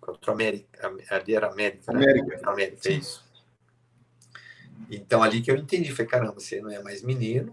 contra 0.01 0.31
o 0.31 0.35
América. 0.35 0.93
Ali 1.10 1.35
era 1.35 1.48
América. 1.48 1.93
América. 1.93 2.36
Né? 2.36 2.43
América, 2.44 2.82
Sim. 2.82 2.98
isso. 2.98 3.24
Então, 4.90 5.22
ali 5.22 5.40
que 5.40 5.51
eu 5.51 5.56
entendi, 5.56 5.93
foi 5.93 6.06
caramba, 6.06 6.32
você 6.32 6.60
não 6.60 6.70
é 6.70 6.82
mais 6.82 7.02
menino, 7.02 7.52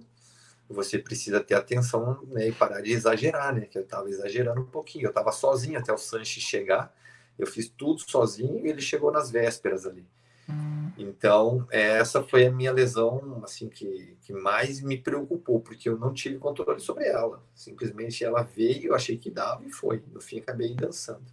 você 0.70 0.98
precisa 0.98 1.40
ter 1.40 1.56
atenção 1.56 2.20
né, 2.28 2.48
e 2.48 2.52
parar 2.52 2.82
de 2.82 2.92
exagerar, 2.92 3.54
né? 3.54 3.62
Que 3.62 3.78
eu 3.78 3.84
estava 3.84 4.10
exagerando 4.10 4.62
um 4.62 4.66
pouquinho. 4.66 5.06
Eu 5.06 5.10
estava 5.10 5.32
sozinho 5.32 5.80
até 5.80 5.94
o 5.94 5.98
Sanches 5.98 6.44
chegar. 6.44 6.94
Eu 7.38 7.48
fiz 7.48 7.70
tudo 7.70 8.02
sozinho 8.02 8.66
e 8.66 8.70
ele 8.70 8.82
chegou 8.82 9.12
nas 9.12 9.32
vésperas 9.32 9.86
ali. 9.86 10.06
Hum. 10.50 10.92
Então, 10.98 11.68
essa 11.70 12.24
foi 12.24 12.48
a 12.48 12.52
minha 12.52 12.72
lesão, 12.72 13.42
assim, 13.44 13.70
que, 13.70 14.18
que 14.22 14.34
mais 14.34 14.82
me 14.82 14.98
preocupou, 14.98 15.60
porque 15.60 15.88
eu 15.88 15.98
não 15.98 16.14
tive 16.14 16.38
controle 16.38 16.80
sobre 16.80 17.06
ela. 17.06 17.42
Simplesmente 17.54 18.24
ela 18.24 18.42
veio, 18.42 18.90
eu 18.90 18.96
achei 18.96 19.18
que 19.18 19.30
dava 19.30 19.64
e 19.66 19.72
foi. 19.72 20.04
No 20.12 20.20
fim, 20.20 20.40
acabei 20.40 20.74
dançando. 20.74 21.26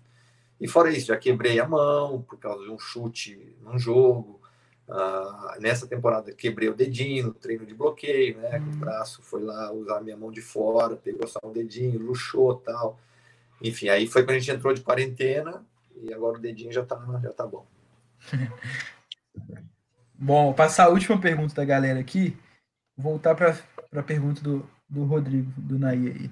E 0.60 0.68
fora 0.68 0.90
isso, 0.90 1.08
já 1.08 1.16
quebrei 1.16 1.58
a 1.58 1.68
mão 1.68 2.22
por 2.22 2.38
causa 2.38 2.64
de 2.64 2.70
um 2.70 2.78
chute 2.78 3.56
num 3.62 3.78
jogo. 3.78 4.40
Uh, 4.86 5.60
nessa 5.60 5.86
temporada 5.86 6.30
quebrei 6.32 6.68
o 6.68 6.74
dedinho 6.74 7.28
no 7.28 7.34
treino 7.34 7.64
de 7.64 7.74
bloqueio, 7.74 8.38
né? 8.38 8.58
Hum. 8.58 8.72
O 8.72 8.76
braço 8.76 9.22
foi 9.22 9.42
lá 9.42 9.72
usar 9.72 10.00
minha 10.02 10.16
mão 10.16 10.30
de 10.30 10.42
fora, 10.42 10.94
pegou 10.96 11.26
só 11.26 11.40
um 11.42 11.52
dedinho, 11.52 11.98
luxou 11.98 12.54
tal. 12.56 12.98
Enfim, 13.62 13.88
aí 13.88 14.06
foi 14.06 14.22
quando 14.22 14.36
a 14.36 14.38
gente 14.38 14.50
entrou 14.50 14.74
de 14.74 14.82
quarentena 14.82 15.64
e 15.96 16.12
agora 16.12 16.36
o 16.36 16.40
dedinho 16.40 16.72
já 16.72 16.84
tá, 16.84 16.98
já 17.22 17.32
tá 17.32 17.46
bom. 17.46 17.66
bom, 20.14 20.52
passar 20.52 20.84
a 20.84 20.90
última 20.90 21.18
pergunta 21.18 21.54
da 21.54 21.64
galera 21.64 21.98
aqui, 21.98 22.36
voltar 22.96 23.34
para 23.34 23.56
a 23.94 24.02
pergunta 24.02 24.42
do, 24.42 24.68
do 24.88 25.04
Rodrigo, 25.04 25.50
do 25.56 25.78
Naí 25.78 26.08
aí. 26.08 26.30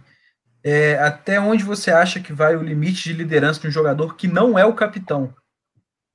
É, 0.65 0.95
até 0.95 1.41
onde 1.41 1.65
você 1.65 1.91
acha 1.91 2.21
que 2.21 2.33
vai 2.33 2.57
o 2.57 2.63
limite 2.63 3.05
de 3.05 3.13
liderança 3.13 3.61
de 3.61 3.69
um 3.69 3.71
jogador 3.71 4.17
que 4.17 4.29
não 4.29 4.59
é 4.59 4.65
o 4.65 4.75
capitão? 4.75 5.35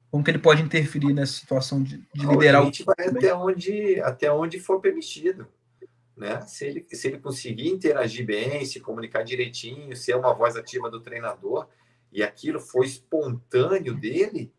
Como 0.09 0.23
que 0.23 0.31
ele 0.31 0.39
pode 0.39 0.61
interferir 0.61 1.13
nessa 1.13 1.33
situação 1.33 1.83
de, 1.83 1.97
de 2.13 2.25
liderar 2.25 2.65
o 2.65 2.71
time? 2.71 2.93
vai 2.97 3.07
até 3.07 3.33
onde, 3.35 3.99
até 4.01 4.31
onde 4.31 4.59
for 4.59 4.79
permitido. 4.79 5.47
Né? 6.15 6.41
Se, 6.41 6.65
ele, 6.65 6.87
se 6.91 7.07
ele 7.07 7.19
conseguir 7.19 7.69
interagir 7.69 8.25
bem, 8.25 8.65
se 8.65 8.79
comunicar 8.79 9.23
direitinho, 9.23 9.95
ser 9.95 10.15
uma 10.15 10.33
voz 10.33 10.55
ativa 10.55 10.89
do 10.89 11.01
treinador, 11.01 11.67
e 12.11 12.23
aquilo 12.23 12.59
foi 12.59 12.85
espontâneo 12.85 13.93
dele. 13.93 14.51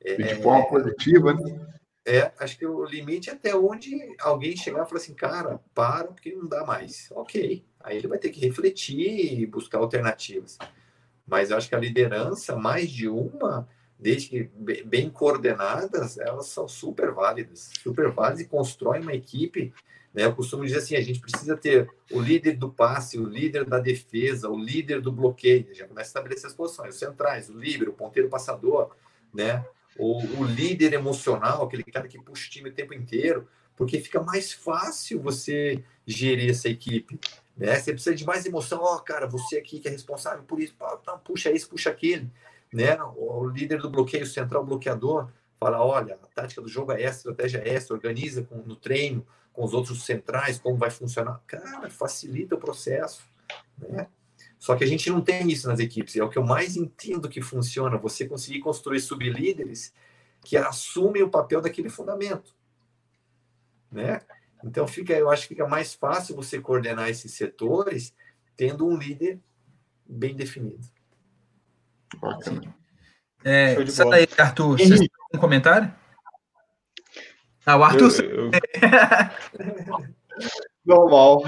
É, 0.00 0.16
de 0.16 0.42
forma 0.42 0.66
positiva, 0.68 1.32
né? 1.32 1.66
É, 2.06 2.32
acho 2.38 2.58
que 2.58 2.66
o 2.66 2.84
limite 2.84 3.30
é 3.30 3.32
até 3.32 3.56
onde 3.56 4.14
alguém 4.20 4.54
chegar 4.54 4.84
e 4.84 4.88
falar 4.88 5.00
assim, 5.00 5.14
cara, 5.14 5.58
para, 5.74 6.08
porque 6.08 6.34
não 6.34 6.46
dá 6.46 6.64
mais. 6.64 7.08
Ok. 7.12 7.64
Aí 7.80 7.96
ele 7.96 8.08
vai 8.08 8.18
ter 8.18 8.28
que 8.30 8.40
refletir 8.40 9.40
e 9.40 9.46
buscar 9.46 9.78
alternativas. 9.78 10.58
Mas 11.26 11.50
acho 11.50 11.68
que 11.68 11.74
a 11.74 11.78
liderança, 11.78 12.54
mais 12.56 12.90
de 12.90 13.08
uma, 13.08 13.66
desde 13.98 14.28
que 14.28 14.50
bem 14.84 15.08
coordenadas, 15.08 16.18
elas 16.18 16.48
são 16.48 16.68
super 16.68 17.10
válidas, 17.12 17.70
super 17.82 18.10
válidas 18.10 18.40
e 18.40 18.48
constroem 18.48 19.00
uma 19.00 19.14
equipe. 19.14 19.72
Né? 20.12 20.24
Eu 20.24 20.34
costumo 20.34 20.64
dizer 20.64 20.78
assim: 20.78 20.96
a 20.96 21.00
gente 21.00 21.20
precisa 21.20 21.56
ter 21.56 21.88
o 22.10 22.20
líder 22.20 22.56
do 22.58 22.70
passe, 22.70 23.18
o 23.18 23.24
líder 23.24 23.64
da 23.64 23.78
defesa, 23.78 24.50
o 24.50 24.58
líder 24.58 25.00
do 25.00 25.10
bloqueio. 25.10 25.74
Já 25.74 25.88
começa 25.88 26.08
a 26.08 26.10
estabelecer 26.10 26.46
as 26.46 26.54
posições, 26.54 26.94
os 26.94 27.00
centrais, 27.00 27.48
o 27.48 27.58
líder, 27.58 27.88
o 27.88 27.94
ponteiro 27.94 28.28
passador, 28.28 28.94
né? 29.32 29.64
O, 29.98 30.18
o 30.40 30.44
líder 30.44 30.92
emocional, 30.92 31.62
aquele 31.62 31.84
cara 31.84 32.08
que 32.08 32.20
puxa 32.20 32.48
o 32.48 32.50
time 32.50 32.70
o 32.70 32.74
tempo 32.74 32.94
inteiro, 32.94 33.48
porque 33.76 34.00
fica 34.00 34.22
mais 34.22 34.52
fácil 34.52 35.20
você 35.20 35.82
gerir 36.06 36.50
essa 36.50 36.68
equipe. 36.68 37.18
Né? 37.56 37.78
Você 37.78 37.92
precisa 37.92 38.14
de 38.14 38.24
mais 38.24 38.46
emoção. 38.46 38.80
Ó, 38.82 38.96
oh, 38.96 39.00
cara, 39.00 39.26
você 39.26 39.56
aqui 39.56 39.78
que 39.78 39.88
é 39.88 39.90
responsável 39.90 40.42
por 40.44 40.60
isso, 40.60 40.74
puxa 41.24 41.50
isso, 41.50 41.68
puxa 41.68 41.90
aquele 41.90 42.30
né? 42.74 42.98
O 43.16 43.46
líder 43.46 43.78
do 43.78 43.88
bloqueio 43.88 44.26
central, 44.26 44.66
bloqueador, 44.66 45.30
fala: 45.60 45.80
olha, 45.80 46.18
a 46.20 46.26
tática 46.34 46.60
do 46.60 46.68
jogo 46.68 46.90
é 46.90 47.02
essa, 47.02 47.28
a 47.28 47.30
estratégia 47.30 47.58
é 47.58 47.72
essa, 47.72 47.94
organiza 47.94 48.42
com, 48.42 48.56
no 48.56 48.74
treino 48.74 49.24
com 49.52 49.64
os 49.64 49.72
outros 49.72 50.04
centrais, 50.04 50.58
como 50.58 50.76
vai 50.76 50.90
funcionar. 50.90 51.40
Cara, 51.46 51.88
facilita 51.88 52.56
o 52.56 52.58
processo, 52.58 53.22
né? 53.78 54.08
Só 54.64 54.74
que 54.74 54.82
a 54.82 54.86
gente 54.86 55.10
não 55.10 55.20
tem 55.20 55.46
isso 55.52 55.68
nas 55.68 55.78
equipes. 55.78 56.16
É 56.16 56.24
o 56.24 56.30
que 56.30 56.38
eu 56.38 56.42
mais 56.42 56.74
entendo 56.74 57.28
que 57.28 57.42
funciona. 57.42 57.98
Você 57.98 58.26
conseguir 58.26 58.60
construir 58.60 58.98
sublíderes 58.98 59.92
que 60.42 60.56
assumem 60.56 61.22
o 61.22 61.28
papel 61.28 61.60
daquele 61.60 61.90
fundamento, 61.90 62.56
né? 63.92 64.22
Então 64.64 64.88
fica, 64.88 65.12
eu 65.12 65.28
acho 65.28 65.42
que 65.42 65.48
fica 65.48 65.68
mais 65.68 65.92
fácil 65.92 66.34
você 66.34 66.58
coordenar 66.58 67.10
esses 67.10 67.32
setores 67.32 68.14
tendo 68.56 68.86
um 68.88 68.96
líder 68.96 69.38
bem 70.06 70.34
definido. 70.34 70.88
Bacana. 72.18 72.74
É, 73.44 73.76
aí, 74.14 74.26
Arthur. 74.38 74.78
Você 74.78 74.96
tem 74.96 75.10
um 75.34 75.38
comentário? 75.38 75.92
Ah, 77.66 77.76
o 77.76 77.84
Arthur. 77.84 78.10
Eu, 78.18 78.46
eu... 78.46 78.50
Normal. 80.86 81.42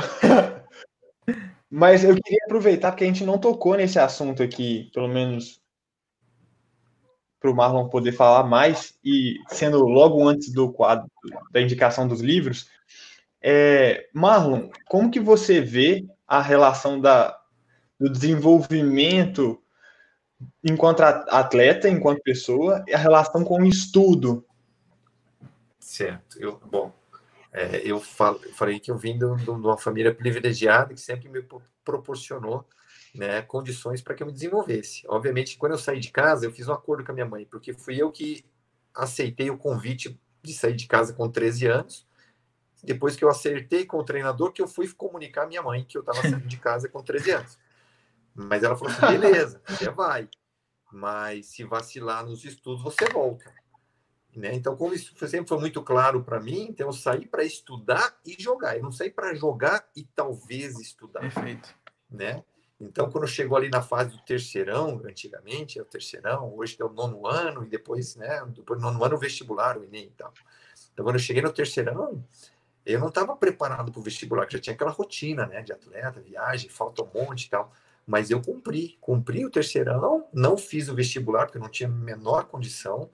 Mas 1.79 2.03
eu 2.03 2.15
queria 2.15 2.39
aproveitar 2.47 2.91
porque 2.91 3.05
a 3.05 3.07
gente 3.07 3.23
não 3.23 3.37
tocou 3.37 3.77
nesse 3.77 3.99
assunto 3.99 4.43
aqui, 4.43 4.91
pelo 4.95 5.09
menos 5.09 5.61
para 7.39 7.51
o 7.51 7.55
Marlon 7.55 7.91
poder 7.91 8.13
falar 8.13 8.45
mais, 8.45 8.99
e 9.05 9.37
sendo 9.49 9.85
logo 9.85 10.27
antes 10.27 10.51
do 10.51 10.73
quadro 10.73 11.07
da 11.53 11.61
indicação 11.61 12.09
dos 12.09 12.23
livros, 12.23 12.71
é, 13.43 14.09
Marlon, 14.15 14.71
como 14.89 15.11
que 15.11 15.21
você 15.21 15.61
vê 15.61 16.07
a 16.27 16.41
relação 16.41 16.99
da, 16.99 17.39
do 18.01 18.09
desenvolvimento 18.09 19.63
enquanto 20.65 21.03
atleta, 21.03 21.91
enquanto 21.91 22.23
pessoa, 22.23 22.83
e 22.89 22.95
a 22.95 22.99
relação 22.99 23.45
com 23.45 23.61
o 23.61 23.67
estudo. 23.67 24.47
Certo. 25.79 26.41
Eu, 26.41 26.59
bom, 26.71 26.91
é, 27.57 27.81
eu 27.83 27.99
falo, 27.99 28.39
falei 28.53 28.79
que 28.79 28.91
eu 28.91 28.99
vim 28.99 29.17
de, 29.19 29.37
de, 29.43 29.49
uma 29.51 29.79
família 29.79 30.15
privilegiada 30.15 30.93
que 30.93 31.01
sempre 31.01 31.27
me 31.31 31.43
proporcionou 31.83 32.69
né, 33.15 33.41
condições 33.41 34.03
para 34.03 34.15
que 34.15 34.23
eu 34.23 34.27
me 34.27 34.33
desenvolvesse. 34.33 35.03
Obviamente, 35.09 35.57
quando 35.57 35.73
eu 35.73 35.79
saí 35.79 35.99
de 35.99 36.11
casa, 36.11 36.45
eu 36.45 36.53
fiz 36.53 36.69
um 36.69 36.75
acordo 36.75 37.03
com 37.03 37.13
a 37.13 37.15
minha 37.15 37.25
mãe, 37.25 37.47
porque 37.47 37.73
fui 37.73 37.97
eu 37.97 38.13
que 38.13 38.45
aceitei 38.95 39.51
o 39.51 39.57
convite 39.57 40.21
de 40.43 40.53
sair 40.53 40.75
de 40.75 40.87
casa 40.87 41.15
com 41.15 41.31
13 41.31 41.67
anos. 41.67 42.07
Depois 42.85 43.17
que 43.17 43.25
eu 43.25 43.31
acertei 43.31 43.87
com 43.87 43.97
o 43.97 44.05
treinador, 44.05 44.53
que 44.53 44.61
eu 44.61 44.69
fui 44.69 44.87
comunicar 44.93 45.45
à 45.45 45.47
minha 45.47 45.63
mãe 45.63 45.83
que 45.83 45.97
eu 45.97 46.01
estava 46.01 46.21
saindo 46.29 46.47
de 46.47 46.59
casa 46.59 46.91
com 46.91 47.03
13 47.03 47.31
anos. 47.31 47.59
Mas 48.35 48.65
ela 48.65 48.77
falou 48.77 48.93
assim: 48.93 49.19
beleza, 49.19 49.63
você 49.67 49.91
vai. 49.91 50.29
Mas 50.93 51.47
se 51.47 51.65
vacilar 51.65 52.27
nos 52.27 52.45
estudos, 52.45 52.83
você 52.83 53.07
volta. 53.07 53.51
Né? 54.37 54.55
Então, 54.55 54.77
como 54.77 54.93
isso 54.93 55.15
sempre 55.27 55.49
foi 55.49 55.59
muito 55.59 55.83
claro 55.83 56.23
para 56.23 56.39
mim, 56.39 56.67
então 56.69 56.89
eu 56.89 56.93
saí 56.93 57.27
para 57.27 57.43
estudar 57.43 58.21
e 58.23 58.37
jogar. 58.39 58.77
Eu 58.77 58.83
não 58.83 58.93
saí 58.93 59.11
para 59.11 59.35
jogar 59.35 59.89
e 59.97 60.05
talvez 60.05 60.79
estudar. 60.79 61.21
Perfeito. 61.21 61.75
Né? 62.11 62.45
Então, 62.79 63.11
quando 63.11 63.27
chegou 63.27 63.57
ali 63.57 63.71
na 63.71 63.81
fase 63.81 64.11
do 64.11 64.19
terceirão, 64.19 65.01
antigamente 65.07 65.79
é 65.79 65.83
o 65.83 65.87
terceirão, 65.87 66.55
hoje 66.55 66.77
é 66.79 66.85
o 66.85 66.93
nono 66.93 67.27
ano, 67.27 67.65
e 67.65 67.69
depois, 67.69 68.15
né, 68.17 68.45
depois 68.55 68.79
nono 68.79 69.03
ano, 69.03 69.17
o 69.17 69.19
vestibular, 69.19 69.79
o 69.79 69.85
Enem 69.85 70.05
e 70.05 70.11
tal. 70.11 70.31
Então, 70.93 71.03
quando 71.03 71.17
eu 71.17 71.21
cheguei 71.21 71.41
no 71.41 71.51
terceirão, 71.51 72.23
eu 72.85 73.01
não 73.01 73.09
estava 73.09 73.35
preparado 73.35 73.91
para 73.91 73.99
o 73.99 74.03
vestibular, 74.03 74.45
que 74.45 74.53
já 74.53 74.59
tinha 74.59 74.75
aquela 74.75 74.91
rotina, 74.91 75.47
né, 75.47 75.63
de 75.63 75.73
atleta, 75.73 76.21
viagem, 76.21 76.69
falta 76.69 77.03
um 77.03 77.09
monte 77.15 77.47
e 77.47 77.51
tal 77.51 77.73
mas 78.07 78.31
eu 78.31 78.41
cumpri, 78.41 78.97
cumpri 79.01 79.45
o 79.45 79.51
terceirão, 79.51 80.29
não 80.33 80.57
fiz 80.57 80.89
o 80.89 80.95
vestibular, 80.95 81.47
porque 81.47 81.59
não 81.59 81.69
tinha 81.69 81.89
a 81.89 81.93
menor 81.93 82.45
condição 82.45 83.11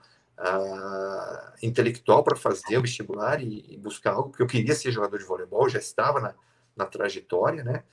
intelectual 1.61 2.23
para 2.23 2.35
fazer 2.35 2.77
o 2.77 2.81
vestibular 2.81 3.41
e, 3.41 3.73
e, 3.73 3.77
buscar 3.77 4.13
algo, 4.13 4.29
porque 4.29 4.43
eu 4.43 4.47
queria 4.47 4.75
ser 4.75 4.91
jogador 4.91 5.17
de 5.17 5.25
voleibol, 5.25 5.69
já 5.69 5.79
estava 5.79 6.19
na, 6.19 6.35
na 6.75 6.85
trajetória, 6.85 7.63
né, 7.63 7.83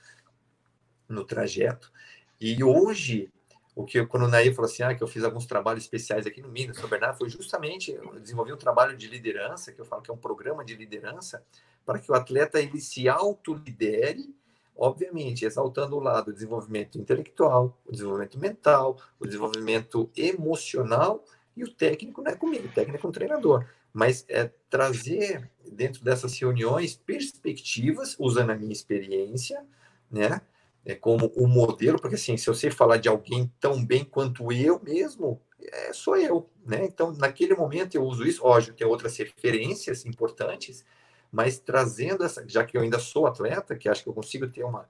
no 1.07 1.23
trajeto, 1.23 1.91
e 2.39 2.63
hoje, 2.63 3.31
o 3.75 3.85
que 3.85 4.03
quando 4.05 4.23
o 4.23 4.27
Nair 4.27 4.53
falou 4.55 4.69
assim, 4.69 4.83
ah, 4.83 4.95
que 4.95 5.03
eu 5.03 5.07
fiz 5.07 5.23
alguns 5.23 5.45
trabalhos 5.45 5.83
especiais 5.83 6.25
aqui 6.25 6.41
no 6.41 6.49
Minas, 6.49 6.77
São 6.77 6.89
Bernardo, 6.89 7.17
foi 7.17 7.29
justamente, 7.29 7.91
eu 7.91 8.19
desenvolvi 8.19 8.51
um 8.51 8.57
trabalho 8.57 8.97
de 8.97 9.07
liderança, 9.07 9.71
que 9.71 9.79
eu 9.79 9.85
falo 9.85 10.01
que 10.01 10.09
é 10.09 10.13
um 10.13 10.17
programa 10.17 10.65
de 10.65 10.75
liderança, 10.75 11.43
para 11.85 11.99
que 11.99 12.11
o 12.11 12.15
atleta 12.15 12.59
ele 12.59 12.81
se 12.81 13.07
autolidere 13.07 14.33
obviamente, 14.81 15.45
exaltando 15.45 15.95
o 15.95 15.99
lado 15.99 16.25
do 16.25 16.33
desenvolvimento 16.33 16.97
intelectual, 16.97 17.77
o 17.85 17.91
desenvolvimento 17.91 18.39
mental, 18.39 18.97
o 19.19 19.27
desenvolvimento 19.27 20.09
emocional, 20.17 21.23
e 21.55 21.63
o 21.63 21.71
técnico 21.71 22.21
não 22.21 22.31
é 22.31 22.35
comigo, 22.35 22.67
o 22.67 22.71
técnico 22.71 23.05
é 23.05 23.09
um 23.09 23.13
treinador. 23.13 23.65
Mas 23.93 24.25
é 24.29 24.49
trazer 24.69 25.49
dentro 25.69 26.03
dessas 26.03 26.37
reuniões 26.39 26.95
perspectivas, 26.95 28.15
usando 28.17 28.51
a 28.51 28.55
minha 28.55 28.71
experiência, 28.71 29.65
né? 30.09 30.41
É 30.83 30.95
como 30.95 31.27
o 31.35 31.47
modelo, 31.47 31.99
porque 31.99 32.15
assim, 32.15 32.37
se 32.37 32.53
sei 32.55 32.71
falar 32.71 32.97
de 32.97 33.07
alguém 33.07 33.51
tão 33.59 33.85
bem 33.85 34.03
quanto 34.03 34.51
eu 34.51 34.79
mesmo, 34.81 35.39
é, 35.61 35.93
sou 35.93 36.17
eu, 36.17 36.49
né? 36.65 36.85
Então, 36.85 37.11
naquele 37.13 37.53
momento 37.53 37.95
eu 37.95 38.03
uso 38.03 38.25
isso, 38.25 38.43
óbvio, 38.43 38.73
tem 38.73 38.87
outras 38.87 39.15
referências 39.17 40.05
importantes, 40.05 40.83
mas 41.31 41.59
trazendo 41.59 42.23
essa, 42.23 42.43
já 42.47 42.63
que 42.63 42.77
eu 42.77 42.81
ainda 42.81 42.97
sou 42.99 43.27
atleta, 43.27 43.75
que 43.75 43.87
acho 43.87 44.03
que 44.03 44.09
eu 44.09 44.13
consigo 44.13 44.47
ter 44.47 44.63
uma, 44.63 44.89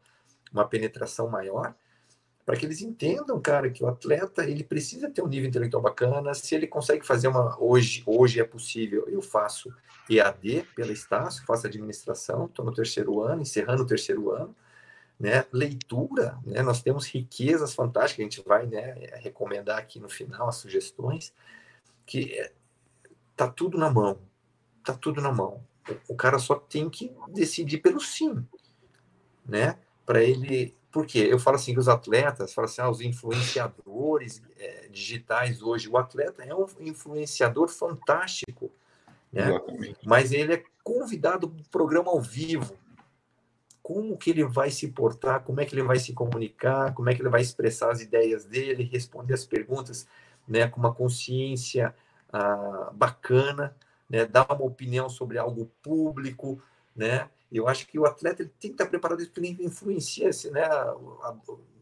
uma 0.51 0.65
penetração 0.65 1.29
maior, 1.29 1.75
para 2.51 2.59
que 2.59 2.65
eles 2.65 2.81
entendam, 2.81 3.39
cara, 3.39 3.69
que 3.69 3.81
o 3.81 3.87
atleta 3.87 4.43
ele 4.43 4.61
precisa 4.61 5.09
ter 5.09 5.21
um 5.21 5.27
nível 5.29 5.47
intelectual 5.47 5.81
bacana. 5.81 6.33
Se 6.33 6.53
ele 6.53 6.67
consegue 6.67 7.07
fazer 7.07 7.29
uma 7.29 7.57
hoje, 7.57 8.03
hoje 8.05 8.41
é 8.41 8.43
possível. 8.43 9.07
Eu 9.07 9.21
faço 9.21 9.73
EAD 10.09 10.67
pela 10.75 10.91
Estácio, 10.91 11.45
faço 11.45 11.65
administração, 11.65 12.47
estou 12.47 12.65
no 12.65 12.73
terceiro 12.73 13.21
ano, 13.21 13.41
encerrando 13.41 13.83
o 13.83 13.87
terceiro 13.87 14.31
ano. 14.31 14.53
Né? 15.17 15.45
Leitura, 15.53 16.37
né? 16.45 16.61
nós 16.61 16.81
temos 16.81 17.07
riquezas 17.07 17.73
fantásticas, 17.73 18.19
a 18.19 18.29
gente 18.29 18.45
vai 18.45 18.67
né, 18.67 18.95
recomendar 19.21 19.77
aqui 19.79 19.97
no 19.97 20.09
final 20.09 20.49
as 20.49 20.57
sugestões, 20.57 21.33
que 22.05 22.33
é, 22.37 22.51
tá 23.33 23.47
tudo 23.47 23.77
na 23.77 23.89
mão, 23.89 24.19
tá 24.83 24.93
tudo 24.93 25.21
na 25.21 25.31
mão. 25.31 25.63
O 26.05 26.15
cara 26.17 26.37
só 26.37 26.55
tem 26.55 26.89
que 26.89 27.15
decidir 27.29 27.77
pelo 27.77 28.01
sim, 28.01 28.45
né? 29.45 29.77
Para 30.05 30.21
ele 30.21 30.75
porque 30.91 31.19
eu 31.19 31.39
falo 31.39 31.55
assim 31.55 31.73
que 31.73 31.79
os 31.79 31.87
atletas, 31.87 32.53
falo 32.53 32.65
assim, 32.65 32.81
ah, 32.81 32.89
os 32.89 33.01
influenciadores 33.01 34.41
é, 34.57 34.87
digitais 34.89 35.61
hoje, 35.61 35.87
o 35.87 35.97
atleta 35.97 36.43
é 36.43 36.53
um 36.53 36.65
influenciador 36.79 37.69
fantástico, 37.69 38.71
né? 39.31 39.47
Mas 40.05 40.31
ele 40.31 40.53
é 40.53 40.63
convidado 40.83 41.49
para 41.49 41.61
o 41.61 41.69
programa 41.69 42.11
ao 42.11 42.19
vivo. 42.19 42.75
Como 43.81 44.17
que 44.17 44.29
ele 44.29 44.43
vai 44.43 44.69
se 44.69 44.89
portar, 44.89 45.41
como 45.43 45.61
é 45.61 45.65
que 45.65 45.73
ele 45.73 45.83
vai 45.83 45.97
se 45.97 46.13
comunicar, 46.13 46.93
como 46.93 47.09
é 47.09 47.15
que 47.15 47.21
ele 47.21 47.29
vai 47.29 47.41
expressar 47.41 47.91
as 47.91 48.01
ideias 48.01 48.45
dele, 48.45 48.83
responder 48.83 49.33
as 49.33 49.45
perguntas 49.45 50.07
né, 50.47 50.67
com 50.67 50.79
uma 50.79 50.93
consciência 50.93 51.95
ah, 52.31 52.91
bacana, 52.93 53.75
né, 54.09 54.25
dar 54.25 54.45
uma 54.51 54.65
opinião 54.65 55.09
sobre 55.09 55.37
algo 55.37 55.71
público, 55.81 56.61
né? 56.95 57.29
Eu 57.51 57.67
acho 57.67 57.85
que 57.85 57.99
o 57.99 58.05
atleta 58.05 58.43
ele 58.43 58.51
tem 58.59 58.71
que 58.71 58.75
estar 58.75 58.85
preparado 58.85 59.27
para 59.27 59.43
ele 59.43 59.65
influencia, 59.65 60.29
né? 60.51 60.61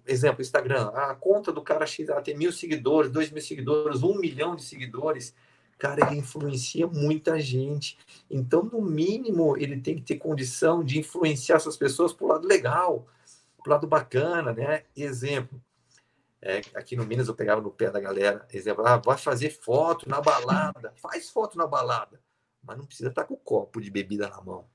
Exemplo, 0.07 0.41
Instagram, 0.41 0.87
a 0.87 1.13
conta 1.13 1.51
do 1.51 1.61
cara 1.61 1.85
X 1.85 2.07
tem 2.23 2.35
mil 2.35 2.51
seguidores, 2.51 3.11
dois 3.11 3.29
mil 3.29 3.41
seguidores, 3.41 4.01
um 4.01 4.17
milhão 4.17 4.55
de 4.55 4.63
seguidores. 4.63 5.35
Cara, 5.77 6.07
ele 6.07 6.19
influencia 6.19 6.87
muita 6.87 7.39
gente. 7.39 7.97
Então, 8.29 8.63
no 8.63 8.81
mínimo, 8.81 9.55
ele 9.55 9.79
tem 9.79 9.95
que 9.95 10.01
ter 10.01 10.15
condição 10.15 10.83
de 10.83 10.99
influenciar 10.99 11.57
essas 11.57 11.77
pessoas 11.77 12.11
para 12.11 12.25
o 12.25 12.27
lado 12.27 12.47
legal, 12.47 13.07
para 13.57 13.69
o 13.69 13.73
lado 13.73 13.87
bacana, 13.87 14.51
né? 14.51 14.83
Exemplo, 14.97 15.61
é, 16.41 16.61
aqui 16.73 16.95
no 16.95 17.05
Minas 17.05 17.27
eu 17.27 17.35
pegava 17.35 17.61
no 17.61 17.69
pé 17.69 17.91
da 17.91 17.99
galera, 17.99 18.45
exemplo, 18.51 18.85
ah, 18.85 18.97
vai 18.97 19.17
fazer 19.17 19.51
foto 19.51 20.09
na 20.09 20.19
balada, 20.19 20.91
faz 20.95 21.29
foto 21.29 21.57
na 21.57 21.67
balada, 21.67 22.19
mas 22.63 22.77
não 22.77 22.85
precisa 22.85 23.09
estar 23.09 23.23
com 23.23 23.35
o 23.35 23.37
copo 23.37 23.79
de 23.79 23.91
bebida 23.91 24.27
na 24.27 24.41
mão 24.41 24.65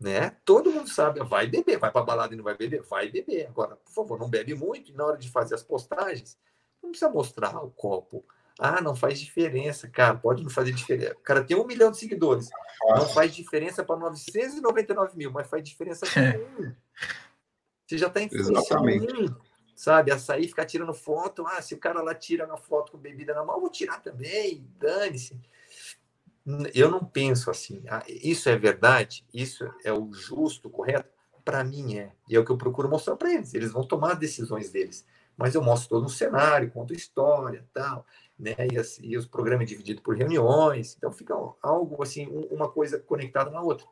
né? 0.00 0.34
Todo 0.44 0.72
mundo 0.72 0.88
sabe, 0.88 1.22
vai 1.22 1.46
beber, 1.46 1.78
vai 1.78 1.92
para 1.92 2.02
balada 2.02 2.32
e 2.32 2.36
não 2.36 2.42
vai 2.42 2.56
beber, 2.56 2.82
vai 2.82 3.10
beber. 3.10 3.46
Agora, 3.48 3.76
por 3.76 3.92
favor, 3.92 4.18
não 4.18 4.30
bebe 4.30 4.54
muito 4.54 4.90
e 4.90 4.94
na 4.94 5.04
hora 5.04 5.18
de 5.18 5.30
fazer 5.30 5.54
as 5.54 5.62
postagens, 5.62 6.38
não 6.82 6.90
precisa 6.90 7.10
mostrar 7.10 7.62
o 7.62 7.70
copo. 7.70 8.24
Ah, 8.58 8.80
não 8.80 8.96
faz 8.96 9.20
diferença, 9.20 9.88
cara, 9.88 10.16
pode 10.16 10.42
não 10.42 10.50
fazer 10.50 10.72
diferença. 10.72 11.12
O 11.12 11.20
cara 11.20 11.44
tem 11.44 11.56
um 11.56 11.66
milhão 11.66 11.90
de 11.90 11.98
seguidores, 11.98 12.48
não 12.88 13.08
faz 13.08 13.34
diferença 13.34 13.84
para 13.84 13.96
999 13.96 15.16
mil, 15.16 15.30
mas 15.30 15.46
faz 15.46 15.62
diferença 15.62 16.06
para 16.06 16.38
um. 16.38 16.74
Você 17.86 17.98
já 17.98 18.06
está 18.06 18.22
influenciando 18.22 18.84
um, 18.84 19.34
sabe? 19.74 20.12
Açaí 20.12 20.46
ficar 20.46 20.64
tirando 20.64 20.94
foto, 20.94 21.44
ah, 21.46 21.60
se 21.60 21.74
o 21.74 21.78
cara 21.78 22.00
lá 22.02 22.14
tira 22.14 22.46
uma 22.46 22.56
foto 22.56 22.92
com 22.92 22.98
bebida 22.98 23.34
na 23.34 23.44
mão, 23.44 23.56
eu 23.56 23.60
vou 23.60 23.70
tirar 23.70 24.00
também, 24.00 24.64
dane-se 24.78 25.40
eu 26.74 26.90
não 26.90 27.04
penso 27.04 27.50
assim. 27.50 27.82
Ah, 27.88 28.02
isso 28.08 28.48
é 28.48 28.56
verdade? 28.56 29.24
Isso 29.32 29.68
é 29.84 29.92
o 29.92 30.12
justo, 30.12 30.70
correto? 30.70 31.08
Para 31.44 31.64
mim 31.64 31.96
é. 31.98 32.12
E 32.28 32.36
é 32.36 32.38
o 32.38 32.44
que 32.44 32.50
eu 32.50 32.56
procuro 32.56 32.88
mostrar 32.88 33.16
para 33.16 33.32
eles. 33.32 33.54
Eles 33.54 33.72
vão 33.72 33.84
tomar 33.84 34.14
decisões 34.14 34.70
deles. 34.70 35.04
Mas 35.36 35.54
eu 35.54 35.62
mostro 35.62 35.88
todo 35.90 36.04
um 36.04 36.08
cenário, 36.08 36.70
conto 36.70 36.92
história, 36.92 37.66
tal, 37.72 38.06
né? 38.38 38.54
E, 38.72 38.78
assim, 38.78 39.02
e 39.06 39.16
os 39.16 39.26
programas 39.26 39.68
divididos 39.68 40.02
por 40.02 40.16
reuniões. 40.16 40.94
Então 40.96 41.12
fica 41.12 41.34
algo 41.62 42.02
assim, 42.02 42.26
uma 42.50 42.68
coisa 42.68 42.98
conectada 42.98 43.50
na 43.50 43.62
outra. 43.62 43.86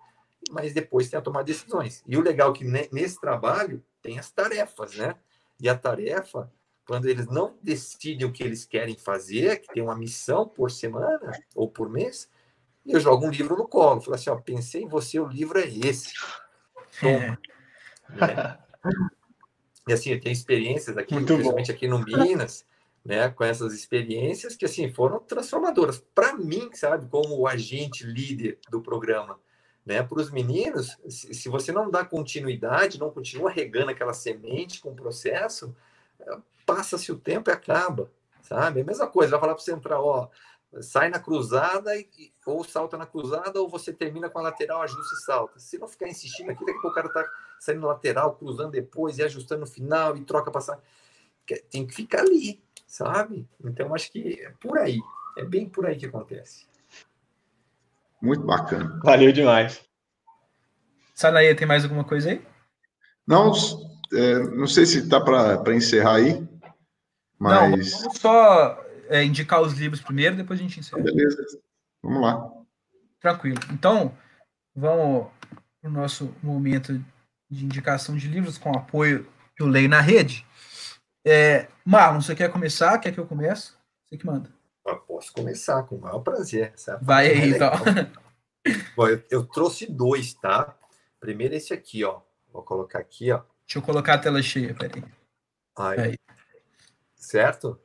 Mas 0.51 0.73
depois 0.73 1.09
tem 1.09 1.19
a 1.19 1.23
tomar 1.23 1.43
decisões. 1.43 2.03
E 2.07 2.17
o 2.17 2.23
legal 2.23 2.51
é 2.51 2.55
que 2.55 2.65
nesse 2.65 3.21
trabalho 3.21 3.83
tem 4.03 4.19
as 4.19 4.31
tarefas, 4.31 4.97
né? 4.97 5.15
E 5.61 5.69
a 5.69 5.77
tarefa 5.77 6.51
quando 6.89 7.07
eles 7.07 7.27
não 7.27 7.55
decidem 7.63 8.27
o 8.27 8.33
que 8.33 8.43
eles 8.43 8.65
querem 8.65 8.97
fazer, 8.97 9.61
que 9.61 9.75
tem 9.75 9.83
uma 9.83 9.95
missão 9.95 10.49
por 10.49 10.71
semana 10.71 11.33
ou 11.55 11.69
por 11.69 11.91
mês, 11.91 12.31
e 12.89 12.93
eu 12.95 13.01
jogo 13.01 13.27
um 13.27 13.31
livro 13.31 13.55
no 13.55 13.69
colo. 13.69 14.01
Falo 14.01 14.15
assim, 14.15 14.31
ó, 14.31 14.37
pensei 14.37 14.83
em 14.83 14.89
você, 14.89 15.21
o 15.21 15.29
livro 15.29 15.59
é 15.59 15.69
esse. 15.69 16.15
Toma. 16.99 17.39
É. 18.19 18.59
E 19.87 19.93
assim, 19.93 20.11
eu 20.11 20.21
tenho 20.21 20.33
experiências 20.33 20.97
aqui, 20.97 21.13
Muito 21.13 21.27
principalmente 21.27 21.71
bom. 21.71 21.77
aqui 21.77 21.87
no 21.87 21.99
Minas, 21.99 22.65
né, 23.05 23.29
com 23.29 23.45
essas 23.45 23.75
experiências 23.75 24.57
que 24.57 24.65
assim 24.65 24.91
foram 24.91 25.19
transformadoras 25.19 26.03
para 26.15 26.35
mim, 26.35 26.71
sabe, 26.73 27.07
como 27.09 27.39
o 27.39 27.47
agente 27.47 28.05
líder 28.05 28.59
do 28.71 28.81
programa, 28.81 29.39
né, 29.85 30.03
para 30.03 30.21
os 30.21 30.31
meninos, 30.31 30.97
se, 31.09 31.33
se, 31.33 31.49
você 31.49 31.73
não 31.73 31.91
dá 31.91 32.05
continuidade, 32.05 32.99
não 32.99 33.11
continua 33.11 33.51
regando 33.51 33.91
aquela 33.91 34.13
semente 34.13 34.81
com 34.81 34.91
o 34.91 34.95
processo, 34.95 35.75
passa-se 36.67 37.11
o 37.11 37.19
tempo 37.19 37.49
e 37.49 37.53
acaba, 37.53 38.11
sabe? 38.43 38.81
É 38.81 38.83
a 38.83 38.87
mesma 38.87 39.07
coisa, 39.07 39.33
vai 39.33 39.41
falar 39.41 39.55
para 39.55 39.63
você 39.63 39.73
entrar, 39.73 40.01
ó, 40.01 40.29
sai 40.81 41.09
na 41.09 41.19
cruzada 41.19 41.97
e, 41.97 42.09
ou 42.45 42.63
salta 42.63 42.97
na 42.97 43.07
cruzada 43.07 43.61
ou 43.61 43.69
você 43.69 43.93
termina 43.93 44.29
com 44.29 44.39
a 44.39 44.43
lateral, 44.43 44.83
ajusta 44.83 45.15
e 45.15 45.25
salta. 45.25 45.59
Se 45.59 45.79
não 45.79 45.89
ficar 45.89 46.09
insistindo 46.09 46.51
aqui, 46.51 46.65
daqui 46.65 46.79
a 46.79 46.83
pouco 46.83 46.89
o 46.89 46.95
cara 46.95 47.09
tá 47.09 47.25
saindo 47.59 47.81
na 47.81 47.89
lateral, 47.89 48.37
cruzando 48.37 48.73
depois 48.73 49.19
e 49.19 49.23
ajustando 49.23 49.63
no 49.63 49.67
final 49.67 50.17
e 50.17 50.25
troca 50.25 50.51
passar. 50.51 50.81
Tem 51.71 51.87
que 51.87 51.95
ficar 51.95 52.21
ali, 52.21 52.63
sabe? 52.87 53.49
Então 53.65 53.95
acho 53.95 54.13
que 54.13 54.41
é 54.43 54.53
por 54.61 54.79
aí. 54.79 54.99
É 55.37 55.45
bem 55.45 55.69
por 55.69 55.87
aí 55.87 55.97
que 55.97 56.07
acontece. 56.07 56.67
Muito 58.21 58.45
bacana. 58.45 59.01
Valeu 59.03 59.33
demais. 59.33 59.83
Sanaia, 61.15 61.57
tem 61.57 61.67
mais 61.67 61.85
alguma 61.85 62.05
coisa 62.05 62.31
aí? 62.31 62.45
Não, 63.27 63.53
é, 64.13 64.39
não 64.51 64.67
sei 64.67 64.87
se 64.87 64.99
está 64.99 65.21
para 65.21 65.75
encerrar 65.75 66.17
aí, 66.17 66.47
mas. 67.39 67.53
Não, 67.53 67.71
vamos 67.71 68.19
só 68.19 68.88
é, 69.09 69.25
indicar 69.25 69.61
os 69.61 69.75
livros 69.75 70.01
primeiro, 70.01 70.37
depois 70.37 70.59
a 70.59 70.63
gente 70.63 70.81
encerra. 70.81 71.03
Beleza, 71.03 71.61
vamos 72.03 72.23
lá. 72.23 72.51
Tranquilo. 73.21 73.59
Então, 73.73 74.17
vamos 74.75 75.29
para 75.81 75.91
o 75.91 75.93
nosso 75.93 76.35
momento 76.43 77.03
de 77.51 77.65
indicação 77.65 78.17
de 78.17 78.29
livros 78.29 78.59
com 78.59 78.77
apoio 78.77 79.27
que 79.57 79.63
eu 79.63 79.67
leio 79.67 79.89
na 79.89 80.01
rede. 80.01 80.47
É, 81.25 81.69
Marlon, 81.85 82.21
você 82.21 82.35
quer 82.35 82.51
começar? 82.51 82.99
Quer 82.99 83.13
que 83.13 83.19
eu 83.19 83.27
comece? 83.27 83.73
Você 84.05 84.17
que 84.17 84.27
manda. 84.27 84.53
Eu 84.87 84.97
posso 85.01 85.33
começar, 85.33 85.83
com 85.83 85.97
o 85.97 86.01
maior 86.01 86.21
prazer. 86.21 86.73
Vai 87.03 87.31
aí, 87.31 87.53
é 87.53 87.57
então. 87.57 87.71
Bom, 88.97 89.09
eu, 89.09 89.23
eu, 89.31 89.45
trouxe 89.45 89.87
dois, 89.87 90.35
tá? 90.35 90.77
Primeiro 91.21 91.55
esse 91.55 91.75
aqui, 91.75 92.05
ó. 92.05 92.21
Vou 92.53 92.63
colocar 92.63 92.99
aqui, 92.99 93.31
ó. 93.31 93.43
Deixa 93.67 93.79
eu 93.79 93.83
colocar 93.83 94.15
a 94.15 94.19
tela 94.19 94.41
cheia, 94.43 94.75
peraí. 94.75 95.05
Aí. 95.77 96.01
aí. 96.01 96.19
Certo? 97.15 97.79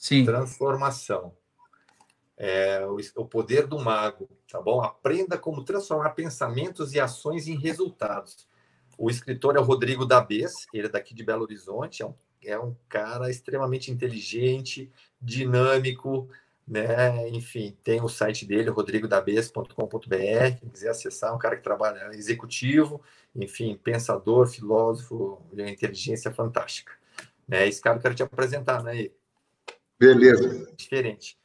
Sim. 0.00 0.24
Transformação. 0.24 1.36
É, 2.38 2.86
o, 2.86 2.96
o 3.16 3.26
poder 3.26 3.66
do 3.66 3.78
mago, 3.78 4.26
tá 4.50 4.58
bom? 4.58 4.80
Aprenda 4.80 5.36
como 5.36 5.62
transformar 5.62 6.10
pensamentos 6.10 6.94
e 6.94 6.98
ações 6.98 7.46
em 7.46 7.54
resultados. 7.54 8.48
O 8.96 9.10
escritor 9.10 9.56
é 9.56 9.60
o 9.60 9.62
Rodrigo 9.62 10.06
Dabes, 10.06 10.66
ele 10.72 10.86
é 10.86 10.90
daqui 10.90 11.14
de 11.14 11.22
Belo 11.22 11.42
Horizonte, 11.42 12.02
é 12.02 12.06
um, 12.06 12.14
é 12.42 12.58
um 12.58 12.74
cara 12.88 13.30
extremamente 13.30 13.90
inteligente, 13.90 14.90
dinâmico, 15.20 16.30
né? 16.66 17.28
Enfim, 17.28 17.76
tem 17.84 18.00
o 18.00 18.08
site 18.08 18.46
dele, 18.46 18.70
rodrigodabes.com.br, 18.70 20.58
quem 20.60 20.68
quiser 20.70 20.90
acessar, 20.90 21.30
é 21.30 21.34
um 21.34 21.38
cara 21.38 21.56
que 21.56 21.62
trabalha 21.62 22.08
executivo, 22.14 23.02
enfim, 23.36 23.78
pensador, 23.84 24.46
filósofo, 24.46 25.42
de 25.52 25.70
inteligência 25.70 26.32
fantástica. 26.32 26.92
Né? 27.46 27.68
Esse 27.68 27.82
cara 27.82 27.98
eu 27.98 28.02
quero 28.02 28.14
te 28.14 28.22
apresentar, 28.22 28.82
né? 28.82 29.10
Beleza. 30.00 30.72
Diferente. 30.74 31.38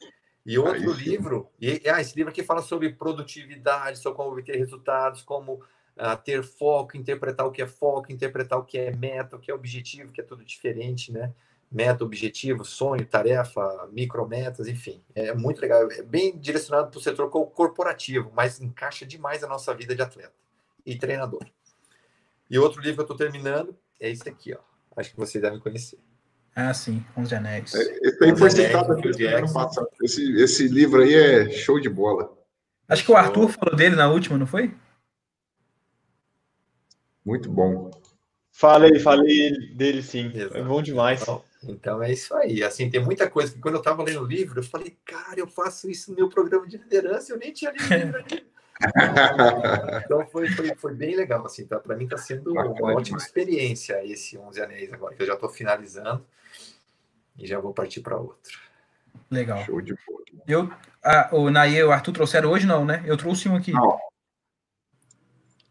E 0.45 0.57
outro 0.57 0.93
Aí, 0.93 0.97
livro, 0.97 1.49
e, 1.59 1.81
ah, 1.89 1.99
esse 1.99 2.15
livro 2.15 2.31
aqui 2.31 2.41
fala 2.41 2.61
sobre 2.61 2.93
produtividade, 2.93 3.99
sobre 3.99 4.15
como 4.15 4.31
obter 4.31 4.55
resultados, 4.55 5.21
como 5.23 5.55
uh, 5.55 6.17
ter 6.23 6.41
foco, 6.41 6.95
interpretar 6.95 7.45
o 7.45 7.51
que 7.51 7.61
é 7.61 7.67
foco, 7.67 8.13
interpretar 8.13 8.57
o 8.57 8.63
que 8.63 8.77
é 8.77 8.95
meta, 8.95 9.35
o 9.35 9.39
que 9.39 9.51
é 9.51 9.53
objetivo, 9.53 10.13
que 10.13 10.21
é 10.21 10.23
tudo 10.23 10.45
diferente, 10.45 11.11
né? 11.11 11.33
Meta, 11.69 12.05
objetivo, 12.05 12.63
sonho, 12.63 13.05
tarefa, 13.05 13.89
micrometas, 13.91 14.67
enfim. 14.67 15.03
É 15.13 15.33
muito 15.33 15.59
legal. 15.59 15.91
É 15.91 16.01
bem 16.01 16.37
direcionado 16.37 16.91
para 16.91 16.99
o 16.99 17.01
setor 17.01 17.29
corporativo, 17.29 18.31
mas 18.33 18.61
encaixa 18.61 19.05
demais 19.05 19.43
a 19.43 19.47
nossa 19.47 19.73
vida 19.73 19.93
de 19.93 20.01
atleta 20.01 20.33
e 20.85 20.95
treinador. 20.95 21.43
E 22.49 22.57
outro 22.57 22.79
livro 22.79 23.03
que 23.03 23.11
eu 23.11 23.15
estou 23.15 23.17
terminando 23.17 23.75
é 23.99 24.09
esse 24.09 24.29
aqui, 24.29 24.53
ó. 24.53 24.59
Acho 24.95 25.11
que 25.11 25.17
vocês 25.17 25.41
devem 25.41 25.59
conhecer. 25.59 25.99
Ah, 26.55 26.73
sim, 26.73 27.05
Onze 27.17 27.35
Anéis. 27.35 27.75
É, 27.75 27.81
esse 28.07 28.23
aí 28.23 28.37
foi 28.37 28.49
citado 28.49 28.93
aqui 28.93 29.25
ano 29.25 29.51
passado. 29.51 29.89
Esse, 30.01 30.41
esse 30.41 30.67
livro 30.69 31.01
aí 31.01 31.13
é 31.13 31.49
show 31.51 31.81
de 31.81 31.89
bola. 31.89 32.33
Acho 32.87 33.03
que 33.03 33.11
o 33.11 33.17
Arthur 33.17 33.49
falou 33.49 33.75
dele 33.75 33.97
na 33.97 34.09
última, 34.09 34.37
não 34.37 34.47
foi? 34.47 34.73
Muito 37.25 37.51
bom. 37.51 37.91
Falei, 38.53 38.99
falei 38.99 39.75
dele 39.75 40.01
sim. 40.01 40.31
Exato. 40.33 40.55
É 40.55 40.63
bom 40.63 40.81
demais. 40.81 41.21
Então, 41.23 41.43
então, 41.61 42.03
é 42.03 42.13
isso 42.13 42.33
aí. 42.35 42.63
Assim, 42.63 42.89
tem 42.89 43.03
muita 43.03 43.29
coisa 43.29 43.51
que 43.51 43.59
quando 43.59 43.75
eu 43.75 43.79
estava 43.79 44.01
lendo 44.01 44.21
o 44.21 44.25
livro, 44.25 44.59
eu 44.59 44.63
falei, 44.63 44.95
cara, 45.03 45.37
eu 45.37 45.47
faço 45.47 45.89
isso 45.89 46.11
no 46.11 46.15
meu 46.15 46.29
programa 46.29 46.65
de 46.65 46.77
liderança, 46.77 47.33
eu 47.33 47.37
nem 47.37 47.51
tinha 47.51 47.71
lido 47.71 47.83
o 47.83 47.93
livro 47.93 48.17
ali. 48.17 48.47
então 50.05 50.25
foi, 50.27 50.47
foi, 50.49 50.75
foi 50.75 50.93
bem 50.93 51.15
legal, 51.15 51.45
assim, 51.45 51.65
tá? 51.65 51.79
Para 51.79 51.97
mim 51.97 52.05
está 52.05 52.17
sendo 52.17 52.51
uma 52.51 52.93
ótima 52.93 53.17
experiência 53.17 54.05
esse 54.05 54.37
11 54.37 54.61
Anéis 54.61 54.93
agora, 54.93 55.15
que 55.15 55.23
eu 55.23 55.27
já 55.27 55.33
estou 55.33 55.49
finalizando 55.49 56.25
e 57.37 57.45
já 57.45 57.59
vou 57.59 57.73
partir 57.73 58.01
para 58.01 58.17
outro. 58.17 58.59
Legal. 59.29 59.63
Show 59.65 59.81
de 59.81 59.95
bola. 60.05 60.23
Eu, 60.47 60.71
a, 61.03 61.35
o 61.35 61.49
Naê 61.49 61.79
e 61.79 61.83
o 61.83 61.91
Arthur 61.91 62.13
trouxeram 62.13 62.49
hoje, 62.49 62.65
não, 62.65 62.85
né? 62.85 63.03
Eu 63.05 63.17
trouxe 63.17 63.49
um 63.49 63.55
aqui. 63.55 63.71
Não. 63.71 63.97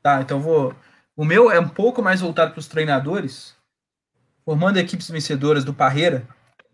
Tá, 0.03 0.20
então 0.20 0.41
vou. 0.41 0.74
O 1.16 1.24
meu 1.24 1.51
é 1.51 1.61
um 1.61 1.69
pouco 1.69 2.03
mais 2.03 2.20
voltado 2.20 2.53
para 2.53 2.61
os 2.61 2.69
treinadores, 2.69 3.57
formando 4.45 4.78
equipes 4.78 5.09
vencedoras 5.09 5.65
do 5.65 5.73
Parreira. 5.73 6.27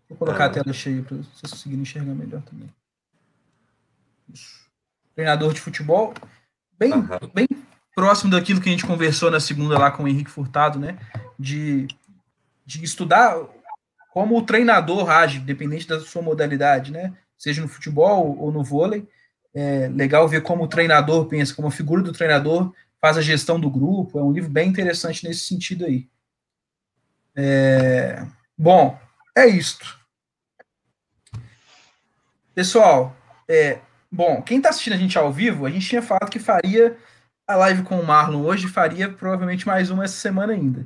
Vou 0.09 0.17
colocar 0.17 0.45
ah. 0.45 0.47
a 0.47 0.49
tela 0.49 0.73
cheia 0.73 1.01
para 1.03 1.17
vocês 1.17 1.51
conseguirem 1.51 1.83
enxergar 1.83 2.13
melhor 2.13 2.41
também. 2.41 2.69
Isso. 4.33 4.61
Treinador 5.15 5.53
de 5.53 5.61
futebol, 5.61 6.13
bem, 6.77 6.93
uhum. 6.93 7.07
bem 7.33 7.47
próximo 7.95 8.31
daquilo 8.31 8.59
que 8.59 8.69
a 8.69 8.71
gente 8.71 8.85
conversou 8.85 9.29
na 9.29 9.39
segunda 9.39 9.77
lá 9.77 9.91
com 9.91 10.03
o 10.03 10.07
Henrique 10.07 10.31
Furtado, 10.31 10.79
né? 10.79 10.97
De, 11.37 11.87
de 12.65 12.83
estudar 12.83 13.37
como 14.11 14.37
o 14.37 14.45
treinador 14.45 15.09
age, 15.09 15.39
dependente 15.39 15.87
da 15.87 15.99
sua 16.01 16.21
modalidade, 16.21 16.91
né? 16.91 17.13
Seja 17.37 17.61
no 17.61 17.67
futebol 17.69 18.37
ou 18.37 18.51
no 18.51 18.61
vôlei. 18.61 19.07
É 19.53 19.87
legal 19.87 20.27
ver 20.27 20.43
como 20.43 20.65
o 20.65 20.67
treinador 20.67 21.25
pensa, 21.27 21.55
como 21.55 21.69
a 21.69 21.71
figura 21.71 22.03
do 22.03 22.11
treinador 22.11 22.73
faz 22.99 23.17
a 23.17 23.21
gestão 23.21 23.57
do 23.57 23.69
grupo. 23.69 24.19
É 24.19 24.23
um 24.23 24.33
livro 24.33 24.49
bem 24.49 24.67
interessante 24.67 25.25
nesse 25.25 25.45
sentido 25.45 25.85
aí. 25.85 26.09
É... 27.33 28.25
Bom, 28.57 28.99
é 29.35 29.47
isto. 29.47 29.97
Pessoal, 32.53 33.15
é... 33.47 33.79
bom, 34.11 34.41
quem 34.41 34.57
está 34.57 34.69
assistindo 34.69 34.93
a 34.93 34.97
gente 34.97 35.17
ao 35.17 35.31
vivo, 35.31 35.65
a 35.65 35.69
gente 35.69 35.87
tinha 35.87 36.01
falado 36.01 36.29
que 36.29 36.39
faria 36.39 36.97
a 37.47 37.55
live 37.55 37.83
com 37.83 37.97
o 37.97 38.05
Marlon 38.05 38.41
hoje, 38.41 38.67
faria 38.67 39.09
provavelmente 39.09 39.65
mais 39.65 39.89
uma 39.89 40.03
essa 40.03 40.17
semana 40.17 40.51
ainda. 40.51 40.85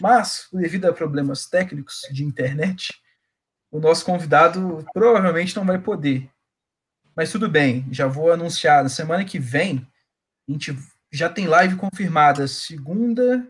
Mas, 0.00 0.48
devido 0.52 0.86
a 0.86 0.92
problemas 0.92 1.46
técnicos 1.46 2.02
de 2.10 2.24
internet, 2.24 3.00
o 3.70 3.78
nosso 3.78 4.04
convidado 4.04 4.84
provavelmente 4.92 5.54
não 5.56 5.64
vai 5.64 5.78
poder. 5.78 6.28
Mas 7.14 7.30
tudo 7.30 7.48
bem, 7.48 7.86
já 7.92 8.06
vou 8.06 8.32
anunciar. 8.32 8.82
Na 8.82 8.88
semana 8.88 9.24
que 9.24 9.38
vem, 9.38 9.86
a 10.48 10.52
gente 10.52 10.76
já 11.12 11.28
tem 11.28 11.46
live 11.46 11.76
confirmada 11.76 12.48
segunda, 12.48 13.46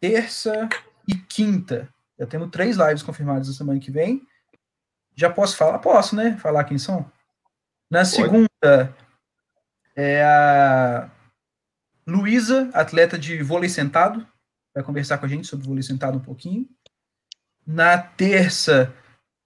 terça 0.00 0.68
e 1.06 1.14
quinta. 1.14 1.92
Já 2.18 2.26
temos 2.26 2.50
três 2.50 2.76
lives 2.76 3.02
confirmadas 3.02 3.48
na 3.48 3.54
semana 3.54 3.78
que 3.78 3.90
vem. 3.90 4.26
Já 5.14 5.28
posso 5.28 5.56
falar? 5.56 5.78
Posso, 5.80 6.16
né? 6.16 6.38
Falar 6.38 6.64
quem 6.64 6.78
são? 6.78 7.10
Na 7.90 8.00
Pode. 8.00 8.10
segunda, 8.10 8.96
é 9.94 10.24
a 10.24 11.10
Luísa, 12.06 12.70
atleta 12.72 13.18
de 13.18 13.42
vôlei 13.42 13.68
sentado 13.68 14.26
vai 14.74 14.82
conversar 14.82 15.18
com 15.18 15.26
a 15.26 15.28
gente 15.28 15.46
sobre 15.46 15.64
o 15.64 15.68
vôlei 15.68 15.82
sentado 15.82 16.16
um 16.16 16.22
pouquinho. 16.22 16.68
Na 17.66 17.98
terça 17.98 18.92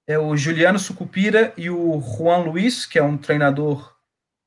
é 0.07 0.19
o 0.19 0.37
Juliano 0.37 0.79
Sucupira 0.79 1.53
e 1.57 1.69
o 1.69 2.01
Juan 2.01 2.39
Luiz, 2.39 2.87
que 2.87 2.99
é 2.99 3.03
um 3.03 3.19
treinador 3.19 3.95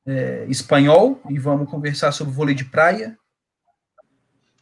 é, 0.06 0.46
espanhol, 0.48 1.20
e 1.28 1.38
vamos 1.38 1.70
conversar 1.70 2.12
sobre 2.12 2.32
vôlei 2.32 2.54
de 2.54 2.64
praia. 2.64 3.16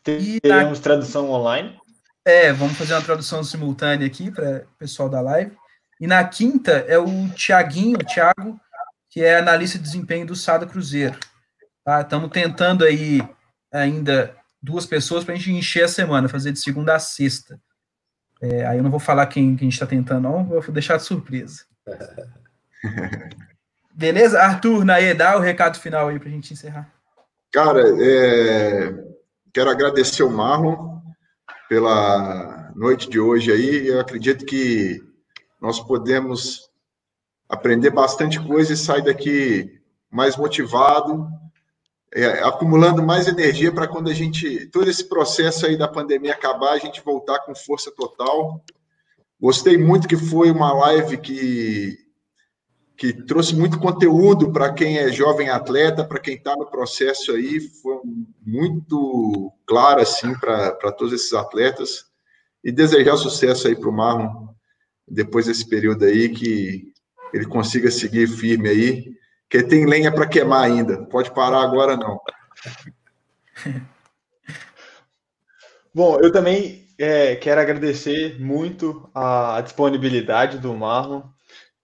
Teremos 0.02 0.78
na... 0.78 0.82
tradução 0.82 1.30
online? 1.30 1.78
É, 2.24 2.52
vamos 2.52 2.76
fazer 2.76 2.94
uma 2.94 3.02
tradução 3.02 3.42
simultânea 3.42 4.06
aqui 4.06 4.30
para 4.30 4.66
o 4.74 4.78
pessoal 4.78 5.08
da 5.08 5.20
live. 5.20 5.56
E 6.00 6.06
na 6.06 6.22
quinta 6.24 6.72
é 6.88 6.98
o 6.98 7.28
Tiaguinho, 7.30 7.96
o 7.96 8.04
Thiago, 8.04 8.60
que 9.10 9.22
é 9.22 9.38
analista 9.38 9.78
de 9.78 9.84
desempenho 9.84 10.26
do 10.26 10.36
Sada 10.36 10.66
Cruzeiro. 10.66 11.18
Tá? 11.84 12.02
Estamos 12.02 12.30
tentando 12.30 12.84
aí 12.84 13.20
ainda 13.72 14.36
duas 14.62 14.86
pessoas 14.86 15.24
para 15.24 15.34
a 15.34 15.36
gente 15.36 15.52
encher 15.52 15.84
a 15.84 15.88
semana, 15.88 16.28
fazer 16.28 16.52
de 16.52 16.60
segunda 16.60 16.94
a 16.94 16.98
sexta. 16.98 17.60
É, 18.40 18.66
aí 18.66 18.78
eu 18.78 18.82
não 18.82 18.90
vou 18.90 19.00
falar 19.00 19.26
quem, 19.26 19.56
quem 19.56 19.66
a 19.66 19.70
gente 19.70 19.74
está 19.74 19.86
tentando, 19.86 20.22
não, 20.22 20.44
vou 20.44 20.62
deixar 20.72 20.96
de 20.96 21.04
surpresa. 21.04 21.64
Beleza? 23.92 24.40
Arthur, 24.40 24.84
Naê, 24.84 25.12
dá 25.12 25.36
o 25.36 25.40
recado 25.40 25.78
final 25.80 26.08
aí 26.08 26.18
para 26.20 26.28
a 26.28 26.32
gente 26.32 26.52
encerrar. 26.52 26.92
Cara, 27.52 27.82
é... 28.00 28.94
quero 29.52 29.70
agradecer 29.70 30.22
o 30.22 30.30
Marlon 30.30 31.00
pela 31.68 32.70
noite 32.76 33.10
de 33.10 33.18
hoje 33.18 33.50
aí. 33.50 33.88
Eu 33.88 33.98
acredito 33.98 34.46
que 34.46 35.02
nós 35.60 35.80
podemos 35.80 36.70
aprender 37.48 37.90
bastante 37.90 38.38
coisa 38.40 38.72
e 38.72 38.76
sair 38.76 39.02
daqui 39.02 39.80
mais 40.10 40.36
motivado, 40.36 41.28
é, 42.14 42.42
acumulando 42.42 43.02
mais 43.02 43.28
energia 43.28 43.72
para 43.72 43.86
quando 43.86 44.08
a 44.08 44.14
gente, 44.14 44.66
todo 44.66 44.88
esse 44.88 45.04
processo 45.04 45.66
aí 45.66 45.76
da 45.76 45.88
pandemia 45.88 46.32
acabar, 46.32 46.72
a 46.72 46.78
gente 46.78 47.02
voltar 47.02 47.40
com 47.40 47.54
força 47.54 47.90
total. 47.90 48.64
Gostei 49.40 49.76
muito 49.76 50.08
que 50.08 50.16
foi 50.16 50.50
uma 50.50 50.72
live 50.72 51.18
que, 51.18 51.98
que 52.96 53.12
trouxe 53.12 53.54
muito 53.54 53.78
conteúdo 53.78 54.52
para 54.52 54.72
quem 54.72 54.98
é 54.98 55.12
jovem 55.12 55.50
atleta, 55.50 56.04
para 56.04 56.18
quem 56.18 56.34
está 56.34 56.56
no 56.56 56.66
processo 56.66 57.32
aí, 57.32 57.60
foi 57.60 58.00
muito 58.44 59.52
claro 59.66 60.00
assim 60.00 60.32
para 60.38 60.92
todos 60.92 61.12
esses 61.12 61.32
atletas. 61.34 62.06
E 62.64 62.72
desejar 62.72 63.16
sucesso 63.16 63.68
aí 63.68 63.76
para 63.76 63.88
o 63.88 63.92
Marlon 63.92 64.48
depois 65.06 65.46
desse 65.46 65.66
período 65.66 66.04
aí, 66.04 66.28
que 66.28 66.92
ele 67.32 67.46
consiga 67.46 67.90
seguir 67.90 68.26
firme 68.26 68.68
aí 68.68 69.18
que 69.48 69.62
tem 69.62 69.86
lenha 69.86 70.12
para 70.12 70.26
queimar 70.26 70.64
ainda. 70.64 71.04
Pode 71.06 71.32
parar 71.32 71.62
agora, 71.62 71.96
não. 71.96 72.20
Bom, 75.94 76.18
eu 76.20 76.30
também 76.30 76.86
é, 76.98 77.36
quero 77.36 77.60
agradecer 77.60 78.38
muito 78.40 79.10
a 79.14 79.60
disponibilidade 79.62 80.58
do 80.58 80.74
Marlon. 80.74 81.22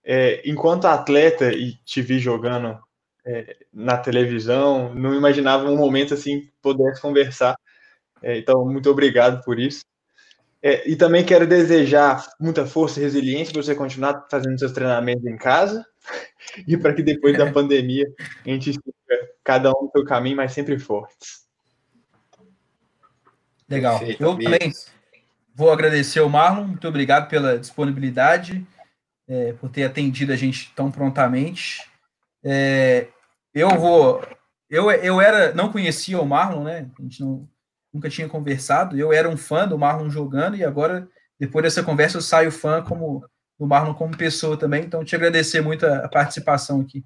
É, 0.04 0.42
enquanto 0.44 0.84
atleta 0.86 1.50
e 1.52 1.72
te 1.84 2.02
vi 2.02 2.18
jogando 2.18 2.78
é, 3.26 3.56
na 3.72 3.96
televisão, 3.96 4.94
não 4.94 5.14
imaginava 5.14 5.70
um 5.70 5.76
momento 5.76 6.12
assim 6.12 6.50
pudesse 6.60 7.00
conversar. 7.00 7.56
É, 8.22 8.38
então, 8.38 8.64
muito 8.66 8.90
obrigado 8.90 9.42
por 9.42 9.58
isso. 9.58 9.84
É, 10.62 10.88
e 10.88 10.96
também 10.96 11.24
quero 11.24 11.46
desejar 11.46 12.26
muita 12.40 12.66
força 12.66 13.00
e 13.00 13.02
resiliência 13.02 13.52
para 13.52 13.62
você 13.62 13.74
continuar 13.74 14.26
fazendo 14.30 14.58
seus 14.58 14.72
treinamentos 14.72 15.24
em 15.26 15.36
casa 15.36 15.84
e 16.66 16.76
para 16.76 16.94
que 16.94 17.02
depois 17.02 17.36
da 17.36 17.50
pandemia 17.50 18.06
a 18.44 18.48
gente 18.48 18.70
esteja 18.70 18.94
cada 19.42 19.70
um 19.70 19.84
no 19.84 19.90
seu 19.90 20.04
caminho, 20.04 20.36
mas 20.36 20.52
sempre 20.52 20.78
fortes. 20.78 21.44
Legal. 23.68 23.98
Perfeito, 23.98 24.22
eu 24.22 24.30
amigos. 24.32 24.44
também 24.52 24.72
vou 25.54 25.70
agradecer 25.70 26.18
ao 26.18 26.28
Marlon, 26.28 26.64
muito 26.64 26.86
obrigado 26.86 27.28
pela 27.28 27.58
disponibilidade, 27.58 28.66
é, 29.28 29.52
por 29.54 29.70
ter 29.70 29.84
atendido 29.84 30.32
a 30.32 30.36
gente 30.36 30.72
tão 30.74 30.90
prontamente. 30.90 31.82
É, 32.44 33.08
eu 33.54 33.70
vou. 33.70 34.22
Eu, 34.68 34.90
eu 34.90 35.20
era, 35.20 35.54
não 35.54 35.70
conhecia 35.70 36.20
o 36.20 36.26
Marlon, 36.26 36.64
né? 36.64 36.90
A 36.98 37.02
gente 37.02 37.20
não, 37.20 37.48
nunca 37.92 38.10
tinha 38.10 38.28
conversado. 38.28 38.98
Eu 38.98 39.12
era 39.12 39.28
um 39.28 39.36
fã 39.36 39.66
do 39.66 39.78
Marlon 39.78 40.10
jogando 40.10 40.56
e 40.56 40.64
agora, 40.64 41.08
depois 41.38 41.62
dessa 41.62 41.82
conversa, 41.82 42.18
eu 42.18 42.22
saio 42.22 42.50
fã 42.50 42.82
como 42.82 43.24
do 43.58 43.66
Marlon 43.66 43.94
como 43.94 44.16
pessoa 44.16 44.56
também. 44.56 44.84
Então, 44.84 45.04
te 45.04 45.14
agradecer 45.14 45.60
muito 45.60 45.86
a, 45.86 46.08
participação 46.08 46.80
aqui. 46.80 47.04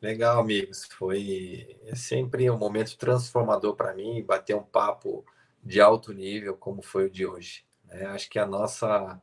Legal, 0.00 0.40
amigos. 0.40 0.84
Foi 0.84 1.78
sempre 1.94 2.50
um 2.50 2.58
momento 2.58 2.96
transformador 2.96 3.74
para 3.74 3.94
mim 3.94 4.22
bater 4.22 4.54
um 4.54 4.62
papo 4.62 5.24
de 5.62 5.80
alto 5.80 6.12
nível 6.12 6.56
como 6.56 6.82
foi 6.82 7.06
o 7.06 7.10
de 7.10 7.26
hoje. 7.26 7.64
Né? 7.84 8.06
Acho 8.06 8.28
que 8.30 8.38
a 8.38 8.46
nossa, 8.46 9.20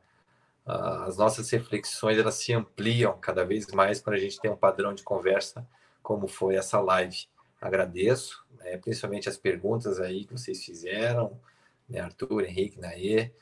as 0.66 1.16
nossas 1.16 1.48
reflexões 1.50 2.18
elas 2.18 2.34
se 2.34 2.52
ampliam 2.52 3.16
cada 3.18 3.44
vez 3.44 3.66
mais 3.68 4.00
quando 4.00 4.16
a 4.16 4.20
gente 4.20 4.40
tem 4.40 4.50
um 4.50 4.56
padrão 4.56 4.94
de 4.94 5.02
conversa 5.02 5.66
como 6.02 6.28
foi 6.28 6.56
essa 6.56 6.80
live. 6.80 7.26
Agradeço, 7.60 8.44
né? 8.58 8.76
principalmente 8.76 9.28
as 9.28 9.38
perguntas 9.38 9.98
aí 9.98 10.26
que 10.26 10.32
vocês 10.32 10.62
fizeram, 10.62 11.40
né? 11.88 12.00
Arthur, 12.00 12.44
Henrique, 12.44 12.80
Naê. 12.80 13.32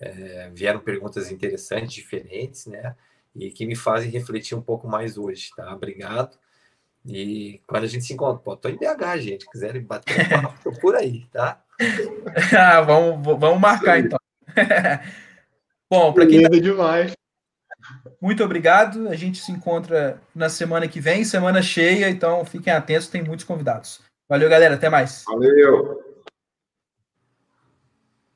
É, 0.00 0.50
vieram 0.54 0.80
perguntas 0.80 1.30
interessantes, 1.30 1.92
diferentes, 1.92 2.66
né? 2.66 2.96
E 3.34 3.50
que 3.50 3.66
me 3.66 3.76
fazem 3.76 4.10
refletir 4.10 4.56
um 4.56 4.62
pouco 4.62 4.88
mais 4.88 5.18
hoje, 5.18 5.50
tá? 5.54 5.72
Obrigado. 5.74 6.38
E 7.06 7.60
quando 7.66 7.84
a 7.84 7.86
gente 7.86 8.04
se 8.04 8.12
encontra, 8.12 8.42
pô, 8.42 8.56
tô 8.56 8.68
em 8.68 8.76
BH, 8.76 9.18
gente, 9.20 9.50
quiserem 9.50 9.82
bater 9.82 10.20
um 10.20 10.28
papo, 10.28 10.58
tô 10.62 10.72
por 10.80 10.94
aí, 10.94 11.26
tá? 11.32 11.62
ah, 12.58 12.80
vamos, 12.82 13.38
vamos 13.38 13.60
marcar 13.60 13.98
então. 13.98 14.18
Bom, 15.90 16.12
para 16.12 16.26
quem 16.26 16.42
tá... 16.42 16.48
demais. 16.48 17.12
Muito 18.20 18.44
obrigado. 18.44 19.08
A 19.08 19.16
gente 19.16 19.38
se 19.38 19.50
encontra 19.50 20.20
na 20.34 20.48
semana 20.48 20.86
que 20.86 21.00
vem, 21.00 21.24
semana 21.24 21.62
cheia, 21.62 22.08
então 22.08 22.44
fiquem 22.44 22.72
atentos, 22.72 23.08
tem 23.08 23.22
muitos 23.22 23.44
convidados. 23.44 24.00
Valeu, 24.28 24.48
galera, 24.48 24.74
até 24.74 24.88
mais. 24.88 25.24
Valeu. 25.26 26.09